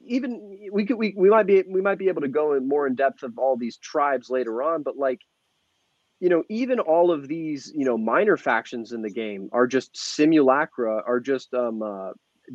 even 0.05 0.59
we 0.71 0.85
could 0.85 0.97
we, 0.97 1.13
we 1.17 1.29
might 1.29 1.47
be 1.47 1.63
we 1.67 1.81
might 1.81 1.97
be 1.97 2.09
able 2.09 2.21
to 2.21 2.27
go 2.27 2.53
in 2.53 2.67
more 2.67 2.85
in 2.85 2.95
depth 2.95 3.23
of 3.23 3.37
all 3.37 3.57
these 3.57 3.77
tribes 3.77 4.29
later 4.29 4.61
on. 4.61 4.83
But 4.83 4.97
like, 4.97 5.21
you 6.19 6.29
know, 6.29 6.43
even 6.49 6.79
all 6.79 7.11
of 7.11 7.27
these 7.27 7.71
you 7.73 7.85
know 7.85 7.97
minor 7.97 8.37
factions 8.37 8.91
in 8.91 9.01
the 9.01 9.09
game 9.09 9.49
are 9.53 9.67
just 9.67 9.95
simulacra, 9.95 11.01
are 11.05 11.19
just 11.19 11.53
um 11.53 11.81
uh, 11.81 12.11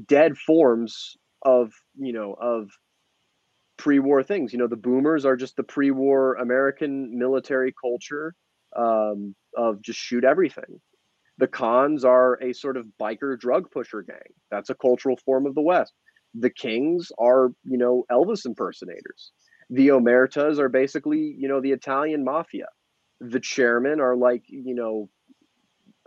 dead 0.06 0.36
forms 0.36 1.16
of 1.42 1.72
you 1.98 2.12
know 2.12 2.34
of 2.34 2.70
pre-war 3.78 4.22
things. 4.22 4.52
You 4.52 4.58
know, 4.58 4.66
the 4.66 4.76
boomers 4.76 5.24
are 5.24 5.36
just 5.36 5.56
the 5.56 5.62
pre-war 5.62 6.34
American 6.34 7.18
military 7.18 7.72
culture 7.80 8.34
um, 8.76 9.34
of 9.56 9.80
just 9.80 9.98
shoot 9.98 10.24
everything. 10.24 10.80
The 11.38 11.46
Khans 11.46 12.04
are 12.04 12.34
a 12.42 12.52
sort 12.52 12.76
of 12.76 12.86
biker 13.00 13.38
drug 13.38 13.70
pusher 13.70 14.02
gang. 14.02 14.34
That's 14.50 14.70
a 14.70 14.74
cultural 14.74 15.16
form 15.24 15.46
of 15.46 15.54
the 15.54 15.62
West. 15.62 15.94
The 16.38 16.50
kings 16.50 17.10
are, 17.18 17.50
you 17.64 17.78
know, 17.78 18.04
Elvis 18.10 18.46
impersonators. 18.46 19.32
The 19.70 19.88
omertas 19.88 20.58
are 20.58 20.68
basically, 20.68 21.34
you 21.38 21.48
know, 21.48 21.60
the 21.60 21.72
Italian 21.72 22.24
mafia. 22.24 22.66
The 23.20 23.40
chairmen 23.40 24.00
are 24.00 24.16
like, 24.16 24.44
you 24.48 24.74
know, 24.74 25.08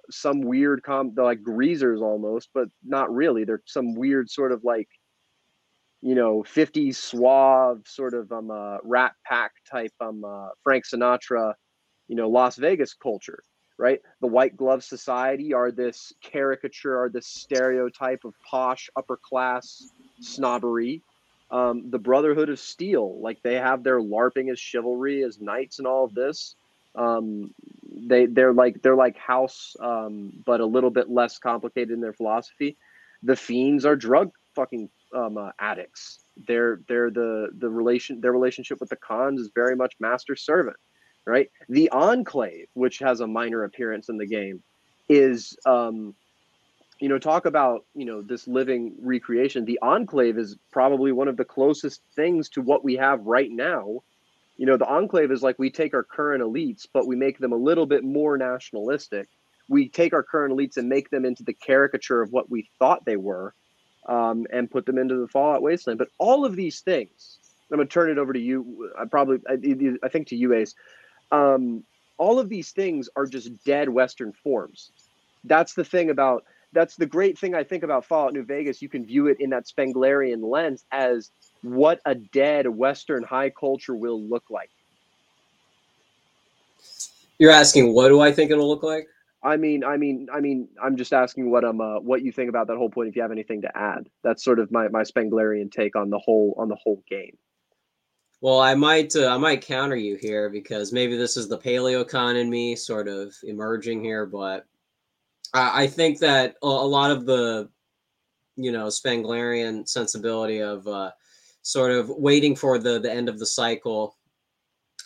some 0.10 0.42
weird 0.42 0.84
com 0.84 1.14
like 1.16 1.42
greasers 1.42 2.02
almost, 2.02 2.50
but 2.54 2.68
not 2.84 3.14
really. 3.14 3.44
They're 3.44 3.62
some 3.66 3.96
weird 3.96 4.30
sort 4.30 4.52
of 4.52 4.64
like 4.64 4.88
you 6.02 6.16
know, 6.16 6.44
50s 6.44 6.96
suave 6.96 7.84
sort 7.86 8.14
of 8.14 8.32
um 8.32 8.50
uh, 8.52 8.78
rat 8.84 9.14
pack 9.26 9.52
type 9.70 9.94
um 10.00 10.24
uh, 10.26 10.50
Frank 10.64 10.86
Sinatra, 10.86 11.54
you 12.08 12.16
know, 12.16 12.30
Las 12.30 12.58
Vegas 12.58 12.94
culture, 12.94 13.44
right? 13.78 14.00
The 14.20 14.28
white 14.28 14.58
glove 14.58 14.84
society 14.84 15.54
are 15.54 15.72
this 15.72 16.12
caricature, 16.24 17.00
are 17.00 17.10
this 17.10 17.28
stereotype 17.28 18.24
of 18.26 18.34
posh 18.50 18.90
upper 18.96 19.20
class 19.24 19.92
snobbery. 20.22 21.02
Um, 21.50 21.90
the 21.92 22.00
Brotherhood 22.00 22.50
of 22.50 22.60
Steel, 22.60 23.20
like 23.20 23.42
they 23.44 23.56
have 23.56 23.84
their 23.84 24.00
LARPing 24.00 24.50
as 24.50 24.60
chivalry, 24.60 25.24
as 25.24 25.42
knights, 25.42 25.80
and 25.80 25.88
all 25.88 26.06
of 26.06 26.14
this. 26.14 26.56
Um, 26.96 27.54
they 27.84 28.26
they're 28.26 28.54
like 28.54 28.82
they're 28.82 28.96
like 28.96 29.18
House, 29.18 29.76
um, 29.80 30.32
but 30.46 30.62
a 30.62 30.66
little 30.66 30.90
bit 30.90 31.10
less 31.10 31.40
complicated 31.40 31.92
in 31.92 32.02
their 32.02 32.14
philosophy. 32.14 32.78
The 33.24 33.36
Fiends 33.36 33.86
are 33.86 33.96
drug 33.96 34.32
fucking 34.56 34.90
um, 35.14 35.38
uh, 35.38 35.52
addicts. 35.60 36.20
They're 36.48 36.80
they're 36.88 37.12
the 37.12 37.50
the 37.58 37.70
relation 37.70 38.22
their 38.22 38.32
relationship 38.32 38.80
with 38.80 38.90
the 38.90 38.96
Khans 38.96 39.40
is 39.40 39.50
very 39.54 39.76
much 39.76 39.94
master 40.00 40.36
servant, 40.36 40.78
right? 41.26 41.50
The 41.70 41.90
Enclave, 41.92 42.68
which 42.74 43.00
has 43.00 43.20
a 43.20 43.28
minor 43.28 43.64
appearance 43.64 44.10
in 44.10 44.18
the 44.18 44.26
game, 44.26 44.64
is 45.10 45.58
um, 45.66 46.16
you 47.02 47.10
know 47.10 47.18
talk 47.18 47.46
about 47.46 47.84
you 47.96 48.06
know 48.06 48.22
this 48.22 48.48
living 48.48 48.94
recreation. 49.02 49.66
The 49.66 49.80
Enclave 49.82 50.38
is 50.38 50.56
probably 50.72 51.12
one 51.12 51.28
of 51.28 51.36
the 51.36 51.44
closest 51.44 52.02
things 52.16 52.48
to 52.50 52.62
what 52.62 52.84
we 52.84 52.96
have 52.96 53.26
right 53.26 53.52
now. 53.52 54.04
You 54.58 54.68
know, 54.68 54.78
the 54.78 54.88
Enclave 54.88 55.32
is 55.32 55.42
like 55.42 55.58
we 55.58 55.72
take 55.72 55.96
our 55.96 56.04
current 56.04 56.44
elites, 56.44 56.86
but 56.94 57.08
we 57.08 57.16
make 57.16 57.40
them 57.40 57.52
a 57.52 57.58
little 57.58 57.88
bit 57.88 58.04
more 58.04 58.38
nationalistic. 58.38 59.28
We 59.68 59.90
take 59.90 60.14
our 60.14 60.22
current 60.22 60.54
elites 60.54 60.78
and 60.78 60.88
make 60.88 61.10
them 61.10 61.26
into 61.26 61.44
the 61.44 61.54
caricature 61.54 62.22
of 62.22 62.32
what 62.32 62.52
we 62.52 62.70
thought 62.78 63.04
they 63.04 63.18
were 63.18 63.56
um, 64.08 64.46
and 64.54 64.70
put 64.70 64.86
them 64.86 65.00
into 65.00 65.16
the 65.16 65.28
Fallout 65.28 65.64
Wasteland. 65.64 65.98
But 65.98 66.10
all 66.20 66.46
of 66.46 66.56
these 66.56 66.82
things, 66.82 67.40
I'm 67.72 67.78
going 67.78 67.88
to 67.88 67.92
turn 67.92 68.12
it 68.12 68.20
over 68.20 68.34
to 68.34 68.40
you. 68.40 68.92
I 69.00 69.06
probably, 69.06 69.40
I, 69.50 69.58
I 70.06 70.10
think 70.10 70.28
to 70.28 70.36
you, 70.36 70.54
Ace. 70.54 70.76
Um, 71.32 71.84
all 72.20 72.38
of 72.38 72.50
these 72.50 72.72
things 72.72 73.10
are 73.16 73.26
just 73.26 73.64
dead 73.64 73.90
Western 73.90 74.34
forms. 74.34 74.92
That's 75.44 75.74
the 75.74 75.86
thing 75.86 76.12
about. 76.12 76.44
That's 76.74 76.96
the 76.96 77.06
great 77.06 77.38
thing 77.38 77.54
I 77.54 77.64
think 77.64 77.84
about 77.84 78.06
Fallout 78.06 78.34
New 78.34 78.44
Vegas. 78.44 78.82
You 78.82 78.90
can 78.90 79.06
view 79.06 79.28
it 79.28 79.38
in 79.40 79.50
that 79.50 79.66
Spenglerian 79.68 80.42
lens 80.42 80.86
as 80.92 81.32
what 81.62 82.00
a 82.06 82.16
dead 82.16 82.68
Western 82.68 83.24
high 83.24 83.50
culture 83.50 83.96
will 83.96 84.22
look 84.22 84.46
like. 84.50 84.70
You're 87.40 87.52
asking, 87.52 87.94
what 87.94 88.10
do 88.10 88.22
I 88.22 88.32
think 88.32 88.52
it'll 88.52 88.70
look 88.70 88.84
like? 88.84 89.08
I 89.44 89.58
mean, 89.58 89.84
I 89.84 89.98
mean, 89.98 90.28
I 90.32 90.40
mean, 90.40 90.68
I'm 90.82 90.96
just 90.98 91.14
asking 91.14 91.50
what 91.50 91.64
um 91.64 91.82
uh, 91.82 92.00
what 92.00 92.22
you 92.22 92.32
think 92.32 92.50
about 92.50 92.68
that 92.68 92.78
whole 92.78 92.90
point. 92.90 93.10
If 93.10 93.16
you 93.16 93.24
have 93.24 93.32
anything 93.32 93.64
to 93.64 93.76
add, 93.76 94.08
that's 94.24 94.44
sort 94.44 94.60
of 94.60 94.72
my 94.72 94.88
my 94.90 95.02
Spenglerian 95.02 95.72
take 95.72 95.96
on 95.96 96.10
the 96.10 96.20
whole 96.20 96.54
on 96.58 96.70
the 96.70 96.76
whole 96.76 97.04
game. 97.10 97.38
Well, 98.42 98.60
I 98.60 98.76
might 98.76 99.16
uh, 99.16 99.28
I 99.28 99.38
might 99.38 99.66
counter 99.66 99.96
you 99.96 100.16
here 100.16 100.50
because 100.50 100.92
maybe 100.92 101.18
this 101.18 101.38
is 101.38 101.48
the 101.48 101.58
paleocon 101.58 102.40
in 102.40 102.50
me 102.50 102.76
sort 102.76 103.08
of 103.08 103.36
emerging 103.44 104.04
here, 104.04 104.28
but 104.28 104.66
I, 105.54 105.88
think 105.88 106.20
that 106.20 106.56
a, 106.64 106.68
a 106.68 106.68
lot 106.68 107.12
of 107.12 107.26
the 107.26 107.70
you 108.56 108.72
know 108.72 108.88
Spenglerian 108.88 109.88
sensibility 109.88 110.60
of 110.60 110.88
uh, 110.88 111.12
sort 111.62 111.92
of 111.92 112.10
waiting 112.10 112.56
for 112.56 112.78
the 112.78 113.00
the 113.00 113.12
end 113.12 113.30
of 113.30 113.40
the 113.40 113.46
cycle. 113.46 114.16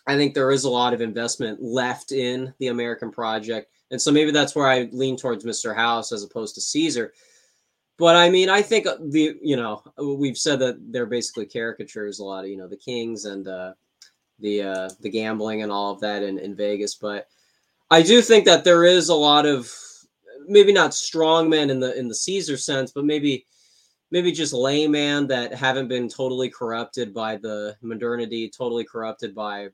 I 0.07 0.15
think 0.15 0.33
there 0.33 0.51
is 0.51 0.65
a 0.65 0.69
lot 0.69 0.93
of 0.93 1.01
investment 1.01 1.63
left 1.63 2.11
in 2.11 2.53
the 2.59 2.67
American 2.67 3.11
project 3.11 3.71
and 3.91 4.01
so 4.01 4.11
maybe 4.11 4.31
that's 4.31 4.55
where 4.55 4.67
I 4.67 4.89
lean 4.91 5.17
towards 5.17 5.45
Mr. 5.45 5.75
House 5.75 6.11
as 6.11 6.23
opposed 6.23 6.55
to 6.55 6.61
Caesar. 6.61 7.13
But 7.97 8.15
I 8.15 8.29
mean, 8.29 8.49
I 8.49 8.61
think 8.61 8.85
the 8.85 9.37
you 9.41 9.55
know 9.55 9.83
we've 9.97 10.37
said 10.37 10.59
that 10.59 10.91
they're 10.91 11.05
basically 11.05 11.45
caricatures 11.45 12.19
a 12.19 12.25
lot 12.25 12.43
of 12.43 12.49
you 12.49 12.57
know 12.57 12.67
the 12.67 12.75
Kings 12.75 13.25
and 13.25 13.47
uh, 13.47 13.73
the 14.39 14.63
uh, 14.63 14.89
the 14.99 15.09
gambling 15.09 15.61
and 15.61 15.71
all 15.71 15.93
of 15.93 16.01
that 16.01 16.23
in, 16.23 16.37
in 16.39 16.55
Vegas. 16.55 16.95
But 16.95 17.27
I 17.89 18.01
do 18.01 18.21
think 18.21 18.45
that 18.45 18.63
there 18.63 18.83
is 18.83 19.09
a 19.09 19.15
lot 19.15 19.45
of 19.45 19.71
maybe 20.47 20.73
not 20.73 20.93
strong 20.93 21.49
men 21.49 21.69
in 21.69 21.79
the 21.79 21.97
in 21.97 22.07
the 22.07 22.15
Caesar 22.15 22.57
sense, 22.57 22.91
but 22.91 23.05
maybe 23.05 23.45
maybe 24.11 24.31
just 24.31 24.53
layman 24.53 25.27
that 25.27 25.53
haven't 25.53 25.87
been 25.87 26.07
totally 26.07 26.49
corrupted 26.49 27.13
by 27.13 27.35
the 27.37 27.75
modernity, 27.81 28.49
totally 28.49 28.83
corrupted 28.83 29.33
by 29.35 29.69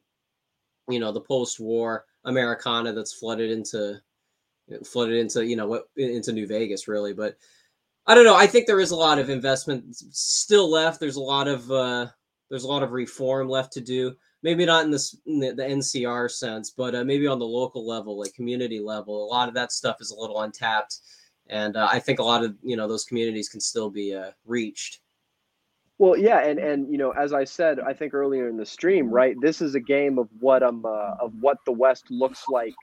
you 0.90 1.00
know 1.00 1.12
the 1.12 1.22
post-war 1.22 2.06
Americana 2.26 2.94
that's 2.94 3.14
flooded 3.14 3.52
into 3.52 4.00
flooded 4.86 5.16
into 5.16 5.46
you 5.46 5.56
know 5.56 5.68
what 5.68 5.86
into 5.98 6.32
New 6.32 6.48
Vegas 6.48 6.88
really. 6.88 7.14
But 7.14 7.38
I 8.08 8.16
don't 8.16 8.26
know. 8.26 8.36
I 8.36 8.48
think 8.48 8.66
there 8.66 8.80
is 8.80 8.92
a 8.92 8.96
lot 8.96 9.20
of 9.20 9.30
investment 9.30 9.96
still 9.96 10.70
left. 10.70 11.00
There's 11.00 11.18
a 11.18 11.22
lot 11.22 11.48
of 11.48 11.72
uh, 11.72 12.08
there's 12.50 12.64
a 12.64 12.68
lot 12.68 12.84
of 12.84 12.92
reform 12.92 13.48
left 13.48 13.74
to 13.74 13.82
do. 13.82 14.16
Maybe 14.44 14.66
not 14.66 14.86
in, 14.86 14.92
this, 14.92 15.16
in 15.26 15.40
the, 15.40 15.52
the, 15.52 15.64
NCR 15.64 16.30
sense, 16.32 16.72
but 16.72 16.96
uh, 16.96 17.04
maybe 17.04 17.28
on 17.28 17.38
the 17.38 17.46
local 17.46 17.88
level, 17.88 18.20
like 18.20 18.34
community 18.34 18.80
level. 18.80 19.24
A 19.24 19.30
lot 19.30 19.48
of 19.48 19.54
that 19.54 19.72
stuff 19.72 19.98
is 20.00 20.12
a 20.12 20.20
little 20.20 20.42
untapped, 20.42 20.98
and 21.48 21.78
uh, 21.78 21.88
I 21.92 22.00
think 22.00 22.20
a 22.20 22.24
lot 22.24 22.44
of 22.44 22.56
you 22.64 22.76
know 22.76 22.88
those 22.88 23.04
communities 23.04 23.50
can 23.50 23.60
still 23.60 23.90
be 23.90 24.16
uh, 24.16 24.32
reached. 24.46 25.02
Well, 26.02 26.18
yeah, 26.18 26.40
and 26.40 26.58
and 26.58 26.92
you 26.92 26.98
know, 26.98 27.12
as 27.12 27.32
I 27.32 27.44
said, 27.44 27.80
I 27.80 27.94
think 27.94 28.16
earlier 28.16 28.50
in 28.50 28.58
the 28.58 28.66
stream, 28.66 29.12
right? 29.12 29.36
This 29.40 29.62
is 29.62 29.76
a 29.76 29.80
game 29.80 30.18
of 30.18 30.28
what 30.40 30.64
um 30.64 30.84
uh, 30.84 31.14
of 31.20 31.32
what 31.40 31.58
the 31.64 31.72
West 31.72 32.06
looks 32.10 32.46
like 32.50 32.74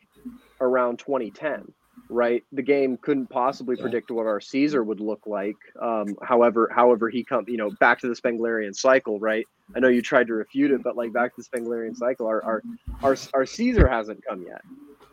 around 0.60 1.00
2010, 1.00 1.64
right? 2.08 2.44
The 2.52 2.62
game 2.62 2.96
couldn't 2.96 3.28
possibly 3.28 3.74
yeah. 3.76 3.82
predict 3.82 4.12
what 4.12 4.26
our 4.26 4.40
Caesar 4.40 4.84
would 4.84 5.00
look 5.00 5.26
like. 5.26 5.56
Um, 5.82 6.14
however, 6.22 6.70
however 6.72 7.10
he 7.10 7.24
come, 7.24 7.44
you 7.48 7.56
know, 7.56 7.70
back 7.80 7.98
to 8.02 8.06
the 8.06 8.14
Spenglerian 8.14 8.72
cycle, 8.72 9.18
right? 9.18 9.46
I 9.74 9.80
know 9.80 9.88
you 9.88 10.02
tried 10.02 10.28
to 10.28 10.34
refute 10.34 10.70
it, 10.70 10.82
but 10.82 10.96
like 10.96 11.12
back 11.12 11.34
to 11.36 11.42
the 11.42 11.48
Spenglerian 11.48 11.96
cycle, 11.96 12.26
our 12.26 12.42
our 12.42 12.62
our, 13.02 13.16
our 13.34 13.46
Caesar 13.46 13.86
hasn't 13.86 14.24
come 14.24 14.42
yet. 14.42 14.62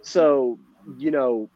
So, 0.02 0.60
you 0.98 1.12
know, 1.12 1.50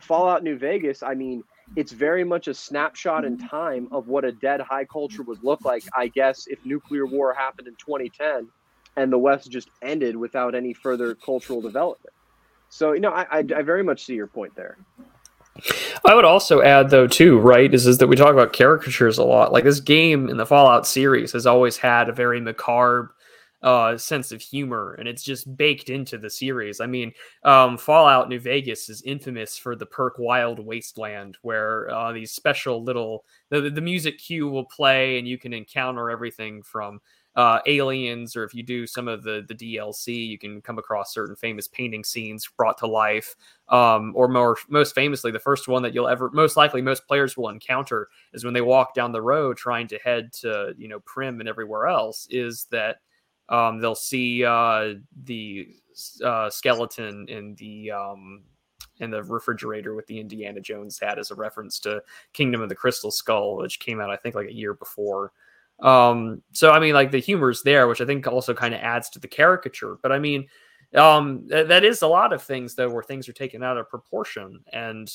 Fallout 0.00 0.42
New 0.42 0.58
Vegas, 0.58 1.02
I 1.02 1.14
mean, 1.14 1.44
it's 1.76 1.92
very 1.92 2.24
much 2.24 2.48
a 2.48 2.54
snapshot 2.54 3.24
in 3.24 3.38
time 3.38 3.88
of 3.92 4.08
what 4.08 4.24
a 4.24 4.32
dead 4.32 4.60
high 4.60 4.84
culture 4.84 5.22
would 5.22 5.42
look 5.42 5.64
like, 5.64 5.84
I 5.96 6.08
guess, 6.08 6.46
if 6.48 6.64
nuclear 6.66 7.06
war 7.06 7.32
happened 7.32 7.68
in 7.68 7.74
2010 7.76 8.48
and 8.96 9.12
the 9.12 9.18
West 9.18 9.50
just 9.50 9.70
ended 9.80 10.16
without 10.16 10.54
any 10.54 10.74
further 10.74 11.14
cultural 11.14 11.60
development. 11.60 12.14
So, 12.68 12.92
you 12.92 13.00
know, 13.00 13.10
I, 13.10 13.26
I, 13.30 13.38
I 13.38 13.62
very 13.62 13.82
much 13.82 14.04
see 14.04 14.14
your 14.14 14.26
point 14.26 14.54
there. 14.54 14.76
I 16.04 16.14
would 16.14 16.24
also 16.24 16.62
add, 16.62 16.90
though, 16.90 17.06
too, 17.06 17.38
right, 17.38 17.72
is, 17.72 17.86
is 17.86 17.98
that 17.98 18.06
we 18.06 18.16
talk 18.16 18.32
about 18.32 18.52
caricatures 18.52 19.18
a 19.18 19.24
lot. 19.24 19.52
Like 19.52 19.64
this 19.64 19.80
game 19.80 20.28
in 20.28 20.36
the 20.36 20.46
Fallout 20.46 20.86
series 20.86 21.32
has 21.32 21.46
always 21.46 21.76
had 21.76 22.08
a 22.08 22.12
very 22.12 22.40
macabre 22.40 23.14
uh, 23.62 23.96
sense 23.96 24.32
of 24.32 24.40
humor, 24.40 24.94
and 24.98 25.06
it's 25.06 25.22
just 25.22 25.56
baked 25.56 25.88
into 25.88 26.18
the 26.18 26.30
series. 26.30 26.80
I 26.80 26.86
mean, 26.86 27.12
um, 27.44 27.78
Fallout 27.78 28.28
New 28.28 28.40
Vegas 28.40 28.88
is 28.88 29.02
infamous 29.02 29.56
for 29.56 29.76
the 29.76 29.86
perk 29.86 30.18
Wild 30.18 30.58
Wasteland, 30.58 31.38
where 31.42 31.88
uh, 31.90 32.12
these 32.12 32.32
special 32.32 32.82
little 32.82 33.24
the, 33.50 33.70
the 33.70 33.80
music 33.80 34.18
cue 34.18 34.48
will 34.48 34.64
play, 34.64 35.18
and 35.18 35.28
you 35.28 35.38
can 35.38 35.52
encounter 35.52 36.10
everything 36.10 36.62
from 36.62 37.00
uh, 37.34 37.60
aliens, 37.66 38.36
or 38.36 38.44
if 38.44 38.54
you 38.54 38.62
do 38.62 38.86
some 38.86 39.08
of 39.08 39.22
the 39.22 39.44
the 39.48 39.54
DLC, 39.54 40.26
you 40.26 40.38
can 40.38 40.60
come 40.60 40.78
across 40.78 41.14
certain 41.14 41.36
famous 41.36 41.66
painting 41.66 42.04
scenes 42.04 42.48
brought 42.56 42.78
to 42.78 42.86
life. 42.86 43.34
Um, 43.68 44.12
or 44.14 44.28
more 44.28 44.56
most 44.68 44.94
famously, 44.94 45.30
the 45.30 45.38
first 45.38 45.66
one 45.66 45.82
that 45.82 45.94
you'll 45.94 46.08
ever 46.08 46.30
most 46.32 46.56
likely 46.56 46.82
most 46.82 47.06
players 47.06 47.36
will 47.36 47.48
encounter 47.48 48.08
is 48.34 48.44
when 48.44 48.54
they 48.54 48.60
walk 48.60 48.94
down 48.94 49.12
the 49.12 49.22
road 49.22 49.56
trying 49.56 49.88
to 49.88 49.98
head 49.98 50.32
to 50.34 50.74
you 50.76 50.88
know 50.88 51.00
Primm 51.00 51.40
and 51.40 51.48
everywhere 51.48 51.86
else. 51.86 52.26
Is 52.30 52.66
that 52.70 52.96
um, 53.48 53.80
they'll 53.80 53.94
see 53.94 54.44
uh, 54.44 54.94
the 55.24 55.68
uh, 56.24 56.50
skeleton 56.50 57.26
in 57.28 57.54
the 57.54 57.92
um, 57.92 58.42
in 58.98 59.10
the 59.10 59.22
refrigerator 59.22 59.94
with 59.94 60.06
the 60.06 60.20
Indiana 60.20 60.60
Jones 60.60 60.98
hat 60.98 61.18
as 61.18 61.30
a 61.30 61.34
reference 61.34 61.78
to 61.80 62.02
Kingdom 62.34 62.60
of 62.60 62.68
the 62.68 62.74
Crystal 62.74 63.10
Skull, 63.10 63.56
which 63.56 63.80
came 63.80 64.00
out 64.00 64.10
I 64.10 64.16
think 64.16 64.34
like 64.34 64.48
a 64.48 64.54
year 64.54 64.74
before. 64.74 65.32
Um, 65.82 66.42
so 66.52 66.70
I 66.70 66.78
mean, 66.78 66.94
like 66.94 67.10
the 67.10 67.18
humor's 67.18 67.62
there, 67.62 67.88
which 67.88 68.00
I 68.00 68.06
think 68.06 68.26
also 68.26 68.54
kind 68.54 68.72
of 68.74 68.80
adds 68.80 69.10
to 69.10 69.18
the 69.18 69.28
caricature. 69.28 69.98
But 70.02 70.12
I 70.12 70.18
mean, 70.18 70.48
um, 70.94 71.46
th- 71.50 71.68
that 71.68 71.84
is 71.84 72.02
a 72.02 72.06
lot 72.06 72.32
of 72.32 72.42
things 72.42 72.74
though, 72.74 72.90
where 72.90 73.02
things 73.02 73.28
are 73.28 73.32
taken 73.34 73.62
out 73.62 73.76
of 73.78 73.88
proportion, 73.90 74.60
and 74.72 75.12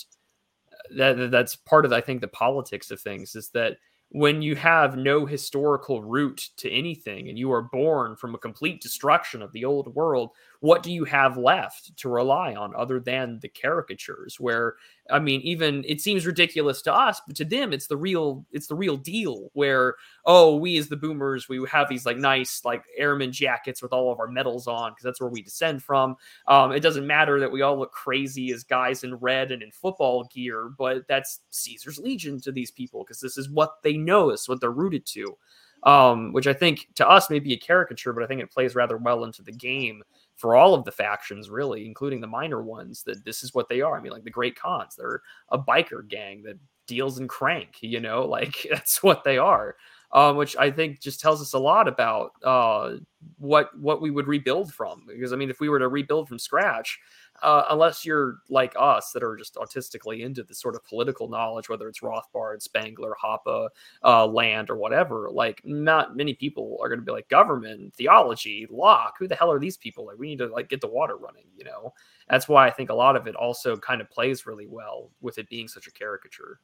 that 0.95 1.31
that's 1.31 1.56
part 1.56 1.85
of 1.85 1.94
I 1.94 2.02
think 2.02 2.22
the 2.22 2.27
politics 2.27 2.91
of 2.91 2.99
things 2.99 3.35
is 3.35 3.49
that 3.49 3.77
when 4.10 4.41
you 4.41 4.56
have 4.56 4.98
no 4.98 5.26
historical 5.26 6.02
root 6.02 6.49
to 6.57 6.72
anything 6.72 7.27
and 7.27 7.38
you 7.38 7.52
are 7.52 7.64
born 7.64 8.15
from 8.15 8.35
a 8.35 8.39
complete 8.39 8.81
destruction 8.81 9.41
of 9.41 9.52
the 9.52 9.65
old 9.65 9.94
world, 9.95 10.31
what 10.59 10.84
do 10.84 10.91
you 10.91 11.03
have 11.05 11.38
left 11.38 11.95
to 11.97 12.09
rely 12.09 12.55
on 12.55 12.73
other 12.75 12.99
than 12.99 13.39
the 13.41 13.49
caricatures? 13.49 14.39
Where 14.39 14.75
I 15.09 15.19
mean, 15.19 15.41
even 15.41 15.84
it 15.88 16.01
seems 16.01 16.25
ridiculous 16.25 16.81
to 16.84 16.93
us, 16.93 17.21
but 17.25 17.35
to 17.38 17.45
them, 17.45 17.73
it's 17.73 17.88
the 17.88 17.97
real, 17.97 18.45
it's 18.51 18.67
the 18.67 18.75
real 18.75 18.97
deal. 18.97 19.49
Where 19.53 19.95
oh, 20.25 20.55
we 20.55 20.77
as 20.77 20.89
the 20.89 20.97
boomers, 20.97 21.47
we 21.47 21.65
have 21.71 21.89
these 21.89 22.05
like 22.05 22.17
nice 22.17 22.63
like 22.65 22.84
airman 22.97 23.31
jackets 23.31 23.81
with 23.81 23.93
all 23.93 24.11
of 24.11 24.19
our 24.19 24.27
medals 24.27 24.67
on 24.67 24.91
because 24.91 25.03
that's 25.03 25.21
where 25.21 25.29
we 25.29 25.41
descend 25.41 25.84
from. 25.84 26.15
Um, 26.47 26.71
it 26.71 26.81
doesn't 26.81 27.07
matter 27.07 27.39
that 27.39 27.51
we 27.51 27.61
all 27.61 27.77
look 27.77 27.91
crazy 27.91 28.51
as 28.51 28.63
guys 28.63 29.03
in 29.03 29.15
red 29.15 29.51
and 29.51 29.61
in 29.61 29.71
football 29.71 30.25
gear, 30.25 30.71
but 30.77 31.07
that's 31.07 31.41
Caesar's 31.51 31.99
Legion 31.99 32.39
to 32.41 32.51
these 32.51 32.71
people 32.71 33.03
because 33.03 33.19
this 33.19 33.38
is 33.38 33.49
what 33.49 33.81
they 33.84 33.97
know, 33.97 34.31
is 34.31 34.49
what 34.49 34.61
they're 34.61 34.71
rooted 34.71 35.05
to. 35.07 35.38
Um, 35.84 36.34
which 36.34 36.47
I 36.47 36.53
think 36.53 36.88
to 36.95 37.07
us 37.07 37.29
may 37.29 37.38
be 37.38 37.53
a 37.53 37.57
caricature, 37.57 38.11
but 38.11 38.23
I 38.23 38.25
think 38.27 38.41
it 38.41 38.51
plays 38.51 38.73
rather 38.73 38.97
well 38.97 39.23
into 39.23 39.43
the 39.43 39.51
game 39.51 40.01
for 40.38 40.55
all 40.55 40.73
of 40.73 40.85
the 40.85 40.91
factions, 40.91 41.49
really, 41.49 41.85
including 41.85 42.22
the 42.22 42.27
minor 42.27 42.61
ones, 42.61 43.03
that 43.03 43.26
this 43.26 43.43
is 43.43 43.53
what 43.53 43.68
they 43.68 43.81
are. 43.81 43.97
I 43.97 44.01
mean, 44.01 44.11
like 44.11 44.23
the 44.23 44.30
Great 44.30 44.59
Khans, 44.59 44.95
they're 44.95 45.22
a 45.49 45.59
biker 45.59 46.07
gang 46.07 46.43
that 46.43 46.57
deals 46.85 47.19
in 47.19 47.27
crank, 47.27 47.77
you 47.81 47.99
know, 47.99 48.26
like 48.26 48.65
that's 48.72 49.03
what 49.03 49.23
they 49.23 49.38
are. 49.38 49.76
Um, 50.14 50.38
which 50.38 50.55
I 50.55 50.72
think 50.72 51.01
just 51.01 51.19
tells 51.19 51.41
us 51.41 51.51
a 51.51 51.59
lot 51.59 51.89
about 51.89 52.31
uh, 52.41 52.91
what 53.39 53.77
what 53.77 54.01
we 54.01 54.09
would 54.09 54.26
rebuild 54.26 54.73
from. 54.73 55.03
Because 55.05 55.34
I 55.34 55.35
mean, 55.35 55.49
if 55.49 55.59
we 55.59 55.68
were 55.68 55.80
to 55.80 55.89
rebuild 55.89 56.30
from 56.30 56.39
scratch, 56.39 56.97
uh, 57.43 57.65
unless 57.69 58.05
you're 58.05 58.39
like 58.49 58.73
us 58.77 59.11
that 59.11 59.23
are 59.23 59.35
just 59.35 59.55
autistically 59.55 60.22
into 60.22 60.43
the 60.43 60.55
sort 60.55 60.76
of 60.76 60.84
political 60.85 61.27
knowledge, 61.27 61.69
whether 61.69 61.88
it's 61.88 61.99
Rothbard, 61.99 62.61
Spengler, 62.61 63.15
Hoppe, 63.22 63.69
uh, 64.03 64.26
Land, 64.26 64.69
or 64.69 64.77
whatever, 64.77 65.30
like 65.31 65.61
not 65.64 66.15
many 66.15 66.34
people 66.34 66.77
are 66.81 66.89
going 66.89 66.99
to 66.99 67.05
be 67.05 67.11
like 67.11 67.30
government, 67.30 67.93
theology, 67.93 68.68
Locke. 68.69 69.15
Who 69.19 69.27
the 69.27 69.35
hell 69.35 69.51
are 69.51 69.59
these 69.59 69.77
people? 69.77 70.05
Like 70.05 70.18
we 70.18 70.30
need 70.30 70.39
to 70.39 70.47
like 70.47 70.69
get 70.69 70.81
the 70.81 70.88
water 70.88 71.18
running, 71.18 71.45
you 71.55 71.64
know. 71.64 71.93
That's 72.30 72.47
why 72.47 72.68
I 72.68 72.72
think 72.72 72.89
a 72.89 72.95
lot 72.95 73.15
of 73.15 73.27
it 73.27 73.35
also 73.35 73.77
kind 73.77 74.01
of 74.01 74.09
plays 74.09 74.45
really 74.45 74.68
well 74.68 75.11
with 75.22 75.38
it 75.38 75.49
being 75.49 75.68
such 75.68 75.88
a 75.88 75.91
caricature. 75.91 76.59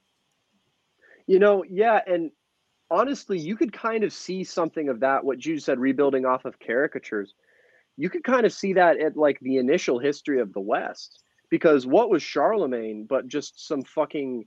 You 1.28 1.40
know, 1.40 1.64
yeah, 1.64 2.02
and 2.08 2.32
honestly, 2.90 3.40
you 3.40 3.56
could 3.56 3.72
kind 3.72 4.04
of 4.04 4.12
see 4.12 4.44
something 4.44 4.90
of 4.90 5.00
that. 5.02 5.24
What 5.24 5.46
you 5.46 5.60
said, 5.60 5.80
rebuilding 5.80 6.26
off 6.26 6.46
of 6.46 6.60
caricatures 6.60 7.36
you 7.98 8.10
could 8.10 8.24
kind 8.24 8.46
of 8.46 8.54
see 8.54 8.74
that 8.74 9.00
at 9.00 9.18
like 9.18 9.40
the 9.42 9.58
initial 9.58 10.00
history 10.00 10.40
of 10.40 10.54
the 10.54 10.60
West. 10.60 11.20
Because 11.50 11.86
what 11.86 12.10
was 12.10 12.24
Charlemagne 12.24 13.06
but 13.08 13.28
just 13.28 13.68
some 13.68 13.84
fucking 13.84 14.46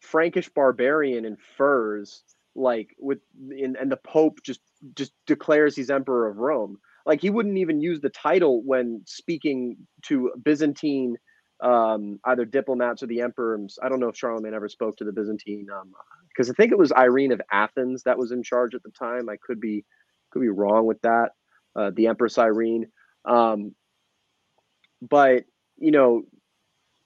Frankish 0.00 0.48
barbarian 0.50 1.24
in 1.24 1.36
furs, 1.56 2.22
like 2.54 2.94
with 2.98 3.20
in, 3.50 3.76
and 3.76 3.90
the 3.90 3.96
Pope 3.96 4.40
just 4.42 4.60
just 4.94 5.12
declares 5.26 5.74
he's 5.74 5.90
emperor 5.90 6.28
of 6.28 6.38
Rome. 6.38 6.78
Like 7.06 7.20
he 7.20 7.30
wouldn't 7.30 7.58
even 7.58 7.80
use 7.80 8.00
the 8.00 8.10
title 8.10 8.62
when 8.62 9.02
speaking 9.06 9.76
to 10.02 10.32
Byzantine 10.42 11.16
um, 11.62 12.18
either 12.24 12.44
diplomats 12.44 13.02
or 13.02 13.06
the 13.06 13.20
emperors. 13.20 13.78
I 13.82 13.88
don't 13.88 14.00
know 14.00 14.08
if 14.08 14.16
Charlemagne 14.16 14.54
ever 14.54 14.68
spoke 14.68 14.96
to 14.96 15.04
the 15.04 15.12
Byzantine 15.12 15.68
because 16.28 16.48
um, 16.48 16.54
I 16.54 16.60
think 16.60 16.72
it 16.72 16.78
was 16.78 16.92
Irene 16.92 17.32
of 17.32 17.40
Athens 17.50 18.02
that 18.02 18.18
was 18.18 18.32
in 18.32 18.42
charge 18.42 18.74
at 18.74 18.82
the 18.82 18.90
time. 18.90 19.28
I 19.28 19.36
could 19.36 19.60
be 19.60 19.84
could 20.30 20.42
be 20.42 20.48
wrong 20.48 20.86
with 20.86 21.00
that 21.02 21.32
uh, 21.76 21.90
the 21.94 22.06
Empress 22.08 22.38
Irene. 22.38 22.86
Um, 23.24 23.74
but 25.00 25.44
you 25.78 25.90
know, 25.90 26.22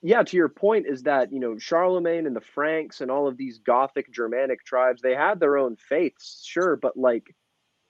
yeah, 0.03 0.23
to 0.23 0.37
your 0.37 0.49
point 0.49 0.87
is 0.87 1.03
that 1.05 1.33
you 1.33 1.41
know 1.41 1.59
Charlemagne 1.59 2.27
and 2.27 2.37
the 2.37 2.41
Franks 2.41 3.01
and 3.01 3.11
all 3.11 3.27
of 3.27 3.37
these 3.37 3.59
Gothic 3.59 4.13
Germanic 4.13 4.65
tribes 4.65 5.03
they 5.03 5.15
had 5.15 5.41
their 5.41 5.57
own 5.57 5.77
faiths, 5.77 6.43
sure, 6.47 6.77
but 6.77 6.97
like 6.97 7.35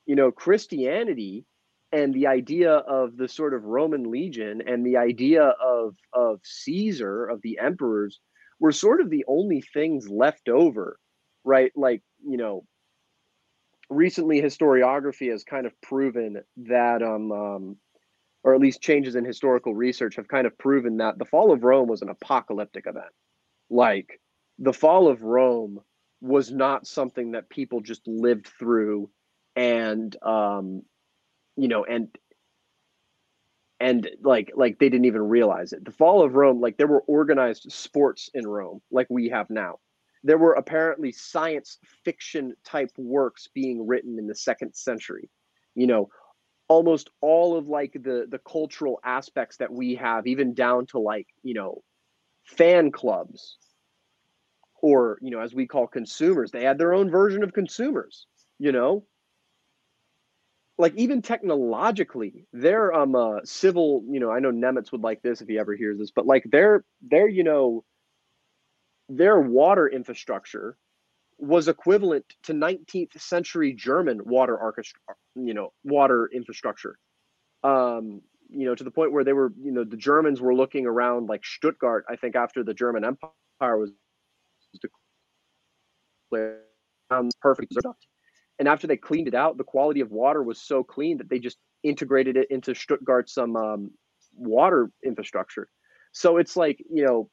you 0.07 0.15
know 0.15 0.31
Christianity 0.31 1.45
and 1.93 2.13
the 2.15 2.27
idea 2.27 2.73
of 2.73 3.17
the 3.17 3.29
sort 3.29 3.55
of 3.55 3.65
Roman 3.65 4.11
legion 4.11 4.63
and 4.67 4.85
the 4.85 4.97
idea 4.97 5.43
of 5.43 5.97
of 6.13 6.41
Caesar 6.45 7.27
of 7.27 7.43
the 7.43 7.59
emperors 7.59 8.21
were 8.61 8.73
sort 8.73 9.01
of 9.01 9.11
the 9.11 9.25
only 9.29 9.61
things 9.61 10.09
left 10.09 10.49
over, 10.49 10.99
right? 11.45 11.73
Like 11.77 12.03
you 12.25 12.37
know 12.37 12.65
recently 13.89 14.41
historiography 14.41 15.31
has 15.31 15.45
kind 15.45 15.67
of 15.67 15.81
proven 15.81 16.43
that 16.57 17.03
um, 17.03 17.33
um, 17.33 17.77
or 18.43 18.55
at 18.55 18.61
least 18.61 18.81
changes 18.81 19.17
in 19.17 19.25
historical 19.25 19.75
research 19.75 20.17
have 20.17 20.29
kind 20.29 20.47
of 20.47 20.57
proven 20.59 20.99
that 20.99 21.19
the 21.19 21.25
fall 21.25 21.53
of 21.53 21.65
rome 21.65 21.89
was 21.89 22.03
an 22.03 22.09
apocalyptic 22.09 22.87
event. 22.87 23.13
Like 23.71 24.21
the 24.59 24.73
fall 24.73 25.09
of 25.09 25.23
rome 25.23 25.81
was 26.21 26.51
not 26.51 26.87
something 26.87 27.33
that 27.33 27.51
people 27.51 27.81
just 27.81 28.07
lived 28.07 28.47
through 28.59 29.11
and 29.55 30.15
um 30.23 30.83
you 31.57 31.69
know 31.69 31.85
and 31.85 32.09
and 33.81 34.09
like 34.23 34.53
like 34.55 34.79
they 34.79 34.89
didn't 34.89 35.07
even 35.07 35.29
realize 35.29 35.73
it. 35.73 35.85
The 35.85 35.93
fall 35.93 36.23
of 36.23 36.35
rome 36.35 36.61
like 36.61 36.77
there 36.77 36.87
were 36.87 37.03
organized 37.03 37.71
sports 37.71 38.31
in 38.33 38.47
rome 38.47 38.81
like 38.91 39.09
we 39.11 39.29
have 39.29 39.51
now 39.51 39.79
there 40.27 40.39
were 40.39 40.55
apparently 40.55 41.13
science 41.13 41.79
fiction 42.05 42.55
type 42.65 42.91
works 42.97 43.49
being 43.55 43.87
written 43.87 44.19
in 44.19 44.27
the 44.27 44.35
second 44.35 44.75
century. 44.75 45.31
You 45.75 45.87
know 45.87 46.09
almost 46.69 47.11
all 47.21 47.57
of 47.57 47.69
like 47.69 47.93
the 47.93 48.27
the 48.29 48.41
cultural 48.41 49.01
aspects 49.05 49.57
that 49.59 49.73
we 49.73 49.95
have 49.95 50.27
even 50.27 50.55
down 50.55 50.87
to 50.87 50.99
like 50.99 51.29
you 51.43 51.55
know 51.55 51.83
fan 52.45 52.91
clubs 52.91 53.57
or 54.83 55.19
you 55.21 55.31
know 55.31 55.41
as 55.41 55.55
we 55.55 55.67
call 55.67 55.87
consumers 55.87 56.51
they 56.51 56.65
had 56.65 56.79
their 56.79 56.93
own 56.93 57.11
version 57.11 57.43
of 57.43 57.53
consumers 57.53 58.27
you 58.59 58.73
know? 58.73 59.05
Like 60.79 60.95
even 60.97 61.23
technologically 61.23 62.47
their 62.53 62.93
um 62.93 63.15
uh 63.15 63.39
civil 63.45 64.05
you 64.11 64.21
know 64.21 64.31
i 64.31 64.41
know 64.41 64.51
nemitz 64.51 64.93
would 64.93 65.01
like 65.01 65.23
this 65.23 65.41
if 65.41 65.49
he 65.49 65.59
ever 65.59 65.75
hears 65.75 65.99
this 65.99 66.11
but 66.11 66.27
like 66.27 66.45
their 66.51 66.85
their 67.01 67.27
you 67.27 67.45
know 67.45 67.83
their 69.09 69.41
water 69.41 69.89
infrastructure 69.89 70.77
was 71.39 71.69
equivalent 71.69 72.25
to 72.45 72.55
19th 72.55 73.21
century 73.21 73.73
German 73.73 74.21
water 74.25 74.57
orchestra, 74.57 75.01
you 75.35 75.55
know, 75.55 75.73
water 75.85 76.31
infrastructure. 76.33 76.99
Um, 77.63 78.23
you 78.49 78.67
know, 78.67 78.75
to 78.75 78.85
the 78.85 78.91
point 78.91 79.13
where 79.13 79.25
they 79.25 79.33
were, 79.33 79.53
you 79.61 79.73
know, 79.73 79.85
the 79.85 79.97
Germans 79.97 80.41
were 80.41 80.55
looking 80.55 80.87
around 80.87 81.29
like 81.29 81.45
Stuttgart, 81.45 82.05
I 82.09 82.17
think 82.17 82.37
after 82.37 82.63
the 82.63 82.75
German 82.75 83.05
Empire 83.05 83.77
was 83.77 83.91
declared 86.31 86.61
perfect. 87.41 87.75
And 88.59 88.69
after 88.69 88.87
they 88.87 88.97
cleaned 88.97 89.29
it 89.29 89.35
out, 89.35 89.59
the 89.59 89.65
quality 89.65 90.01
of 90.01 90.11
water 90.11 90.43
was 90.43 90.61
so 90.61 90.83
clean 90.83 91.19
that 91.19 91.29
they 91.29 91.39
just 91.39 91.59
integrated 91.83 92.37
it 92.37 92.51
into 92.51 92.75
Stuttgart's 92.75 93.37
um, 93.37 93.57
um 93.57 93.91
water 94.35 94.91
infrastructure. 95.05 95.69
So 96.13 96.39
it's 96.39 96.57
like, 96.57 96.83
you 96.91 97.05
know, 97.05 97.31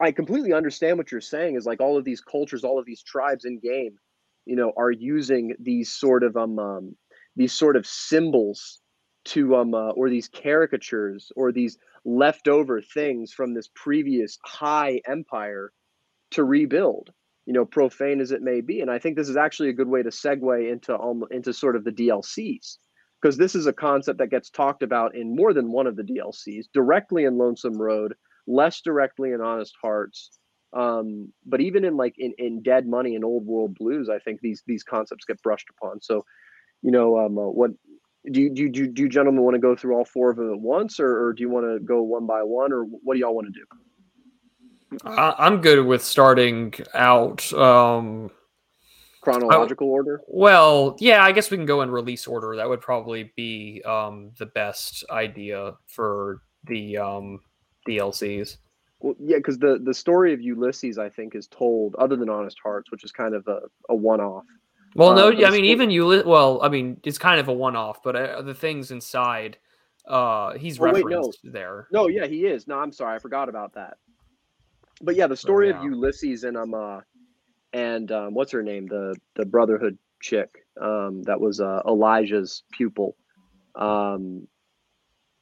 I 0.00 0.12
completely 0.12 0.52
understand 0.52 0.98
what 0.98 1.10
you're 1.10 1.20
saying. 1.20 1.56
Is 1.56 1.66
like 1.66 1.80
all 1.80 1.96
of 1.96 2.04
these 2.04 2.20
cultures, 2.20 2.64
all 2.64 2.78
of 2.78 2.86
these 2.86 3.02
tribes 3.02 3.44
in 3.44 3.58
game, 3.58 3.98
you 4.46 4.56
know, 4.56 4.72
are 4.76 4.90
using 4.90 5.54
these 5.58 5.92
sort 5.92 6.22
of 6.22 6.36
um, 6.36 6.58
um 6.58 6.96
these 7.36 7.52
sort 7.52 7.76
of 7.76 7.86
symbols 7.86 8.80
to 9.26 9.56
um 9.56 9.74
uh, 9.74 9.90
or 9.90 10.08
these 10.08 10.28
caricatures 10.28 11.30
or 11.36 11.52
these 11.52 11.78
leftover 12.04 12.80
things 12.80 13.32
from 13.32 13.54
this 13.54 13.68
previous 13.74 14.38
high 14.44 15.00
empire 15.06 15.72
to 16.30 16.44
rebuild 16.44 17.10
you 17.46 17.52
know 17.52 17.64
profane 17.64 18.20
as 18.20 18.30
it 18.30 18.42
may 18.42 18.60
be 18.60 18.80
and 18.80 18.90
i 18.90 18.98
think 18.98 19.16
this 19.16 19.28
is 19.28 19.36
actually 19.36 19.68
a 19.68 19.74
good 19.74 19.88
way 19.88 20.02
to 20.02 20.10
segue 20.10 20.72
into 20.72 20.96
um, 20.98 21.24
into 21.30 21.52
sort 21.52 21.76
of 21.76 21.84
the 21.84 21.90
dlcs 21.90 22.76
because 23.20 23.36
this 23.36 23.54
is 23.54 23.66
a 23.66 23.72
concept 23.72 24.18
that 24.18 24.30
gets 24.30 24.50
talked 24.50 24.82
about 24.82 25.14
in 25.16 25.34
more 25.34 25.52
than 25.52 25.72
one 25.72 25.86
of 25.86 25.96
the 25.96 26.02
dlcs 26.02 26.66
directly 26.72 27.24
in 27.24 27.38
lonesome 27.38 27.80
road 27.80 28.14
less 28.48 28.80
directly 28.80 29.32
in 29.32 29.40
honest 29.40 29.74
hearts 29.80 30.30
um, 30.74 31.32
but 31.46 31.60
even 31.60 31.84
in 31.84 31.96
like 31.96 32.14
in, 32.18 32.34
in 32.38 32.62
dead 32.62 32.86
money 32.86 33.14
and 33.14 33.24
old 33.24 33.46
world 33.46 33.74
blues 33.78 34.08
i 34.08 34.18
think 34.18 34.40
these 34.40 34.62
these 34.66 34.82
concepts 34.82 35.24
get 35.24 35.40
brushed 35.42 35.68
upon 35.70 36.00
so 36.00 36.24
you 36.82 36.90
know 36.90 37.18
um, 37.18 37.38
uh, 37.38 37.48
what 37.48 37.70
do 38.32 38.42
you, 38.42 38.50
do 38.50 38.62
you, 38.62 38.88
do 38.88 39.02
you 39.02 39.08
gentlemen 39.08 39.42
want 39.42 39.54
to 39.54 39.60
go 39.60 39.76
through 39.76 39.96
all 39.96 40.04
four 40.04 40.30
of 40.30 40.36
them 40.36 40.52
at 40.52 40.60
once 40.60 40.98
or, 40.98 41.26
or 41.26 41.32
do 41.32 41.42
you 41.42 41.48
want 41.48 41.64
to 41.64 41.78
go 41.78 42.02
one 42.02 42.26
by 42.26 42.42
one 42.42 42.72
or 42.72 42.82
what 42.82 43.14
do 43.14 43.20
y'all 43.20 43.34
want 43.34 43.46
to 43.46 43.52
do 43.52 43.64
I'm 45.04 45.60
good 45.60 45.84
with 45.84 46.02
starting 46.02 46.72
out 46.94 47.52
um, 47.52 48.30
chronological 49.20 49.88
I, 49.88 49.90
order. 49.90 50.22
Well, 50.26 50.96
yeah, 50.98 51.22
I 51.22 51.32
guess 51.32 51.50
we 51.50 51.56
can 51.56 51.66
go 51.66 51.82
in 51.82 51.90
release 51.90 52.26
order. 52.26 52.56
That 52.56 52.68
would 52.68 52.80
probably 52.80 53.32
be 53.36 53.82
um, 53.84 54.32
the 54.38 54.46
best 54.46 55.04
idea 55.10 55.74
for 55.86 56.42
the 56.64 56.96
um, 56.98 57.40
DLCs. 57.88 58.58
Well, 59.00 59.14
yeah, 59.20 59.36
because 59.36 59.58
the 59.58 59.78
the 59.82 59.94
story 59.94 60.32
of 60.32 60.40
Ulysses, 60.40 60.98
I 60.98 61.08
think, 61.08 61.34
is 61.34 61.46
told 61.46 61.94
other 61.96 62.16
than 62.16 62.28
Honest 62.28 62.58
Hearts, 62.62 62.90
which 62.90 63.04
is 63.04 63.12
kind 63.12 63.34
of 63.34 63.46
a, 63.46 63.60
a 63.88 63.94
one 63.94 64.20
off. 64.20 64.44
Well, 64.94 65.14
no, 65.14 65.28
uh, 65.28 65.46
I 65.46 65.50
mean, 65.50 65.64
even 65.66 65.90
you. 65.90 66.22
Well, 66.26 66.60
I 66.62 66.68
mean, 66.68 67.00
it's 67.04 67.18
kind 67.18 67.38
of 67.38 67.48
a 67.48 67.52
one 67.52 67.76
off, 67.76 68.02
but 68.02 68.16
uh, 68.16 68.42
the 68.42 68.54
things 68.54 68.90
inside, 68.90 69.58
uh, 70.08 70.54
he's 70.54 70.80
oh, 70.80 70.84
referenced 70.84 71.38
wait, 71.44 71.44
no. 71.44 71.52
there. 71.52 71.86
No, 71.92 72.08
yeah, 72.08 72.26
he 72.26 72.46
is. 72.46 72.66
No, 72.66 72.78
I'm 72.78 72.90
sorry, 72.92 73.14
I 73.14 73.18
forgot 73.18 73.48
about 73.48 73.74
that 73.74 73.98
but 75.02 75.16
yeah, 75.16 75.26
the 75.26 75.36
story 75.36 75.68
oh, 75.68 75.70
yeah. 75.70 75.78
of 75.78 75.84
Ulysses 75.84 76.44
and 76.44 76.56
um 76.56 76.74
uh, 76.74 77.00
and 77.72 78.10
um, 78.12 78.34
what's 78.34 78.52
her 78.52 78.62
name, 78.62 78.86
the 78.86 79.14
the 79.36 79.44
Brotherhood 79.44 79.98
chick, 80.20 80.64
um, 80.80 81.22
that 81.24 81.40
was 81.40 81.60
uh, 81.60 81.82
Elijah's 81.86 82.62
pupil. 82.72 83.16
Um, 83.74 84.48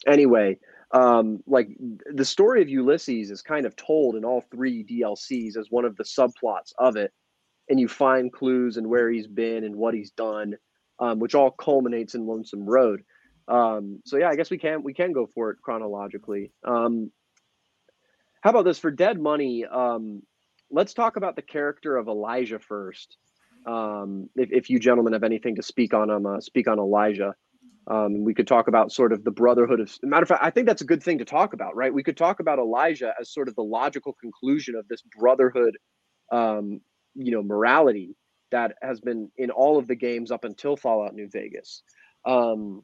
anyway, 0.07 0.59
um, 0.93 1.43
like 1.47 1.69
the 2.13 2.25
story 2.25 2.63
of 2.63 2.69
Ulysses 2.69 3.31
is 3.31 3.43
kind 3.43 3.67
of 3.67 3.75
told 3.77 4.17
in 4.17 4.25
all 4.25 4.45
three 4.51 4.85
DLCs 4.85 5.57
as 5.57 5.71
one 5.71 5.85
of 5.85 5.97
the 5.97 6.05
subplots 6.05 6.73
of 6.79 6.97
it, 6.97 7.13
and 7.69 7.81
you 7.81 7.89
find 7.89 8.33
clues 8.33 8.77
and 8.77 8.87
where 8.87 9.11
he's 9.11 9.27
been 9.27 9.65
and 9.65 9.75
what 9.75 9.95
he's 9.95 10.11
done, 10.13 10.55
um, 11.01 11.19
which 11.19 11.35
all 11.35 11.51
culminates 11.51 12.15
in 12.15 12.27
Lonesome 12.27 12.65
Road. 12.65 13.03
Um, 13.49 14.01
so 14.05 14.17
yeah, 14.17 14.29
I 14.29 14.37
guess 14.37 14.51
we 14.51 14.59
can 14.59 14.83
we 14.83 14.95
can 14.95 15.13
go 15.13 15.29
for 15.35 15.51
it 15.51 15.59
chronologically. 15.63 16.53
Um, 16.65 17.11
how 18.41 18.51
about 18.51 18.65
this 18.65 18.79
for 18.79 18.91
Dead 18.91 19.21
Money? 19.21 19.65
Um, 19.65 20.23
let's 20.71 20.95
talk 20.95 21.17
about 21.17 21.37
the 21.37 21.43
character 21.43 21.97
of 21.97 22.09
Elijah 22.09 22.59
first. 22.59 23.17
Um, 23.67 24.31
if, 24.37 24.51
if, 24.53 24.71
you 24.71 24.79
gentlemen 24.79 25.13
have 25.15 25.25
anything 25.25 25.57
to 25.57 25.63
speak 25.63 25.93
on 25.93 26.09
him, 26.09 26.27
uh, 26.27 26.41
speak 26.41 26.69
on 26.69 26.79
Elijah. 26.79 27.35
Um, 27.89 28.25
we 28.25 28.35
could 28.35 28.49
talk 28.49 28.67
about 28.67 28.91
sort 28.91 29.13
of 29.13 29.23
the 29.23 29.31
brotherhood 29.31 29.81
of. 29.81 29.95
Matter 30.03 30.23
of 30.23 30.29
fact, 30.29 30.43
I 30.43 30.51
think 30.51 30.67
that's 30.67 30.83
a 30.83 30.87
good 30.87 31.03
thing 31.03 31.19
to 31.19 31.25
talk 31.25 31.53
about, 31.53 31.77
right? 31.77 31.93
We 31.93 32.03
could 32.03 32.17
talk 32.17 32.41
about 32.41 32.59
Elijah 32.59 33.13
as 33.21 33.33
sort 33.33 33.49
of 33.49 33.55
the 33.55 33.63
logical 33.63 34.13
conclusion 34.15 34.75
of 34.75 34.89
this 34.89 35.03
brotherhood, 35.19 35.77
um, 36.33 36.81
you 37.15 37.31
know, 37.31 37.43
morality 37.43 38.17
that 38.51 38.75
has 38.83 39.01
been 39.01 39.31
in 39.37 39.51
all 39.51 39.79
of 39.79 39.87
the 39.87 39.95
games 39.95 40.31
up 40.31 40.45
until 40.45 40.77
Fallout 40.77 41.15
New 41.15 41.29
Vegas. 41.29 41.83
Um, 42.25 42.83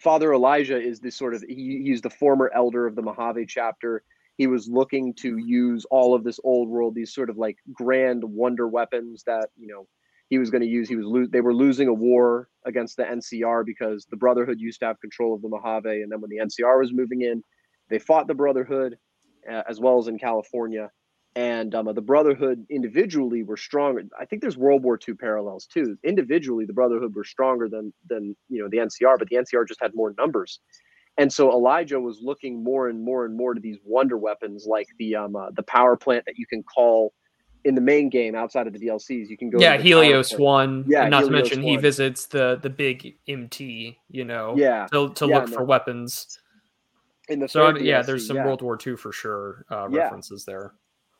Father 0.00 0.32
Elijah 0.32 0.80
is 0.80 1.00
this 1.00 1.16
sort 1.16 1.34
of 1.34 1.42
he, 1.42 1.82
he's 1.84 2.00
the 2.00 2.10
former 2.10 2.50
elder 2.54 2.86
of 2.86 2.96
the 2.96 3.02
Mojave 3.02 3.46
chapter 3.46 4.02
he 4.36 4.46
was 4.46 4.68
looking 4.68 5.14
to 5.14 5.38
use 5.38 5.86
all 5.90 6.14
of 6.14 6.22
this 6.22 6.38
old 6.44 6.68
world, 6.68 6.94
these 6.94 7.14
sort 7.14 7.30
of 7.30 7.38
like 7.38 7.56
grand 7.72 8.22
wonder 8.22 8.68
weapons 8.68 9.22
that 9.26 9.48
you 9.56 9.66
know 9.66 9.86
he 10.28 10.38
was 10.38 10.50
going 10.50 10.62
to 10.62 10.68
use. 10.68 10.88
He 10.88 10.96
was 10.96 11.06
lo- 11.06 11.26
they 11.30 11.40
were 11.40 11.54
losing 11.54 11.88
a 11.88 11.94
war 11.94 12.48
against 12.64 12.96
the 12.96 13.04
NCR 13.04 13.64
because 13.64 14.06
the 14.10 14.16
Brotherhood 14.16 14.60
used 14.60 14.80
to 14.80 14.86
have 14.86 15.00
control 15.00 15.34
of 15.34 15.42
the 15.42 15.48
Mojave, 15.48 16.02
and 16.02 16.10
then 16.10 16.20
when 16.20 16.30
the 16.30 16.38
NCR 16.38 16.80
was 16.80 16.92
moving 16.92 17.22
in, 17.22 17.42
they 17.88 17.98
fought 17.98 18.26
the 18.26 18.34
Brotherhood 18.34 18.96
uh, 19.50 19.62
as 19.68 19.80
well 19.80 19.98
as 19.98 20.08
in 20.08 20.18
California. 20.18 20.90
And 21.36 21.74
um, 21.74 21.92
the 21.94 22.00
Brotherhood 22.00 22.64
individually 22.70 23.42
were 23.42 23.58
stronger. 23.58 24.02
I 24.18 24.24
think 24.24 24.40
there's 24.40 24.56
World 24.56 24.82
War 24.82 24.98
II 25.06 25.14
parallels 25.14 25.66
too. 25.66 25.98
Individually, 26.02 26.64
the 26.64 26.72
Brotherhood 26.72 27.14
were 27.14 27.24
stronger 27.24 27.68
than 27.68 27.92
than 28.08 28.34
you 28.48 28.62
know 28.62 28.68
the 28.70 28.78
NCR, 28.78 29.18
but 29.18 29.28
the 29.28 29.36
NCR 29.36 29.68
just 29.68 29.80
had 29.80 29.92
more 29.94 30.14
numbers. 30.16 30.60
And 31.18 31.32
so 31.32 31.50
Elijah 31.50 32.00
was 32.00 32.20
looking 32.22 32.62
more 32.62 32.88
and 32.88 33.02
more 33.02 33.24
and 33.24 33.36
more 33.36 33.54
to 33.54 33.60
these 33.60 33.78
wonder 33.84 34.18
weapons, 34.18 34.66
like 34.66 34.88
the 34.98 35.16
um, 35.16 35.36
uh, 35.36 35.50
the 35.54 35.62
power 35.62 35.96
plant 35.96 36.24
that 36.26 36.38
you 36.38 36.46
can 36.46 36.62
call 36.62 37.12
in 37.66 37.74
the 37.74 37.80
main 37.80 38.08
game 38.08 38.34
outside 38.34 38.66
of 38.66 38.72
the 38.72 38.78
DLCs. 38.78 39.28
You 39.28 39.36
can 39.36 39.50
go. 39.50 39.58
Yeah, 39.58 39.76
Helios 39.76 40.32
one. 40.38 40.84
Yeah, 40.86 41.08
not 41.08 41.24
Helios 41.24 41.26
to 41.26 41.32
mention 41.32 41.62
1. 41.62 41.70
he 41.72 41.76
visits 41.76 42.26
the 42.26 42.58
the 42.62 42.70
big 42.70 43.16
MT. 43.28 43.98
You 44.10 44.24
know. 44.24 44.54
Yeah. 44.56 44.86
To 44.92 45.12
to 45.14 45.26
yeah, 45.26 45.38
look 45.38 45.48
for 45.50 45.64
weapons. 45.64 46.38
In 47.28 47.40
the 47.40 47.48
so 47.48 47.76
yeah, 47.76 48.02
there's 48.02 48.26
some 48.26 48.36
yeah. 48.36 48.46
World 48.46 48.62
War 48.62 48.78
II 48.84 48.96
for 48.96 49.12
sure 49.12 49.66
uh, 49.70 49.88
references 49.88 50.44
there. 50.44 50.72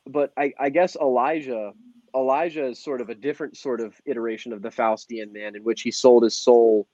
But 0.07 0.33
I, 0.37 0.53
I 0.59 0.71
guess 0.71 0.97
Elijah 0.97 1.73
Elijah 2.15 2.67
is 2.67 2.83
sort 2.83 3.01
of 3.01 3.11
a 3.11 3.15
different 3.15 3.57
sort 3.57 3.81
of 3.81 3.95
iteration 4.07 4.53
of 4.53 4.63
the 4.63 4.71
Faustian 4.71 5.33
man 5.33 5.57
in 5.57 5.65
which 5.65 5.83
he 5.83 5.91
sold 5.91 6.23
his 6.23 6.37
soul 6.37 6.87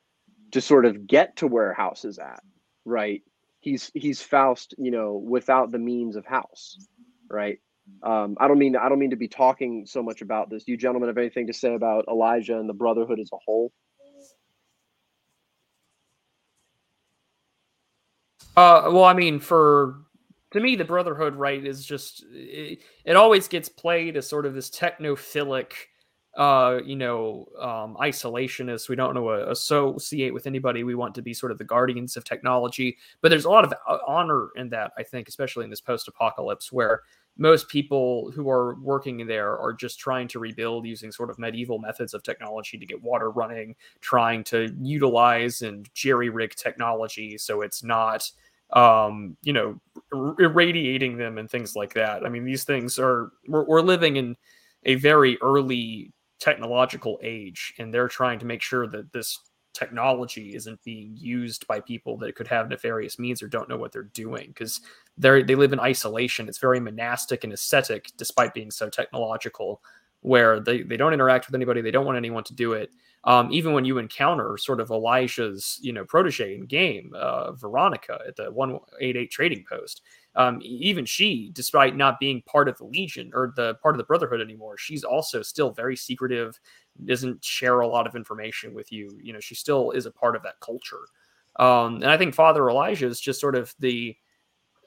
to 0.51 0.61
sort 0.61 0.87
of 0.87 1.07
get 1.07 1.37
to 1.37 1.47
where 1.47 1.73
House 1.75 2.05
is 2.05 2.19
at 2.19 2.43
right? 2.85 3.23
He's 3.61 3.91
he's 3.95 4.21
Faust, 4.21 4.75
you 4.79 4.91
know, 4.91 5.15
without 5.15 5.71
the 5.71 5.79
means 5.79 6.17
of 6.17 6.27
house, 6.27 6.79
right? 7.31 7.61
Um, 8.03 8.37
I 8.41 8.49
don't 8.49 8.59
mean 8.59 8.77
I 8.77 8.89
don't 8.89 8.99
mean 8.99 9.11
to 9.11 9.17
be 9.17 9.29
talking 9.29 9.87
so 9.87 10.03
much 10.03 10.23
about 10.23 10.51
this. 10.51 10.65
Do 10.65 10.73
you 10.73 10.79
gentlemen 10.79 11.09
have 11.09 11.19
anything 11.19 11.47
to 11.47 11.53
say 11.53 11.75
about 11.75 12.05
Elijah 12.09 12.59
and 12.59 12.69
the 12.69 12.75
Brotherhood 12.75 13.21
as 13.21 13.31
a 13.33 13.37
whole? 13.45 13.73
Uh, 18.57 18.91
well, 18.93 19.05
I 19.05 19.15
mean, 19.15 19.41
for 19.41 20.03
to 20.53 20.61
me, 20.61 20.77
the 20.77 20.85
Brotherhood, 20.85 21.35
right, 21.35 21.65
is 21.65 21.85
just 21.85 22.25
it, 22.33 22.81
it 23.05 23.17
always 23.17 23.49
gets 23.49 23.69
played 23.69 24.17
as 24.17 24.27
sort 24.27 24.47
of 24.47 24.55
this 24.55 24.71
technophilic 24.71 25.73
uh, 26.37 26.81
you 26.85 26.97
know, 26.97 27.47
um, 27.61 27.97
isolationists. 28.01 28.89
We 28.89 28.97
don't 28.97 29.15
know 29.15 29.29
uh, 29.29 29.47
associate 29.51 30.33
with 30.33 30.47
anybody. 30.47 30.83
We 30.83 30.95
want 30.95 31.15
to 31.17 31.23
be 31.23 31.35
sort 31.35 31.53
of 31.53 31.59
the 31.59 31.65
guardians 31.65 32.17
of 32.17 32.25
technology. 32.25 32.97
But 33.21 33.29
there's 33.29 33.45
a 33.45 33.51
lot 33.51 33.65
of 33.65 33.75
uh, 33.87 33.99
honor 34.07 34.49
in 34.57 34.71
that, 34.71 34.93
I 34.97 35.03
think, 35.03 35.29
especially 35.29 35.65
in 35.65 35.71
this 35.71 35.83
post-apocalypse, 35.83 36.73
where 36.73 37.03
most 37.39 37.69
people 37.69 38.31
who 38.35 38.49
are 38.51 38.77
working 38.81 39.27
there 39.27 39.59
are 39.59 39.73
just 39.73 39.99
trying 39.99 40.29
to 40.29 40.39
rebuild 40.39 40.87
using 40.87 41.11
sort 41.11 41.31
of 41.31 41.39
medieval 41.39 41.79
methods 41.79 42.15
of 42.15 42.23
technology 42.23 42.79
to 42.79 42.87
get 42.87 43.03
water 43.03 43.31
running, 43.31 43.75
trying 44.01 44.45
to 44.45 44.75
utilize 44.81 45.63
and 45.63 45.89
jerry 45.95 46.29
rig 46.29 46.55
technology 46.55 47.39
so 47.39 47.63
it's 47.63 47.83
not 47.83 48.31
um, 48.73 49.37
you 49.43 49.53
know, 49.53 49.79
irradiating 50.39 51.17
them 51.17 51.39
and 51.39 51.51
things 51.51 51.77
like 51.77 51.95
that. 51.95 52.25
I 52.25 52.29
mean, 52.29 52.45
these 52.45 52.65
things 52.65 52.99
are 52.99 53.31
we're, 53.47 53.65
we're 53.65 53.83
living 53.83 54.17
in 54.17 54.37
a 54.85 54.95
very 54.97 55.39
early 55.43 56.13
technological 56.41 57.21
age 57.23 57.75
and 57.79 57.93
they're 57.93 58.09
trying 58.09 58.39
to 58.39 58.47
make 58.47 58.63
sure 58.63 58.87
that 58.89 59.13
this 59.13 59.39
technology 59.73 60.55
isn't 60.55 60.83
being 60.83 61.17
used 61.17 61.67
by 61.67 61.81
people 61.81 62.17
that 62.19 62.35
could 62.35 62.49
have 62.49 62.69
nefarious 62.69 63.19
means 63.19 63.43
or 63.43 63.49
don't 63.49 63.69
know 63.69 63.77
what 63.77 63.93
they're 63.93 64.03
doing 64.03 64.49
because 64.49 64.81
they 65.17 65.43
they 65.43 65.55
live 65.55 65.73
in 65.73 65.81
isolation. 65.81 66.49
It's 66.49 66.59
very 66.59 66.81
monastic 66.81 67.45
and 67.45 67.53
ascetic 67.53 68.11
despite 68.17 68.55
being 68.55 68.71
so 68.71 68.89
technological 68.89 69.83
where 70.21 70.61
they, 70.61 70.83
they 70.83 70.97
don't 70.97 71.13
interact 71.13 71.47
with 71.47 71.55
anybody 71.55 71.81
they 71.81 71.91
don't 71.91 72.07
want 72.07 72.17
anyone 72.17 72.45
to 72.45 72.55
do 72.55 72.73
it 72.73 72.93
um, 73.25 73.53
even 73.53 73.73
when 73.73 73.85
you 73.85 73.99
encounter 73.99 74.57
sort 74.57 74.81
of 74.81 74.91
elijah's 74.91 75.79
you 75.83 75.93
know 75.93 76.05
protege 76.05 76.55
in 76.55 76.67
game 76.67 77.13
uh, 77.15 77.53
veronica 77.53 78.21
at 78.27 78.37
the 78.37 78.51
188 78.51 79.31
trading 79.31 79.65
post 79.69 80.03
um, 80.35 80.61
even 80.63 81.05
she, 81.05 81.51
despite 81.53 81.97
not 81.97 82.19
being 82.19 82.43
part 82.43 82.69
of 82.69 82.79
the 82.79 82.85
Legion 82.85 83.31
or 83.35 83.53
the 83.55 83.75
part 83.77 83.95
of 83.95 83.99
the 83.99 84.05
Brotherhood 84.05 84.41
anymore, 84.41 84.79
she's 84.79 85.05
also 85.05 85.43
still 85.43 85.71
very 85.71 85.97
secretive, 85.97 86.59
doesn't 87.05 87.45
share 87.45 87.81
a 87.81 87.89
lot 87.89 88.07
of 88.07 88.17
information 88.17 88.73
with 88.73 88.91
you. 88.91 89.19
You 89.23 89.35
know, 89.35 89.41
she 89.41 89.55
still 89.55 89.91
is 89.91 90.07
a 90.07 90.11
part 90.11 90.35
of 90.35 90.43
that 90.45 90.59
culture. 90.61 91.07
Um, 91.57 91.97
and 91.97 92.07
I 92.07 92.17
think 92.17 92.35
Father 92.35 92.69
Elijah 92.71 93.07
is 93.07 93.21
just 93.21 93.41
sort 93.41 93.55
of 93.55 93.75
the 93.79 94.17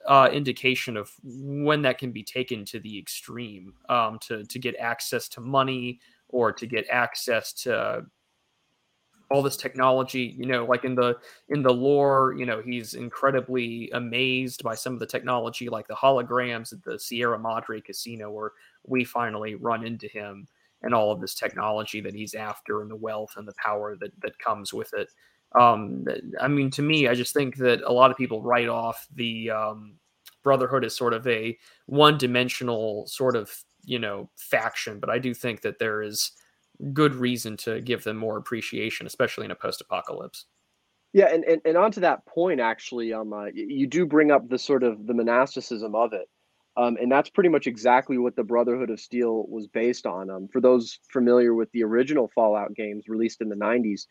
uh, 0.07 0.30
indication 0.32 0.98
of 0.98 1.12
when 1.24 1.84
that 1.84 1.99
can 1.99 2.12
be 2.12 2.24
taken 2.24 2.66
to 2.66 2.80
the 2.80 2.98
extreme 2.98 3.74
um, 3.90 4.18
to 4.22 4.44
to 4.45 4.60
get 4.60 4.76
access 4.78 5.28
to 5.30 5.41
money 5.41 5.99
or 6.30 6.52
to 6.52 6.66
get 6.66 6.88
access 6.90 7.53
to 7.53 8.03
all 9.31 9.41
this 9.41 9.57
technology 9.57 10.35
you 10.38 10.45
know 10.45 10.65
like 10.65 10.85
in 10.85 10.95
the 10.95 11.18
in 11.49 11.64
the 11.64 11.73
lore 11.73 12.35
you 12.38 12.45
know 12.45 12.61
he's 12.61 12.93
incredibly 12.93 13.89
amazed 13.91 14.64
by 14.64 14.76
some 14.76 14.93
of 14.93 14.99
the 14.99 15.06
technology 15.06 15.69
like 15.69 15.88
the 15.88 15.95
holograms 15.95 16.72
at 16.72 16.84
the 16.84 16.99
sierra 16.99 17.39
madre 17.39 17.81
casino 17.81 18.30
where 18.30 18.52
we 18.85 19.03
finally 19.03 19.56
run 19.56 19.85
into 19.85 20.07
him 20.07 20.47
and 20.84 20.93
all 20.93 21.11
of 21.11 21.19
this 21.19 21.34
technology 21.34 22.02
that 22.02 22.14
he's 22.14 22.35
after 22.35 22.81
and 22.81 22.91
the 22.91 22.95
wealth 22.95 23.34
and 23.38 23.47
the 23.47 23.53
power 23.57 23.95
that 23.95 24.11
that 24.22 24.38
comes 24.39 24.73
with 24.73 24.93
it. 24.93 25.10
Um 25.60 26.06
i 26.39 26.47
mean 26.47 26.69
to 26.72 26.81
me 26.81 27.07
i 27.07 27.14
just 27.14 27.34
think 27.34 27.57
that 27.57 27.81
a 27.85 27.91
lot 27.93 28.11
of 28.11 28.18
people 28.18 28.41
write 28.41 28.68
off 28.69 29.07
the 29.15 29.49
um 29.52 29.95
brotherhood 30.43 30.85
as 30.85 30.95
sort 30.95 31.14
of 31.14 31.26
a 31.27 31.57
one 31.88 32.18
dimensional 32.18 33.07
sort 33.07 33.35
of 33.35 33.52
you 33.84 33.99
know 33.99 34.30
faction 34.38 34.99
but 34.99 35.10
i 35.10 35.18
do 35.18 35.34
think 35.34 35.61
that 35.61 35.80
there 35.80 36.02
is 36.02 36.31
good 36.93 37.15
reason 37.15 37.57
to 37.57 37.81
give 37.81 38.03
them 38.03 38.18
more 38.18 38.38
appreciation, 38.38 39.07
especially 39.07 39.45
in 39.45 39.52
a 39.52 39.56
post-apocalypse. 39.56 40.45
Yeah, 41.14 41.34
and, 41.34 41.45
and, 41.45 41.61
and 41.64 41.77
on 41.77 41.91
to 41.93 42.02
that 42.02 42.26
point, 42.26 42.60
actually, 42.60 43.14
um, 43.14 43.31
uh, 43.31 43.45
you 43.53 43.88
do 43.88 44.06
bring 44.06 44.31
up 44.31 44.49
the 44.49 44.60
sort 44.60 44.84
of 44.84 45.07
the 45.07 45.14
monasticism 45.14 45.95
of 45.95 46.11
it, 46.11 46.27
um, 46.76 46.97
and 46.99 47.10
that's 47.10 47.30
pretty 47.30 47.47
much 47.47 47.68
exactly 47.68 48.18
what 48.18 48.35
the 48.35 48.43
Brotherhood 48.43 48.89
of 48.89 48.99
Steel 48.99 49.45
was 49.47 49.68
based 49.68 50.06
on. 50.06 50.30
Um, 50.30 50.49
for 50.52 50.60
those 50.60 50.99
familiar 51.10 51.53
with 51.53 51.72
the 51.72 51.84
original 51.84 52.30
Fallout 52.35 52.73
games 52.76 53.06
released 53.07 53.39
in 53.39 53.47
the 53.47 53.56
'90s, 53.56 54.07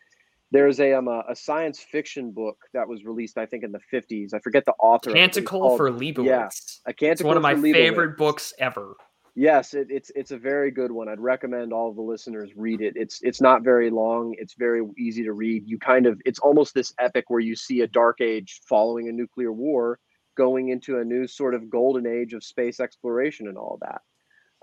there's 0.49 0.79
a 0.79 0.93
um, 0.93 1.07
a, 1.07 1.23
a 1.29 1.35
science 1.35 1.79
fiction 1.79 2.31
book 2.31 2.57
that 2.73 2.87
was 2.87 3.05
released, 3.05 3.37
I 3.37 3.45
think, 3.45 3.63
in 3.63 3.71
the 3.71 3.81
'50s. 3.93 4.33
I 4.33 4.39
forget 4.39 4.65
the 4.65 4.73
author. 4.79 5.11
Canticle 5.11 5.77
for 5.77 5.91
Leibowitz. 5.91 6.25
Yeah, 6.25 6.49
a 6.87 6.93
Canticle. 6.93 7.11
It's 7.11 7.23
one 7.23 7.37
of 7.37 7.43
my 7.43 7.55
favorite 7.55 8.17
books 8.17 8.51
ever. 8.57 8.95
Yes, 9.37 9.73
it, 9.73 9.87
it's 9.89 10.11
it's 10.15 10.31
a 10.31 10.37
very 10.37 10.71
good 10.71 10.93
one. 10.93 11.09
I'd 11.09 11.19
recommend 11.19 11.73
all 11.73 11.93
the 11.93 12.01
listeners 12.01 12.51
read 12.55 12.79
it. 12.79 12.93
It's 12.95 13.19
it's 13.21 13.41
not 13.41 13.63
very 13.63 13.89
long. 13.89 14.33
It's 14.37 14.53
very 14.53 14.81
easy 14.97 15.23
to 15.25 15.33
read. 15.33 15.67
You 15.67 15.77
kind 15.77 16.05
of 16.05 16.21
it's 16.25 16.39
almost 16.39 16.73
this 16.73 16.93
epic 16.99 17.25
where 17.27 17.41
you 17.41 17.53
see 17.53 17.81
a 17.81 17.87
dark 17.87 18.21
age 18.21 18.61
following 18.65 19.09
a 19.09 19.11
nuclear 19.11 19.51
war 19.51 19.99
going 20.37 20.69
into 20.69 20.99
a 20.99 21.03
new 21.03 21.27
sort 21.27 21.53
of 21.53 21.69
golden 21.69 22.07
age 22.07 22.33
of 22.33 22.45
space 22.45 22.79
exploration 22.79 23.49
and 23.49 23.57
all 23.57 23.77
that. 23.81 24.01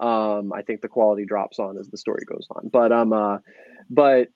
Um, 0.05 0.53
I 0.55 0.63
think 0.63 0.81
the 0.81 0.89
quality 0.89 1.27
drops 1.27 1.59
on 1.59 1.77
as 1.77 1.89
the 1.89 1.99
story 1.99 2.25
goes 2.27 2.47
on. 2.51 2.69
But 2.73 2.93
um 2.93 3.13
uh, 3.13 3.39
but 3.91 4.29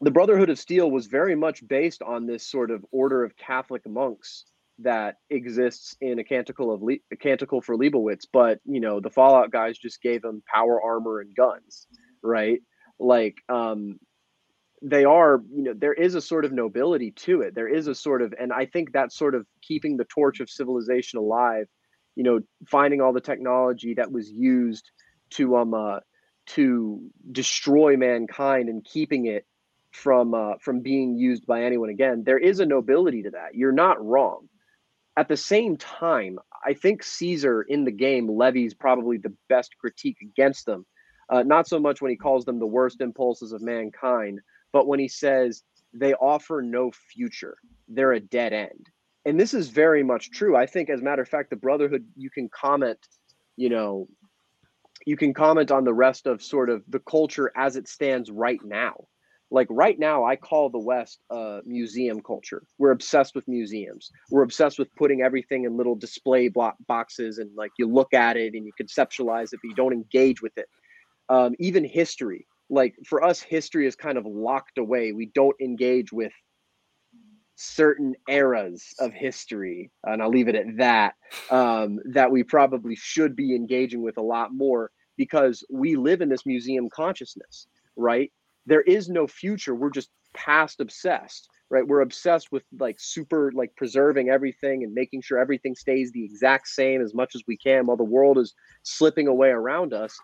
the 0.00 0.10
Brotherhood 0.10 0.50
of 0.50 0.58
Steel 0.58 0.90
was 0.90 1.06
very 1.06 1.36
much 1.36 1.66
based 1.66 2.02
on 2.02 2.26
this 2.26 2.44
sort 2.44 2.72
of 2.72 2.84
order 2.90 3.22
of 3.22 3.36
Catholic 3.36 3.88
monks 3.88 4.44
that 4.82 5.16
exists 5.28 5.96
in 6.00 6.18
a 6.18 6.24
canticle 6.24 6.72
of 6.72 6.82
Le- 6.82 7.04
a 7.12 7.16
canticle 7.16 7.60
for 7.60 7.76
Leibowitz, 7.76 8.26
but 8.32 8.60
you 8.64 8.80
know 8.80 9.00
the 9.00 9.10
Fallout 9.10 9.50
guys 9.50 9.78
just 9.78 10.02
gave 10.02 10.22
them 10.22 10.42
power 10.52 10.80
armor 10.82 11.20
and 11.20 11.34
guns, 11.34 11.86
right? 12.22 12.60
Like 12.98 13.36
um, 13.48 13.98
they 14.82 15.04
are, 15.04 15.42
you 15.54 15.62
know, 15.62 15.74
there 15.76 15.92
is 15.92 16.14
a 16.14 16.20
sort 16.20 16.44
of 16.44 16.52
nobility 16.52 17.10
to 17.10 17.42
it. 17.42 17.54
There 17.54 17.68
is 17.68 17.86
a 17.86 17.94
sort 17.94 18.22
of, 18.22 18.34
and 18.38 18.52
I 18.52 18.66
think 18.66 18.92
that 18.92 19.12
sort 19.12 19.34
of 19.34 19.46
keeping 19.62 19.96
the 19.96 20.06
torch 20.06 20.40
of 20.40 20.48
civilization 20.48 21.18
alive, 21.18 21.66
you 22.16 22.24
know, 22.24 22.40
finding 22.66 23.00
all 23.00 23.12
the 23.12 23.20
technology 23.20 23.94
that 23.94 24.10
was 24.10 24.30
used 24.30 24.90
to 25.30 25.56
um 25.56 25.74
uh, 25.74 26.00
to 26.46 27.00
destroy 27.30 27.96
mankind 27.96 28.68
and 28.68 28.84
keeping 28.84 29.26
it 29.26 29.46
from 29.92 30.34
uh, 30.34 30.54
from 30.60 30.80
being 30.80 31.16
used 31.16 31.46
by 31.46 31.64
anyone 31.64 31.90
again. 31.90 32.22
There 32.24 32.38
is 32.38 32.60
a 32.60 32.66
nobility 32.66 33.22
to 33.24 33.30
that. 33.30 33.54
You're 33.54 33.72
not 33.72 34.04
wrong 34.04 34.48
at 35.16 35.28
the 35.28 35.36
same 35.36 35.76
time, 35.76 36.38
I 36.64 36.74
think 36.74 37.02
Caesar 37.02 37.62
in 37.62 37.84
the 37.84 37.90
game 37.90 38.28
levies 38.28 38.74
probably 38.74 39.18
the 39.18 39.34
best 39.48 39.76
critique 39.78 40.18
against 40.22 40.66
them. 40.66 40.86
Uh, 41.28 41.42
not 41.42 41.68
so 41.68 41.78
much 41.78 42.00
when 42.00 42.10
he 42.10 42.16
calls 42.16 42.44
them 42.44 42.58
the 42.58 42.66
worst 42.66 43.00
impulses 43.00 43.52
of 43.52 43.62
mankind, 43.62 44.40
but 44.72 44.86
when 44.86 44.98
he 44.98 45.08
says 45.08 45.62
they 45.92 46.14
offer 46.14 46.62
no 46.62 46.90
future, 46.90 47.56
they're 47.88 48.12
a 48.12 48.20
dead 48.20 48.52
end. 48.52 48.88
And 49.24 49.38
this 49.38 49.54
is 49.54 49.68
very 49.68 50.02
much 50.02 50.30
true. 50.30 50.56
I 50.56 50.66
think, 50.66 50.88
as 50.90 51.00
a 51.00 51.04
matter 51.04 51.22
of 51.22 51.28
fact, 51.28 51.50
the 51.50 51.56
Brotherhood, 51.56 52.06
you 52.16 52.30
can 52.30 52.48
comment, 52.48 52.98
you 53.56 53.68
know, 53.68 54.08
you 55.06 55.16
can 55.16 55.34
comment 55.34 55.70
on 55.70 55.84
the 55.84 55.94
rest 55.94 56.26
of 56.26 56.42
sort 56.42 56.70
of 56.70 56.82
the 56.88 57.00
culture 57.00 57.52
as 57.56 57.76
it 57.76 57.88
stands 57.88 58.30
right 58.30 58.60
now 58.64 59.06
like 59.50 59.66
right 59.70 59.98
now 59.98 60.24
i 60.24 60.36
call 60.36 60.70
the 60.70 60.78
west 60.78 61.20
uh, 61.30 61.60
museum 61.64 62.20
culture. 62.22 62.62
We're 62.78 62.90
obsessed 62.90 63.34
with 63.34 63.46
museums. 63.48 64.10
We're 64.30 64.42
obsessed 64.42 64.78
with 64.78 64.94
putting 64.96 65.22
everything 65.22 65.64
in 65.64 65.76
little 65.76 65.94
display 65.94 66.48
block 66.48 66.76
boxes 66.86 67.38
and 67.38 67.50
like 67.56 67.70
you 67.78 67.86
look 67.86 68.14
at 68.14 68.36
it 68.36 68.54
and 68.54 68.64
you 68.66 68.72
conceptualize 68.80 69.52
it 69.52 69.60
but 69.62 69.68
you 69.68 69.74
don't 69.74 69.92
engage 69.92 70.42
with 70.42 70.56
it. 70.56 70.68
Um, 71.28 71.54
even 71.58 71.84
history. 71.84 72.46
Like 72.68 72.94
for 73.06 73.24
us 73.24 73.40
history 73.40 73.86
is 73.86 73.96
kind 73.96 74.18
of 74.18 74.26
locked 74.26 74.78
away. 74.78 75.12
We 75.12 75.26
don't 75.34 75.56
engage 75.60 76.12
with 76.12 76.32
certain 77.56 78.14
eras 78.26 78.94
of 79.00 79.12
history 79.12 79.90
and 80.04 80.22
i'll 80.22 80.30
leave 80.30 80.48
it 80.48 80.54
at 80.54 80.64
that 80.78 81.12
um, 81.50 81.98
that 82.06 82.30
we 82.30 82.42
probably 82.42 82.96
should 82.96 83.36
be 83.36 83.54
engaging 83.54 84.02
with 84.02 84.16
a 84.16 84.22
lot 84.22 84.54
more 84.54 84.90
because 85.18 85.62
we 85.70 85.94
live 85.94 86.22
in 86.22 86.30
this 86.30 86.46
museum 86.46 86.88
consciousness 86.88 87.66
right 87.96 88.32
there 88.70 88.80
is 88.80 89.10
no 89.10 89.26
future. 89.26 89.74
We're 89.74 89.90
just 89.90 90.08
past 90.32 90.80
obsessed 90.80 91.50
right? 91.70 91.86
We're 91.86 92.00
obsessed 92.00 92.50
with 92.52 92.64
like 92.78 92.96
super 92.98 93.52
like 93.54 93.74
preserving 93.76 94.28
everything 94.28 94.82
and 94.82 94.92
making 94.92 95.22
sure 95.22 95.38
everything 95.38 95.76
stays 95.76 96.10
the 96.12 96.24
exact 96.24 96.68
same 96.68 97.00
as 97.00 97.14
much 97.14 97.34
as 97.34 97.42
we 97.46 97.56
can 97.56 97.86
while 97.86 97.96
the 97.96 98.04
world 98.04 98.38
is 98.38 98.54
slipping 98.82 99.28
away 99.28 99.48
around 99.48 99.94
us. 99.94 100.18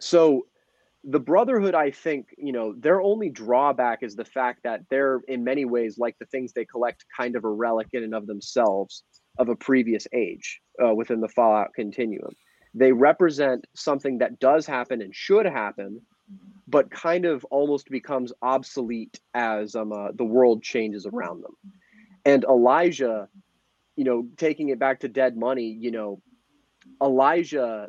so 0.00 0.46
the 1.04 1.20
brotherhood 1.20 1.74
i 1.74 1.90
think 1.90 2.34
you 2.38 2.52
know 2.52 2.74
their 2.78 3.00
only 3.00 3.28
drawback 3.28 4.02
is 4.02 4.16
the 4.16 4.24
fact 4.24 4.62
that 4.64 4.80
they're 4.90 5.20
in 5.28 5.44
many 5.44 5.64
ways 5.64 5.98
like 5.98 6.16
the 6.18 6.26
things 6.26 6.52
they 6.52 6.64
collect 6.64 7.04
kind 7.16 7.36
of 7.36 7.44
a 7.44 7.48
relic 7.48 7.88
in 7.92 8.02
and 8.04 8.14
of 8.14 8.26
themselves 8.26 9.04
of 9.38 9.48
a 9.48 9.56
previous 9.56 10.06
age 10.12 10.60
uh, 10.84 10.94
within 10.94 11.20
the 11.20 11.28
fallout 11.28 11.74
continuum. 11.74 12.30
They 12.72 12.92
represent 12.92 13.66
something 13.74 14.18
that 14.18 14.38
does 14.38 14.66
happen 14.66 15.02
and 15.02 15.14
should 15.14 15.46
happen 15.46 16.00
but 16.66 16.90
kind 16.90 17.26
of 17.26 17.44
almost 17.50 17.90
becomes 17.90 18.32
obsolete 18.40 19.20
as 19.34 19.74
um, 19.74 19.92
uh, 19.92 20.12
the 20.14 20.24
world 20.24 20.62
changes 20.62 21.04
around 21.04 21.42
them. 21.42 21.54
And 22.24 22.44
elijah 22.44 23.28
you 23.96 24.04
know 24.04 24.26
taking 24.36 24.70
it 24.70 24.78
back 24.78 25.00
to 25.00 25.08
dead 25.08 25.36
money 25.36 25.66
you 25.66 25.90
know 25.90 26.20
elijah 27.02 27.88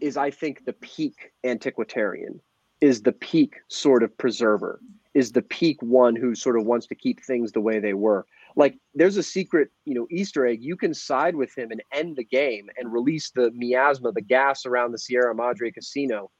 is 0.00 0.16
I 0.16 0.30
think 0.30 0.64
the 0.64 0.72
peak 0.74 1.32
antiquitarian, 1.44 2.40
is 2.80 3.02
the 3.02 3.12
peak 3.12 3.54
sort 3.68 4.02
of 4.02 4.16
preserver, 4.18 4.80
is 5.14 5.32
the 5.32 5.42
peak 5.42 5.80
one 5.80 6.16
who 6.16 6.34
sort 6.34 6.58
of 6.58 6.66
wants 6.66 6.86
to 6.88 6.94
keep 6.94 7.22
things 7.22 7.52
the 7.52 7.60
way 7.60 7.78
they 7.78 7.94
were. 7.94 8.26
Like 8.56 8.78
there's 8.94 9.16
a 9.16 9.22
secret, 9.22 9.70
you 9.84 9.94
know, 9.94 10.06
Easter 10.10 10.46
egg. 10.46 10.62
You 10.62 10.76
can 10.76 10.94
side 10.94 11.34
with 11.36 11.56
him 11.56 11.70
and 11.70 11.82
end 11.92 12.16
the 12.16 12.24
game 12.24 12.68
and 12.76 12.92
release 12.92 13.30
the 13.30 13.50
miasma, 13.52 14.12
the 14.12 14.20
gas 14.20 14.66
around 14.66 14.92
the 14.92 14.98
Sierra 14.98 15.34
Madre 15.34 15.70
Casino, 15.70 16.30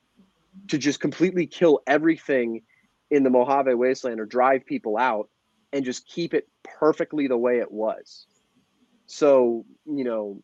to 0.68 0.78
just 0.78 1.00
completely 1.00 1.46
kill 1.46 1.80
everything 1.86 2.62
in 3.10 3.22
the 3.22 3.30
Mojave 3.30 3.74
Wasteland 3.74 4.20
or 4.20 4.26
drive 4.26 4.64
people 4.64 4.96
out 4.96 5.28
and 5.72 5.84
just 5.84 6.06
keep 6.06 6.34
it 6.34 6.48
perfectly 6.62 7.26
the 7.26 7.36
way 7.36 7.58
it 7.58 7.70
was. 7.70 8.26
So, 9.06 9.64
you 9.86 10.04
know, 10.04 10.42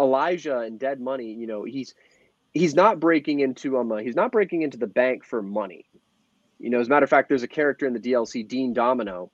Elijah 0.00 0.58
and 0.60 0.78
Dead 0.78 1.00
Money, 1.00 1.32
you 1.32 1.46
know, 1.46 1.64
he's 1.64 1.94
he's 2.52 2.74
not 2.74 2.98
breaking 2.98 3.40
into 3.40 3.78
um 3.78 3.92
uh, 3.92 3.96
he's 3.96 4.16
not 4.16 4.32
breaking 4.32 4.62
into 4.62 4.78
the 4.78 4.86
bank 4.86 5.24
for 5.24 5.42
money. 5.42 5.84
You 6.58 6.70
know, 6.70 6.80
as 6.80 6.88
a 6.88 6.90
matter 6.90 7.04
of 7.04 7.10
fact, 7.10 7.28
there's 7.28 7.42
a 7.42 7.48
character 7.48 7.86
in 7.86 7.92
the 7.92 8.00
DLC, 8.00 8.46
Dean 8.46 8.72
Domino. 8.72 9.30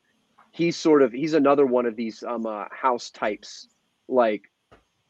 He's 0.52 0.76
sort 0.76 1.02
of 1.02 1.12
he's 1.12 1.34
another 1.34 1.66
one 1.66 1.86
of 1.86 1.96
these 1.96 2.22
um 2.22 2.46
uh, 2.46 2.64
house 2.70 3.10
types, 3.10 3.68
like 4.08 4.42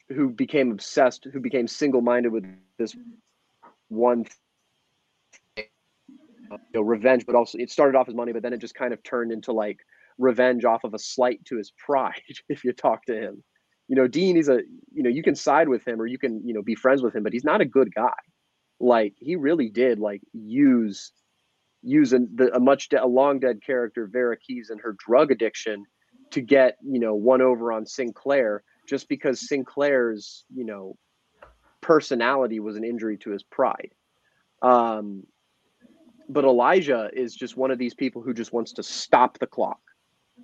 who 0.08 0.28
became 0.28 0.70
obsessed, 0.70 1.26
who 1.32 1.40
became 1.40 1.66
single 1.66 2.00
minded 2.00 2.32
with 2.32 2.44
this 2.78 2.96
one 3.88 4.24
you 5.56 6.58
know, 6.74 6.82
revenge, 6.82 7.26
but 7.26 7.34
also 7.34 7.58
it 7.58 7.70
started 7.70 7.96
off 7.96 8.08
as 8.08 8.14
money, 8.14 8.32
but 8.32 8.42
then 8.42 8.52
it 8.52 8.60
just 8.60 8.74
kind 8.74 8.92
of 8.92 9.02
turned 9.02 9.32
into 9.32 9.52
like 9.52 9.80
revenge 10.18 10.64
off 10.64 10.84
of 10.84 10.94
a 10.94 10.98
slight 10.98 11.44
to 11.46 11.56
his 11.56 11.72
pride. 11.86 12.22
If 12.48 12.64
you 12.64 12.72
talk 12.72 13.04
to 13.06 13.14
him, 13.14 13.42
you 13.88 13.96
know, 13.96 14.06
Dean 14.08 14.36
is 14.36 14.48
a 14.48 14.60
you 14.92 15.02
know 15.02 15.10
you 15.10 15.22
can 15.22 15.34
side 15.34 15.68
with 15.68 15.86
him 15.86 16.00
or 16.00 16.06
you 16.06 16.18
can 16.18 16.46
you 16.46 16.54
know 16.54 16.62
be 16.62 16.74
friends 16.74 17.02
with 17.02 17.14
him, 17.14 17.22
but 17.22 17.32
he's 17.32 17.44
not 17.44 17.60
a 17.60 17.64
good 17.64 17.94
guy. 17.94 18.14
Like 18.80 19.14
he 19.18 19.36
really 19.36 19.68
did 19.68 19.98
like 19.98 20.22
use 20.32 21.12
use 21.82 22.12
a, 22.12 22.18
the, 22.34 22.54
a 22.54 22.60
much 22.60 22.88
de- 22.88 23.02
a 23.02 23.06
long 23.06 23.38
dead 23.38 23.60
character 23.64 24.08
Vera 24.10 24.36
Keyes 24.36 24.70
and 24.70 24.80
her 24.80 24.96
drug 24.98 25.30
addiction 25.30 25.84
to 26.32 26.40
get 26.40 26.76
you 26.82 26.98
know 26.98 27.14
one 27.14 27.42
over 27.42 27.72
on 27.72 27.86
Sinclair 27.86 28.62
just 28.88 29.08
because 29.08 29.48
Sinclair's 29.48 30.44
you 30.54 30.64
know 30.64 30.96
personality 31.80 32.58
was 32.60 32.76
an 32.76 32.84
injury 32.84 33.16
to 33.18 33.30
his 33.30 33.44
pride. 33.44 33.90
Um, 34.62 35.24
but 36.28 36.44
Elijah 36.44 37.08
is 37.12 37.34
just 37.34 37.56
one 37.56 37.70
of 37.70 37.78
these 37.78 37.94
people 37.94 38.22
who 38.22 38.34
just 38.34 38.52
wants 38.52 38.72
to 38.72 38.82
stop 38.82 39.38
the 39.38 39.46
clock, 39.46 39.78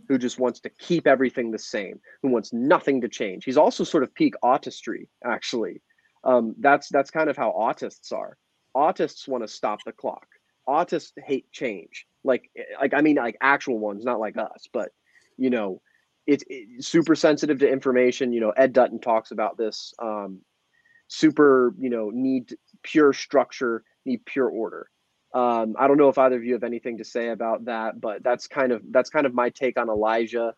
who 0.09 0.19
just 0.19 0.39
wants 0.39 0.61
to 0.61 0.71
keep 0.71 1.07
everything 1.07 1.51
the 1.51 1.59
same, 1.59 2.01
who 2.23 2.29
wants 2.29 2.53
nothing 2.53 3.01
to 3.01 3.09
change. 3.09 3.45
He's 3.45 3.57
also 3.57 3.85
sort 3.85 4.03
of 4.03 4.15
peak 4.15 4.35
autistry, 4.45 5.09
actually. 5.25 5.83
Um, 6.25 6.55
that's 6.59 6.89
that's 6.89 7.11
kind 7.11 7.29
of 7.29 7.37
how 7.37 7.53
autists 7.53 8.13
are. 8.13 8.37
Autists 8.77 9.29
want 9.29 9.45
to 9.45 9.49
stop 9.49 9.81
the 9.85 9.93
clock. 9.93 10.27
Autists 10.69 11.13
hate 11.17 11.51
change. 11.53 12.07
Like 12.25 12.51
like 12.81 12.95
I 12.95 13.01
mean 13.01 13.17
like 13.17 13.37
actual 13.41 13.79
ones, 13.79 14.05
not 14.05 14.21
like 14.21 14.37
us, 14.37 14.69
but 14.73 14.91
you 15.37 15.51
know, 15.51 15.81
it's, 16.27 16.45
it's 16.49 16.87
super 16.87 17.15
sensitive 17.15 17.59
to 17.59 17.71
information. 17.71 18.33
You 18.33 18.41
know, 18.41 18.51
Ed 18.51 18.73
Dutton 18.73 19.01
talks 19.01 19.31
about 19.33 19.57
this. 19.57 19.93
Um, 20.01 20.41
super, 21.09 21.75
you 21.79 21.91
know, 21.91 22.11
need 22.11 22.55
pure 22.83 23.13
structure, 23.13 23.83
need 24.05 24.25
pure 24.25 24.49
order. 24.49 24.89
Um, 25.35 25.77
I 25.79 25.87
don't 25.89 25.97
know 25.97 26.09
if 26.09 26.19
either 26.19 26.37
of 26.37 26.45
you 26.45 26.53
have 26.53 26.65
anything 26.65 26.99
to 26.99 27.05
say 27.05 27.29
about 27.29 27.65
that, 27.65 28.01
but 28.01 28.23
that's 28.23 28.47
kind 28.47 28.71
of 28.71 28.83
that's 28.91 29.09
kind 29.09 29.25
of 29.25 29.33
my 29.33 29.49
take 29.49 29.79
on 29.79 29.89
Elijah, 29.89 30.55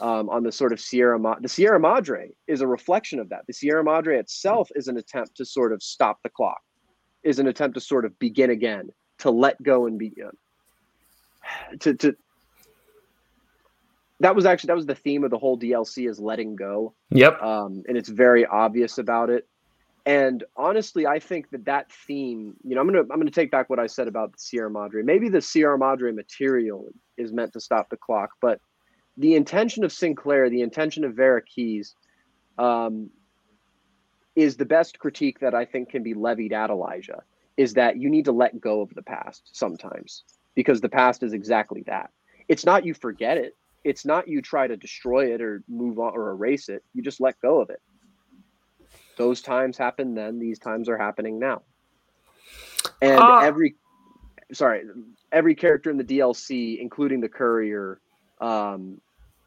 um, 0.00 0.28
on 0.28 0.42
the 0.42 0.52
sort 0.52 0.72
of 0.72 0.80
Sierra 0.80 1.18
Ma- 1.18 1.38
the 1.40 1.48
Sierra 1.48 1.80
Madre 1.80 2.30
is 2.46 2.60
a 2.60 2.66
reflection 2.66 3.20
of 3.20 3.30
that. 3.30 3.46
The 3.46 3.54
Sierra 3.54 3.82
Madre 3.82 4.18
itself 4.18 4.70
is 4.74 4.88
an 4.88 4.98
attempt 4.98 5.36
to 5.36 5.44
sort 5.44 5.72
of 5.72 5.82
stop 5.82 6.18
the 6.22 6.28
clock, 6.28 6.60
is 7.22 7.38
an 7.38 7.46
attempt 7.46 7.74
to 7.74 7.80
sort 7.80 8.04
of 8.04 8.18
begin 8.18 8.50
again, 8.50 8.90
to 9.18 9.30
let 9.30 9.62
go 9.62 9.86
and 9.86 9.98
begin. 9.98 10.30
To 11.80 11.94
to 11.94 12.16
that 14.20 14.34
was 14.34 14.46
actually 14.46 14.68
that 14.68 14.76
was 14.76 14.86
the 14.86 14.94
theme 14.94 15.24
of 15.24 15.30
the 15.30 15.38
whole 15.38 15.58
DLC 15.58 16.08
is 16.08 16.18
letting 16.18 16.56
go. 16.56 16.94
Yep. 17.10 17.42
Um, 17.42 17.82
and 17.88 17.96
it's 17.96 18.08
very 18.08 18.44
obvious 18.44 18.98
about 18.98 19.30
it. 19.30 19.48
And 20.08 20.42
honestly, 20.56 21.06
I 21.06 21.18
think 21.18 21.50
that 21.50 21.66
that 21.66 21.92
theme, 21.92 22.54
you 22.64 22.74
know, 22.74 22.80
I'm 22.80 22.86
gonna 22.86 23.02
I'm 23.02 23.18
gonna 23.18 23.30
take 23.30 23.50
back 23.50 23.68
what 23.68 23.78
I 23.78 23.86
said 23.86 24.08
about 24.08 24.32
the 24.32 24.38
Sierra 24.38 24.70
Madre. 24.70 25.02
Maybe 25.02 25.28
the 25.28 25.42
Sierra 25.42 25.76
Madre 25.76 26.12
material 26.12 26.88
is 27.18 27.30
meant 27.30 27.52
to 27.52 27.60
stop 27.60 27.90
the 27.90 27.98
clock, 27.98 28.30
but 28.40 28.58
the 29.18 29.34
intention 29.34 29.84
of 29.84 29.92
Sinclair, 29.92 30.48
the 30.48 30.62
intention 30.62 31.04
of 31.04 31.14
Vera 31.14 31.42
Keyes, 31.42 31.94
um, 32.56 33.10
is 34.34 34.56
the 34.56 34.64
best 34.64 34.98
critique 34.98 35.40
that 35.40 35.54
I 35.54 35.66
think 35.66 35.90
can 35.90 36.02
be 36.02 36.14
levied 36.14 36.54
at 36.54 36.70
Elijah. 36.70 37.22
Is 37.58 37.74
that 37.74 37.98
you 37.98 38.08
need 38.08 38.24
to 38.24 38.32
let 38.32 38.58
go 38.58 38.80
of 38.80 38.88
the 38.94 39.02
past 39.02 39.50
sometimes 39.52 40.24
because 40.54 40.80
the 40.80 40.88
past 40.88 41.22
is 41.22 41.34
exactly 41.34 41.82
that. 41.82 42.12
It's 42.48 42.64
not 42.64 42.86
you 42.86 42.94
forget 42.94 43.36
it. 43.36 43.58
It's 43.84 44.06
not 44.06 44.26
you 44.26 44.40
try 44.40 44.68
to 44.68 44.76
destroy 44.78 45.34
it 45.34 45.42
or 45.42 45.62
move 45.68 45.98
on 45.98 46.14
or 46.14 46.30
erase 46.30 46.70
it. 46.70 46.82
You 46.94 47.02
just 47.02 47.20
let 47.20 47.38
go 47.42 47.60
of 47.60 47.68
it 47.68 47.82
those 49.18 49.42
times 49.42 49.76
happened 49.76 50.16
then 50.16 50.38
these 50.38 50.58
times 50.58 50.88
are 50.88 50.96
happening 50.96 51.38
now 51.38 51.60
and 53.02 53.20
uh, 53.20 53.40
every 53.40 53.74
sorry 54.52 54.82
every 55.32 55.54
character 55.54 55.90
in 55.90 55.98
the 55.98 56.04
dlc 56.04 56.78
including 56.80 57.20
the 57.20 57.28
courier 57.28 58.00
um 58.40 58.98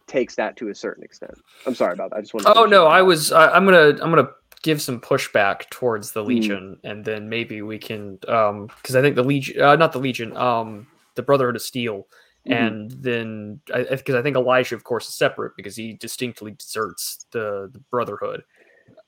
takes 0.06 0.36
that 0.36 0.56
to 0.58 0.70
a 0.70 0.76
certain 0.76 1.04
extent 1.04 1.34
i'm 1.66 1.74
sorry 1.74 1.94
about 1.94 2.12
that 2.12 2.18
i 2.18 2.22
just 2.22 2.34
want 2.34 2.46
oh 2.48 2.66
no 2.66 2.86
i 2.86 3.02
was 3.02 3.32
I, 3.32 3.48
i'm 3.52 3.66
gonna 3.66 3.98
i'm 4.02 4.12
gonna 4.12 4.30
give 4.62 4.82
some 4.82 5.00
pushback 5.00 5.70
towards 5.72 6.12
the 6.12 6.22
hmm. 6.22 6.30
legion 6.30 6.78
mm. 6.84 6.90
and 6.90 7.04
then 7.04 7.30
maybe 7.30 7.64
we 7.64 7.80
can 7.80 8.20
um 8.28 8.68
because 8.82 8.96
i 8.96 9.02
think 9.02 9.16
the 9.16 9.24
legion 9.24 9.60
uh, 9.62 9.76
not 9.76 9.94
the 9.94 10.00
legion 10.00 10.36
um 10.38 10.86
the 11.16 11.24
brotherhood 11.24 11.56
of 11.56 11.62
steel 11.62 12.06
Mm-hmm. 12.48 12.54
and 12.54 12.92
then 12.92 13.62
because 13.68 14.16
I, 14.16 14.20
I, 14.20 14.24
think 14.24 14.36
Elijah, 14.36 14.74
of 14.74 14.84
course, 14.84 15.08
is 15.08 15.14
separate 15.14 15.56
because 15.56 15.76
he 15.76 15.94
distinctly 15.94 16.52
deserts 16.52 17.28
the, 17.30 17.70
the 17.72 17.78
Brotherhood. 17.92 18.42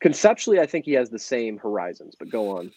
Conceptually, 0.04 0.60
I 0.60 0.66
think 0.66 0.84
he 0.84 0.92
has 0.92 1.10
the 1.10 1.18
same 1.18 1.58
horizons, 1.58 2.14
but 2.20 2.30
go 2.30 2.58
on. 2.58 2.74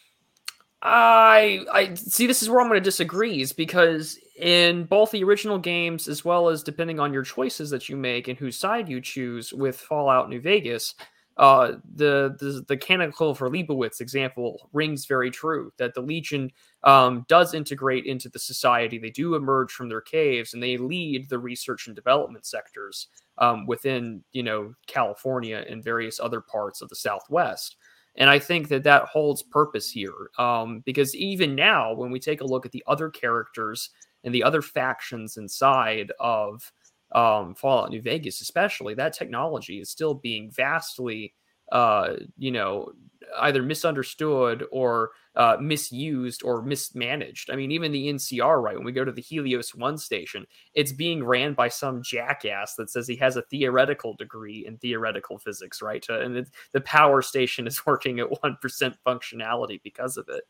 I 0.81 1.67
I 1.73 1.95
see 1.95 2.29
this 2.29 2.41
is 2.41 2.49
where 2.49 2.61
I'm 2.61 2.69
going 2.69 2.79
to 2.79 2.85
disagree 2.85 3.41
is 3.41 3.53
because 3.53 4.17
in 4.39 4.85
both 4.85 5.11
the 5.11 5.25
original 5.25 5.59
games 5.59 6.07
as 6.07 6.25
well 6.25 6.49
as 6.49 6.63
depending 6.63 7.01
on 7.01 7.13
your 7.13 7.25
choices 7.25 7.69
that 7.71 7.89
you 7.89 7.97
make 7.97 8.29
and 8.29 8.39
whose 8.39 8.57
side 8.57 8.89
you 8.89 9.01
choose 9.01 9.53
with 9.53 9.77
Fallout 9.77 10.31
New 10.31 10.41
Vegas, 10.41 10.95
uh, 11.37 11.73
the, 11.95 12.35
the 12.39 12.65
the 12.67 12.77
Canticle 12.77 13.35
for 13.35 13.51
Leibowitz 13.51 14.01
example 14.01 14.71
rings 14.73 15.05
very 15.05 15.31
true 15.31 15.71
that 15.77 15.95
the 15.95 16.01
Legion 16.01 16.51
um, 16.85 17.27
does 17.29 17.53
integrate 17.53 18.07
into 18.07 18.29
the 18.29 18.39
society. 18.39 18.99
They 18.99 19.11
do 19.11 19.35
emerge 19.35 19.73
from 19.73 19.89
their 19.89 20.01
caves 20.01 20.55
and 20.55 20.63
they 20.63 20.79
lead 20.79 21.29
the 21.29 21.39
research 21.39 21.87
and 21.87 21.97
development 21.97 22.47
sectors 22.47 23.09
um, 23.39 23.67
within 23.67 24.25
you 24.33 24.43
know 24.43 24.75
California 24.87 25.65
and 25.69 25.85
various 25.85 26.19
other 26.19 26.41
parts 26.41 26.81
of 26.81 26.89
the 26.89 26.97
Southwest. 26.97 27.77
And 28.19 28.31
I 28.31 28.39
think 28.39 28.69
that 28.69 28.85
that 28.85 29.05
holds 29.05 29.43
purpose 29.43 29.91
here 29.91 30.31
um, 30.39 30.81
because 30.87 31.15
even 31.15 31.55
now, 31.55 31.93
when 31.93 32.11
we 32.11 32.19
take 32.19 32.41
a 32.41 32.47
look 32.47 32.65
at 32.65 32.73
the 32.73 32.85
other 32.87 33.11
characters 33.11 33.91
and 34.25 34.35
the 34.35 34.43
other 34.43 34.63
factions 34.63 35.37
inside 35.37 36.13
of 36.19 36.73
um, 37.13 37.55
Fallout 37.55 37.91
New 37.91 38.03
Vegas, 38.03 38.41
especially, 38.41 38.95
that 38.95 39.13
technology 39.13 39.81
is 39.81 39.91
still 39.91 40.15
being 40.15 40.51
vastly, 40.51 41.35
uh, 41.73 42.15
you 42.37 42.51
know, 42.51 42.93
either 43.41 43.63
misunderstood 43.63 44.65
or 44.71 45.11
uh, 45.35 45.57
misused 45.61 46.43
or 46.45 46.63
mismanaged. 46.63 47.51
I 47.51 47.57
mean, 47.57 47.71
even 47.73 47.93
the 47.93 48.09
NCR, 48.09 48.63
right? 48.63 48.77
When 48.77 48.85
we 48.85 48.93
go 48.93 49.05
to 49.05 49.13
the 49.13 49.23
Helios 49.23 49.75
1 49.75 49.99
station, 49.99 50.47
it's 50.75 50.93
being 50.93 51.23
ran 51.25 51.55
by 51.55 51.69
some 51.69 52.03
jackass 52.03 52.75
that 52.77 52.91
says 52.91 53.07
he 53.07 53.17
has 53.17 53.37
a 53.37 53.43
theoretical 53.43 54.15
degree 54.15 54.65
in 54.67 54.79
theoretical 54.79 55.39
physics, 55.39 55.83
right? 55.83 56.05
And 56.09 56.47
the 56.73 56.81
power 56.83 57.21
station 57.23 57.67
is 57.67 57.85
working 57.87 58.21
at 58.21 58.31
1% 58.31 58.95
functionality 59.07 59.81
because 59.83 60.17
of 60.17 60.29
it. 60.29 60.45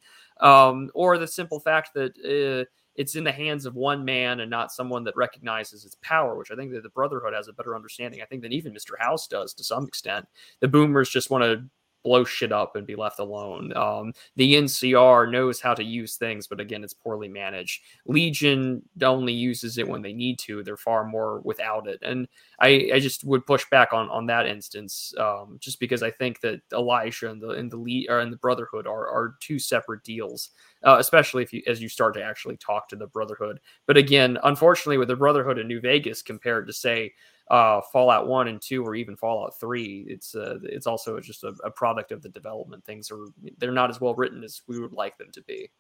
Um, 0.45 0.91
or 0.95 1.19
the 1.19 1.27
simple 1.27 1.61
fact 1.61 1.95
that, 1.95 2.13
uh, 2.25 2.71
it's 2.97 3.15
in 3.15 3.25
the 3.25 3.33
hands 3.33 3.67
of 3.67 3.75
one 3.75 4.05
man 4.05 4.41
and 4.41 4.51
not 4.51 4.73
someone 4.73 5.05
that 5.05 5.17
recognizes 5.17 5.85
its 5.85 5.97
power, 6.03 6.37
which 6.37 6.51
I 6.51 6.57
think 6.57 6.73
that 6.73 6.83
the 6.83 6.89
Brotherhood 6.89 7.35
has 7.35 7.49
a 7.49 7.53
better 7.53 7.75
understanding. 7.75 8.23
I 8.23 8.27
think 8.27 8.43
than 8.43 8.53
even 8.53 8.73
Mr. 8.73 8.99
House 8.99 9.27
does 9.27 9.55
to 9.55 9.65
some 9.65 9.87
extent. 9.87 10.27
The 10.61 10.69
Boomers 10.69 11.11
just 11.11 11.31
want 11.31 11.45
to 11.45 11.65
blow 12.07 12.23
shit 12.23 12.53
up 12.53 12.77
and 12.77 12.87
be 12.87 12.95
left 12.95 13.19
alone. 13.19 13.77
Um, 13.77 14.13
the 14.37 14.55
NCR 14.55 15.29
knows 15.29 15.61
how 15.61 15.75
to 15.75 15.83
use 15.83 16.15
things, 16.15 16.47
but 16.47 16.61
again, 16.61 16.85
it's 16.85 16.95
poorly 16.95 17.27
managed. 17.27 17.83
Legion 18.07 18.81
only 19.03 19.33
uses 19.33 19.77
it 19.77 19.89
when 19.89 20.03
they 20.03 20.13
need 20.13 20.39
to. 20.39 20.63
They're 20.63 20.77
far 20.77 21.05
more 21.05 21.41
without 21.41 21.89
it, 21.89 21.99
and 22.03 22.29
I, 22.61 22.91
I 22.95 23.01
just 23.01 23.25
would 23.25 23.45
push 23.45 23.65
back 23.71 23.93
on 23.93 24.09
on 24.09 24.27
that 24.27 24.47
instance, 24.47 25.13
um, 25.19 25.59
just 25.61 25.81
because 25.81 26.05
I 26.05 26.13
think 26.13 26.41
that 26.43 26.61
Elijah 26.73 27.29
and 27.29 27.43
the 27.43 27.51
and 27.51 27.71
the 27.71 28.07
and 28.09 28.33
the 28.33 28.39
Brotherhood 28.39 28.87
are 28.87 29.09
are 29.09 29.35
two 29.41 29.59
separate 29.59 30.05
deals, 30.05 30.51
uh, 30.87 30.97
especially 30.99 31.43
if 31.43 31.53
you 31.53 31.63
as 31.67 31.83
you 31.83 31.89
start 31.89 32.15
to 32.15 32.23
actually 32.23 32.57
talk 32.57 32.89
to 32.89 32.97
the 32.97 33.09
Brotherhood. 33.09 33.61
But 33.87 33.97
again, 33.97 34.39
unfortunately, 34.45 34.99
with 34.99 35.09
the 35.09 35.17
Brotherhood 35.17 35.59
in 35.59 35.67
New 35.67 35.81
Vegas 35.81 36.23
compared 36.23 36.67
to 36.69 36.73
say 36.73 37.13
uh, 37.51 37.81
Fallout 37.93 38.29
One 38.29 38.49
and 38.49 38.63
Two, 38.63 38.85
or 38.85 38.95
even 38.95 39.17
Fallout 39.17 39.59
Three. 39.59 40.07
It's 40.09 40.35
uh, 40.35 40.59
it's 40.63 40.87
also 40.87 41.19
just 41.21 41.45
a, 41.45 41.55
a, 41.65 41.71
product 41.71 42.13
of 42.13 42.23
the 42.23 42.29
development. 42.29 42.85
Things 42.85 43.11
are 43.11 43.27
they're 43.59 43.73
not 43.73 43.91
as 43.91 44.01
well 44.01 44.15
written 44.15 44.43
as 44.45 44.63
we 44.67 44.81
would 44.81 44.93
like 44.93 45.19
them 45.19 45.31
to 45.33 45.43
be. 45.43 45.71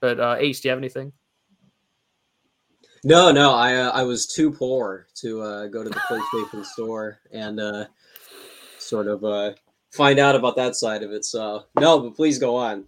But 0.00 0.20
uh, 0.20 0.36
Ace, 0.38 0.60
do 0.60 0.68
you 0.68 0.70
have 0.70 0.78
anything? 0.78 1.12
No, 3.04 3.32
no, 3.32 3.54
I 3.54 3.76
uh, 3.76 3.90
I 3.90 4.02
was 4.02 4.26
too 4.26 4.50
poor 4.52 5.06
to 5.16 5.40
uh, 5.40 5.66
go 5.68 5.82
to 5.82 5.90
the 5.90 5.96
PlayStation 5.96 6.64
store 6.64 7.18
and 7.32 7.58
uh, 7.58 7.86
sort 8.78 9.08
of 9.08 9.24
uh, 9.24 9.52
find 9.92 10.18
out 10.18 10.36
about 10.36 10.56
that 10.56 10.76
side 10.76 11.02
of 11.02 11.10
it. 11.10 11.24
So 11.24 11.64
no, 11.80 12.00
but 12.00 12.14
please 12.14 12.38
go 12.38 12.56
on. 12.56 12.84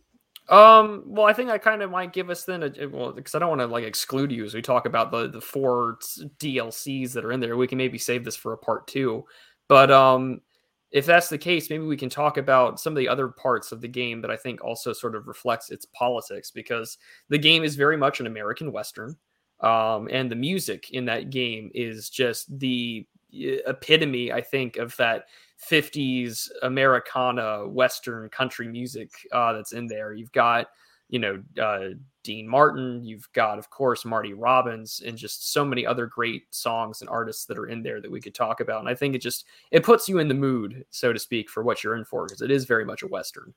Um, 0.49 1.05
well, 1.07 1.25
I 1.25 1.33
think 1.33 1.51
I 1.51 1.57
kind 1.57 1.83
of 1.83 1.91
might 1.91 2.13
give 2.13 2.29
us 2.29 2.45
then 2.45 2.63
a 2.63 2.87
well 2.87 3.13
because 3.13 3.35
I 3.35 3.39
don't 3.39 3.49
want 3.49 3.63
to 3.63 3.67
like 3.67 3.85
exclude 3.85 4.31
you 4.31 4.45
as 4.45 4.55
we 4.55 4.61
talk 4.61 4.85
about 4.85 5.11
the 5.11 5.29
the 5.29 5.41
four 5.41 5.99
DLCs 6.39 7.13
that 7.13 7.25
are 7.25 7.33
in 7.33 7.41
there. 7.41 7.57
We 7.57 7.67
can 7.67 7.79
maybe 7.79 7.99
save 7.99 8.25
this 8.25 8.37
for 8.37 8.53
a 8.53 8.59
part 8.59 8.87
two, 8.87 9.25
but 9.69 9.91
um, 9.91 10.43
if 10.91 11.07
that's 11.07 11.29
the 11.29 11.39
case, 11.39 11.71
maybe 11.71 11.85
we 11.85 11.97
can 11.97 12.11
talk 12.11 12.37
about 12.37 12.79
some 12.79 12.93
of 12.93 12.99
the 12.99 13.09
other 13.09 13.29
parts 13.29 13.73
of 13.73 13.81
the 13.81 13.89
game 13.89 14.21
that 14.21 14.31
I 14.31 14.37
think 14.37 14.63
also 14.63 14.93
sort 14.93 15.17
of 15.17 15.27
reflects 15.27 15.71
its 15.71 15.87
politics 15.87 16.51
because 16.51 16.99
the 17.31 17.39
game 17.39 17.65
is 17.65 17.75
very 17.75 17.97
much 17.97 18.21
an 18.21 18.27
American 18.27 18.71
Western. 18.71 19.17
Um, 19.61 20.09
and 20.13 20.31
the 20.31 20.37
music 20.37 20.91
in 20.91 21.07
that 21.07 21.31
game 21.31 21.71
is 21.75 22.11
just 22.11 22.59
the 22.61 23.07
epitome, 23.33 24.31
I 24.31 24.41
think, 24.41 24.77
of 24.77 24.97
that 24.99 25.25
50s 25.71 26.49
Americana 26.63 27.67
Western 27.69 28.29
country 28.29 28.69
music 28.69 29.11
uh, 29.33 29.53
that's 29.53 29.73
in 29.73 29.87
there. 29.87 30.13
You've 30.13 30.33
got 30.33 30.69
you 31.09 31.19
know, 31.19 31.43
uh, 31.63 31.91
Dean 32.23 32.49
Martin, 32.49 33.05
you've 33.05 33.31
got, 33.35 33.59
of 33.59 33.69
course, 33.71 34.05
Marty 34.05 34.33
Robbins, 34.33 35.03
and 35.05 35.17
just 35.17 35.53
so 35.53 35.65
many 35.65 35.87
other 35.87 36.07
great 36.07 36.43
songs 36.51 37.03
and 37.03 37.11
artists 37.11 37.45
that 37.47 37.59
are 37.59 37.67
in 37.67 37.83
there 37.83 38.01
that 38.01 38.11
we 38.11 38.21
could 38.21 38.35
talk 38.35 38.61
about. 38.61 38.81
And 38.81 38.89
I 38.89 38.95
think 38.95 39.15
it 39.15 39.21
just 39.21 39.45
it 39.71 39.85
puts 39.85 40.09
you 40.09 40.19
in 40.19 40.29
the 40.29 40.35
mood, 40.35 40.85
so 40.91 41.13
to 41.13 41.19
speak, 41.19 41.51
for 41.51 41.63
what 41.63 41.85
you're 41.85 41.97
in 41.97 42.05
for 42.05 42.25
because 42.25 42.43
it 42.43 42.51
is 42.51 42.65
very 42.65 42.85
much 42.85 43.03
a 43.03 43.07
western. 43.07 43.53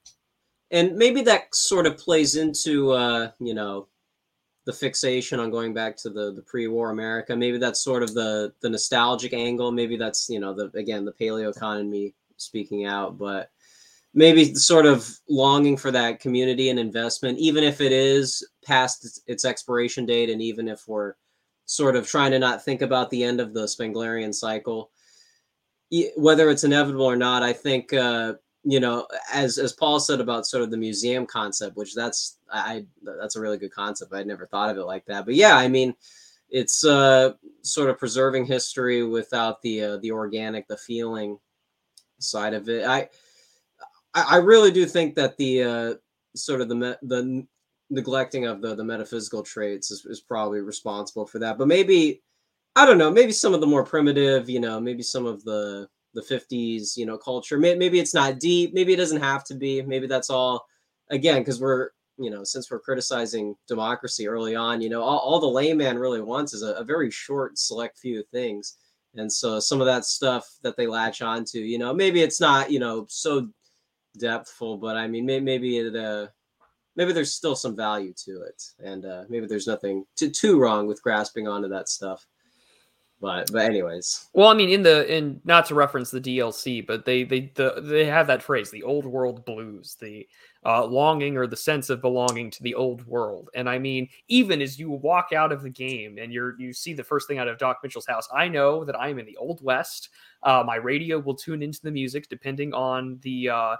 And 0.70 0.98
maybe 0.98 1.22
that 1.22 1.56
sort 1.56 1.88
of 1.88 1.98
plays 1.98 2.36
into 2.36 2.92
uh, 2.92 3.32
you 3.40 3.54
know 3.54 3.88
the 4.68 4.74
fixation 4.74 5.40
on 5.40 5.50
going 5.50 5.74
back 5.74 5.96
to 5.96 6.10
the 6.10 6.34
the 6.34 6.42
pre-war 6.42 6.90
America. 6.90 7.34
Maybe 7.34 7.58
that's 7.58 7.82
sort 7.82 8.04
of 8.04 8.14
the 8.14 8.54
the 8.60 8.70
nostalgic 8.70 9.34
angle. 9.34 9.72
Maybe 9.72 9.96
that's 9.96 10.30
you 10.30 10.42
know 10.42 10.54
the 10.54 10.70
again 10.78 11.06
the 11.06 11.14
paleo 11.14 11.50
economy 11.50 12.14
speaking 12.36 12.86
out, 12.86 13.18
but 13.18 13.50
maybe 14.14 14.54
sort 14.56 14.86
of 14.86 15.10
longing 15.30 15.78
for 15.78 15.90
that 15.92 16.20
community 16.20 16.70
and 16.70 16.80
investment, 16.80 17.40
even 17.40 17.64
if 17.64 17.80
it 17.80 17.94
is 17.94 18.46
past 18.66 19.22
its, 19.26 19.46
expiration 19.46 20.06
date, 20.06 20.30
and 20.30 20.42
even 20.42 20.68
if 20.68 20.86
we're 20.86 21.14
sort 21.66 21.96
of 21.96 22.06
trying 22.06 22.32
to 22.32 22.40
not 22.40 22.64
think 22.64 22.82
about 22.82 23.10
the 23.10 23.24
end 23.24 23.40
of 23.40 23.54
the 23.54 23.64
Spenglerian 23.64 24.36
cycle, 24.36 24.92
whether 26.18 26.50
it's 26.50 26.66
inevitable 26.66 27.06
or 27.06 27.16
not. 27.16 27.42
I 27.42 27.54
think 27.54 27.94
uh, 27.94 28.34
you 28.70 28.82
know, 28.82 29.08
as 29.34 29.58
as 29.58 29.72
Paul 29.72 29.98
said 29.98 30.20
about 30.20 30.46
sort 30.46 30.62
of 30.62 30.72
the 30.72 30.78
museum 30.78 31.26
concept, 31.26 31.78
which 31.78 31.96
that's 31.96 32.40
I 32.52 32.86
that's 33.02 33.38
a 33.38 33.40
really 33.40 33.58
good 33.58 33.72
concept. 33.72 34.14
I'd 34.14 34.28
never 34.28 34.46
thought 34.46 34.70
of 34.70 34.78
it 34.78 34.84
like 34.84 35.06
that. 35.06 35.26
But 35.26 35.36
yeah, 35.36 35.56
I 35.56 35.70
mean, 35.70 35.96
it's 36.50 36.84
uh, 36.84 37.34
sort 37.62 37.90
of 37.90 37.98
preserving 37.98 38.46
history 38.46 39.04
without 39.04 39.62
the 39.62 39.84
uh, 39.84 39.98
the 39.98 40.12
organic, 40.12 40.68
the 40.68 40.76
feeling 40.76 41.40
side 42.20 42.54
of 42.54 42.68
it. 42.68 42.86
I 42.86 43.08
I 44.14 44.38
really 44.38 44.72
do 44.72 44.86
think 44.86 45.16
that 45.16 45.38
the 45.38 45.64
uh, 45.64 45.94
sort 46.36 46.60
of 46.60 46.68
the 46.68 47.00
the 47.04 47.48
neglecting 47.90 48.48
of 48.48 48.62
the 48.62 48.76
the 48.76 48.84
metaphysical 48.84 49.44
traits 49.44 49.92
is, 49.92 50.06
is 50.06 50.20
probably 50.20 50.60
responsible 50.60 51.26
for 51.26 51.40
that. 51.40 51.58
But 51.58 51.70
maybe 51.70 52.22
I 52.76 52.86
don't 52.86 52.98
know. 52.98 53.12
Maybe 53.12 53.32
some 53.32 53.54
of 53.54 53.62
the 53.62 53.68
more 53.68 53.86
primitive, 53.86 54.50
you 54.50 54.60
know, 54.60 54.78
maybe 54.82 55.04
some 55.04 55.26
of 55.26 55.42
the 55.46 55.88
the 56.18 56.36
50s 56.36 56.98
you 56.98 57.06
know 57.06 57.18
culture. 57.18 57.58
Maybe 57.60 58.00
it's 58.00 58.14
not 58.14 58.40
deep. 58.40 58.74
Maybe 58.74 58.94
it 58.94 58.98
doesn't 58.98 59.22
have 59.22 59.44
to 59.46 59.56
be. 59.56 59.82
Maybe 59.84 60.08
that's 60.08 60.32
all 60.32 60.66
again 61.12 61.40
because 61.40 61.62
we're 61.62 61.92
you 62.18 62.32
know 62.32 62.44
since 62.44 62.72
we're 62.72 62.80
criticizing 62.80 63.56
democracy 63.68 64.28
early 64.28 64.56
on 64.56 64.82
you 64.82 64.90
know 64.90 65.04
all, 65.04 65.20
all 65.20 65.40
the 65.40 65.46
layman 65.46 66.00
really 66.00 66.22
wants 66.22 66.54
is 66.54 66.64
a, 66.64 66.74
a, 66.74 66.84
very 66.84 67.12
short 67.12 67.58
select 67.60 68.00
few 68.00 68.24
things. 68.32 68.78
And 69.16 69.32
so 69.32 69.60
some 69.60 69.80
of 69.80 69.88
that 69.88 70.06
stuff 70.06 70.48
that 70.64 70.76
they 70.76 70.88
latch 70.88 71.22
on 71.22 71.46
to 71.46 71.60
you 71.60 71.78
know 71.78 71.94
maybe 71.94 72.22
it's 72.22 72.42
not 72.42 72.72
you 72.72 72.80
know 72.80 73.06
so 73.10 73.48
depthful 74.18 74.82
but 74.82 74.98
i 74.98 75.08
mean 75.08 75.28
maybe, 75.28 75.46
maybe 75.46 75.78
it 75.78 75.96
uh 75.96 76.26
maybe 76.96 77.14
there's 77.14 77.36
still 77.36 77.56
some 77.56 77.76
value 77.76 78.14
to 78.26 78.42
it. 78.42 78.64
And 78.84 79.06
uh 79.06 79.26
maybe 79.30 79.46
there's 79.46 79.68
nothing 79.68 80.06
too, 80.16 80.32
too 80.32 80.60
wrong 80.60 80.88
with 80.88 81.04
grasping 81.04 81.48
onto 81.48 81.68
that 81.70 81.90
stuff 81.90 82.26
but 83.20 83.52
but 83.52 83.66
anyways. 83.66 84.30
Well 84.34 84.50
i 84.50 84.54
mean 84.54 84.70
in 84.70 84.84
the 84.84 85.12
in 85.14 85.42
not 85.44 85.66
to 85.68 85.76
reference 85.76 86.12
the 86.12 86.22
dlc 86.22 86.86
but 86.86 87.06
they 87.06 87.24
they 87.24 87.52
the, 87.56 87.82
they 87.84 88.06
have 88.06 88.28
that 88.28 88.44
phrase 88.44 88.70
the 88.70 88.84
old 88.84 89.06
world 89.06 89.46
blues 89.46 89.96
the 90.00 90.28
uh, 90.66 90.86
longing 90.86 91.38
or 91.38 91.48
the 91.48 91.56
sense 91.56 91.90
of 91.90 92.02
belonging 92.02 92.52
to 92.52 92.62
the 92.62 92.76
old 92.76 93.06
world. 93.08 93.50
And 93.56 93.70
i 93.70 93.80
mean 93.80 94.10
even 94.28 94.62
as 94.62 94.78
you 94.78 94.92
walk 94.92 95.30
out 95.34 95.52
of 95.52 95.64
the 95.64 95.70
game 95.70 96.18
and 96.18 96.32
you're 96.32 96.60
you 96.60 96.74
see 96.74 96.94
the 96.94 97.04
first 97.04 97.28
thing 97.28 97.38
out 97.38 97.48
of 97.48 97.58
doc 97.58 97.80
mitchell's 97.84 98.08
house 98.08 98.28
i 98.34 98.48
know 98.48 98.84
that 98.84 99.00
i'm 99.00 99.20
in 99.20 99.26
the 99.26 99.38
old 99.38 99.64
west. 99.64 100.10
Uh, 100.44 100.64
my 100.66 100.76
radio 100.76 101.20
will 101.20 101.36
tune 101.36 101.64
into 101.64 101.82
the 101.82 101.92
music 101.92 102.30
depending 102.30 102.74
on 102.74 103.18
the 103.24 103.50
uh, 103.50 103.76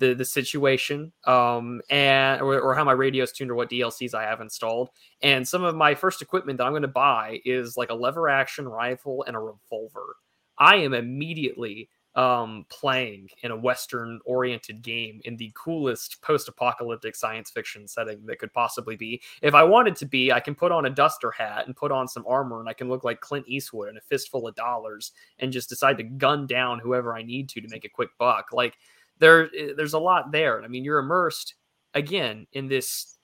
the 0.00 0.14
the 0.14 0.24
situation 0.24 1.12
um 1.26 1.80
and 1.90 2.40
or, 2.40 2.58
or 2.58 2.74
how 2.74 2.82
my 2.82 2.92
radio's 2.92 3.30
tuned 3.30 3.50
or 3.50 3.54
what 3.54 3.70
DLCs 3.70 4.14
I 4.14 4.22
have 4.22 4.40
installed. 4.40 4.90
And 5.22 5.46
some 5.46 5.62
of 5.62 5.76
my 5.76 5.94
first 5.94 6.22
equipment 6.22 6.58
that 6.58 6.64
I'm 6.64 6.72
going 6.72 6.82
to 6.82 6.88
buy 6.88 7.40
is 7.44 7.76
like 7.76 7.90
a 7.90 7.94
lever 7.94 8.28
action 8.28 8.66
rifle 8.66 9.24
and 9.26 9.36
a 9.36 9.38
revolver. 9.38 10.16
I 10.58 10.76
am 10.76 10.94
immediately 10.94 11.90
um 12.16 12.66
playing 12.68 13.28
in 13.44 13.52
a 13.52 13.56
western 13.56 14.18
oriented 14.24 14.82
game 14.82 15.20
in 15.26 15.36
the 15.36 15.52
coolest 15.54 16.20
post-apocalyptic 16.22 17.14
science 17.14 17.52
fiction 17.52 17.86
setting 17.86 18.26
that 18.26 18.40
could 18.40 18.52
possibly 18.52 18.96
be 18.96 19.22
if 19.42 19.54
i 19.54 19.62
wanted 19.62 19.94
to 19.94 20.06
be 20.06 20.32
i 20.32 20.40
can 20.40 20.52
put 20.52 20.72
on 20.72 20.86
a 20.86 20.90
duster 20.90 21.30
hat 21.30 21.66
and 21.66 21.76
put 21.76 21.92
on 21.92 22.08
some 22.08 22.24
armor 22.26 22.58
and 22.58 22.68
i 22.68 22.72
can 22.72 22.88
look 22.88 23.04
like 23.04 23.20
clint 23.20 23.46
eastwood 23.46 23.88
and 23.88 23.96
a 23.96 24.00
fistful 24.00 24.48
of 24.48 24.56
dollars 24.56 25.12
and 25.38 25.52
just 25.52 25.68
decide 25.68 25.96
to 25.96 26.02
gun 26.02 26.48
down 26.48 26.80
whoever 26.80 27.14
i 27.14 27.22
need 27.22 27.48
to 27.48 27.60
to 27.60 27.68
make 27.68 27.84
a 27.84 27.88
quick 27.88 28.10
buck 28.18 28.48
like 28.52 28.76
there 29.20 29.50
eh, 29.56 29.72
there's 29.76 29.94
a 29.94 29.98
lot 29.98 30.32
there. 30.32 30.62
I 30.62 30.68
mean, 30.68 30.84
you're 30.84 30.98
immersed 30.98 31.54
again 31.94 32.46
in 32.52 32.68
this 32.68 33.16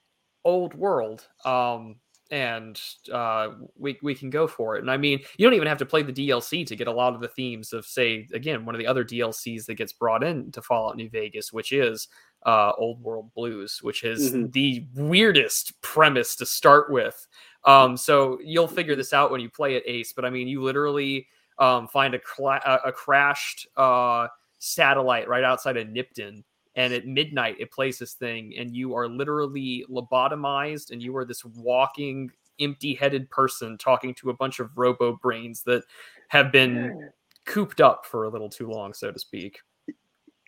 old 0.45 0.75
world. 0.75 1.27
Um, 1.45 1.97
and 2.31 2.81
uh, 3.13 3.51
we 3.79 3.99
we 4.03 4.15
can 4.15 4.31
go 4.31 4.47
for 4.47 4.77
it. 4.77 4.81
And 4.81 4.91
I 4.91 4.97
mean, 4.97 5.21
you 5.37 5.47
don't 5.47 5.55
even 5.55 5.69
have 5.69 5.79
to 5.79 5.87
play 5.87 6.03
the 6.03 6.13
DLC 6.13 6.67
to 6.67 6.77
get 6.77 6.89
a 6.89 6.93
lot 6.93 7.15
of 7.15 7.21
the 7.21 7.29
themes 7.29 7.73
of, 7.73 7.87
say, 7.87 8.27
again, 8.33 8.65
one 8.65 8.75
of 8.75 8.81
the 8.81 8.87
other 8.87 9.05
DLCs 9.05 9.67
that 9.67 9.75
gets 9.75 9.93
brought 9.93 10.25
in 10.25 10.51
to 10.53 10.63
Fallout 10.63 10.97
New 10.97 11.09
Vegas, 11.09 11.53
which 11.53 11.73
is 11.73 12.09
uh, 12.45 12.73
Old 12.79 13.01
World 13.01 13.33
Blues, 13.35 13.79
which 13.83 14.03
is 14.03 14.33
mm-hmm. 14.33 14.51
the 14.51 14.87
weirdest 14.95 15.81
premise 15.83 16.35
to 16.37 16.47
start 16.47 16.91
with. 16.91 17.27
Um, 17.65 17.97
so 17.97 18.39
you'll 18.43 18.69
figure 18.69 18.97
this 18.97 19.13
out 19.13 19.31
when 19.31 19.41
you 19.41 19.51
play 19.51 19.77
it, 19.77 19.85
Ace. 19.87 20.13
But 20.13 20.25
I 20.25 20.31
mean, 20.31 20.49
you 20.49 20.63
literally 20.63 21.29
um, 21.59 21.87
find 21.89 22.15
a, 22.15 22.19
cla- 22.19 22.81
a 22.85 22.91
crashed. 22.91 23.69
Uh, 23.77 24.29
satellite 24.59 25.29
right 25.29 25.45
outside 25.45 25.77
of 25.77 25.89
Nipton. 25.89 26.43
And 26.75 26.93
at 26.93 27.07
midnight, 27.07 27.57
it 27.59 27.71
plays 27.71 27.99
this 27.99 28.13
thing, 28.13 28.53
and 28.59 28.77
you 28.77 28.95
are 28.95 29.09
literally 29.09 29.87
lobotomized, 29.91 30.91
and 30.91 31.03
you 31.03 31.17
are 31.17 31.25
this 31.25 31.43
walking, 31.43 32.31
empty 32.61 32.95
headed 32.95 33.31
person 33.31 33.79
talking 33.79 34.15
to 34.17 34.29
a 34.29 34.35
bunch 34.35 34.61
of 34.61 34.77
robo 34.77 35.17
brains 35.17 35.63
that 35.63 35.85
have 36.29 36.53
been 36.53 37.11
cooped 37.47 37.81
up 37.81 38.05
for 38.05 38.25
a 38.25 38.29
little 38.29 38.51
too 38.51 38.69
long, 38.69 38.93
so 38.93 39.11
to 39.11 39.19
speak. 39.19 39.61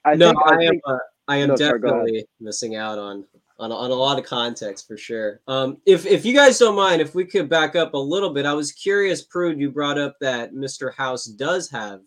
I 0.04 0.16
no, 0.16 0.28
think, 0.28 0.38
I, 0.44 0.50
I, 0.50 0.52
am. 0.54 0.70
Think, 0.70 0.82
uh, 0.86 0.98
I 1.28 1.36
am 1.36 1.48
no, 1.48 1.56
definitely 1.56 2.18
sorry, 2.20 2.28
missing 2.40 2.76
out 2.76 2.98
on, 2.98 3.24
on 3.58 3.72
on 3.72 3.90
a 3.90 3.94
lot 3.94 4.18
of 4.18 4.24
context 4.24 4.86
for 4.86 4.96
sure. 4.96 5.40
Um, 5.48 5.78
if 5.86 6.06
if 6.06 6.24
you 6.24 6.34
guys 6.34 6.58
don't 6.58 6.76
mind, 6.76 7.00
if 7.00 7.14
we 7.14 7.24
could 7.24 7.48
back 7.48 7.76
up 7.76 7.94
a 7.94 7.98
little 7.98 8.30
bit, 8.30 8.46
I 8.46 8.54
was 8.54 8.72
curious, 8.72 9.22
Prude. 9.22 9.58
You 9.58 9.70
brought 9.70 9.98
up 9.98 10.16
that 10.20 10.52
Mr. 10.52 10.94
House 10.94 11.24
does 11.24 11.70
have 11.70 12.00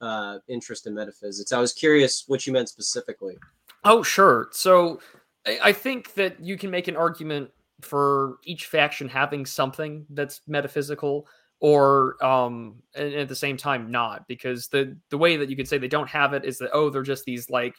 uh, 0.00 0.38
interest 0.48 0.86
in 0.86 0.94
metaphysics. 0.94 1.52
I 1.52 1.60
was 1.60 1.72
curious 1.72 2.24
what 2.26 2.46
you 2.46 2.52
meant 2.52 2.68
specifically. 2.68 3.36
Oh, 3.84 4.02
sure. 4.02 4.48
So 4.52 5.00
I 5.46 5.72
think 5.72 6.14
that 6.14 6.40
you 6.40 6.56
can 6.56 6.70
make 6.70 6.88
an 6.88 6.96
argument 6.96 7.50
for 7.80 8.38
each 8.42 8.66
faction 8.66 9.08
having 9.08 9.46
something 9.46 10.06
that's 10.10 10.40
metaphysical 10.46 11.26
or 11.60 12.22
um 12.24 12.76
and 12.94 13.14
at 13.14 13.28
the 13.28 13.36
same 13.36 13.56
time 13.56 13.90
not 13.90 14.26
because 14.28 14.68
the 14.68 14.96
the 15.10 15.18
way 15.18 15.36
that 15.36 15.48
you 15.48 15.56
could 15.56 15.68
say 15.68 15.78
they 15.78 15.88
don't 15.88 16.08
have 16.08 16.32
it 16.32 16.44
is 16.44 16.58
that 16.58 16.70
oh 16.72 16.90
they're 16.90 17.02
just 17.02 17.24
these 17.24 17.48
like 17.48 17.74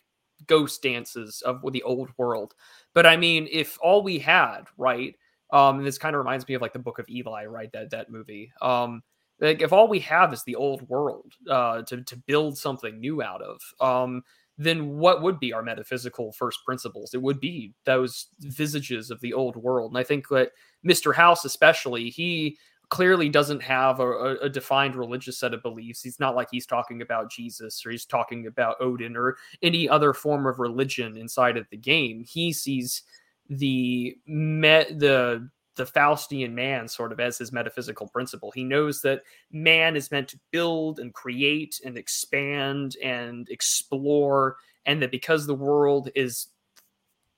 ghost 0.45 0.81
dances 0.81 1.41
of 1.41 1.61
the 1.71 1.83
old 1.83 2.09
world 2.17 2.53
but 2.93 3.05
i 3.05 3.17
mean 3.17 3.47
if 3.51 3.77
all 3.81 4.03
we 4.03 4.19
had 4.19 4.61
right 4.77 5.15
um 5.51 5.77
and 5.77 5.85
this 5.85 5.97
kind 5.97 6.15
of 6.15 6.19
reminds 6.19 6.47
me 6.47 6.53
of 6.53 6.61
like 6.61 6.73
the 6.73 6.79
book 6.79 6.99
of 6.99 7.09
eli 7.09 7.45
right 7.45 7.71
that 7.71 7.89
that 7.89 8.11
movie 8.11 8.51
um 8.61 9.01
like 9.39 9.61
if 9.61 9.71
all 9.71 9.87
we 9.87 9.99
have 9.99 10.33
is 10.33 10.43
the 10.43 10.55
old 10.55 10.87
world 10.89 11.33
uh, 11.49 11.81
to 11.83 12.03
to 12.03 12.17
build 12.17 12.57
something 12.57 12.99
new 12.99 13.21
out 13.21 13.41
of, 13.41 13.61
um, 13.79 14.23
then 14.57 14.97
what 14.97 15.21
would 15.21 15.39
be 15.39 15.53
our 15.53 15.61
metaphysical 15.61 16.31
first 16.31 16.59
principles? 16.65 17.13
It 17.13 17.21
would 17.21 17.39
be 17.39 17.73
those 17.85 18.27
visages 18.39 19.11
of 19.11 19.21
the 19.21 19.33
old 19.33 19.55
world. 19.55 19.91
And 19.91 19.97
I 19.97 20.03
think 20.03 20.27
that 20.29 20.51
Mr. 20.85 21.13
House, 21.13 21.45
especially, 21.45 22.09
he 22.09 22.57
clearly 22.89 23.29
doesn't 23.29 23.61
have 23.61 23.99
a, 23.99 24.37
a, 24.37 24.49
defined 24.49 24.95
religious 24.95 25.37
set 25.37 25.53
of 25.53 25.61
beliefs. 25.61 26.01
He's 26.01 26.21
not 26.21 26.35
like 26.35 26.47
he's 26.49 26.65
talking 26.65 27.01
about 27.01 27.29
Jesus 27.29 27.85
or 27.85 27.91
he's 27.91 28.05
talking 28.05 28.47
about 28.47 28.77
Odin 28.79 29.17
or 29.17 29.35
any 29.61 29.89
other 29.89 30.13
form 30.13 30.47
of 30.47 30.57
religion 30.57 31.17
inside 31.17 31.57
of 31.57 31.67
the 31.69 31.77
game. 31.77 32.23
He 32.25 32.53
sees 32.53 33.03
the 33.49 34.15
met 34.25 34.99
the 34.99 35.49
the 35.77 35.85
Faustian 35.85 36.51
man 36.51 36.87
sort 36.87 37.11
of 37.11 37.19
as 37.19 37.37
his 37.37 37.51
metaphysical 37.51 38.07
principle. 38.07 38.51
He 38.51 38.63
knows 38.63 39.01
that 39.01 39.21
man 39.51 39.95
is 39.95 40.11
meant 40.11 40.27
to 40.29 40.39
build 40.51 40.99
and 40.99 41.13
create 41.13 41.79
and 41.85 41.97
expand 41.97 42.97
and 43.01 43.47
explore, 43.49 44.57
and 44.85 45.01
that 45.01 45.11
because 45.11 45.47
the 45.47 45.55
world 45.55 46.09
is 46.15 46.47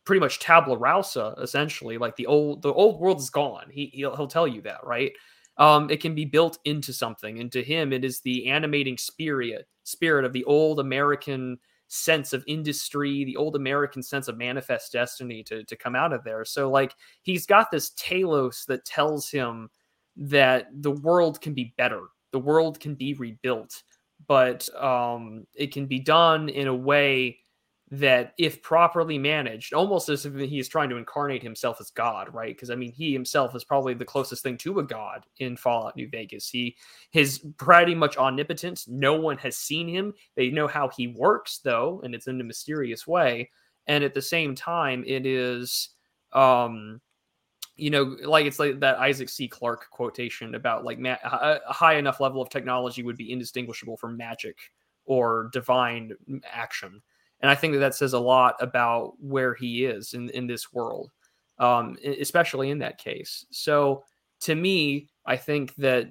pretty 0.06 0.20
much 0.20 0.40
tabula 0.40 0.78
rasa, 0.78 1.36
essentially, 1.40 2.00
like 2.00 2.16
the 2.16 2.26
old 2.26 2.64
the 2.64 2.74
old 2.74 3.00
world 3.00 3.20
is 3.20 3.30
gone. 3.30 3.70
He 3.70 3.92
he'll, 3.94 4.16
he'll 4.16 4.28
tell 4.28 4.48
you 4.48 4.62
that, 4.64 4.84
right? 4.84 5.12
Um, 5.58 5.90
it 5.90 6.02
can 6.02 6.16
be 6.16 6.26
built 6.26 6.58
into 6.66 6.94
something, 6.94 7.40
and 7.40 7.52
to 7.52 7.62
him, 7.62 7.94
it 7.94 8.04
is 8.04 8.22
the 8.22 8.48
animating 8.50 8.98
spirit 8.98 9.68
spirit 9.84 10.26
of 10.26 10.34
the 10.34 10.46
old 10.46 10.80
American 10.80 11.60
sense 11.90 12.34
of 12.34 12.44
industry, 12.48 13.26
the 13.26 13.36
old 13.36 13.56
American 13.56 14.02
sense 14.02 14.28
of 14.28 14.38
manifest 14.38 14.94
destiny 14.94 15.44
to, 15.44 15.64
to 15.66 15.76
come 15.76 15.96
out 15.96 16.14
of 16.14 16.24
there. 16.24 16.46
So, 16.46 16.70
like, 16.70 16.94
he's 17.24 17.46
got 17.46 17.72
this 17.72 17.92
telos 17.98 18.64
that 18.68 18.86
tells 18.86 19.30
him 19.30 19.70
that 20.16 20.68
the 20.82 20.92
world 20.92 21.42
can 21.42 21.54
be 21.54 21.74
better, 21.78 22.04
the 22.32 22.40
world 22.40 22.80
can 22.80 22.96
be 22.96 23.14
rebuilt, 23.16 23.84
but 24.28 24.74
um, 24.82 25.46
it 25.56 25.74
can 25.74 25.88
be 25.88 26.00
done 26.00 26.48
in 26.48 26.68
a 26.68 26.76
way 26.76 27.40
that 27.92 28.34
if 28.38 28.62
properly 28.62 29.18
managed, 29.18 29.74
almost 29.74 30.10
as 30.10 30.26
if 30.26 30.36
he 30.36 30.60
is 30.60 30.68
trying 30.68 30.90
to 30.90 30.98
incarnate 30.98 31.42
himself 31.42 31.82
as 31.82 31.90
God, 31.90 32.32
right? 32.34 32.56
Because 32.56 32.70
I 32.70 32.76
mean, 32.76 32.92
he 32.92 33.12
himself 33.12 33.56
is 33.56 33.64
probably 33.64 33.96
the 33.96 34.06
closest 34.06 34.44
thing 34.44 34.58
to 34.60 34.80
a 34.80 34.84
god 34.84 35.26
in 35.40 35.58
Fallout 35.58 35.96
New 35.96 36.08
Vegas. 36.08 36.48
He 36.50 36.76
is 37.14 37.40
pretty 37.58 37.96
much 37.96 38.18
omnipotent. 38.18 38.86
No 38.88 39.16
one 39.16 39.38
has 39.40 39.58
seen 39.58 39.88
him. 39.88 40.14
They 40.36 40.50
know 40.50 40.68
how 40.68 40.90
he 40.90 41.08
works, 41.08 41.60
though, 41.64 42.02
and 42.04 42.14
it's 42.14 42.28
in 42.28 42.40
a 42.40 42.44
mysterious 42.44 43.08
way. 43.08 43.50
And 43.88 44.04
at 44.04 44.14
the 44.14 44.22
same 44.22 44.54
time, 44.54 45.04
it 45.08 45.26
is 45.26 45.90
um 46.34 47.02
you 47.76 47.90
know, 47.90 48.18
like 48.26 48.46
it's 48.46 48.60
like 48.60 48.82
that 48.82 49.00
Isaac 49.00 49.30
C. 49.30 49.48
Clarke 49.48 49.90
quotation 49.90 50.56
about 50.56 50.84
like 50.84 51.00
ma- 51.00 51.16
a 51.24 51.60
high 51.68 51.96
enough 51.96 52.20
level 52.20 52.42
of 52.42 52.50
technology 52.50 53.04
would 53.04 53.16
be 53.16 53.32
indistinguishable 53.32 53.96
from 53.96 54.18
magic 54.18 54.58
or 55.06 55.50
divine 55.54 56.12
action. 56.44 57.02
And 57.42 57.50
I 57.50 57.56
think 57.56 57.74
that 57.74 57.80
that 57.80 57.96
says 57.96 58.14
a 58.14 58.20
lot 58.20 58.56
about 58.60 59.14
where 59.20 59.54
he 59.54 59.86
is 59.86 60.14
in, 60.14 60.30
in 60.32 60.48
this 60.48 60.74
world, 60.74 61.12
um, 61.58 61.98
especially 62.04 62.70
in 62.70 62.80
that 62.80 62.98
case. 62.98 63.46
So 63.52 64.04
to 64.42 64.56
me, 64.56 65.10
I 65.26 65.38
think 65.38 65.76
that 65.76 66.10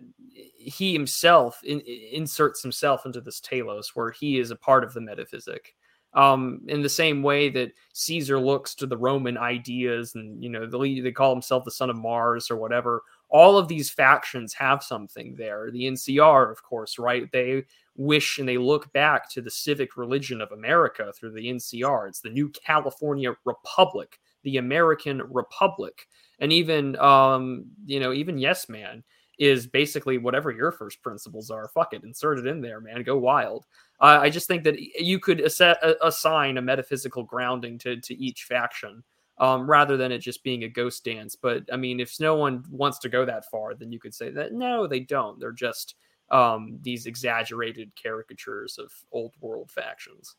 he 0.58 0.92
himself 0.92 1.62
in, 1.64 1.80
inserts 1.80 2.62
himself 2.62 3.06
into 3.06 3.20
this 3.20 3.40
telos 3.40 3.90
where 3.94 4.10
he 4.10 4.38
is 4.38 4.50
a 4.50 4.56
part 4.56 4.84
of 4.84 4.94
the 4.94 5.00
metaphysic 5.00 5.74
um, 6.14 6.60
in 6.68 6.82
the 6.82 6.88
same 6.88 7.22
way 7.22 7.48
that 7.50 7.72
Caesar 7.92 8.38
looks 8.40 8.74
to 8.76 8.86
the 8.86 8.96
Roman 8.96 9.36
ideas 9.36 10.14
and, 10.14 10.42
you 10.42 10.48
know, 10.48 10.66
they 10.66 11.12
call 11.12 11.32
himself 11.32 11.64
the 11.64 11.70
son 11.70 11.90
of 11.90 11.96
Mars 11.96 12.50
or 12.50 12.56
whatever. 12.56 13.02
All 13.30 13.58
of 13.58 13.68
these 13.68 13.90
factions 13.90 14.54
have 14.54 14.82
something 14.82 15.34
there. 15.36 15.70
The 15.70 15.84
NCR, 15.84 16.50
of 16.50 16.62
course, 16.62 16.98
right? 16.98 17.30
They 17.32 17.64
wish 17.96 18.38
and 18.38 18.48
they 18.48 18.56
look 18.58 18.92
back 18.92 19.28
to 19.30 19.42
the 19.42 19.50
civic 19.50 19.96
religion 19.96 20.40
of 20.40 20.52
America 20.52 21.12
through 21.14 21.32
the 21.32 21.48
NCR. 21.48 22.08
It's 22.08 22.20
the 22.20 22.30
new 22.30 22.48
California 22.50 23.34
Republic, 23.44 24.18
the 24.44 24.56
American 24.56 25.22
Republic. 25.30 26.06
And 26.38 26.52
even, 26.52 26.96
um, 26.96 27.66
you 27.84 28.00
know, 28.00 28.12
even 28.12 28.38
Yes 28.38 28.68
Man 28.68 29.02
is 29.38 29.66
basically 29.66 30.18
whatever 30.18 30.50
your 30.50 30.72
first 30.72 31.02
principles 31.02 31.50
are. 31.50 31.68
Fuck 31.68 31.92
it, 31.92 32.02
insert 32.04 32.38
it 32.38 32.46
in 32.46 32.60
there, 32.60 32.80
man. 32.80 33.02
Go 33.02 33.18
wild. 33.18 33.66
Uh, 34.00 34.18
I 34.20 34.30
just 34.30 34.48
think 34.48 34.64
that 34.64 34.78
you 34.78 35.18
could 35.18 35.40
assign 35.40 36.56
a 36.56 36.62
metaphysical 36.62 37.24
grounding 37.24 37.78
to 37.78 38.00
to 38.00 38.14
each 38.14 38.44
faction. 38.44 39.02
Um, 39.40 39.70
rather 39.70 39.96
than 39.96 40.10
it 40.10 40.18
just 40.18 40.42
being 40.42 40.64
a 40.64 40.68
ghost 40.68 41.04
dance. 41.04 41.36
But 41.36 41.62
I 41.72 41.76
mean, 41.76 42.00
if 42.00 42.18
no 42.18 42.34
one 42.34 42.64
wants 42.70 42.98
to 43.00 43.08
go 43.08 43.24
that 43.24 43.48
far, 43.48 43.74
then 43.74 43.92
you 43.92 44.00
could 44.00 44.14
say 44.14 44.30
that 44.30 44.52
no, 44.52 44.88
they 44.88 45.00
don't. 45.00 45.38
They're 45.38 45.52
just 45.52 45.94
um, 46.30 46.78
these 46.82 47.06
exaggerated 47.06 47.92
caricatures 48.00 48.78
of 48.78 48.92
old 49.12 49.34
world 49.40 49.70
factions. 49.70 50.34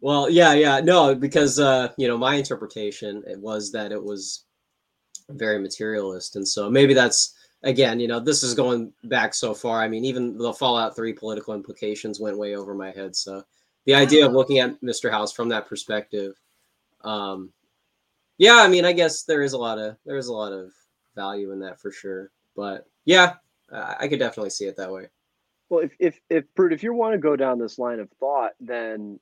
Well, 0.00 0.30
yeah, 0.30 0.52
yeah, 0.52 0.80
no, 0.80 1.14
because 1.14 1.58
uh, 1.58 1.88
you 1.98 2.06
know 2.06 2.16
my 2.16 2.36
interpretation 2.36 3.22
it 3.26 3.38
was 3.38 3.72
that 3.72 3.92
it 3.92 4.02
was 4.02 4.44
very 5.30 5.58
materialist, 5.58 6.36
and 6.36 6.46
so 6.46 6.70
maybe 6.70 6.94
that's 6.94 7.34
again, 7.62 8.00
you 8.00 8.08
know, 8.08 8.20
this 8.20 8.42
is 8.42 8.54
going 8.54 8.92
back 9.04 9.34
so 9.34 9.54
far. 9.54 9.82
I 9.82 9.88
mean, 9.88 10.04
even 10.04 10.36
the 10.36 10.52
Fallout 10.52 10.96
3 10.96 11.12
political 11.12 11.54
implications 11.54 12.20
went 12.20 12.38
way 12.38 12.56
over 12.56 12.74
my 12.74 12.90
head. 12.90 13.14
So 13.14 13.44
the 13.86 13.94
idea 13.94 14.26
of 14.26 14.32
looking 14.32 14.58
at 14.58 14.80
Mr. 14.80 15.10
House 15.10 15.32
from 15.32 15.48
that 15.48 15.66
perspective, 15.66 16.34
um, 17.02 17.52
yeah, 18.38 18.56
I 18.56 18.68
mean, 18.68 18.84
I 18.84 18.92
guess 18.92 19.24
there 19.24 19.42
is 19.42 19.52
a 19.52 19.58
lot 19.58 19.78
of 19.78 19.96
there 20.04 20.16
is 20.16 20.28
a 20.28 20.32
lot 20.32 20.52
of 20.52 20.72
value 21.14 21.52
in 21.52 21.60
that 21.60 21.80
for 21.80 21.90
sure. 21.90 22.30
But 22.56 22.86
yeah, 23.04 23.34
I 23.72 24.08
could 24.08 24.18
definitely 24.18 24.50
see 24.50 24.66
it 24.66 24.76
that 24.76 24.92
way. 24.92 25.08
Well, 25.68 25.84
if 25.84 25.92
if 25.98 26.20
if 26.28 26.44
Prude, 26.54 26.72
if 26.72 26.82
you 26.82 26.92
want 26.92 27.14
to 27.14 27.18
go 27.18 27.36
down 27.36 27.58
this 27.58 27.78
line 27.78 28.00
of 28.00 28.10
thought, 28.20 28.52
then 28.60 29.18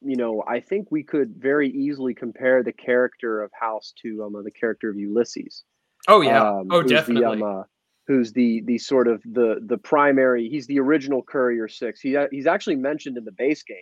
you 0.00 0.16
know 0.16 0.44
I 0.46 0.60
think 0.60 0.90
we 0.90 1.02
could 1.02 1.34
very 1.36 1.70
easily 1.70 2.14
compare 2.14 2.62
the 2.62 2.72
character 2.72 3.42
of 3.42 3.50
House 3.58 3.92
to 4.02 4.24
um, 4.24 4.42
the 4.44 4.50
character 4.50 4.90
of 4.90 4.96
Ulysses. 4.96 5.64
Oh 6.06 6.20
yeah. 6.20 6.42
Um, 6.42 6.68
oh 6.70 6.82
definitely. 6.82 7.38
The, 7.38 7.44
um, 7.46 7.60
uh, 7.60 7.62
who's 8.06 8.32
the 8.32 8.62
the 8.62 8.78
sort 8.78 9.06
of 9.06 9.22
the 9.24 9.60
the 9.66 9.78
primary 9.78 10.48
he's 10.48 10.66
the 10.66 10.80
original 10.80 11.22
courier 11.22 11.68
six 11.68 12.00
he 12.00 12.16
he's 12.30 12.46
actually 12.46 12.74
mentioned 12.74 13.18
in 13.18 13.24
the 13.24 13.32
base 13.32 13.62
game 13.62 13.76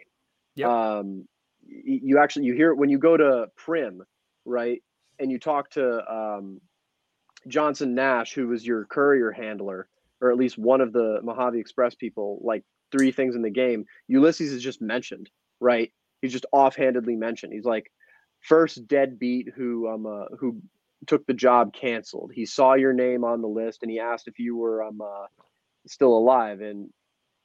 yep. 0.57 0.69
um 0.69 1.27
you 1.67 2.19
actually 2.19 2.47
you 2.47 2.55
hear 2.55 2.71
it 2.71 2.77
when 2.77 2.89
you 2.89 2.99
go 2.99 3.17
to 3.17 3.47
Primm 3.59 3.99
right 4.45 4.83
and 5.19 5.31
you 5.31 5.39
talk 5.39 5.71
to 5.71 6.13
um 6.13 6.61
johnson 7.49 7.95
nash 7.95 8.35
who 8.35 8.49
was 8.49 8.67
your 8.67 8.85
courier 8.87 9.31
handler 9.31 9.89
or 10.21 10.31
at 10.31 10.37
least 10.37 10.59
one 10.59 10.81
of 10.81 10.93
the 10.93 11.21
mojave 11.23 11.59
express 11.59 11.95
people 11.95 12.41
like 12.43 12.65
three 12.91 13.13
things 13.13 13.37
in 13.37 13.43
the 13.43 13.51
game 13.51 13.85
ulysses 14.09 14.53
is 14.53 14.63
just 14.63 14.81
mentioned 14.81 15.31
right 15.61 15.93
he's 16.23 16.33
just 16.33 16.47
offhandedly 16.53 17.17
mentioned 17.17 17.53
he's 17.53 17.65
like 17.65 17.91
first 18.41 18.87
deadbeat 18.89 19.49
who 19.55 19.89
um 19.89 20.07
uh, 20.07 20.27
who 20.39 20.61
took 21.07 21.27
the 21.27 21.35
job 21.35 21.73
canceled. 21.73 22.33
He 22.35 22.47
saw 22.47 22.75
your 22.75 22.93
name 22.93 23.25
on 23.25 23.43
the 23.43 23.49
list 23.49 23.83
and 23.83 23.91
he 23.91 24.01
asked 24.01 24.29
if 24.29 24.39
you 24.39 24.57
were 24.57 24.83
um 24.83 25.01
uh, 25.01 25.27
still 25.87 26.17
alive 26.17 26.61
and 26.61 26.91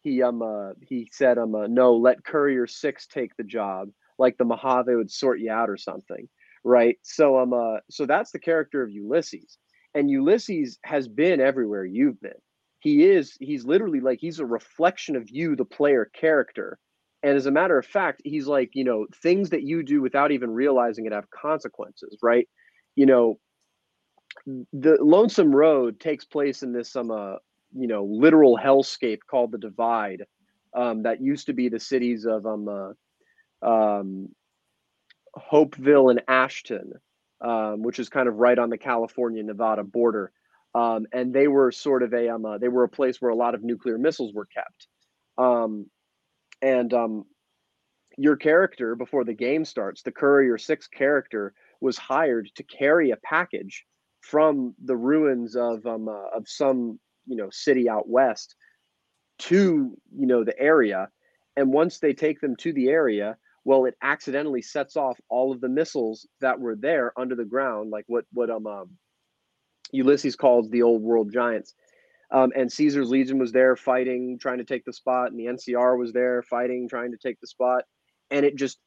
he 0.02 0.22
um 0.22 0.41
uh, 0.41 0.72
he 0.82 1.10
said 1.11 1.38
um 1.38 1.56
uh, 1.56 1.68
no 1.68 1.95
let 1.95 2.23
courier 2.23 2.68
6 2.68 3.07
take 3.07 3.36
the 3.38 3.44
job. 3.44 3.90
Like 4.18 4.38
the 4.38 4.45
Mojave 4.45 4.94
would 4.95 5.11
sort 5.11 5.40
you 5.40 5.52
out 5.52 5.69
or 5.69 5.78
something. 5.78 6.28
Right? 6.64 6.98
So 7.03 7.40
um 7.40 7.53
uh, 7.53 7.78
so 7.90 8.06
that's 8.06 8.32
the 8.32 8.40
character 8.40 8.84
of 8.84 8.91
Ulysses. 8.91 9.57
And 9.94 10.10
Ulysses 10.10 10.80
has 10.84 11.07
been 11.07 11.41
everywhere 11.41 11.86
you've 11.86 12.19
been. 12.22 12.40
He 12.80 13.06
is 13.06 13.38
he's 13.40 13.65
literally 13.65 13.99
like 13.99 14.19
he's 14.19 14.40
a 14.40 14.45
reflection 14.45 15.15
of 15.15 15.30
you 15.30 15.56
the 15.56 15.65
player 15.65 16.10
character. 16.14 16.80
And 17.23 17.38
as 17.38 17.45
a 17.45 17.52
matter 17.52 17.78
of 17.78 17.86
fact 17.86 18.22
he's 18.23 18.48
like 18.48 18.72
you 18.73 18.84
know 18.84 19.06
things 19.22 19.52
that 19.52 19.64
you 19.64 19.84
do 19.84 20.02
without 20.02 20.32
even 20.32 20.52
realizing 20.52 21.06
it 21.06 21.14
have 21.14 21.30
consequences 21.30 22.18
right? 22.23 22.48
You 22.95 23.06
know, 23.06 23.40
the 24.45 24.98
Lonesome 24.99 25.56
Road 25.56 25.99
takes 25.99 26.26
place 26.26 26.64
in 26.64 26.73
this 26.73 26.95
um 26.95 27.11
uh, 27.11 27.36
you 27.76 27.88
know 27.88 28.03
literal 28.06 28.57
hellscape 28.57 29.19
called 29.30 29.52
the 29.52 29.57
Divide, 29.57 30.23
um, 30.76 31.03
that 31.03 31.22
used 31.22 31.48
to 31.48 31.53
be 31.53 31.69
the 31.69 31.80
cities 31.80 32.26
of 32.26 32.45
um, 32.45 32.68
uh, 32.68 33.65
um 33.65 34.30
Hopeville 35.35 36.10
and 36.10 36.22
Ashton, 36.27 36.93
um, 37.41 37.84
which 37.84 37.99
is 37.99 38.10
kind 38.10 38.27
of 38.27 38.35
right 38.35 38.57
on 38.57 38.69
the 38.69 38.77
California 38.77 39.43
Nevada 39.43 39.84
border. 39.84 40.31
Um, 40.73 41.06
and 41.11 41.34
they 41.34 41.48
were 41.48 41.72
sort 41.72 42.03
of 42.03 42.14
a 42.14 42.30
um, 42.30 42.45
uh, 42.45 42.57
they 42.57 42.69
were 42.69 42.84
a 42.84 42.89
place 42.89 43.22
where 43.22 43.31
a 43.31 43.35
lot 43.35 43.56
of 43.56 43.64
nuclear 43.64 43.98
missiles 43.98 44.34
were 44.34 44.45
kept. 44.45 44.88
Um, 45.38 45.88
and 46.61 46.93
um, 46.93 47.26
your 48.18 48.35
character 48.35 48.95
before 48.95 49.23
the 49.23 49.34
game 49.34 49.65
starts, 49.65 50.02
the 50.02 50.11
Courier 50.11 50.57
Six 50.57 50.88
character 50.88 51.53
was 51.81 51.98
hired 51.98 52.49
to 52.56 52.64
carry 52.64 53.11
a 53.11 53.18
package 53.18 53.85
from 54.22 54.76
the 54.84 54.95
ruins 54.95 55.56
of 55.56 55.85
um, 55.85 56.07
uh, 56.07 56.30
of 56.35 56.48
some 56.48 56.99
you 57.26 57.35
know 57.35 57.49
city 57.52 57.89
out 57.89 58.07
west 58.07 58.56
to 59.39 59.98
you 60.15 60.27
know 60.27 60.43
the 60.43 60.57
area. 60.60 61.10
And 61.57 61.73
once 61.73 61.99
they 61.99 62.14
take 62.14 62.39
them 62.39 62.56
to 62.57 62.73
the 62.73 62.89
area 62.89 63.38
well 63.64 63.85
it 63.85 63.95
accidentally 64.02 64.61
sets 64.61 64.95
off 64.95 65.19
all 65.30 65.52
of 65.52 65.61
the 65.61 65.69
missiles 65.69 66.27
that 66.39 66.60
were 66.60 66.76
there 66.76 67.14
under 67.18 67.35
the 67.35 67.45
ground 67.45 67.91
like 67.91 68.06
what 68.07 68.26
what 68.31 68.49
um, 68.49 68.65
um 68.68 68.89
ulysses 69.91 70.35
calls 70.35 70.69
the 70.69 70.84
old 70.84 71.02
world 71.02 71.31
giants. 71.31 71.73
Um, 72.31 72.52
and 72.56 72.72
caesar's 72.72 73.10
legion 73.10 73.39
was 73.39 73.52
there 73.52 73.76
fighting 73.76 74.39
trying 74.39 74.60
to 74.60 74.64
take 74.64 74.85
the 74.85 74.93
spot 74.93 75.31
and 75.31 75.39
the 75.39 75.45
ncr 75.45 75.98
was 75.98 76.14
there 76.14 76.41
fighting 76.43 76.88
trying 76.88 77.11
to 77.11 77.18
take 77.18 77.39
the 77.41 77.48
spot. 77.48 77.84
And 78.30 78.45
it 78.45 78.56
just 78.56 78.80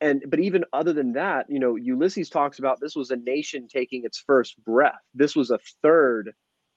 and 0.00 0.22
but 0.28 0.40
even 0.40 0.64
other 0.72 0.92
than 0.92 1.12
that 1.14 1.46
you 1.48 1.58
know 1.58 1.76
ulysses 1.76 2.30
talks 2.30 2.58
about 2.58 2.80
this 2.80 2.94
was 2.94 3.10
a 3.10 3.16
nation 3.16 3.66
taking 3.68 4.04
its 4.04 4.22
first 4.24 4.62
breath. 4.64 5.00
This 5.14 5.34
was 5.34 5.50
a 5.50 5.58
third 5.82 6.32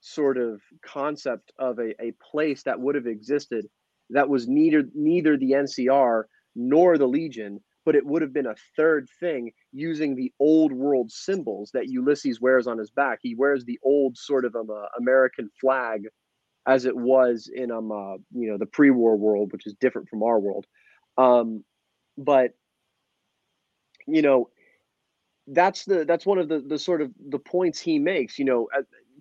sort 0.05 0.37
of 0.37 0.61
concept 0.83 1.51
of 1.59 1.79
a, 1.79 2.01
a 2.01 2.13
place 2.31 2.63
that 2.63 2.79
would 2.79 2.95
have 2.95 3.07
existed 3.07 3.65
that 4.09 4.29
was 4.29 4.47
neither 4.47 4.83
neither 4.93 5.37
the 5.37 5.51
ncr 5.51 6.23
nor 6.55 6.97
the 6.97 7.07
legion 7.07 7.59
but 7.85 7.95
it 7.95 8.05
would 8.05 8.21
have 8.21 8.33
been 8.33 8.47
a 8.47 8.55
third 8.75 9.07
thing 9.19 9.51
using 9.71 10.15
the 10.15 10.31
old 10.39 10.71
world 10.71 11.11
symbols 11.11 11.71
that 11.73 11.87
ulysses 11.89 12.39
wears 12.39 12.67
on 12.67 12.77
his 12.77 12.91
back 12.91 13.19
he 13.21 13.35
wears 13.35 13.65
the 13.65 13.79
old 13.83 14.17
sort 14.17 14.45
of 14.45 14.55
um, 14.55 14.69
uh, 14.69 14.85
american 14.99 15.49
flag 15.59 16.03
as 16.67 16.85
it 16.85 16.95
was 16.95 17.49
in 17.53 17.71
um 17.71 17.91
uh, 17.91 18.13
you 18.33 18.49
know 18.49 18.57
the 18.57 18.65
pre-war 18.65 19.15
world 19.15 19.51
which 19.51 19.65
is 19.65 19.73
different 19.79 20.07
from 20.07 20.23
our 20.23 20.39
world 20.39 20.65
um 21.17 21.63
but 22.17 22.51
you 24.07 24.21
know, 24.21 24.49
that's 25.47 25.85
the 25.85 26.05
that's 26.05 26.25
one 26.25 26.39
of 26.39 26.49
the 26.49 26.59
the 26.59 26.79
sort 26.79 27.01
of 27.01 27.11
the 27.29 27.39
points 27.39 27.79
he 27.79 27.99
makes. 27.99 28.39
You 28.39 28.45
know, 28.45 28.67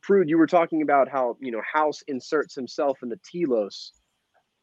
Prude, 0.05 0.29
you 0.29 0.37
were 0.37 0.47
talking 0.47 0.83
about 0.83 1.09
how 1.09 1.37
you 1.41 1.51
know 1.51 1.63
House 1.71 2.03
inserts 2.09 2.55
himself 2.55 2.99
in 3.03 3.09
the 3.09 3.19
telos. 3.25 3.93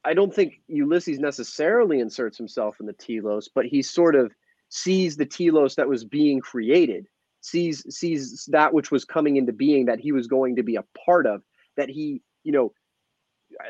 I 0.05 0.13
don't 0.13 0.33
think 0.33 0.61
Ulysses 0.67 1.19
necessarily 1.19 1.99
inserts 1.99 2.37
himself 2.37 2.79
in 2.79 2.85
the 2.85 2.93
telos, 2.93 3.49
but 3.53 3.65
he 3.65 3.81
sort 3.81 4.15
of 4.15 4.31
sees 4.69 5.17
the 5.17 5.25
telos 5.25 5.75
that 5.75 5.87
was 5.87 6.03
being 6.03 6.39
created, 6.39 7.07
sees 7.41 7.83
sees 7.89 8.47
that 8.51 8.73
which 8.73 8.91
was 8.91 9.03
coming 9.03 9.37
into 9.37 9.51
being 9.51 9.85
that 9.85 9.99
he 9.99 10.11
was 10.11 10.27
going 10.27 10.55
to 10.57 10.63
be 10.63 10.75
a 10.75 10.85
part 11.05 11.25
of. 11.25 11.41
That 11.75 11.89
he, 11.89 12.21
you 12.43 12.51
know, 12.51 12.73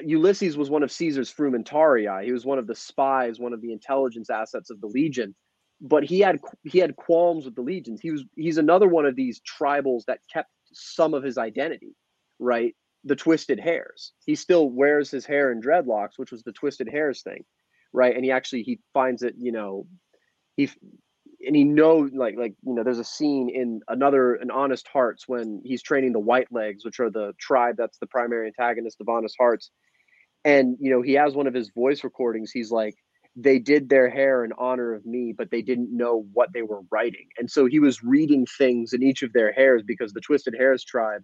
Ulysses 0.04 0.58
was 0.58 0.70
one 0.70 0.84
of 0.84 0.92
Caesar's 0.92 1.34
frumentarii. 1.34 2.26
He 2.26 2.34
was 2.34 2.46
one 2.46 2.60
of 2.60 2.68
the 2.68 2.76
spies, 2.76 3.40
one 3.40 3.54
of 3.54 3.62
the 3.62 3.72
intelligence 3.72 4.30
assets 4.30 4.70
of 4.72 4.82
the 4.82 4.88
legion. 4.88 5.36
But 5.80 6.04
he 6.04 6.20
had 6.20 6.40
he 6.64 6.80
had 6.80 6.98
qualms 6.98 7.46
with 7.46 7.56
the 7.56 7.62
legions. 7.62 8.02
He 8.02 8.12
was 8.12 8.26
he's 8.36 8.58
another 8.58 8.90
one 8.90 9.06
of 9.06 9.16
these 9.16 9.42
tribals 9.42 10.04
that 10.06 10.20
kept 10.32 10.50
some 10.74 11.14
of 11.14 11.24
his 11.24 11.38
identity, 11.38 11.96
right? 12.40 12.76
The 13.04 13.16
twisted 13.16 13.60
hairs. 13.60 14.14
He 14.26 14.36
still 14.36 14.70
wears 14.70 15.10
his 15.10 15.26
hair 15.26 15.52
in 15.52 15.62
dreadlocks, 15.62 16.18
which 16.18 16.32
was 16.32 16.44
the 16.44 16.52
twisted 16.52 16.88
hairs 16.90 17.22
thing, 17.22 17.44
right? 17.94 18.16
And 18.16 18.24
he 18.24 18.32
actually 18.32 18.64
he 18.64 18.80
finds 18.94 19.24
it, 19.24 19.36
you 19.38 19.52
know, 19.52 19.88
he 20.56 20.70
and 21.46 21.56
he 21.56 21.64
knows 21.64 22.12
like 22.14 22.36
like 22.38 22.54
you 22.64 22.74
know 22.74 22.84
there's 22.84 23.00
a 23.00 23.04
scene 23.04 23.50
in 23.50 23.82
another 23.88 24.36
an 24.36 24.52
honest 24.52 24.88
hearts 24.88 25.28
when 25.28 25.62
he's 25.64 25.82
training 25.82 26.14
the 26.14 26.20
white 26.20 26.52
legs 26.52 26.86
which 26.86 27.00
are 27.00 27.10
the 27.10 27.34
tribe 27.40 27.76
that's 27.78 27.98
the 27.98 28.08
primary 28.08 28.48
antagonist 28.48 29.02
of 29.02 29.10
honest 29.10 29.36
hearts 29.40 29.72
and 30.46 30.78
you 30.80 30.92
know 30.92 31.02
he 31.02 31.14
has 31.14 31.34
one 31.34 31.48
of 31.48 31.54
his 31.54 31.72
voice 31.76 32.04
recordings 32.04 32.52
he's 32.52 32.72
like 32.72 32.96
they 33.36 33.60
did 33.60 33.90
their 33.90 34.10
hair 34.10 34.44
in 34.44 34.52
honor 34.58 34.94
of 34.94 35.06
me 35.06 35.34
but 35.36 35.50
they 35.52 35.62
didn't 35.62 35.96
know 35.96 36.26
what 36.34 36.52
they 36.54 36.62
were 36.62 36.82
writing. 36.92 37.28
And 37.38 37.50
so 37.50 37.66
he 37.66 37.80
was 37.80 38.04
reading 38.04 38.46
things 38.46 38.94
in 38.94 39.04
each 39.04 39.24
of 39.24 39.34
their 39.34 39.52
hairs 39.54 39.84
because 39.86 40.14
the 40.14 40.22
twisted 40.22 40.56
hairs 40.58 40.84
tribe 40.84 41.24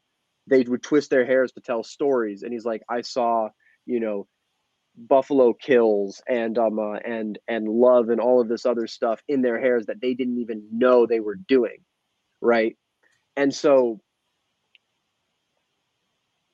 they 0.50 0.64
would 0.64 0.82
twist 0.84 1.10
their 1.10 1.26
hairs 1.26 1.52
to 1.52 1.62
tell 1.62 1.84
stories. 1.84 2.44
And 2.44 2.54
he's 2.54 2.66
like 2.66 2.84
i 2.90 3.02
saw 3.02 3.50
you 3.86 4.00
know 4.00 4.28
buffalo 4.98 5.54
kills 5.54 6.22
and 6.28 6.58
um 6.58 6.80
uh, 6.80 6.96
and 6.96 7.38
and 7.48 7.68
love 7.68 8.10
and 8.10 8.20
all 8.20 8.42
of 8.42 8.48
this 8.48 8.66
other 8.66 8.88
stuff 8.88 9.22
in 9.28 9.42
their 9.42 9.60
hairs 9.60 9.86
that 9.86 10.02
they 10.02 10.14
didn't 10.16 10.40
even 10.40 10.68
know 10.72 11.06
they 11.06 11.20
were 11.20 11.36
doing 11.36 11.78
right? 12.42 12.78
And 13.36 13.54
so 13.54 14.00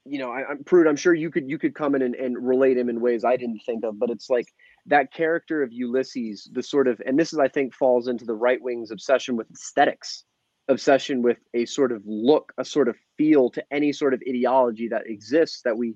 you 0.05 0.19
know 0.19 0.31
I, 0.31 0.45
i'm 0.49 0.63
prude 0.65 0.85
i'm 0.85 0.97
sure 0.97 1.13
you 1.13 1.31
could 1.31 1.49
you 1.49 1.57
could 1.57 1.73
come 1.73 1.95
in 1.95 2.01
and, 2.01 2.13
and 2.15 2.35
relate 2.38 2.77
him 2.77 2.89
in 2.89 2.99
ways 2.99 3.23
i 3.23 3.38
didn't 3.38 3.61
think 3.65 3.85
of 3.85 3.97
but 3.97 4.09
it's 4.09 4.30
like 4.30 4.47
that 4.85 5.14
character 5.14 5.64
of 5.64 5.72
ulysses 5.72 6.49
the 6.53 6.64
sort 6.64 6.88
of 6.88 7.01
and 7.05 7.18
this 7.18 7.34
is 7.34 7.39
i 7.39 7.47
think 7.47 7.73
falls 7.73 8.07
into 8.07 8.26
the 8.26 8.34
right 8.34 8.61
wing's 8.61 8.91
obsession 8.91 9.35
with 9.35 9.49
aesthetics 9.51 10.26
obsession 10.68 11.22
with 11.22 11.38
a 11.53 11.65
sort 11.65 11.91
of 11.91 12.01
look 12.05 12.53
a 12.57 12.65
sort 12.65 12.88
of 12.88 12.95
feel 13.18 13.49
to 13.49 13.64
any 13.72 13.91
sort 13.91 14.14
of 14.14 14.22
ideology 14.27 14.88
that 14.88 15.07
exists 15.07 15.61
that 15.64 15.77
we 15.77 15.95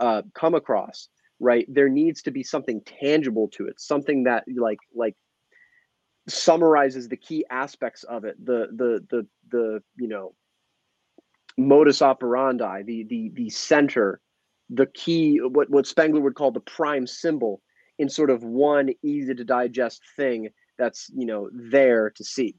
uh, 0.00 0.22
come 0.34 0.54
across 0.54 1.08
right? 1.40 1.66
There 1.68 1.88
needs 1.88 2.22
to 2.22 2.30
be 2.30 2.42
something 2.42 2.80
tangible 2.82 3.48
to 3.48 3.66
it 3.66 3.80
something 3.80 4.24
that 4.24 4.44
like 4.54 4.78
like 4.94 5.14
summarizes 6.28 7.08
the 7.08 7.16
key 7.16 7.44
aspects 7.50 8.02
of 8.04 8.24
it 8.24 8.36
the 8.44 8.68
the 8.74 9.06
the 9.10 9.26
the 9.50 9.82
you 9.96 10.08
know 10.08 10.34
modus 11.56 12.02
operandi 12.02 12.82
the 12.82 13.04
the 13.04 13.30
the 13.34 13.48
center 13.48 14.20
the 14.70 14.86
key 14.86 15.38
what 15.38 15.70
what 15.70 15.86
spengler 15.86 16.20
would 16.20 16.34
call 16.34 16.50
the 16.50 16.60
prime 16.60 17.06
symbol 17.06 17.62
in 17.98 18.08
sort 18.08 18.30
of 18.30 18.42
one 18.42 18.90
easy 19.02 19.34
to 19.34 19.44
digest 19.44 20.02
thing 20.16 20.48
that's 20.78 21.10
you 21.14 21.26
know 21.26 21.48
there 21.52 22.10
to 22.10 22.24
see 22.24 22.54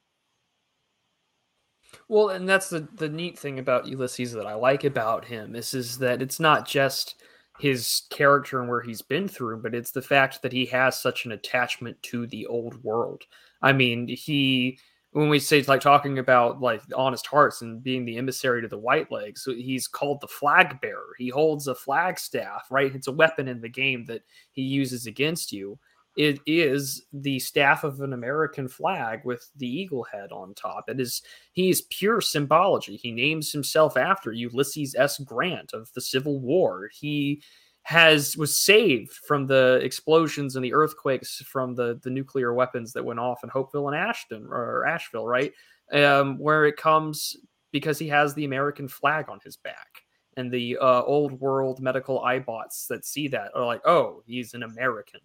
well 2.07 2.29
and 2.29 2.47
that's 2.47 2.69
the 2.69 2.87
the 2.95 3.09
neat 3.09 3.37
thing 3.37 3.59
about 3.59 3.87
ulysses 3.87 4.33
that 4.33 4.45
i 4.45 4.53
like 4.53 4.83
about 4.83 5.25
him 5.25 5.55
is 5.55 5.73
is 5.73 5.99
that 5.99 6.21
it's 6.21 6.39
not 6.39 6.67
just 6.67 7.15
his 7.59 8.03
character 8.09 8.59
and 8.59 8.69
where 8.69 8.81
he's 8.81 9.01
been 9.01 9.27
through, 9.27 9.57
but 9.57 9.73
it's 9.73 9.91
the 9.91 10.01
fact 10.01 10.41
that 10.41 10.51
he 10.51 10.65
has 10.67 10.99
such 10.99 11.25
an 11.25 11.31
attachment 11.31 12.01
to 12.03 12.27
the 12.27 12.45
old 12.45 12.83
world. 12.83 13.23
I 13.61 13.73
mean, 13.73 14.07
he 14.07 14.79
when 15.17 15.29
we 15.29 15.39
say 15.39 15.63
like 15.63 15.81
talking 15.81 16.19
about 16.19 16.61
like 16.61 16.83
honest 16.95 17.25
hearts 17.25 17.63
and 17.63 17.81
being 17.81 18.05
the 18.05 18.17
emissary 18.17 18.61
to 18.61 18.67
the 18.67 18.77
white 18.77 19.11
legs 19.11 19.47
he's 19.57 19.87
called 19.87 20.21
the 20.21 20.27
flag 20.27 20.79
bearer 20.79 21.15
he 21.17 21.27
holds 21.27 21.67
a 21.67 21.73
flag 21.73 22.19
staff 22.19 22.67
right 22.69 22.93
it's 22.93 23.07
a 23.07 23.11
weapon 23.11 23.47
in 23.47 23.59
the 23.59 23.67
game 23.67 24.05
that 24.05 24.21
he 24.51 24.61
uses 24.61 25.07
against 25.07 25.51
you 25.51 25.77
it 26.17 26.39
is 26.47 27.03
the 27.13 27.39
staff 27.39 27.83
of 27.83 28.01
an 28.01 28.11
American 28.11 28.67
flag 28.67 29.21
with 29.23 29.49
the 29.55 29.67
eagle 29.67 30.03
head 30.03 30.31
on 30.31 30.55
top. 30.55 30.89
It 30.89 30.99
is 30.99 31.21
he 31.51 31.69
is 31.69 31.83
pure 31.91 32.21
symbology. 32.21 32.95
He 32.97 33.11
names 33.11 33.51
himself 33.51 33.95
after 33.95 34.31
Ulysses 34.31 34.95
S. 34.97 35.19
Grant 35.19 35.73
of 35.73 35.93
the 35.93 36.01
Civil 36.01 36.39
War. 36.39 36.89
He 36.91 37.43
has 37.87 38.35
was 38.35 38.57
saved 38.57 39.13
from 39.13 39.47
the 39.47 39.79
explosions 39.81 40.57
and 40.57 40.65
the 40.65 40.73
earthquakes 40.73 41.37
from 41.47 41.73
the 41.73 41.97
the 42.03 42.09
nuclear 42.09 42.53
weapons 42.53 42.91
that 42.91 43.05
went 43.05 43.19
off 43.19 43.45
in 43.45 43.49
Hopeville 43.49 43.87
and 43.87 43.95
Ashton 43.95 44.45
or 44.51 44.85
Asheville, 44.85 45.25
right? 45.25 45.53
Um, 45.93 46.37
where 46.37 46.65
it 46.65 46.75
comes 46.75 47.37
because 47.71 47.97
he 47.97 48.09
has 48.09 48.33
the 48.33 48.43
American 48.43 48.89
flag 48.89 49.29
on 49.29 49.39
his 49.41 49.55
back. 49.55 49.87
And 50.35 50.51
the 50.51 50.77
uh, 50.81 51.03
old 51.03 51.39
world 51.39 51.79
medical 51.79 52.19
eyebots 52.21 52.87
that 52.89 53.05
see 53.05 53.29
that 53.29 53.51
are 53.55 53.65
like, 53.65 53.81
oh, 53.85 54.21
he's 54.27 54.53
an 54.53 54.63
American 54.63 55.21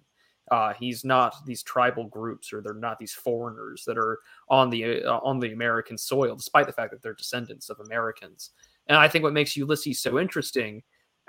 uh, 0.51 0.73
he's 0.75 1.05
not 1.05 1.35
these 1.47 1.63
tribal 1.63 2.05
groups, 2.05 2.53
or 2.53 2.61
they're 2.61 2.75
not 2.75 2.99
these 2.99 3.13
foreigners 3.13 3.85
that 3.87 3.97
are 3.97 4.19
on 4.49 4.71
the 4.71 5.03
uh, 5.03 5.19
on 5.23 5.41
the 5.41 5.53
American 5.53 5.97
soil, 5.97 6.37
despite 6.37 6.67
the 6.67 6.73
fact 6.73 6.93
that 6.93 7.03
they're 7.03 7.15
descendants 7.15 7.71
of 7.71 7.81
Americans. 7.81 8.51
And 8.89 8.99
I 8.99 9.09
think 9.09 9.23
what 9.23 9.33
makes 9.33 9.57
Ulysses 9.57 10.01
so 10.01 10.19
interesting, 10.19 10.83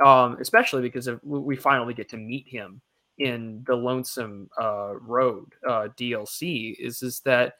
um, 0.03 0.37
especially 0.39 0.81
because 0.81 1.07
of, 1.07 1.19
we 1.23 1.55
finally 1.55 1.93
get 1.93 2.09
to 2.09 2.17
meet 2.17 2.47
him 2.47 2.81
in 3.19 3.63
the 3.67 3.75
Lonesome 3.75 4.49
uh, 4.61 4.95
Road 4.95 5.53
uh, 5.67 5.87
DLC, 5.97 6.75
is 6.79 7.01
is 7.03 7.19
that 7.21 7.55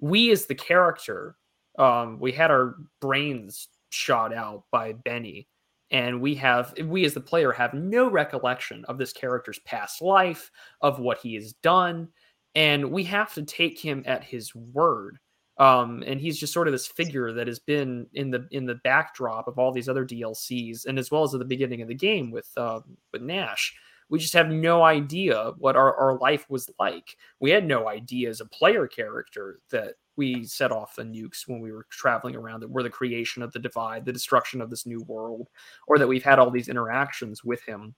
we 0.00 0.30
as 0.30 0.46
the 0.46 0.54
character, 0.54 1.36
um, 1.78 2.18
we 2.18 2.32
had 2.32 2.50
our 2.50 2.76
brains 3.00 3.68
shot 3.90 4.34
out 4.34 4.64
by 4.70 4.92
Benny 4.92 5.48
and 5.90 6.20
we 6.20 6.34
have 6.34 6.74
we 6.86 7.04
as 7.04 7.14
the 7.14 7.20
player 7.20 7.52
have 7.52 7.72
no 7.72 8.10
recollection 8.10 8.84
of 8.86 8.98
this 8.98 9.12
character's 9.12 9.60
past 9.60 10.02
life 10.02 10.50
of 10.80 10.98
what 10.98 11.18
he 11.18 11.34
has 11.34 11.52
done 11.62 12.08
and 12.54 12.90
we 12.90 13.04
have 13.04 13.32
to 13.34 13.42
take 13.42 13.78
him 13.78 14.02
at 14.06 14.24
his 14.24 14.54
word 14.54 15.18
um, 15.58 16.02
and 16.06 16.20
he's 16.20 16.38
just 16.38 16.52
sort 16.52 16.66
of 16.66 16.72
this 16.72 16.86
figure 16.86 17.32
that 17.32 17.46
has 17.46 17.58
been 17.58 18.06
in 18.14 18.30
the 18.30 18.46
in 18.50 18.66
the 18.66 18.76
backdrop 18.76 19.48
of 19.48 19.58
all 19.58 19.72
these 19.72 19.88
other 19.88 20.04
DLCs 20.04 20.86
and 20.86 20.98
as 20.98 21.10
well 21.10 21.22
as 21.22 21.34
at 21.34 21.38
the 21.38 21.44
beginning 21.44 21.82
of 21.82 21.88
the 21.88 21.94
game 21.94 22.30
with 22.30 22.50
uh, 22.56 22.80
with 23.12 23.22
Nash 23.22 23.74
we 24.10 24.18
just 24.18 24.34
have 24.34 24.50
no 24.50 24.82
idea 24.82 25.52
what 25.58 25.76
our, 25.76 25.96
our 25.96 26.18
life 26.18 26.44
was 26.50 26.70
like 26.78 27.16
we 27.40 27.50
had 27.50 27.66
no 27.66 27.88
idea 27.88 28.28
as 28.28 28.40
a 28.40 28.46
player 28.46 28.86
character 28.86 29.60
that 29.70 29.94
we 30.16 30.44
set 30.44 30.72
off 30.72 30.96
the 30.96 31.02
nukes 31.02 31.46
when 31.46 31.60
we 31.60 31.72
were 31.72 31.86
traveling 31.90 32.36
around 32.36 32.60
that 32.60 32.70
were 32.70 32.82
the 32.82 32.90
creation 32.90 33.42
of 33.42 33.52
the 33.52 33.58
divide, 33.58 34.04
the 34.04 34.12
destruction 34.12 34.60
of 34.60 34.70
this 34.70 34.86
new 34.86 35.02
world, 35.02 35.48
or 35.86 35.98
that 35.98 36.06
we've 36.06 36.24
had 36.24 36.38
all 36.38 36.50
these 36.50 36.68
interactions 36.68 37.42
with 37.42 37.62
him. 37.62 37.94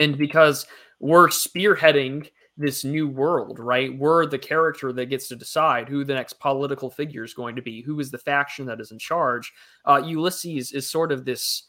And 0.00 0.16
because 0.16 0.66
we're 1.00 1.28
spearheading 1.28 2.30
this 2.58 2.84
new 2.84 3.08
world, 3.08 3.58
right? 3.58 3.96
We're 3.96 4.26
the 4.26 4.38
character 4.38 4.92
that 4.92 5.06
gets 5.06 5.28
to 5.28 5.36
decide 5.36 5.88
who 5.88 6.04
the 6.04 6.14
next 6.14 6.40
political 6.40 6.90
figure 6.90 7.24
is 7.24 7.34
going 7.34 7.56
to 7.56 7.62
be, 7.62 7.82
who 7.82 7.98
is 8.00 8.10
the 8.10 8.18
faction 8.18 8.66
that 8.66 8.80
is 8.80 8.90
in 8.90 8.98
charge. 8.98 9.52
Uh, 9.84 10.02
Ulysses 10.04 10.72
is 10.72 10.90
sort 10.90 11.12
of 11.12 11.24
this 11.24 11.64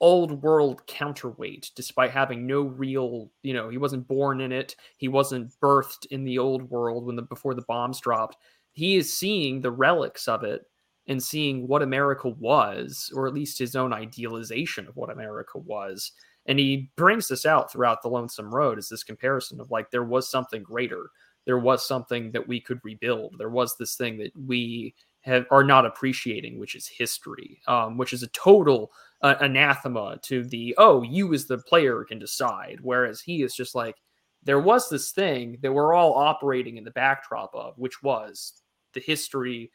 old 0.00 0.42
world 0.42 0.86
counterweight 0.86 1.70
despite 1.74 2.10
having 2.10 2.46
no 2.46 2.60
real 2.60 3.30
you 3.42 3.54
know 3.54 3.70
he 3.70 3.78
wasn't 3.78 4.06
born 4.06 4.42
in 4.42 4.52
it 4.52 4.76
he 4.98 5.08
wasn't 5.08 5.50
birthed 5.58 6.04
in 6.10 6.22
the 6.22 6.36
old 6.36 6.68
world 6.68 7.06
when 7.06 7.16
the 7.16 7.22
before 7.22 7.54
the 7.54 7.64
bombs 7.66 7.98
dropped 7.98 8.36
he 8.72 8.96
is 8.96 9.16
seeing 9.16 9.58
the 9.58 9.70
relics 9.70 10.28
of 10.28 10.44
it 10.44 10.66
and 11.06 11.22
seeing 11.22 11.66
what 11.66 11.82
America 11.82 12.28
was, 12.28 13.10
or 13.14 13.26
at 13.26 13.34
least 13.34 13.58
his 13.58 13.76
own 13.76 13.92
idealization 13.92 14.86
of 14.86 14.96
what 14.96 15.10
America 15.10 15.58
was. 15.58 16.12
And 16.46 16.58
he 16.58 16.90
brings 16.96 17.28
this 17.28 17.44
out 17.44 17.70
throughout 17.70 18.02
the 18.02 18.08
Lonesome 18.08 18.54
Road 18.54 18.78
as 18.78 18.88
this 18.88 19.02
comparison 19.02 19.60
of 19.60 19.70
like 19.70 19.90
there 19.90 20.04
was 20.04 20.30
something 20.30 20.62
greater. 20.62 21.10
There 21.44 21.58
was 21.58 21.86
something 21.86 22.32
that 22.32 22.46
we 22.46 22.60
could 22.60 22.80
rebuild. 22.82 23.36
There 23.38 23.50
was 23.50 23.76
this 23.76 23.96
thing 23.96 24.18
that 24.18 24.32
we 24.46 24.94
have 25.22 25.46
are 25.50 25.64
not 25.64 25.86
appreciating, 25.86 26.58
which 26.58 26.74
is 26.74 26.86
history, 26.86 27.60
um, 27.66 27.96
which 27.96 28.12
is 28.12 28.22
a 28.22 28.28
total 28.28 28.92
uh, 29.22 29.34
anathema 29.40 30.18
to 30.22 30.44
the 30.44 30.74
oh, 30.78 31.02
you 31.02 31.32
as 31.34 31.46
the 31.46 31.58
player 31.58 32.04
can 32.04 32.18
decide. 32.18 32.78
Whereas 32.80 33.20
he 33.20 33.42
is 33.42 33.54
just 33.54 33.74
like 33.74 33.96
there 34.42 34.60
was 34.60 34.88
this 34.88 35.10
thing 35.10 35.58
that 35.62 35.72
we're 35.72 35.94
all 35.94 36.14
operating 36.14 36.76
in 36.76 36.84
the 36.84 36.90
backdrop 36.92 37.50
of, 37.54 37.76
which 37.76 38.02
was 38.02 38.62
the 38.94 39.00
history 39.00 39.70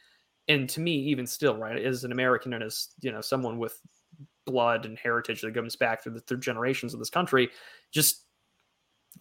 and 0.48 0.68
to 0.70 0.80
me 0.80 0.94
even 0.94 1.28
still 1.28 1.56
right 1.56 1.84
as 1.84 2.04
an 2.04 2.12
american 2.12 2.54
and 2.54 2.64
as 2.64 2.90
you 3.02 3.12
know 3.12 3.22
someone 3.22 3.60
with 3.60 3.80
blood 4.46 4.86
and 4.86 4.98
heritage 4.98 5.42
that 5.42 5.54
comes 5.54 5.76
back 5.76 6.02
through 6.02 6.14
the 6.14 6.20
third 6.22 6.42
generations 6.42 6.94
of 6.94 7.00
this 7.00 7.10
country 7.10 7.50
just 7.92 8.26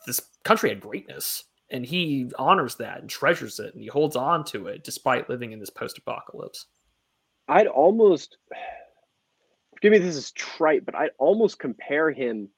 this 0.07 0.21
country 0.45 0.69
had 0.69 0.81
greatness 0.81 1.45
and 1.71 1.85
he 1.85 2.31
honors 2.39 2.77
that 2.77 3.01
and 3.01 3.11
treasures 3.11 3.59
it 3.59 3.73
and 3.75 3.83
he 3.83 3.89
holds 3.89 4.17
on 4.17 4.45
to 4.45 4.67
it 4.67 4.83
despite 4.85 5.29
living 5.29 5.53
in 5.53 5.61
this 5.61 5.71
post-apocalypse. 5.71 6.67
I'd 7.49 7.67
almost 7.67 8.39
forgive 9.81 9.93
me 9.93 9.99
this 9.99 10.17
is 10.17 10.33
trite 10.33 10.85
but 10.85 10.95
i'd 10.95 11.11
almost 11.19 11.59
compare 11.59 12.11
him 12.11 12.49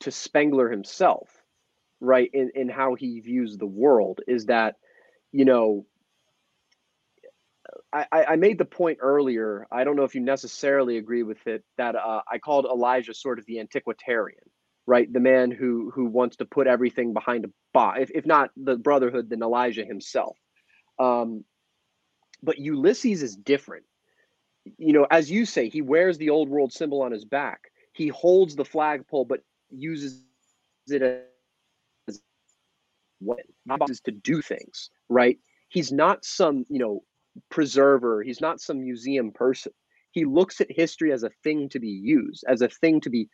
to 0.00 0.10
spengler 0.10 0.70
himself 0.70 1.28
right 2.00 2.30
in, 2.32 2.50
in 2.54 2.68
how 2.68 2.94
he 2.94 3.20
views 3.20 3.56
the 3.56 3.66
world 3.66 4.20
is 4.26 4.46
that 4.46 4.76
you 5.32 5.44
know 5.44 5.84
I, 7.92 8.06
I 8.12 8.36
made 8.36 8.58
the 8.58 8.64
point 8.64 8.98
earlier. 9.00 9.66
I 9.70 9.84
don't 9.84 9.96
know 9.96 10.04
if 10.04 10.14
you 10.14 10.20
necessarily 10.20 10.96
agree 10.96 11.22
with 11.22 11.46
it 11.46 11.62
that 11.76 11.94
uh, 11.94 12.22
I 12.30 12.38
called 12.38 12.64
Elijah 12.64 13.14
sort 13.14 13.38
of 13.38 13.46
the 13.46 13.60
antiquitarian, 13.60 14.42
right? 14.86 15.12
The 15.12 15.20
man 15.20 15.50
who 15.50 15.90
who 15.94 16.06
wants 16.06 16.36
to 16.36 16.44
put 16.44 16.66
everything 16.66 17.12
behind 17.12 17.44
a 17.44 17.50
box. 17.72 18.00
If, 18.00 18.10
if 18.12 18.26
not 18.26 18.50
the 18.56 18.76
Brotherhood, 18.76 19.30
then 19.30 19.42
Elijah 19.42 19.84
himself. 19.84 20.36
Um, 20.98 21.44
but 22.42 22.58
Ulysses 22.58 23.22
is 23.22 23.36
different. 23.36 23.84
You 24.78 24.92
know, 24.92 25.06
as 25.10 25.30
you 25.30 25.44
say, 25.44 25.68
he 25.68 25.82
wears 25.82 26.18
the 26.18 26.30
old 26.30 26.48
world 26.48 26.72
symbol 26.72 27.02
on 27.02 27.12
his 27.12 27.24
back. 27.24 27.70
He 27.92 28.08
holds 28.08 28.56
the 28.56 28.64
flagpole, 28.64 29.24
but 29.24 29.40
uses 29.70 30.22
it 30.88 31.02
as 32.08 32.20
what 33.20 33.40
is 33.88 34.00
to 34.00 34.10
do 34.10 34.42
things, 34.42 34.90
right? 35.08 35.38
He's 35.68 35.92
not 35.92 36.24
some, 36.24 36.64
you 36.68 36.78
know, 36.78 37.02
preserver. 37.50 38.22
He's 38.22 38.40
not 38.40 38.60
some 38.60 38.80
museum 38.80 39.32
person. 39.32 39.72
He 40.10 40.24
looks 40.24 40.60
at 40.60 40.70
history 40.70 41.12
as 41.12 41.22
a 41.22 41.30
thing 41.42 41.68
to 41.70 41.80
be 41.80 41.88
used, 41.88 42.44
as 42.46 42.62
a 42.62 42.68
thing 42.68 43.00
to 43.02 43.10
be 43.10 43.28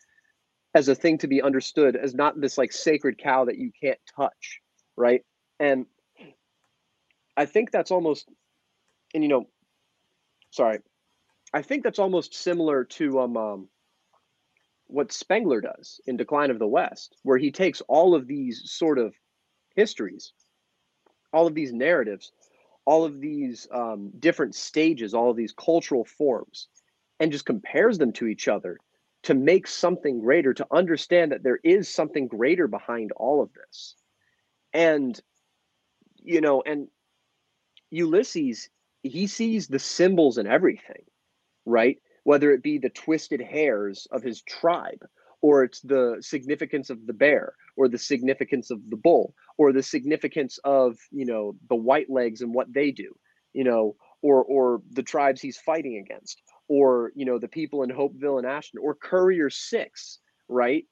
as 0.75 0.89
a 0.89 0.95
thing 0.95 1.19
to 1.19 1.27
be 1.27 1.43
understood 1.43 1.97
as 1.97 2.15
not 2.15 2.41
this 2.41 2.59
like 2.59 2.73
sacred 2.73 3.19
cow 3.19 3.47
that 3.47 3.59
you 3.59 3.73
can't 3.83 3.99
touch, 4.15 4.61
right? 4.97 5.23
And 5.59 5.87
I 7.37 7.47
think 7.47 7.71
that's 7.71 7.91
almost 7.91 8.29
and 9.15 9.25
you 9.25 9.29
know, 9.29 9.49
sorry, 10.51 10.79
I 11.53 11.63
think 11.63 11.83
that's 11.83 11.99
almost 11.99 12.35
similar 12.35 12.85
to 12.85 13.21
um, 13.21 13.37
um 13.37 13.69
what 14.89 15.13
Spengler 15.13 15.61
does 15.61 16.01
in 16.07 16.17
Decline 16.17 16.51
of 16.51 16.59
the 16.59 16.67
West, 16.67 17.15
where 17.23 17.39
he 17.39 17.51
takes 17.51 17.83
all 17.83 18.15
of 18.15 18.27
these 18.27 18.63
sort 18.65 18.99
of 18.99 19.15
histories, 19.77 20.33
all 21.33 21.47
of 21.47 21.55
these 21.55 21.73
narratives, 21.73 22.33
all 22.89 23.05
of 23.05 23.21
these 23.21 23.69
um, 23.71 24.11
different 24.19 24.55
stages, 24.55 25.13
all 25.13 25.31
of 25.31 25.37
these 25.37 25.53
cultural 25.53 26.07
forms, 26.07 26.69
and 27.21 27.31
just 27.31 27.45
compares 27.45 27.99
them 27.99 28.13
to 28.15 28.27
each 28.27 28.49
other 28.49 28.79
to 29.25 29.35
make 29.35 29.67
something 29.67 30.21
greater, 30.21 30.55
to 30.55 30.67
understand 30.71 31.33
that 31.33 31.43
there 31.43 31.61
is 31.63 31.87
something 31.87 32.29
greater 32.29 32.67
behind 32.67 33.13
all 33.13 33.43
of 33.43 33.51
this. 33.53 33.95
And, 34.73 35.21
you 36.23 36.41
know, 36.41 36.63
and 36.65 36.89
Ulysses, 37.91 38.71
he 39.03 39.27
sees 39.27 39.69
the 39.69 39.79
symbols 39.79 40.39
in 40.39 40.47
everything, 40.47 41.05
right? 41.67 41.99
Whether 42.25 42.53
it 42.53 42.63
be 42.63 42.79
the 42.79 42.89
twisted 42.89 43.43
hairs 43.43 44.09
of 44.11 44.23
his 44.23 44.41
tribe, 44.41 45.05
or 45.41 45.65
it's 45.65 45.81
the 45.81 46.17
significance 46.21 46.91
of 46.91 47.07
the 47.07 47.13
bear, 47.13 47.55
or 47.77 47.89
the 47.89 47.99
significance 47.99 48.71
of 48.71 48.79
the 48.91 48.97
bull, 48.97 49.35
or 49.57 49.73
the 49.73 49.83
significance 49.83 50.59
of, 50.65 50.97
you 51.11 51.25
know, 51.25 51.55
the 51.69 51.77
white 51.77 52.11
legs 52.11 52.41
and 52.41 52.55
what 52.55 52.73
they 52.73 52.91
do, 52.91 53.15
you 53.53 53.65
know, 53.65 53.97
or 54.23 54.43
or 54.45 54.83
the 54.91 55.03
tribes 55.03 55.41
he's 55.41 55.59
fighting 55.59 55.99
against, 55.99 56.43
or 56.69 57.13
you 57.15 57.25
know, 57.25 57.39
the 57.39 57.49
people 57.49 57.83
in 57.83 57.91
Hopeville 57.91 58.39
and 58.39 58.47
Ashton, 58.47 58.81
or 58.83 58.95
Courier 58.95 59.51
Six, 59.51 60.19
right? 60.49 60.85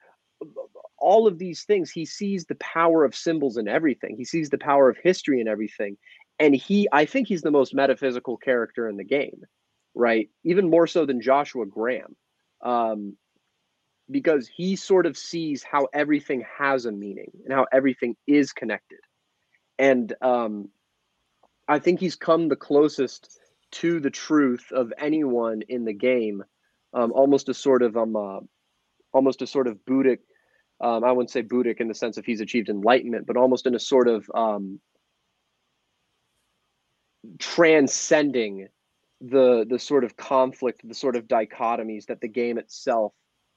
all 0.98 1.26
of 1.26 1.38
these 1.38 1.64
things 1.64 1.90
he 1.90 2.04
sees 2.04 2.44
the 2.44 2.56
power 2.56 3.06
of 3.06 3.14
symbols 3.14 3.56
in 3.56 3.68
everything. 3.68 4.16
He 4.18 4.24
sees 4.26 4.50
the 4.50 4.58
power 4.58 4.90
of 4.90 4.98
history 5.02 5.40
in 5.40 5.48
everything. 5.48 5.96
And 6.38 6.54
he 6.54 6.86
i 6.92 7.06
think 7.06 7.26
he's 7.26 7.40
the 7.40 7.50
most 7.50 7.74
metaphysical 7.74 8.36
character 8.36 8.86
in 8.86 8.98
the 8.98 9.04
game 9.04 9.46
right? 9.96 10.28
Even 10.44 10.70
more 10.70 10.86
so 10.86 11.06
than 11.06 11.20
joshua 11.20 11.66
graham. 11.66 12.14
Um, 12.62 13.16
because 14.10 14.48
he 14.48 14.76
sort 14.76 15.06
of 15.06 15.16
sees 15.16 15.62
how 15.62 15.88
everything 15.92 16.44
has 16.58 16.86
a 16.86 16.92
meaning 16.92 17.30
and 17.44 17.52
how 17.52 17.66
everything 17.72 18.16
is 18.26 18.52
connected. 18.52 19.00
And 19.78 20.14
um, 20.22 20.70
i 21.68 21.78
think 21.78 22.00
he's 22.00 22.16
come 22.16 22.48
the 22.48 22.56
closest 22.56 23.38
to 23.72 24.00
the 24.00 24.10
truth 24.10 24.66
of 24.72 24.92
anyone 24.98 25.62
in 25.68 25.84
the 25.84 25.92
game 25.92 26.42
um, 26.94 27.12
almost 27.12 27.48
a 27.48 27.54
sort 27.54 27.82
of 27.82 27.96
um, 27.96 28.16
uh, 28.16 28.40
almost 29.12 29.42
a 29.42 29.46
sort 29.46 29.66
of 29.66 29.78
buddhic 29.84 30.18
um, 30.80 31.04
i 31.04 31.12
wouldn't 31.12 31.30
say 31.30 31.42
buddhic 31.42 31.80
in 31.80 31.88
the 31.88 31.94
sense 31.94 32.16
of 32.16 32.24
he's 32.24 32.40
achieved 32.40 32.68
enlightenment 32.68 33.26
but 33.26 33.36
almost 33.36 33.66
in 33.66 33.74
a 33.74 33.80
sort 33.80 34.08
of 34.08 34.30
um, 34.34 34.80
transcending 37.38 38.68
the 39.20 39.64
the 39.68 39.78
sort 39.78 40.04
of 40.04 40.16
conflict, 40.16 40.86
the 40.86 40.94
sort 40.94 41.16
of 41.16 41.26
dichotomies 41.26 42.06
that 42.06 42.20
the 42.20 42.28
game 42.28 42.58
itself 42.58 43.14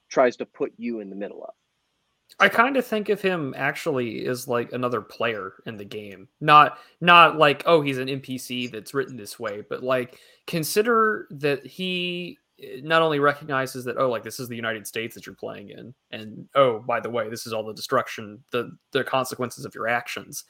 tries 0.10 0.36
to 0.38 0.46
put 0.46 0.74
you 0.78 1.00
in 1.00 1.10
the 1.10 1.16
middle 1.16 1.44
of. 1.44 1.54
I 2.40 2.48
kind 2.48 2.78
of 2.78 2.86
think 2.86 3.10
of 3.10 3.22
him 3.22 3.54
actually 3.58 4.26
as 4.28 4.48
like 4.48 4.72
another 4.72 5.02
player 5.02 5.54
in 5.66 5.78
the 5.78 5.86
game. 5.86 6.28
Not 6.42 6.78
not 7.02 7.38
like 7.38 7.64
oh 7.66 7.82
he's 7.82 7.98
an 7.98 8.08
NPC 8.08 8.72
that's 8.72 8.94
written 8.94 9.18
this 9.18 9.40
way, 9.40 9.64
but 9.68 9.84
like 9.84 10.20
consider 10.46 11.28
that 11.32 11.66
he 11.66 12.38
eh, 12.62 12.82
not 12.84 13.02
only 13.02 13.20
recognizes 13.20 13.84
that 13.86 13.98
oh 13.98 14.10
like 14.10 14.24
this 14.24 14.40
is 14.40 14.48
the 14.48 14.56
United 14.56 14.86
States 14.86 15.16
that 15.16 15.26
you're 15.26 15.36
playing 15.36 15.72
in 15.72 15.94
and 16.12 16.48
oh 16.56 16.80
by 16.80 17.00
the 17.00 17.10
way 17.10 17.30
this 17.30 17.48
is 17.48 17.54
all 17.54 17.66
the 17.66 17.74
destruction 17.74 18.44
the 18.52 18.72
the 18.92 19.04
consequences 19.04 19.66
of 19.66 19.74
your 19.74 19.88
actions 19.88 20.46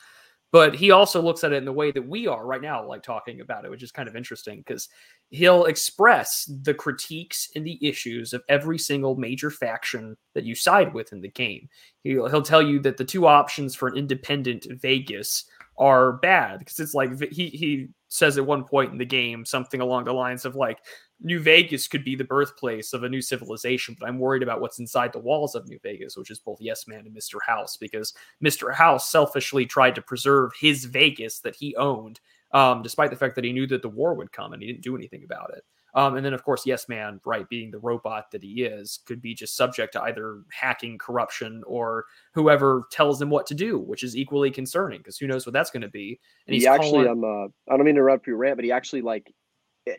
but 0.52 0.76
he 0.76 0.92
also 0.92 1.22
looks 1.22 1.44
at 1.44 1.54
it 1.54 1.58
in 1.58 1.66
the 1.66 1.72
way 1.72 1.92
that 1.92 2.08
we 2.08 2.28
are 2.28 2.46
right 2.46 2.62
now 2.62 2.86
like 2.86 3.04
talking 3.04 3.42
about 3.42 3.66
it 3.66 3.72
which 3.72 3.84
is 3.84 3.92
kind 3.92 4.10
of 4.10 4.16
interesting 4.16 4.60
because 4.60 4.90
he'll 5.32 5.66
express 5.66 6.50
the 6.64 6.74
critiques 6.74 7.50
and 7.56 7.66
the 7.66 7.78
issues 7.88 8.34
of 8.34 8.44
every 8.50 8.78
single 8.78 9.16
major 9.16 9.52
faction 9.52 10.18
that 10.34 10.44
you 10.44 10.56
side 10.56 10.94
with 10.94 11.14
in 11.14 11.22
the 11.22 11.30
game. 11.30 11.70
He'll, 12.04 12.28
he'll 12.28 12.42
tell 12.42 12.62
you 12.62 12.80
that 12.82 12.98
the 12.98 13.06
two 13.06 13.28
options 13.28 13.76
for 13.76 13.88
an 13.88 13.98
independent 13.98 14.66
vegas 14.82 15.46
are 15.78 16.14
bad 16.14 16.60
because 16.60 16.80
it's 16.80 16.94
like 16.94 17.22
he 17.32 17.48
he 17.48 17.88
says 18.10 18.38
at 18.38 18.46
one 18.46 18.64
point 18.64 18.92
in 18.92 18.98
the 18.98 19.06
game 19.06 19.46
something 19.46 19.82
along 19.82 20.04
the 20.04 20.14
lines 20.14 20.44
of 20.44 20.56
like 20.56 20.80
New 21.22 21.40
Vegas 21.40 21.88
could 21.88 22.04
be 22.04 22.16
the 22.16 22.24
birthplace 22.24 22.94
of 22.94 23.04
a 23.04 23.10
new 23.10 23.22
civilization, 23.22 23.96
but 24.00 24.08
I'm 24.08 24.20
worried 24.20 24.44
about 24.44 24.62
what's 24.62 24.80
inside 24.80 25.12
the 25.12 25.20
walls 25.20 25.54
of 25.54 25.68
New 25.68 25.80
Vegas, 25.84 26.16
which 26.16 26.32
is 26.32 26.40
both 26.40 26.62
Yes 26.62 26.88
Man 26.88 27.06
and 27.06 27.16
Mr. 27.16 27.40
House, 27.46 27.78
because 27.78 28.14
Mr. 28.44 28.74
House 28.74 29.12
selfishly 29.12 29.66
tried 29.66 29.96
to 29.96 30.02
preserve 30.02 30.52
his 30.60 30.86
Vegas 30.86 31.40
that 31.42 31.56
he 31.56 31.76
owned, 31.76 32.22
um, 32.54 32.82
despite 32.82 33.10
the 33.10 33.18
fact 33.18 33.36
that 33.36 33.44
he 33.44 33.52
knew 33.52 33.68
that 33.68 33.82
the 33.82 33.90
war 33.90 34.14
would 34.14 34.32
come 34.32 34.54
and 34.54 34.62
he 34.62 34.68
didn't 34.68 34.84
do 34.84 34.96
anything 34.96 35.24
about 35.24 35.52
it. 35.56 35.64
Um, 35.96 36.16
and 36.16 36.26
then, 36.26 36.34
of 36.34 36.44
course, 36.44 36.66
Yes 36.66 36.88
Man, 36.88 37.20
right, 37.26 37.48
being 37.50 37.72
the 37.72 37.80
robot 37.80 38.32
that 38.32 38.44
he 38.44 38.64
is, 38.64 39.00
could 39.06 39.22
be 39.22 39.34
just 39.34 39.56
subject 39.56 39.94
to 39.94 40.02
either 40.04 40.42
hacking, 40.52 40.98
corruption, 40.98 41.64
or 41.66 42.06
whoever 42.34 42.84
tells 42.92 43.22
him 43.22 43.30
what 43.30 43.48
to 43.48 43.56
do, 43.56 43.80
which 43.80 44.04
is 44.04 44.16
equally 44.16 44.52
concerning 44.52 45.00
because 45.00 45.18
who 45.18 45.28
knows 45.28 45.46
what 45.46 45.54
that's 45.54 45.72
going 45.72 45.82
to 45.82 45.90
be. 45.90 46.20
And 46.48 46.56
he 46.56 46.68
actually, 46.68 47.06
calling... 47.06 47.08
um, 47.08 47.24
uh, 47.24 47.74
I 47.74 47.78
don't 47.78 47.86
mean 47.86 47.96
to 47.96 48.02
interrupt 48.02 48.28
your 48.28 48.38
rant, 48.38 48.58
but 48.58 48.66
he 48.66 48.72
actually 48.72 49.02
like 49.02 49.34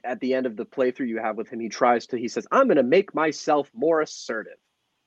at 0.04 0.20
the 0.20 0.34
end 0.34 0.46
of 0.46 0.56
the 0.56 0.64
playthrough 0.64 1.08
you 1.08 1.18
have 1.18 1.36
with 1.36 1.48
him, 1.48 1.60
he 1.60 1.68
tries 1.68 2.06
to, 2.06 2.16
he 2.16 2.28
says, 2.28 2.46
I'm 2.50 2.66
going 2.66 2.76
to 2.76 2.82
make 2.82 3.14
myself 3.14 3.70
more 3.74 4.00
assertive. 4.00 4.58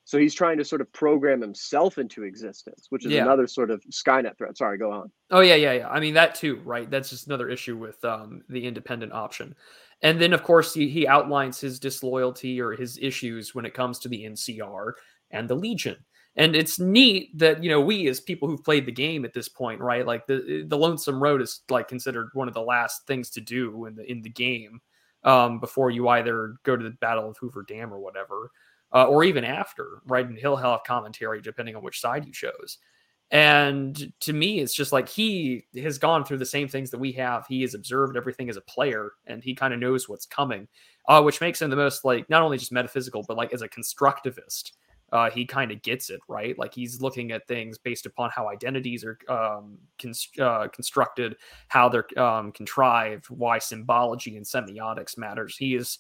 So 0.06 0.18
he's 0.18 0.34
trying 0.34 0.58
to 0.58 0.66
sort 0.66 0.82
of 0.82 0.92
program 0.92 1.40
himself 1.40 1.98
into 1.98 2.24
existence, 2.24 2.88
which 2.90 3.06
is 3.06 3.14
yeah. 3.14 3.22
another 3.22 3.48
sort 3.48 3.72
of 3.72 3.82
Skynet 3.90 4.38
threat. 4.38 4.58
Sorry, 4.58 4.78
go 4.78 4.92
on. 4.92 5.10
Oh 5.32 5.40
yeah, 5.40 5.56
yeah, 5.56 5.72
yeah. 5.74 5.88
I 5.88 6.02
mean 6.02 6.14
that 6.16 6.36
too, 6.36 6.62
right? 6.66 6.92
That's 6.92 7.10
just 7.10 7.28
another 7.28 7.48
issue 7.48 7.78
with 7.78 8.04
um, 8.04 8.42
the 8.50 8.66
independent 8.66 9.14
option. 9.14 9.56
And 10.04 10.22
then 10.22 10.34
of 10.34 10.44
course 10.44 10.74
he, 10.74 10.88
he 10.90 11.08
outlines 11.08 11.60
his 11.60 11.80
disloyalty 11.80 12.62
or 12.62 12.74
his 12.74 13.00
issues 13.02 13.56
when 13.56 13.66
it 13.66 13.74
comes 13.74 14.00
to 14.00 14.10
the 14.10 14.24
NCR 14.26 14.94
and 15.32 15.50
the 15.50 15.56
Legion. 15.56 15.98
And 16.36 16.56
it's 16.56 16.80
neat 16.80 17.38
that 17.38 17.64
you 17.64 17.70
know 17.70 17.82
we 17.82 18.08
as 18.08 18.20
people 18.20 18.48
who've 18.48 18.64
played 18.64 18.86
the 18.86 18.92
game 18.92 19.24
at 19.24 19.34
this 19.34 19.50
point, 19.50 19.80
right? 19.80 20.06
Like 20.06 20.26
the 20.28 20.66
the 20.68 20.78
Lonesome 20.78 21.22
Road 21.22 21.42
is 21.42 21.62
like 21.70 21.88
considered 21.88 22.30
one 22.34 22.48
of 22.48 22.54
the 22.54 22.62
last 22.62 23.06
things 23.08 23.30
to 23.32 23.42
do 23.42 23.86
in 23.86 23.96
the 23.96 24.10
in 24.12 24.22
the 24.22 24.30
game 24.30 24.82
um, 25.24 25.60
before 25.60 25.92
you 25.92 26.08
either 26.10 26.56
go 26.64 26.76
to 26.76 26.84
the 26.84 26.92
Battle 27.02 27.30
of 27.30 27.38
Hoover 27.38 27.64
Dam 27.68 27.94
or 27.94 28.00
whatever, 28.00 28.50
uh, 28.94 29.06
or 29.06 29.24
even 29.24 29.44
after, 29.44 30.02
right? 30.06 30.26
And 30.28 30.38
he'll 30.38 30.56
have 30.56 30.84
commentary 30.86 31.40
depending 31.42 31.76
on 31.76 31.84
which 31.84 32.02
side 32.02 32.26
you 32.26 32.32
chose. 32.34 32.80
And 33.34 34.14
to 34.22 34.32
me, 34.32 34.60
it's 34.60 34.74
just 34.74 34.94
like 34.94 35.10
he 35.10 35.66
has 35.76 35.98
gone 35.98 36.24
through 36.24 36.38
the 36.38 36.46
same 36.46 36.70
things 36.70 36.92
that 36.92 37.00
we 37.00 37.12
have. 37.14 37.46
He 37.48 37.62
has 37.64 37.74
observed 37.74 38.16
everything 38.16 38.50
as 38.50 38.58
a 38.58 38.62
player, 38.62 39.12
and 39.28 39.44
he 39.44 39.54
kind 39.56 39.74
of 39.74 39.80
knows 39.80 40.08
what's 40.08 40.26
coming, 40.26 40.68
uh, 41.10 41.22
which 41.22 41.42
makes 41.42 41.62
him 41.62 41.70
the 41.70 41.76
most 41.76 42.06
like 42.06 42.30
not 42.30 42.42
only 42.44 42.58
just 42.58 42.72
metaphysical, 42.72 43.26
but 43.28 43.36
like 43.36 43.52
as 43.52 43.62
a 43.62 43.68
constructivist 43.68 44.72
uh, 45.14 45.30
he 45.30 45.46
kind 45.46 45.72
of 45.72 45.82
gets 45.84 46.10
it 46.10 46.20
right. 46.28 46.58
Like 46.58 46.74
he's 46.74 47.00
looking 47.00 47.32
at 47.32 47.48
things 47.48 47.78
based 47.78 48.08
upon 48.08 48.32
how 48.32 48.50
identities 48.50 49.06
are 49.06 49.20
um, 49.30 49.78
uh, 50.42 50.68
constructed, 50.70 51.36
how 51.68 51.88
they're 51.88 52.20
um, 52.20 52.52
contrived, 52.52 53.30
why 53.30 53.60
symbology 53.60 54.38
and 54.38 54.46
semiotics 54.46 55.16
matters. 55.16 55.56
He 55.56 55.76
is 55.76 56.00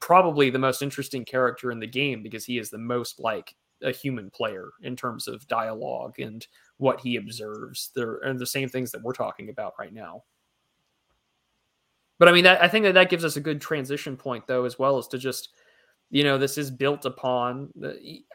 probably 0.00 0.50
the 0.50 0.58
most 0.58 0.82
interesting 0.82 1.24
character 1.24 1.70
in 1.70 1.78
the 1.78 1.86
game 1.86 2.20
because 2.20 2.44
he 2.44 2.58
is 2.58 2.68
the 2.68 2.78
most 2.78 3.20
like 3.20 3.54
a 3.80 3.92
human 3.92 4.28
player 4.28 4.70
in 4.82 4.96
terms 4.96 5.28
of 5.28 5.46
dialogue 5.46 6.18
and 6.18 6.44
what 6.78 7.00
he 7.00 7.16
observes. 7.16 7.90
There 7.94 8.24
are 8.24 8.34
the 8.34 8.46
same 8.46 8.68
things 8.68 8.90
that 8.92 9.02
we're 9.02 9.12
talking 9.12 9.50
about 9.50 9.74
right 9.78 9.92
now. 9.92 10.24
But 12.18 12.28
I 12.28 12.32
mean, 12.32 12.44
that, 12.44 12.62
I 12.62 12.68
think 12.68 12.84
that 12.84 12.94
that 12.94 13.10
gives 13.10 13.24
us 13.24 13.36
a 13.36 13.40
good 13.40 13.60
transition 13.60 14.16
point, 14.16 14.46
though, 14.46 14.64
as 14.64 14.78
well 14.78 14.98
as 14.98 15.06
to 15.08 15.18
just 15.18 15.50
you 16.10 16.24
know 16.24 16.38
this 16.38 16.56
is 16.56 16.70
built 16.70 17.04
upon 17.04 17.70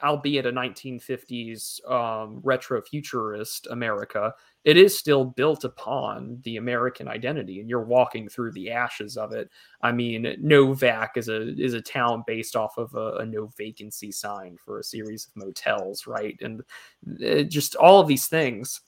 albeit 0.03 0.45
a 0.45 0.51
1950s 0.51 1.89
um, 1.89 2.39
retro 2.43 2.81
futurist 2.81 3.67
america 3.71 4.33
it 4.63 4.77
is 4.77 4.97
still 4.97 5.25
built 5.25 5.63
upon 5.63 6.39
the 6.43 6.57
american 6.57 7.07
identity 7.07 7.59
and 7.59 7.69
you're 7.69 7.83
walking 7.83 8.29
through 8.29 8.51
the 8.51 8.69
ashes 8.69 9.17
of 9.17 9.33
it. 9.33 9.49
I 9.81 9.91
mean 9.91 10.23
Novac 10.41 11.09
is 11.15 11.29
a 11.29 11.53
is 11.59 11.73
a 11.73 11.81
town 11.81 12.23
based 12.27 12.55
off 12.55 12.77
of 12.77 12.93
a, 12.93 13.17
a 13.17 13.25
no 13.25 13.47
vacancy 13.57 14.11
sign 14.11 14.57
for 14.63 14.79
a 14.79 14.83
series 14.83 15.25
of 15.25 15.35
motels 15.35 16.05
right? 16.07 16.37
And 16.41 16.61
uh, 17.25 17.43
just 17.43 17.75
all 17.75 17.99
of 17.99 18.07
these 18.07 18.27
things 18.27 18.81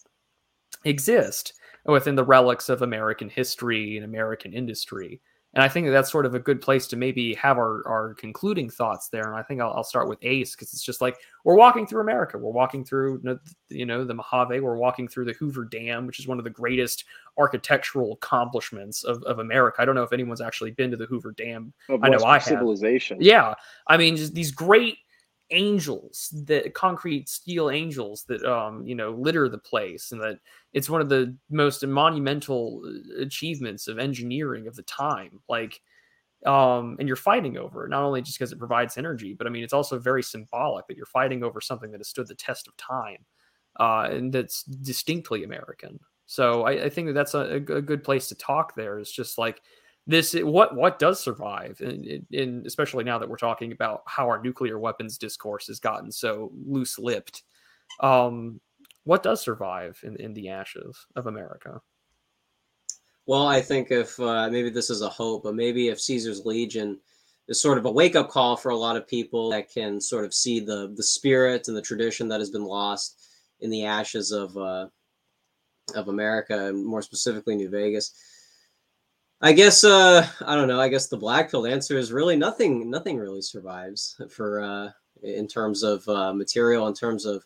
exist 0.84 1.54
within 1.86 2.16
the 2.16 2.24
relics 2.24 2.70
of 2.70 2.82
american 2.82 3.30
history 3.30 3.96
and 3.96 4.06
american 4.06 4.54
industry 4.54 5.22
and 5.56 5.64
I 5.64 5.70
think 5.70 5.88
that 5.88 5.92
that's 5.92 6.12
sort 6.12 6.26
of 6.26 6.36
a 6.36 6.40
good 6.40 6.62
place 6.62 6.86
to 6.88 6.98
maybe 6.98 7.34
have 7.36 7.58
our, 7.58 7.88
our 7.88 8.14
concluding 8.16 8.70
thoughts 8.70 9.08
there. 9.08 9.24
And 9.24 9.36
I 9.36 9.42
think 9.42 9.62
I'll, 9.62 9.72
I'll 9.72 9.86
start 9.86 10.10
with 10.10 10.20
Ace 10.22 10.54
because 10.54 10.74
it's 10.74 10.84
just 10.84 11.00
like 11.00 11.18
we're 11.46 11.56
walking 11.56 11.88
through 11.88 12.02
America. 12.02 12.38
We're 12.38 12.52
walking 12.52 12.84
through, 12.84 13.22
you 13.70 13.86
know, 13.86 14.04
the 14.04 14.14
Mojave. 14.14 14.60
We're 14.60 14.76
walking 14.76 15.08
through 15.08 15.26
the 15.26 15.34
Hoover 15.34 15.64
Dam, 15.64 16.06
which 16.06 16.20
is 16.20 16.28
one 16.28 16.40
of 16.40 16.44
the 16.44 16.50
greatest 16.50 17.06
architectural 17.38 18.12
accomplishments 18.14 19.06
of, 19.06 19.24
of 19.24 19.40
America. 19.40 19.82
I 19.82 19.86
don't 19.86 19.96
know 19.96 20.04
if 20.04 20.12
anyone's 20.12 20.42
actually 20.42 20.72
been 20.72 20.92
to 20.92 20.98
the 20.98 21.06
Hoover 21.06 21.32
Dam. 21.32 21.72
I 21.90 22.10
know 22.10 22.24
I 22.26 22.34
have. 22.34 22.44
Civilization. 22.44 23.20
Yeah. 23.22 23.54
I 23.88 23.96
mean, 23.96 24.18
just 24.18 24.34
these 24.34 24.52
great 24.52 24.98
angels 25.52 26.34
that 26.48 26.74
concrete 26.74 27.30
steel 27.30 27.70
angels 27.70 28.24
that 28.28 28.44
um 28.44 28.86
you 28.86 28.96
know 28.96 29.12
litter 29.12 29.48
the 29.48 29.58
place 29.60 30.12
and 30.12 30.20
that 30.20 30.40
it's 30.74 30.90
one 30.90 31.02
of 31.02 31.10
the 31.10 31.36
most 31.52 31.86
monumental 31.86 32.82
uh, 32.86 33.22
achievements 33.22 33.88
of 33.88 34.00
engineering 34.00 34.68
of 34.68 34.76
the 34.76 34.82
time 34.84 35.40
like 35.48 35.82
um 36.48 36.96
and 37.00 37.08
you're 37.08 37.16
fighting 37.16 37.58
over 37.58 37.86
it 37.86 37.90
not 37.90 38.04
only 38.04 38.22
just 38.24 38.40
because 38.40 38.52
it 38.52 38.58
provides 38.58 38.98
energy 38.98 39.36
but 39.36 39.46
i 39.46 39.50
mean 39.52 39.64
it's 39.64 39.74
also 39.74 40.00
very 40.00 40.24
symbolic 40.24 40.88
that 40.88 40.98
you're 40.98 41.06
fighting 41.06 41.44
over 41.44 41.62
something 41.62 41.92
that 41.92 42.00
has 42.00 42.08
stood 42.08 42.28
the 42.28 42.36
test 42.36 42.68
of 42.68 42.76
time 42.78 43.24
uh 43.80 44.08
and 44.12 44.34
that's 44.34 44.64
distinctly 44.64 45.44
american. 45.44 46.00
So 46.26 46.64
i, 46.64 46.86
I 46.86 46.90
think 46.90 47.08
that 47.08 47.14
that's 47.14 47.36
a, 47.36 47.56
a 47.56 47.60
good 47.60 48.04
place 48.04 48.28
to 48.30 48.36
talk 48.36 48.76
there 48.76 48.98
is 48.98 49.12
just 49.12 49.38
like 49.38 49.62
this 50.08 50.34
what 50.34 50.76
what 50.76 51.00
does 51.00 51.20
survive? 51.20 51.82
And, 51.82 52.26
in, 52.32 52.64
especially 52.66 53.04
now 53.04 53.18
that 53.18 53.30
we're 53.30 53.38
talking 53.38 53.72
about 53.72 54.04
how 54.06 54.28
our 54.28 54.42
nuclear 54.42 54.78
weapons 54.78 55.18
discourse 55.18 55.68
has 55.68 55.80
gotten 55.80 56.12
so 56.12 56.52
loose 56.66 57.00
lipped 57.00 57.44
um 58.00 58.60
what 59.04 59.22
does 59.22 59.42
survive 59.42 60.00
in, 60.04 60.16
in 60.18 60.34
the 60.34 60.50
ashes 60.50 61.06
of 61.16 61.28
america? 61.28 61.82
Well 63.26 63.48
i 63.48 63.62
think 63.62 63.90
if 63.90 64.20
uh, 64.20 64.50
maybe 64.50 64.70
this 64.70 64.90
is 64.90 65.02
a 65.02 65.10
hope 65.10 65.44
but 65.44 65.56
maybe 65.56 65.88
if 65.88 66.00
caesar's 66.00 66.46
legion 66.46 67.00
is 67.48 67.62
sort 67.62 67.78
of 67.78 67.86
a 67.86 67.92
wake-up 67.92 68.30
call 68.30 68.56
for 68.56 68.70
a 68.70 68.78
lot 68.78 68.98
of 68.98 69.08
people 69.08 69.50
that 69.50 69.72
can 69.72 70.00
sort 70.00 70.26
of 70.26 70.34
see 70.34 70.60
the 70.60 70.94
the 70.96 71.04
spirit 71.04 71.68
and 71.68 71.76
the 71.76 71.82
tradition 71.82 72.28
that 72.28 72.40
has 72.40 72.52
been 72.52 72.64
lost 72.64 73.22
in 73.62 73.72
the 73.72 73.86
ashes 73.86 74.32
of 74.32 74.56
uh, 74.58 74.88
of 75.96 76.08
america 76.10 76.68
and 76.68 76.86
more 76.86 77.02
specifically 77.02 77.56
new 77.56 77.70
vegas 77.70 78.14
I 79.42 79.52
guess 79.54 79.84
uh 79.84 80.28
I 80.46 80.56
don't 80.56 80.68
know. 80.68 80.80
I 80.80 80.90
guess 80.90 81.08
the 81.08 81.18
black 81.18 81.52
pill 81.52 81.66
answer 81.68 81.98
is 81.98 82.12
really 82.12 82.36
nothing. 82.36 82.90
Nothing 82.90 83.18
really 83.18 83.42
survives 83.42 84.20
for 84.30 84.62
uh 84.62 84.90
in 85.24 85.48
terms 85.48 85.84
of 85.84 86.08
uh, 86.08 86.34
material, 86.34 86.88
in 86.88 86.94
terms 86.94 87.26
of 87.26 87.44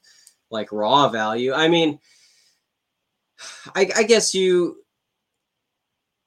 like 0.49 0.71
raw 0.71 1.07
value. 1.09 1.53
I 1.53 1.67
mean, 1.67 1.99
I, 3.75 3.89
I 3.95 4.03
guess 4.03 4.33
you. 4.33 4.77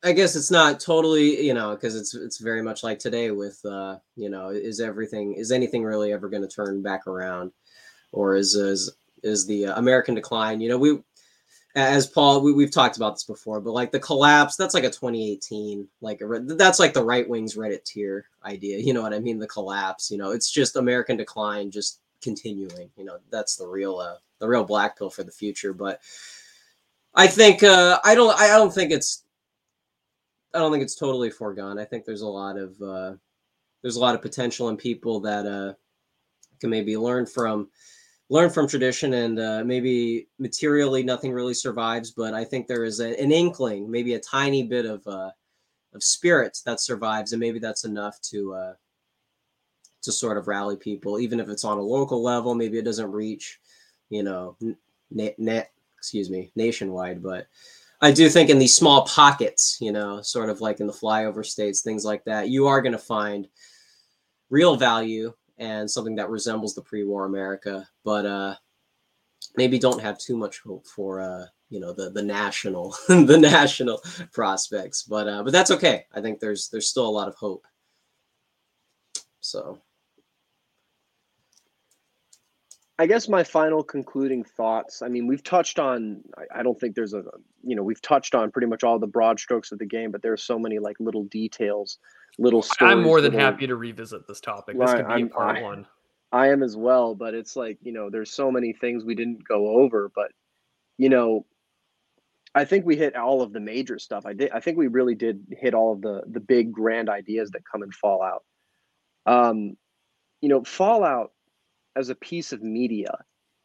I 0.05 0.13
guess 0.13 0.35
it's 0.35 0.51
not 0.51 0.81
totally, 0.81 1.47
you 1.47 1.55
know, 1.55 1.75
because 1.75 1.95
it's 1.95 2.15
it's 2.15 2.39
very 2.39 2.61
much 2.63 2.83
like 2.83 2.99
today 2.99 3.31
with, 3.31 3.65
uh, 3.65 3.99
you 4.17 4.31
know, 4.31 4.49
is 4.49 4.81
everything 4.81 5.35
is 5.35 5.53
anything 5.53 5.85
really 5.85 6.13
ever 6.13 6.29
going 6.29 6.43
to 6.43 6.49
turn 6.49 6.83
back 6.83 7.07
around, 7.07 7.53
or 8.13 8.35
is 8.35 8.57
is 8.57 8.91
is 9.23 9.47
the 9.47 9.67
uh, 9.67 9.79
American 9.79 10.15
decline? 10.17 10.61
You 10.61 10.71
know, 10.71 10.79
we 10.79 10.99
as 11.75 12.07
Paul, 12.07 12.43
we, 12.43 12.63
have 12.63 12.71
talked 12.71 12.97
about 12.97 13.15
this 13.15 13.25
before, 13.25 13.61
but 13.61 13.73
like 13.73 13.93
the 13.93 14.01
collapse, 14.01 14.57
that's 14.57 14.75
like 14.75 14.85
a 14.85 14.91
2018, 14.91 15.89
like 16.03 16.21
a, 16.21 16.41
that's 16.45 16.79
like 16.79 16.93
the 16.93 17.05
right 17.05 17.27
wing's 17.29 17.57
Reddit 17.57 17.85
tier 17.85 18.27
idea. 18.45 18.79
You 18.79 18.93
know 18.93 19.03
what 19.03 19.15
I 19.15 19.21
mean? 19.21 19.39
The 19.39 19.47
collapse, 19.47 20.11
you 20.11 20.19
know, 20.19 20.33
it's 20.33 20.51
just 20.51 20.77
American 20.77 21.17
decline, 21.17 21.71
just 21.71 22.01
continuing. 22.21 22.91
You 22.97 23.05
know, 23.05 23.19
that's 23.31 23.57
the 23.57 23.67
real, 23.67 23.97
uh, 23.99 24.17
the 24.39 24.49
real 24.49 24.65
black 24.65 24.99
pill 24.99 25.09
for 25.09 25.23
the 25.23 25.33
future. 25.33 25.73
But 25.73 26.01
I 27.15 27.27
think, 27.27 27.63
uh, 27.63 27.99
I 28.05 28.15
don't, 28.15 28.39
I 28.39 28.49
don't 28.49 28.73
think 28.73 28.93
it's, 28.93 29.25
I 30.55 30.59
don't 30.59 30.73
think 30.73 30.85
it's 30.85 30.97
totally 30.97 31.31
foregone. 31.31 31.79
I 31.79 31.87
think 31.87 32.05
there's 32.05 32.21
a 32.21 32.29
lot 32.29 32.59
of, 32.59 32.81
uh, 32.83 33.15
there's 33.81 33.97
a 33.97 34.01
lot 34.01 34.15
of 34.15 34.21
potential 34.21 34.69
in 34.69 34.77
people 34.77 35.21
that, 35.21 35.47
uh, 35.47 35.73
can 36.61 36.69
maybe 36.69 36.97
learn 36.97 37.27
from 37.27 37.69
learn 38.33 38.49
from 38.49 38.67
tradition 38.67 39.13
and 39.13 39.39
uh, 39.39 39.63
maybe 39.63 40.27
materially 40.39 41.03
nothing 41.03 41.31
really 41.31 41.53
survives 41.53 42.13
but 42.13 42.33
i 42.33 42.43
think 42.43 42.67
there 42.67 42.85
is 42.85 42.99
a, 42.99 43.21
an 43.23 43.31
inkling 43.31 43.91
maybe 43.91 44.15
a 44.15 44.21
tiny 44.21 44.63
bit 44.63 44.87
of 44.87 45.07
uh, 45.07 45.31
of 45.93 46.03
spirit 46.03 46.59
that 46.65 46.81
survives 46.81 47.33
and 47.33 47.41
maybe 47.41 47.59
that's 47.59 47.85
enough 47.85 48.19
to 48.23 48.55
uh, 48.55 48.73
to 50.01 50.11
sort 50.11 50.39
of 50.39 50.49
rally 50.49 50.77
people 50.77 51.21
even 51.21 51.39
if 51.39 51.49
it's 51.51 51.65
on 51.65 51.77
a 51.77 51.83
local 51.83 52.23
level 52.23 52.55
maybe 52.55 52.79
it 52.79 52.87
doesn't 52.87 53.13
reach 53.13 53.61
you 54.09 54.23
know 54.23 54.57
net, 55.11 55.39
net 55.39 55.71
excuse 55.99 56.31
me 56.31 56.51
nationwide 56.57 57.23
but 57.23 57.47
i 58.01 58.11
do 58.11 58.31
think 58.31 58.49
in 58.49 58.59
these 58.59 58.75
small 58.75 59.05
pockets 59.05 59.77
you 59.79 59.93
know 59.93 60.23
sort 60.23 60.49
of 60.49 60.63
like 60.63 60.81
in 60.81 60.87
the 60.87 60.93
flyover 60.93 61.45
states 61.45 61.83
things 61.83 62.03
like 62.03 62.25
that 62.25 62.49
you 62.49 62.67
are 62.67 62.81
going 62.81 62.93
to 62.93 62.99
find 62.99 63.47
real 64.49 64.75
value 64.75 65.35
and 65.63 65.89
something 65.89 66.17
that 66.17 66.29
resembles 66.29 66.75
the 66.75 66.83
pre-war 66.83 67.25
America, 67.25 67.89
but 68.05 68.27
uh, 68.27 68.57
maybe 69.57 69.79
don't 69.79 70.03
have 70.03 70.19
too 70.19 70.37
much 70.37 70.61
hope 70.61 70.89
for 70.89 71.21
uh, 71.21 71.45
you 71.71 71.79
know 71.79 71.93
the 71.93 72.11
the 72.11 72.23
national 72.23 72.97
the 73.09 73.39
national 73.39 74.03
prospects. 74.33 75.05
But 75.05 75.29
uh, 75.29 75.45
but 75.45 75.53
that's 75.53 75.71
okay. 75.71 76.05
I 76.13 76.21
think 76.21 76.41
there's 76.41 76.69
there's 76.69 76.89
still 76.89 77.07
a 77.07 77.17
lot 77.19 77.29
of 77.29 77.37
hope. 77.37 77.65
So. 79.41 79.79
I 82.99 83.07
guess 83.07 83.29
my 83.29 83.43
final 83.43 83.83
concluding 83.83 84.45
thoughts. 84.45 85.03
I 85.03 85.09
mean, 85.09 85.27
we've 85.27 85.43
touched 85.43 85.79
on. 85.79 86.23
I 86.55 86.63
don't 86.63 86.79
think 86.79 86.95
there's 86.95 87.15
a, 87.15 87.25
you 87.63 87.75
know, 87.75 87.83
we've 87.83 88.03
touched 88.03 88.35
on 88.35 88.51
pretty 88.51 88.69
much 88.69 88.85
all 88.85 88.99
the 88.99 89.07
broad 89.07 89.41
strokes 89.41 89.73
of 89.73 89.79
the 89.79 89.87
game, 89.87 90.11
but 90.11 90.23
there 90.23 90.33
are 90.33 90.37
so 90.39 90.59
many 90.59 90.79
like 90.79 90.97
little 91.01 91.25
details 91.25 91.99
little 92.39 92.63
stories. 92.63 92.93
I'm 92.93 93.03
more 93.03 93.21
than 93.21 93.33
happy 93.33 93.67
to 93.67 93.77
revisit 93.77 94.27
this 94.27 94.41
topic. 94.41 94.79
This 94.79 94.93
could 94.93 95.07
be 95.07 95.13
I'm, 95.13 95.29
part 95.29 95.59
I, 95.59 95.63
one. 95.63 95.87
I 96.33 96.49
am 96.49 96.63
as 96.63 96.77
well, 96.77 97.15
but 97.15 97.35
it's 97.35 97.57
like, 97.57 97.79
you 97.83 97.93
know, 97.93 98.09
there's 98.11 98.33
so 98.33 98.51
many 98.51 98.73
things 98.73 99.05
we 99.05 99.15
didn't 99.15 99.47
go 99.47 99.69
over, 99.81 100.11
but 100.15 100.33
you 100.99 101.09
know, 101.09 101.47
I 102.55 102.65
think 102.65 102.85
we 102.85 102.97
hit 102.97 103.17
all 103.17 103.43
of 103.43 103.53
the 103.53 103.61
major 103.61 103.99
stuff. 103.99 104.27
I 104.27 104.33
did 104.35 104.51
I 104.53 104.61
think 104.61 104.79
we 104.79 104.89
really 104.89 105.15
did 105.15 105.47
hit 105.51 105.75
all 105.75 105.93
of 105.93 106.03
the 106.03 106.23
the 106.27 106.41
big 106.41 106.73
grand 106.73 107.09
ideas 107.09 107.51
that 107.51 107.63
come 107.71 107.83
in 107.83 107.91
Fallout. 107.93 108.45
Um, 109.27 109.77
you 110.41 110.49
know, 110.49 110.65
Fallout 110.65 111.33
as 111.97 112.09
a 112.09 112.15
piece 112.15 112.53
of 112.53 112.63
media 112.63 113.11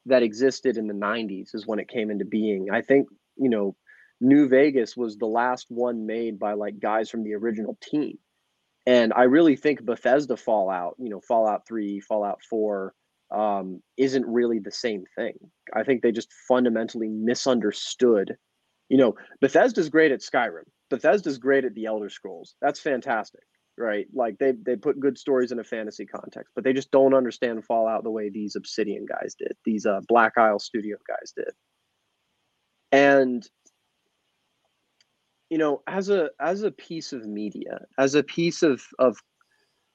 that 0.05 0.23
existed 0.23 0.77
in 0.77 0.87
the 0.87 0.93
90s 0.93 1.53
is 1.53 1.67
when 1.67 1.79
it 1.79 1.89
came 1.89 2.09
into 2.11 2.25
being. 2.25 2.69
I 2.71 2.81
think, 2.81 3.07
you 3.35 3.49
know, 3.49 3.75
New 4.19 4.47
Vegas 4.47 4.95
was 4.95 5.17
the 5.17 5.25
last 5.25 5.67
one 5.69 6.05
made 6.05 6.39
by 6.39 6.53
like 6.53 6.79
guys 6.79 7.09
from 7.09 7.23
the 7.23 7.35
original 7.35 7.77
team 7.81 8.17
and 8.87 9.11
I 9.13 9.23
really 9.23 9.57
think 9.57 9.83
Bethesda 9.83 10.37
Fallout, 10.37 10.95
you 10.97 11.09
know, 11.09 11.19
Fallout 11.19 11.67
3, 11.67 11.99
Fallout 11.99 12.39
4, 12.49 12.93
um, 13.35 13.83
isn't 13.97 14.25
really 14.25 14.59
the 14.59 14.71
same 14.71 15.03
thing. 15.13 15.33
I 15.75 15.83
think 15.83 16.01
they 16.01 16.13
just 16.13 16.31
fundamentally 16.47 17.09
misunderstood. 17.09 18.37
You 18.87 18.97
know, 18.97 19.15
Bethesda's 19.41 19.89
great 19.89 20.13
at 20.13 20.21
Skyrim. 20.21 20.63
Bethesda's 20.89 21.37
great 21.37 21.65
at 21.65 21.75
the 21.75 21.87
Elder 21.87 22.09
Scrolls. 22.09 22.55
That's 22.61 22.79
fantastic, 22.79 23.43
right? 23.77 24.07
Like 24.13 24.37
they 24.39 24.53
they 24.53 24.75
put 24.75 24.99
good 24.99 25.17
stories 25.17 25.51
in 25.51 25.59
a 25.59 25.63
fantasy 25.63 26.05
context, 26.05 26.51
but 26.55 26.63
they 26.63 26.73
just 26.73 26.91
don't 26.91 27.13
understand 27.13 27.65
Fallout 27.65 28.03
the 28.03 28.11
way 28.11 28.29
these 28.29 28.55
Obsidian 28.55 29.05
guys 29.05 29.35
did, 29.37 29.53
these 29.65 29.85
uh, 29.85 30.01
Black 30.07 30.33
Isle 30.37 30.59
Studio 30.59 30.97
guys 31.07 31.33
did. 31.35 31.53
And 32.91 33.47
you 35.49 35.57
know 35.57 35.81
as 35.87 36.09
a 36.09 36.29
as 36.39 36.63
a 36.63 36.71
piece 36.71 37.13
of 37.13 37.25
media 37.25 37.85
as 37.97 38.15
a 38.15 38.23
piece 38.23 38.63
of 38.63 38.81
of 38.99 39.17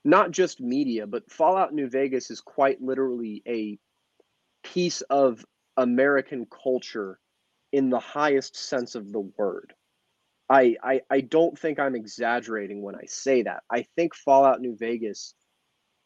not 0.04 0.30
just 0.30 0.60
media 0.60 1.06
but 1.06 1.30
fallout 1.30 1.72
new 1.72 1.88
vegas 1.88 2.30
is 2.30 2.40
quite 2.40 2.80
literally 2.80 3.42
a 3.46 3.78
piece 4.64 5.00
of 5.02 5.44
american 5.76 6.46
culture 6.46 7.18
in 7.72 7.90
the 7.90 7.98
highest 7.98 8.56
sense 8.56 8.94
of 8.94 9.12
the 9.12 9.20
word 9.38 9.72
I, 10.52 10.76
I 10.82 11.00
i 11.10 11.20
don't 11.20 11.58
think 11.58 11.78
i'm 11.78 11.96
exaggerating 11.96 12.82
when 12.82 12.94
i 12.94 13.04
say 13.06 13.42
that. 13.42 13.62
I 13.70 13.86
think 13.96 14.14
fallout 14.14 14.60
new 14.60 14.76
vegas 14.76 15.34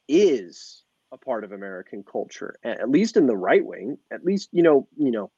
is 0.08 0.84
a 1.12 1.18
part 1.18 1.44
of 1.44 1.52
american 1.52 2.04
culture 2.04 2.56
at 2.64 2.90
least 2.90 3.16
in 3.16 3.26
the 3.26 3.36
right 3.36 3.64
wing 3.64 3.98
at 4.12 4.24
least 4.24 4.48
you 4.52 4.62
know 4.62 4.88
you 4.96 5.10
know 5.10 5.30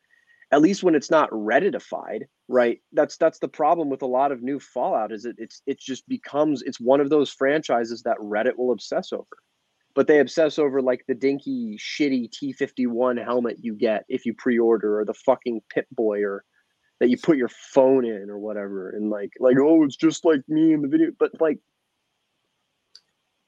at 0.53 0.63
least 0.63 0.83
when 0.83 0.95
it's 0.95 1.11
not 1.11 1.31
redditified 1.31 2.23
right? 2.49 2.81
That's 2.93 3.17
that's 3.17 3.39
the 3.39 3.49
problem 3.49 3.91
with 3.91 4.03
a 4.03 4.07
lot 4.07 4.33
of 4.33 4.43
new 4.43 4.59
fallout 4.59 5.13
is 5.13 5.25
it 5.25 5.37
it's 5.39 5.63
it 5.67 5.79
just 5.79 6.09
becomes 6.09 6.63
it's 6.63 6.81
one 6.81 7.01
of 7.01 7.11
those 7.11 7.31
franchises 7.31 8.03
that 8.03 8.17
reddit 8.19 8.57
will 8.57 8.73
obsess 8.73 9.13
over. 9.13 9.27
But 9.95 10.07
they 10.07 10.21
obsess 10.21 10.59
over 10.59 10.81
like 10.81 11.05
the 11.07 11.15
dinky, 11.15 11.77
shitty 11.79 12.31
T 12.33 12.53
fifty 12.53 12.87
one 12.87 13.17
helmet 13.17 13.59
you 13.61 13.75
get 13.75 14.05
if 14.09 14.25
you 14.27 14.35
pre 14.35 14.59
order, 14.59 15.01
or 15.01 15.05
the 15.05 15.15
fucking 15.15 15.61
Pip 15.69 15.87
Boy, 15.93 16.23
or 16.23 16.45
that 17.01 17.09
you 17.09 17.17
put 17.17 17.37
your 17.37 17.49
phone 17.49 18.05
in, 18.05 18.31
or 18.31 18.39
whatever, 18.39 18.91
and 18.91 19.11
like 19.11 19.33
like 19.39 19.57
oh, 19.59 19.85
it's 19.85 19.97
just 19.97 20.25
like 20.25 20.41
me 20.49 20.73
in 20.73 20.83
the 20.83 20.89
video, 20.89 21.11
but 21.19 21.41
like. 21.41 21.59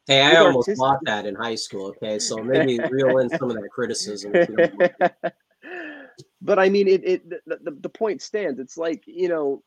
Hey, 0.06 0.22
I 0.22 0.36
almost 0.36 0.68
artistic- 0.68 0.78
bought 0.78 1.04
that 1.04 1.26
in 1.26 1.34
high 1.34 1.54
school. 1.54 1.88
Okay, 1.88 2.18
so 2.18 2.38
maybe 2.38 2.78
reel 2.90 3.18
in 3.18 3.28
some 3.30 3.50
of 3.50 3.56
that 3.56 3.68
criticism. 3.70 4.32
but 6.42 6.58
I 6.58 6.68
mean, 6.68 6.88
it, 6.88 7.04
it 7.04 7.30
the, 7.46 7.58
the, 7.62 7.78
the 7.82 7.88
point 7.88 8.22
stands. 8.22 8.58
It's 8.58 8.76
like 8.76 9.04
you 9.06 9.28
know, 9.28 9.62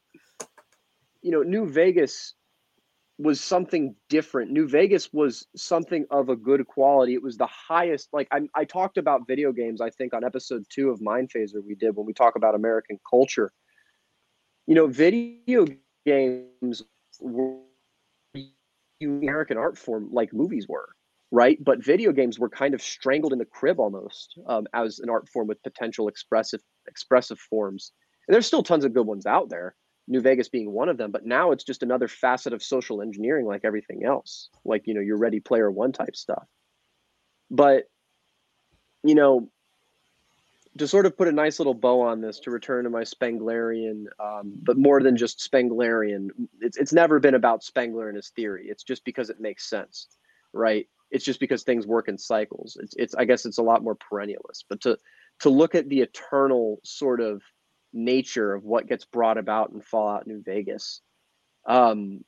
you 1.21 1.31
know, 1.31 1.43
New 1.43 1.69
Vegas 1.69 2.33
was 3.19 3.39
something 3.39 3.95
different. 4.09 4.51
New 4.51 4.67
Vegas 4.67 5.13
was 5.13 5.47
something 5.55 6.05
of 6.09 6.29
a 6.29 6.35
good 6.35 6.65
quality. 6.67 7.13
It 7.13 7.21
was 7.21 7.37
the 7.37 7.47
highest. 7.47 8.09
Like 8.11 8.27
I, 8.31 8.41
I 8.55 8.65
talked 8.65 8.97
about 8.97 9.27
video 9.27 9.51
games. 9.51 9.81
I 9.81 9.91
think 9.91 10.13
on 10.13 10.23
episode 10.23 10.65
two 10.69 10.89
of 10.89 10.99
Mind 10.99 11.29
Phaser 11.33 11.63
we 11.65 11.75
did 11.75 11.95
when 11.95 12.05
we 12.05 12.13
talk 12.13 12.35
about 12.35 12.55
American 12.55 12.99
culture. 13.09 13.51
You 14.67 14.75
know, 14.75 14.87
video 14.87 15.65
games 16.05 16.83
were 17.19 17.57
American 19.01 19.57
art 19.57 19.77
form 19.77 20.09
like 20.11 20.33
movies 20.33 20.67
were, 20.67 20.89
right? 21.31 21.57
But 21.63 21.83
video 21.83 22.11
games 22.11 22.39
were 22.39 22.49
kind 22.49 22.73
of 22.73 22.81
strangled 22.81 23.33
in 23.33 23.39
the 23.39 23.45
crib 23.45 23.79
almost 23.79 24.39
um, 24.47 24.65
as 24.73 24.99
an 24.99 25.09
art 25.09 25.27
form 25.27 25.47
with 25.47 25.61
potential 25.63 26.07
expressive 26.07 26.61
expressive 26.87 27.39
forms. 27.39 27.91
And 28.27 28.33
there's 28.33 28.47
still 28.47 28.63
tons 28.63 28.85
of 28.85 28.93
good 28.93 29.05
ones 29.05 29.25
out 29.25 29.49
there 29.49 29.75
New 30.07 30.21
Vegas 30.21 30.49
being 30.49 30.71
one 30.71 30.89
of 30.89 30.97
them. 30.97 31.11
But 31.11 31.25
now 31.25 31.51
it's 31.51 31.63
just 31.63 31.83
another 31.83 32.07
facet 32.07 32.53
of 32.53 32.61
social 32.61 33.01
engineering, 33.01 33.45
like 33.45 33.61
everything 33.63 34.03
else, 34.05 34.49
like 34.65 34.83
you 34.85 34.93
know 34.93 35.01
your 35.01 35.17
Ready 35.17 35.39
Player 35.39 35.71
One 35.71 35.91
type 35.91 36.15
stuff. 36.15 36.45
But 37.49 37.83
you 39.03 39.15
know, 39.15 39.49
to 40.77 40.87
sort 40.87 41.05
of 41.05 41.17
put 41.17 41.27
a 41.27 41.31
nice 41.31 41.59
little 41.59 41.73
bow 41.73 42.01
on 42.01 42.21
this, 42.21 42.39
to 42.39 42.51
return 42.51 42.83
to 42.85 42.89
my 42.89 43.03
Spenglerian, 43.03 44.05
um, 44.19 44.53
but 44.61 44.77
more 44.77 45.01
than 45.01 45.15
just 45.15 45.39
Spenglerian, 45.39 46.29
it's 46.61 46.77
it's 46.77 46.93
never 46.93 47.19
been 47.19 47.35
about 47.35 47.63
Spengler 47.63 48.07
and 48.07 48.15
his 48.15 48.29
theory. 48.29 48.67
It's 48.67 48.83
just 48.83 49.05
because 49.05 49.29
it 49.29 49.39
makes 49.39 49.69
sense, 49.69 50.07
right? 50.51 50.87
It's 51.11 51.25
just 51.25 51.39
because 51.39 51.63
things 51.63 51.85
work 51.85 52.07
in 52.07 52.17
cycles. 52.17 52.77
It's 52.81 52.95
it's 52.97 53.15
I 53.15 53.25
guess 53.25 53.45
it's 53.45 53.59
a 53.59 53.63
lot 53.63 53.83
more 53.83 53.95
perennialist. 53.95 54.65
But 54.67 54.81
to 54.81 54.97
to 55.41 55.49
look 55.49 55.75
at 55.75 55.89
the 55.89 56.01
eternal 56.01 56.79
sort 56.83 57.21
of 57.21 57.41
nature 57.93 58.53
of 58.53 58.63
what 58.63 58.87
gets 58.87 59.05
brought 59.05 59.37
about 59.37 59.71
in 59.71 59.81
Fallout 59.81 60.25
New 60.25 60.41
Vegas. 60.41 61.01
Um, 61.65 62.25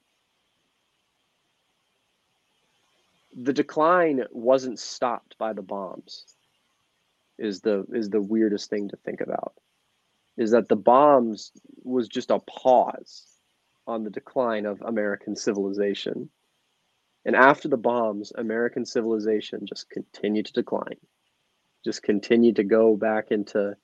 the 3.36 3.54
decline 3.54 4.24
wasn't 4.32 4.80
stopped 4.80 5.38
by 5.38 5.54
the 5.54 5.62
bombs. 5.62 6.35
Is 7.38 7.62
the 7.62 7.86
is 7.94 8.10
the 8.10 8.22
weirdest 8.22 8.70
thing 8.70 8.90
to 8.90 8.98
think 8.98 9.22
about. 9.22 9.54
Is 10.38 10.52
that 10.52 10.70
the 10.70 10.76
bombs 10.76 11.52
was 11.84 12.08
just 12.08 12.32
a 12.32 12.40
pause 12.40 13.26
on 13.88 14.04
the 14.04 14.10
decline 14.10 14.66
of 14.66 14.82
American 14.82 15.36
civilization. 15.36 16.30
And 17.26 17.36
after 17.36 17.68
the 17.68 17.78
bombs, 17.78 18.32
American 18.36 18.86
civilization 18.86 19.66
just 19.66 19.90
continued 19.90 20.46
to 20.48 20.54
decline, 20.54 21.00
just 21.84 22.04
continued 22.04 22.58
to 22.58 22.64
go 22.64 22.96
back 22.96 23.32
into 23.32 23.76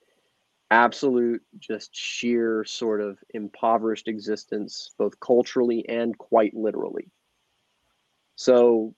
absolute, 0.70 1.42
just 1.58 1.94
sheer 1.94 2.64
sort 2.64 3.00
of 3.00 3.18
impoverished 3.34 4.08
existence, 4.08 4.90
both 4.96 5.20
culturally 5.20 5.86
and 5.88 6.16
quite 6.16 6.54
literally. 6.54 7.10
So, 8.36 8.94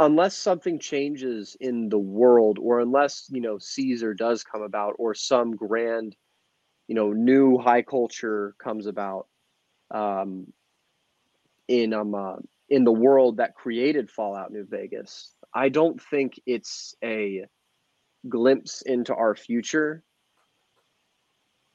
unless 0.00 0.34
something 0.36 0.80
changes 0.80 1.56
in 1.60 1.90
the 1.90 1.98
world, 1.98 2.58
or 2.60 2.80
unless, 2.80 3.28
you 3.30 3.40
know, 3.40 3.58
Caesar 3.58 4.14
does 4.14 4.42
come 4.42 4.62
about, 4.62 4.94
or 4.98 5.14
some 5.14 5.54
grand, 5.54 6.16
you 6.88 6.96
know, 6.96 7.12
new 7.12 7.58
high 7.58 7.82
culture 7.82 8.54
comes 8.58 8.86
about 8.86 9.28
um, 9.92 10.52
in, 11.68 11.92
um, 11.92 12.14
uh, 12.14 12.36
in 12.70 12.84
the 12.84 12.92
world 12.92 13.36
that 13.36 13.54
created 13.54 14.10
Fallout 14.10 14.50
New 14.50 14.66
Vegas, 14.68 15.34
I 15.54 15.68
don't 15.68 16.00
think 16.02 16.40
it's 16.46 16.94
a 17.04 17.44
glimpse 18.28 18.82
into 18.82 19.14
our 19.14 19.34
future, 19.36 20.02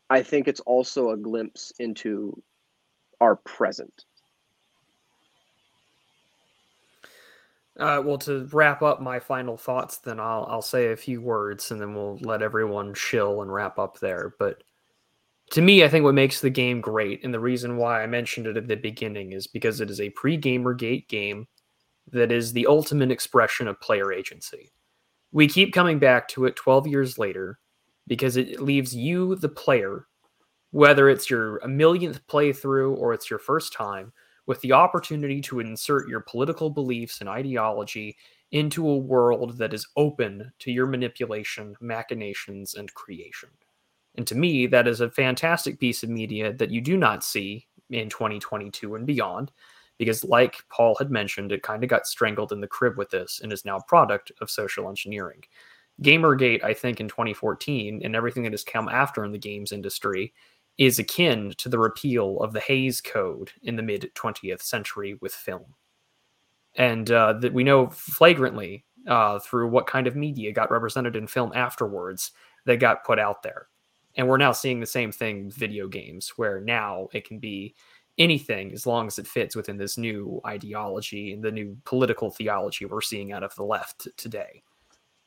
I 0.10 0.24
think 0.24 0.48
it's 0.48 0.62
also 0.62 1.12
a 1.12 1.18
glimpse 1.18 1.74
into 1.80 2.42
our 3.22 3.36
present. 3.36 4.06
Uh, 7.78 8.02
well, 8.06 8.18
to 8.18 8.48
wrap 8.54 8.82
up 8.82 9.02
my 9.02 9.20
final 9.20 9.58
thoughts, 9.58 9.98
then 9.98 10.20
I'll 10.20 10.48
I'll 10.50 10.62
say 10.62 10.92
a 10.92 10.96
few 10.96 11.22
words, 11.22 11.72
and 11.72 11.82
then 11.82 11.94
we'll 11.94 12.18
let 12.22 12.42
everyone 12.42 12.94
chill 12.94 13.42
and 13.42 13.52
wrap 13.54 13.78
up 13.78 14.00
there. 14.00 14.34
But 14.40 14.64
to 15.52 15.62
me, 15.62 15.84
I 15.84 15.90
think 15.90 16.04
what 16.04 16.16
makes 16.16 16.42
the 16.42 16.50
game 16.50 16.82
great, 16.82 17.24
and 17.24 17.34
the 17.34 17.40
reason 17.40 17.78
why 17.78 18.02
I 18.02 18.08
mentioned 18.08 18.48
it 18.48 18.58
at 18.58 18.68
the 18.68 18.76
beginning, 18.76 19.34
is 19.34 19.48
because 19.48 19.82
it 19.82 19.90
is 19.90 20.00
a 20.00 20.10
pre-GamerGate 20.12 21.08
game 21.10 21.48
that 22.12 22.32
is 22.32 22.54
the 22.54 22.68
ultimate 22.68 23.12
expression 23.12 23.68
of 23.68 23.82
player 23.82 24.14
agency 24.14 24.72
we 25.36 25.50
keep 25.50 25.74
coming 25.74 26.00
back 26.00 26.30
to 26.30 26.46
it 26.46 26.56
12 26.56 26.88
years 26.88 27.20
later 27.20 27.60
because 28.08 28.38
it 28.38 28.62
leaves 28.62 28.96
you, 28.96 29.36
the 29.36 29.50
player, 29.50 30.08
whether 30.72 31.10
it's 31.10 31.30
your 31.30 31.60
millionth 31.68 32.26
playthrough 32.28 32.98
or 32.98 33.14
it's 33.14 33.30
your 33.30 33.38
first 33.38 33.74
time, 33.74 34.14
with 34.48 34.62
the 34.62 34.72
opportunity 34.72 35.42
to 35.42 35.60
insert 35.60 36.08
your 36.08 36.22
political 36.22 36.70
beliefs 36.70 37.20
and 37.20 37.30
ideology 37.30 38.16
into 38.52 38.88
a 38.88 38.98
world 38.98 39.58
that 39.58 39.74
is 39.74 39.88
open 39.98 40.52
to 40.60 40.72
your 40.72 40.86
manipulation, 40.86 41.76
machinations, 41.82 42.76
and 42.76 42.94
creation. 42.94 43.50
And 44.16 44.26
to 44.28 44.36
me, 44.36 44.68
that 44.68 44.88
is 44.88 45.02
a 45.02 45.10
fantastic 45.10 45.80
piece 45.80 46.04
of 46.04 46.10
media 46.10 46.54
that 46.54 46.72
you 46.72 46.80
do 46.80 46.96
not 46.96 47.24
see 47.24 47.68
in 47.90 48.10
2022 48.10 48.96
and 48.96 49.06
beyond 49.06 49.52
because 49.98 50.24
like 50.24 50.64
Paul 50.70 50.96
had 51.00 51.12
mentioned, 51.12 51.52
it 51.52 51.64
kind 51.64 51.84
of 51.84 51.90
got 51.90 52.08
strangled 52.08 52.52
in 52.52 52.62
the 52.62 52.68
crib 52.68 52.98
with 52.98 53.10
this 53.10 53.40
and 53.42 53.52
is 53.52 53.66
now 53.66 53.78
a 53.78 53.84
product 53.84 54.32
of 54.42 54.50
social 54.50 54.90
engineering. 54.90 55.44
Gamergate, 56.02 56.64
I 56.64 56.74
think, 56.74 57.00
in 57.00 57.08
2014 57.08 58.02
and 58.04 58.16
everything 58.16 58.44
that 58.44 58.52
has 58.52 58.64
come 58.64 58.90
after 58.90 59.24
in 59.24 59.32
the 59.32 59.38
games 59.38 59.72
industry 59.72 60.34
is 60.78 61.00
akin 61.00 61.54
to 61.58 61.70
the 61.70 61.80
repeal 61.80 62.40
of 62.40 62.54
the 62.54 62.60
Hays 62.60 63.02
Code 63.02 63.52
in 63.64 63.76
the 63.76 63.84
mid 63.84 64.12
20th 64.16 64.62
century 64.62 65.18
with 65.22 65.34
film. 65.34 65.76
And 66.76 67.10
uh, 67.10 67.34
that 67.34 67.54
we 67.54 67.64
know 67.64 67.88
flagrantly 67.88 68.84
uh, 69.08 69.40
through 69.40 69.70
what 69.70 69.88
kind 69.88 70.08
of 70.08 70.16
media 70.16 70.52
got 70.52 70.72
represented 70.72 71.16
in 71.16 71.28
film 71.28 71.52
afterwards 71.56 72.32
that 72.66 72.80
got 72.80 73.06
put 73.06 73.20
out 73.20 73.44
there. 73.44 73.68
And 74.18 74.28
we're 74.28 74.38
now 74.38 74.52
seeing 74.52 74.80
the 74.80 74.86
same 74.86 75.12
thing 75.12 75.46
with 75.46 75.56
video 75.56 75.88
games, 75.88 76.34
where 76.36 76.60
now 76.60 77.08
it 77.14 77.28
can 77.28 77.40
be 77.40 77.76
anything 78.18 78.72
as 78.72 78.86
long 78.86 79.08
as 79.08 79.20
it 79.20 79.28
fits 79.28 79.56
within 79.56 79.78
this 79.78 79.98
new 79.98 80.40
ideology 80.46 81.34
and 81.34 81.44
the 81.44 81.52
new 81.52 81.78
political 81.84 82.32
theology 82.32 82.86
we're 82.86 83.02
seeing 83.02 83.32
out 83.32 83.44
of 83.44 83.54
the 83.56 83.64
left 83.64 84.08
today. 84.18 84.64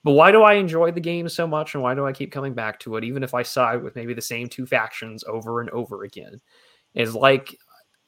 But 0.04 0.12
why 0.12 0.30
do 0.30 0.42
I 0.42 0.54
enjoy 0.54 0.92
the 0.92 1.00
game 1.00 1.28
so 1.28 1.46
much 1.46 1.74
and 1.74 1.82
why 1.82 1.94
do 1.94 2.06
I 2.06 2.12
keep 2.12 2.32
coming 2.32 2.54
back 2.54 2.78
to 2.80 2.96
it, 2.96 3.04
even 3.04 3.22
if 3.22 3.34
I 3.34 3.42
side 3.42 3.82
with 3.82 3.96
maybe 3.96 4.14
the 4.14 4.22
same 4.22 4.48
two 4.48 4.66
factions 4.66 5.24
over 5.24 5.60
and 5.60 5.70
over 5.70 6.04
again? 6.04 6.40
Is 6.94 7.14
like 7.14 7.56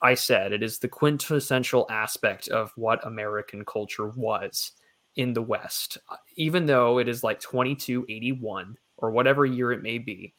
I 0.03 0.15
said, 0.15 0.53
it 0.53 0.63
is 0.63 0.79
the 0.79 0.89
quintessential 0.89 1.87
aspect 1.91 2.49
of 2.49 2.73
what 2.77 3.07
American 3.07 3.65
culture 3.65 4.09
was 4.09 4.73
in 5.17 5.33
the 5.33 5.43
West. 5.43 5.99
Even 6.37 6.67
though 6.67 6.99
it 6.99 7.09
is 7.09 7.23
like 7.23 7.41
2281 7.41 8.77
or 8.97 9.11
whatever 9.11 9.45
year 9.45 9.73
it 9.73 9.83
may 9.83 9.99
be, 9.99 10.35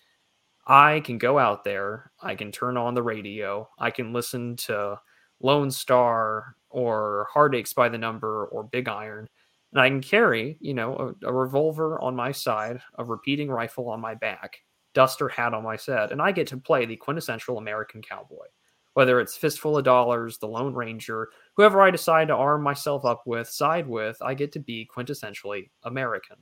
I 0.65 1.02
can 1.02 1.18
go 1.18 1.38
out 1.38 1.64
there, 1.64 2.11
I 2.22 2.36
can 2.36 2.52
turn 2.52 2.78
on 2.78 2.94
the 2.94 3.03
radio, 3.03 3.68
I 3.78 3.91
can 3.91 4.14
listen 4.14 4.56
to 4.57 4.99
Lone 5.41 5.72
Star 5.72 6.56
or 6.69 7.28
Heartaches 7.34 7.73
by 7.73 7.90
the 7.90 7.98
Number 7.98 8.45
or 8.45 8.64
Big 8.64 8.88
Iron, 8.88 9.28
and 9.72 9.81
I 9.81 9.89
can 9.89 10.02
carry, 10.02 10.57
you 10.60 10.73
know, 10.73 11.15
a, 11.23 11.27
a 11.27 11.34
revolver 11.34 11.99
on 12.02 12.15
my 12.15 12.31
side, 12.31 12.81
a 12.98 13.03
repeating 13.03 13.49
rifle 13.49 13.89
on 13.89 14.02
my 14.02 14.15
back, 14.15 14.57
duster 14.93 15.30
hat 15.30 15.53
on 15.53 15.64
my 15.64 15.76
set, 15.76 16.11
and 16.11 16.22
I 16.22 16.31
get 16.31 16.48
to 16.48 16.57
play 16.57 16.85
the 16.85 16.95
quintessential 16.95 17.57
American 17.57 18.02
cowboy. 18.02 18.48
Whether 18.93 19.22
it's 19.22 19.38
Fistful 19.38 19.77
of 19.77 19.85
Dollars, 19.85 20.38
the 20.38 20.48
Lone 20.48 20.73
Ranger, 20.73 21.30
whoever 21.56 21.81
I 21.81 21.91
decide 21.91 22.27
to 22.27 22.35
arm 22.35 22.61
myself 22.61 23.06
up 23.06 23.23
with, 23.26 23.48
side 23.48 23.88
with, 23.88 24.18
I 24.22 24.34
get 24.34 24.52
to 24.52 24.60
be 24.60 24.89
quintessentially 24.93 25.69
American. 25.84 26.35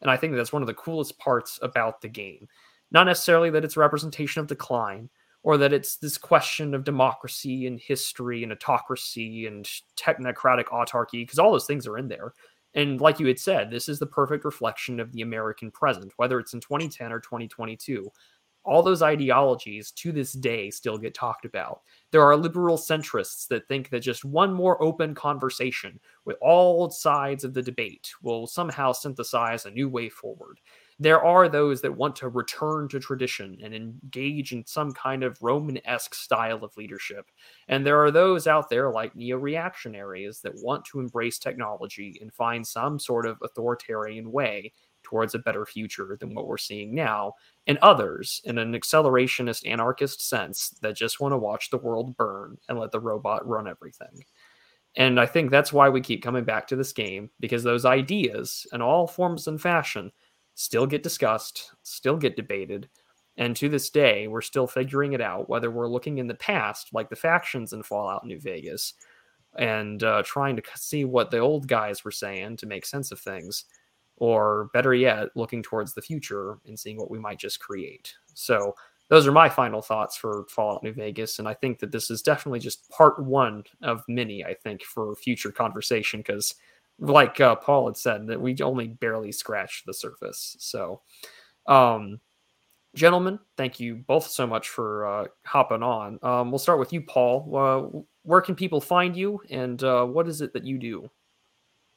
And 0.00 0.08
I 0.08 0.16
think 0.16 0.36
that's 0.36 0.52
one 0.52 0.62
of 0.62 0.68
the 0.68 0.74
coolest 0.74 1.18
parts 1.18 1.58
about 1.60 2.00
the 2.00 2.08
game 2.08 2.46
not 2.90 3.04
necessarily 3.04 3.50
that 3.50 3.64
it's 3.64 3.76
representation 3.76 4.40
of 4.40 4.46
decline 4.46 5.08
or 5.42 5.56
that 5.58 5.72
it's 5.72 5.96
this 5.96 6.18
question 6.18 6.74
of 6.74 6.84
democracy 6.84 7.66
and 7.66 7.80
history 7.80 8.42
and 8.42 8.52
autocracy 8.52 9.46
and 9.46 9.68
technocratic 9.96 10.64
autarky, 10.66 11.22
because 11.22 11.38
all 11.38 11.52
those 11.52 11.66
things 11.66 11.86
are 11.86 11.98
in 11.98 12.08
there. 12.08 12.34
And 12.78 12.98
like 13.00 13.20
you 13.20 13.26
had 13.26 13.38
said, 13.38 13.70
this 13.70 13.90
is 13.90 13.98
the 13.98 14.06
perfect 14.06 14.44
reflection 14.46 15.00
of 15.00 15.12
the 15.12 15.20
American 15.22 15.70
present, 15.70 16.14
whether 16.16 16.40
it's 16.40 16.54
in 16.54 16.60
2010 16.60 17.12
or 17.12 17.20
2022. 17.20 18.10
all 18.64 18.82
those 18.82 19.02
ideologies 19.02 19.90
to 19.92 20.12
this 20.12 20.32
day 20.34 20.70
still 20.70 20.98
get 20.98 21.14
talked 21.14 21.44
about. 21.46 21.82
There 22.12 22.22
are 22.22 22.36
liberal 22.36 22.76
centrists 22.76 23.48
that 23.48 23.66
think 23.68 23.90
that 23.90 24.00
just 24.00 24.24
one 24.24 24.52
more 24.52 24.82
open 24.82 25.14
conversation 25.14 25.98
with 26.26 26.36
all 26.42 26.90
sides 26.90 27.44
of 27.44 27.54
the 27.54 27.62
debate 27.62 28.10
will 28.22 28.46
somehow 28.46 28.92
synthesize 28.92 29.64
a 29.66 29.70
new 29.70 29.88
way 29.88 30.08
forward. 30.10 30.60
There 31.00 31.24
are 31.24 31.48
those 31.48 31.80
that 31.82 31.96
want 31.96 32.16
to 32.16 32.28
return 32.28 32.88
to 32.88 32.98
tradition 32.98 33.58
and 33.62 33.72
engage 33.74 34.52
in 34.52 34.66
some 34.66 34.92
kind 34.92 35.22
of 35.22 35.40
Roman 35.40 35.78
esque 35.86 36.14
style 36.14 36.64
of 36.64 36.76
leadership. 36.76 37.30
And 37.68 37.86
there 37.86 38.02
are 38.02 38.10
those 38.10 38.46
out 38.48 38.68
there 38.68 38.90
like 38.90 39.14
neo 39.14 39.36
reactionaries 39.38 40.40
that 40.40 40.56
want 40.56 40.84
to 40.86 40.98
embrace 41.00 41.38
technology 41.38 42.18
and 42.20 42.32
find 42.32 42.66
some 42.66 42.98
sort 42.98 43.26
of 43.26 43.38
authoritarian 43.42 44.32
way 44.32 44.72
towards 45.04 45.34
a 45.34 45.38
better 45.38 45.64
future 45.64 46.16
than 46.20 46.34
what 46.34 46.46
we're 46.48 46.58
seeing 46.58 46.94
now, 46.94 47.32
and 47.66 47.78
others 47.78 48.40
in 48.44 48.58
an 48.58 48.72
accelerationist 48.74 49.66
anarchist 49.66 50.20
sense 50.28 50.70
that 50.82 50.96
just 50.96 51.20
want 51.20 51.32
to 51.32 51.38
watch 51.38 51.70
the 51.70 51.78
world 51.78 52.16
burn 52.16 52.58
and 52.68 52.78
let 52.78 52.90
the 52.90 53.00
robot 53.00 53.46
run 53.46 53.68
everything. 53.68 54.24
And 54.96 55.20
I 55.20 55.26
think 55.26 55.50
that's 55.50 55.72
why 55.72 55.88
we 55.88 56.00
keep 56.00 56.22
coming 56.22 56.44
back 56.44 56.66
to 56.68 56.76
this 56.76 56.92
game 56.92 57.30
because 57.40 57.62
those 57.62 57.84
ideas 57.84 58.66
in 58.72 58.82
all 58.82 59.06
forms 59.06 59.46
and 59.46 59.60
fashion 59.60 60.10
still 60.58 60.88
get 60.88 61.04
discussed, 61.04 61.70
still 61.84 62.16
get 62.16 62.34
debated. 62.34 62.88
And 63.36 63.54
to 63.54 63.68
this 63.68 63.90
day, 63.90 64.26
we're 64.26 64.40
still 64.40 64.66
figuring 64.66 65.12
it 65.12 65.20
out 65.20 65.48
whether 65.48 65.70
we're 65.70 65.86
looking 65.86 66.18
in 66.18 66.26
the 66.26 66.34
past, 66.34 66.88
like 66.92 67.08
the 67.08 67.14
factions 67.14 67.72
in 67.72 67.84
Fallout 67.84 68.26
New 68.26 68.40
Vegas, 68.40 68.94
and 69.56 70.02
uh, 70.02 70.24
trying 70.24 70.56
to 70.56 70.62
see 70.74 71.04
what 71.04 71.30
the 71.30 71.38
old 71.38 71.68
guys 71.68 72.04
were 72.04 72.10
saying 72.10 72.56
to 72.56 72.66
make 72.66 72.84
sense 72.84 73.12
of 73.12 73.20
things, 73.20 73.66
or 74.16 74.68
better 74.74 74.92
yet, 74.92 75.28
looking 75.36 75.62
towards 75.62 75.94
the 75.94 76.02
future 76.02 76.58
and 76.66 76.76
seeing 76.76 76.96
what 76.96 77.10
we 77.10 77.20
might 77.20 77.38
just 77.38 77.60
create. 77.60 78.12
So, 78.34 78.74
those 79.10 79.28
are 79.28 79.32
my 79.32 79.48
final 79.48 79.80
thoughts 79.80 80.16
for 80.16 80.44
Fallout 80.50 80.82
New 80.82 80.92
Vegas. 80.92 81.38
And 81.38 81.46
I 81.46 81.54
think 81.54 81.78
that 81.78 81.92
this 81.92 82.10
is 82.10 82.20
definitely 82.20 82.58
just 82.58 82.90
part 82.90 83.24
one 83.24 83.62
of 83.80 84.02
many, 84.08 84.44
I 84.44 84.54
think, 84.54 84.82
for 84.82 85.14
future 85.14 85.52
conversation 85.52 86.18
because, 86.18 86.56
like 86.98 87.40
uh, 87.40 87.56
Paul 87.56 87.86
had 87.86 87.96
said, 87.96 88.26
that 88.28 88.40
we 88.40 88.56
only 88.62 88.88
barely 88.88 89.32
scratched 89.32 89.86
the 89.86 89.94
surface. 89.94 90.56
So, 90.58 91.02
um, 91.66 92.20
gentlemen, 92.94 93.38
thank 93.56 93.78
you 93.80 93.96
both 93.96 94.26
so 94.26 94.46
much 94.46 94.68
for 94.68 95.06
uh, 95.06 95.24
hopping 95.44 95.82
on. 95.82 96.18
Um, 96.22 96.50
we'll 96.50 96.58
start 96.58 96.78
with 96.78 96.92
you, 96.92 97.02
Paul. 97.02 97.56
Uh, 97.56 97.98
where 98.22 98.40
can 98.40 98.54
people 98.54 98.80
find 98.80 99.16
you 99.16 99.40
and 99.50 99.82
uh, 99.82 100.04
what 100.04 100.28
is 100.28 100.40
it 100.40 100.52
that 100.52 100.64
you 100.64 100.78
do? 100.78 101.08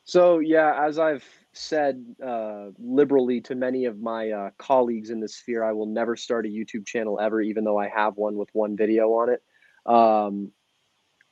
So, 0.04 0.40
yeah, 0.40 0.84
as 0.84 0.98
I've 0.98 1.24
said 1.54 2.04
uh, 2.26 2.68
liberally 2.80 3.42
to 3.42 3.56
many 3.56 3.86
of 3.86 4.00
my 4.00 4.32
uh, 4.32 4.50
colleagues 4.58 5.10
in 5.10 5.20
the 5.20 5.28
sphere, 5.28 5.64
I 5.64 5.74
will 5.74 5.86
never 5.86 6.16
start 6.16 6.46
a 6.46 6.50
YouTube 6.50 6.86
channel 6.86 7.20
ever, 7.20 7.42
even 7.42 7.64
though 7.64 7.78
I 7.78 7.88
have 7.90 8.18
one 8.18 8.36
with 8.36 8.50
one 8.54 8.76
video 8.76 9.10
on 9.14 9.30
it. 9.30 9.44
Um, 9.86 10.52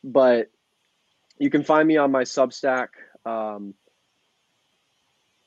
but 0.04 0.52
you 1.40 1.50
can 1.50 1.64
find 1.64 1.88
me 1.88 1.98
on 1.98 2.12
my 2.12 2.24
Substack, 2.24 2.90
um, 3.26 3.74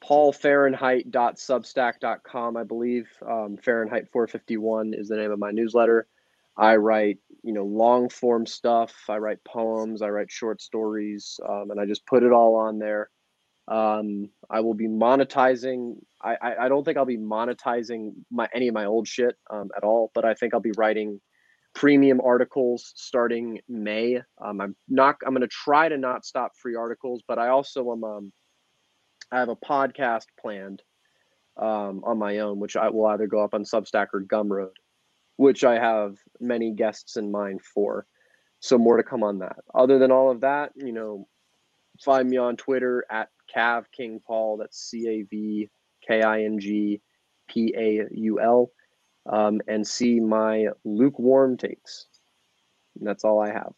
paulfahrenheidt.substack.com, 0.02 2.56
I 2.56 2.64
believe. 2.64 3.08
Um, 3.26 3.56
Fahrenheit 3.56 4.08
451 4.12 4.94
is 4.94 5.08
the 5.08 5.16
name 5.16 5.30
of 5.30 5.38
my 5.38 5.52
newsletter. 5.52 6.06
I 6.56 6.76
write, 6.76 7.18
you 7.42 7.52
know, 7.52 7.64
long 7.64 8.08
form 8.08 8.46
stuff. 8.46 8.94
I 9.08 9.18
write 9.18 9.44
poems. 9.44 10.02
I 10.02 10.08
write 10.08 10.30
short 10.30 10.60
stories, 10.60 11.40
um, 11.48 11.70
and 11.70 11.80
I 11.80 11.86
just 11.86 12.06
put 12.06 12.22
it 12.22 12.32
all 12.32 12.56
on 12.56 12.78
there. 12.78 13.10
Um, 13.68 14.28
I 14.50 14.60
will 14.60 14.74
be 14.74 14.88
monetizing. 14.88 15.96
I, 16.20 16.36
I, 16.42 16.64
I 16.64 16.68
don't 16.68 16.84
think 16.84 16.98
I'll 16.98 17.06
be 17.06 17.16
monetizing 17.16 18.12
my 18.30 18.48
any 18.52 18.68
of 18.68 18.74
my 18.74 18.84
old 18.84 19.08
shit 19.08 19.36
um, 19.50 19.70
at 19.76 19.84
all, 19.84 20.10
but 20.14 20.24
I 20.24 20.34
think 20.34 20.52
I'll 20.52 20.60
be 20.60 20.72
writing 20.76 21.20
premium 21.74 22.20
articles 22.20 22.92
starting 22.96 23.60
May. 23.68 24.20
Um, 24.40 24.60
I'm 24.60 24.76
not. 24.88 25.16
I'm 25.26 25.34
going 25.34 25.42
to 25.42 25.48
try 25.48 25.88
to 25.88 25.96
not 25.96 26.24
stop 26.24 26.52
free 26.60 26.76
articles, 26.76 27.22
but 27.26 27.38
I 27.38 27.48
also 27.48 27.92
am. 27.92 28.04
Um, 28.04 28.32
I 29.30 29.38
have 29.38 29.48
a 29.48 29.56
podcast 29.56 30.26
planned 30.40 30.82
um, 31.56 32.02
on 32.04 32.18
my 32.18 32.40
own, 32.40 32.60
which 32.60 32.76
I 32.76 32.90
will 32.90 33.06
either 33.06 33.26
go 33.26 33.42
up 33.42 33.54
on 33.54 33.64
Substack 33.64 34.08
or 34.12 34.22
Gumroad, 34.22 34.76
which 35.36 35.64
I 35.64 35.78
have 35.78 36.16
many 36.40 36.72
guests 36.72 37.16
in 37.16 37.30
mind 37.30 37.62
for. 37.62 38.06
So 38.60 38.78
more 38.78 38.98
to 38.98 39.02
come 39.02 39.22
on 39.22 39.38
that. 39.38 39.56
Other 39.74 39.98
than 39.98 40.12
all 40.12 40.30
of 40.30 40.42
that, 40.42 40.72
you 40.76 40.92
know, 40.92 41.26
find 42.04 42.28
me 42.28 42.36
on 42.36 42.56
Twitter 42.56 43.04
at 43.10 43.28
Cav 43.54 43.84
King 43.96 44.20
Paul. 44.24 44.58
That's 44.58 44.78
C 44.78 45.08
A 45.08 45.22
V 45.22 45.70
K 46.06 46.22
I 46.22 46.44
N 46.44 46.58
G 46.60 47.00
P 47.48 47.74
A 47.76 48.06
U 48.10 48.40
L. 48.40 48.70
Um, 49.26 49.60
and 49.68 49.86
see 49.86 50.18
my 50.18 50.68
lukewarm 50.84 51.56
takes. 51.56 52.06
And 52.98 53.06
that's 53.06 53.24
all 53.24 53.40
I 53.40 53.52
have. 53.52 53.72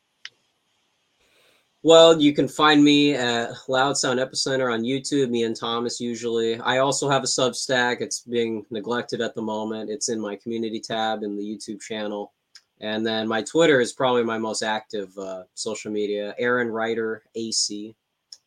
Well, 1.85 2.19
you 2.19 2.33
can 2.33 2.49
find 2.49 2.83
me 2.83 3.13
at 3.13 3.51
Loud 3.69 3.99
Sound 3.99 4.19
Epicenter 4.19 4.73
on 4.73 4.85
YouTube, 4.85 5.29
me 5.29 5.43
and 5.43 5.55
Thomas 5.55 6.01
usually. 6.01 6.59
I 6.61 6.79
also 6.79 7.11
have 7.11 7.23
a 7.23 7.27
Substack. 7.27 8.01
It's 8.01 8.21
being 8.21 8.65
neglected 8.71 9.21
at 9.21 9.35
the 9.35 9.43
moment. 9.43 9.91
It's 9.91 10.09
in 10.09 10.19
my 10.19 10.35
community 10.37 10.81
tab 10.81 11.23
in 11.23 11.37
the 11.37 11.45
YouTube 11.45 11.83
channel. 11.83 12.33
And 12.81 13.07
then 13.07 13.29
my 13.29 13.43
Twitter 13.43 13.81
is 13.81 13.93
probably 13.93 14.25
my 14.25 14.39
most 14.39 14.63
active 14.63 15.17
uh, 15.19 15.43
social 15.53 15.93
media, 15.93 16.35
Aaron 16.39 16.69
Ryder 16.69 17.23
AC. 17.35 17.95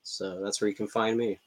So 0.01 0.41
that's 0.41 0.59
where 0.59 0.69
you 0.69 0.75
can 0.75 0.87
find 0.87 1.15
me. 1.15 1.39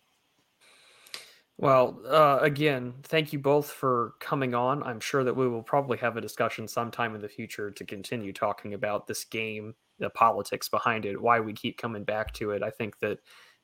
Well, 1.60 2.00
uh, 2.08 2.38
again, 2.40 2.94
thank 3.02 3.34
you 3.34 3.38
both 3.38 3.70
for 3.70 4.14
coming 4.18 4.54
on. 4.54 4.82
I'm 4.82 4.98
sure 4.98 5.24
that 5.24 5.36
we 5.36 5.46
will 5.46 5.62
probably 5.62 5.98
have 5.98 6.16
a 6.16 6.20
discussion 6.22 6.66
sometime 6.66 7.14
in 7.14 7.20
the 7.20 7.28
future 7.28 7.70
to 7.70 7.84
continue 7.84 8.32
talking 8.32 8.72
about 8.72 9.06
this 9.06 9.24
game, 9.24 9.74
the 9.98 10.08
politics 10.08 10.70
behind 10.70 11.04
it, 11.04 11.20
why 11.20 11.38
we 11.38 11.52
keep 11.52 11.76
coming 11.76 12.02
back 12.02 12.32
to 12.34 12.52
it. 12.52 12.62
I 12.62 12.70
think 12.70 12.98
that 13.00 13.18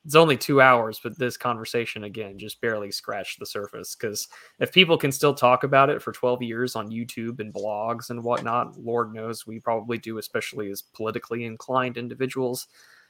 it's 0.05 0.13
only 0.13 0.37
two 0.37 0.61
hours, 0.61 0.99
but 1.01 1.17
this 1.17 1.37
conversation 1.37 2.03
again 2.03 2.37
just 2.37 2.61
barely 2.61 2.91
scratched 2.91 3.39
the 3.39 3.47
surface. 3.47 3.95
Because 3.95 4.27
if 4.59 4.71
people 4.71 4.99
can 4.99 5.11
still 5.11 5.33
talk 5.33 5.63
about 5.63 5.89
it 5.89 5.99
for 5.99 6.11
12 6.11 6.43
years 6.43 6.75
on 6.75 6.91
YouTube 6.91 7.39
and 7.39 7.51
blogs 7.51 8.11
and 8.11 8.23
whatnot, 8.23 8.77
Lord 8.77 9.11
knows 9.11 9.47
we 9.47 9.59
probably 9.59 9.97
do, 9.97 10.19
especially 10.19 10.69
as 10.69 10.83
politically 10.83 11.45
inclined 11.45 11.97
individuals. 11.97 12.67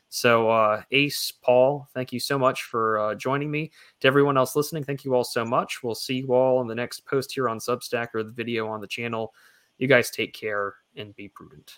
So, 0.10 0.50
uh, 0.50 0.84
Ace, 0.92 1.32
Paul, 1.32 1.88
thank 1.94 2.14
you 2.14 2.20
so 2.20 2.40
much 2.40 2.64
for 2.64 3.00
uh, 3.00 3.16
joining 3.16 3.52
me. 3.52 3.72
To 4.02 4.08
everyone 4.08 4.38
else 4.38 4.56
listening, 4.56 4.84
thank 4.84 5.04
you 5.04 5.14
all 5.14 5.24
so 5.24 5.44
much. 5.44 5.84
We'll 5.84 5.96
see 5.96 6.20
you 6.20 6.34
all 6.34 6.62
in 6.62 6.68
the 6.68 6.76
next 6.76 7.06
post 7.06 7.34
here 7.34 7.50
on 7.50 7.60
Substack 7.60 8.10
or 8.14 8.24
the 8.24 8.32
video 8.32 8.68
on 8.68 8.82
the 8.82 8.88
channel. 8.88 9.34
You 9.78 9.88
guys 9.88 10.10
take 10.10 10.34
care 10.34 10.76
and 10.96 11.16
be 11.16 11.28
prudent. 11.28 11.74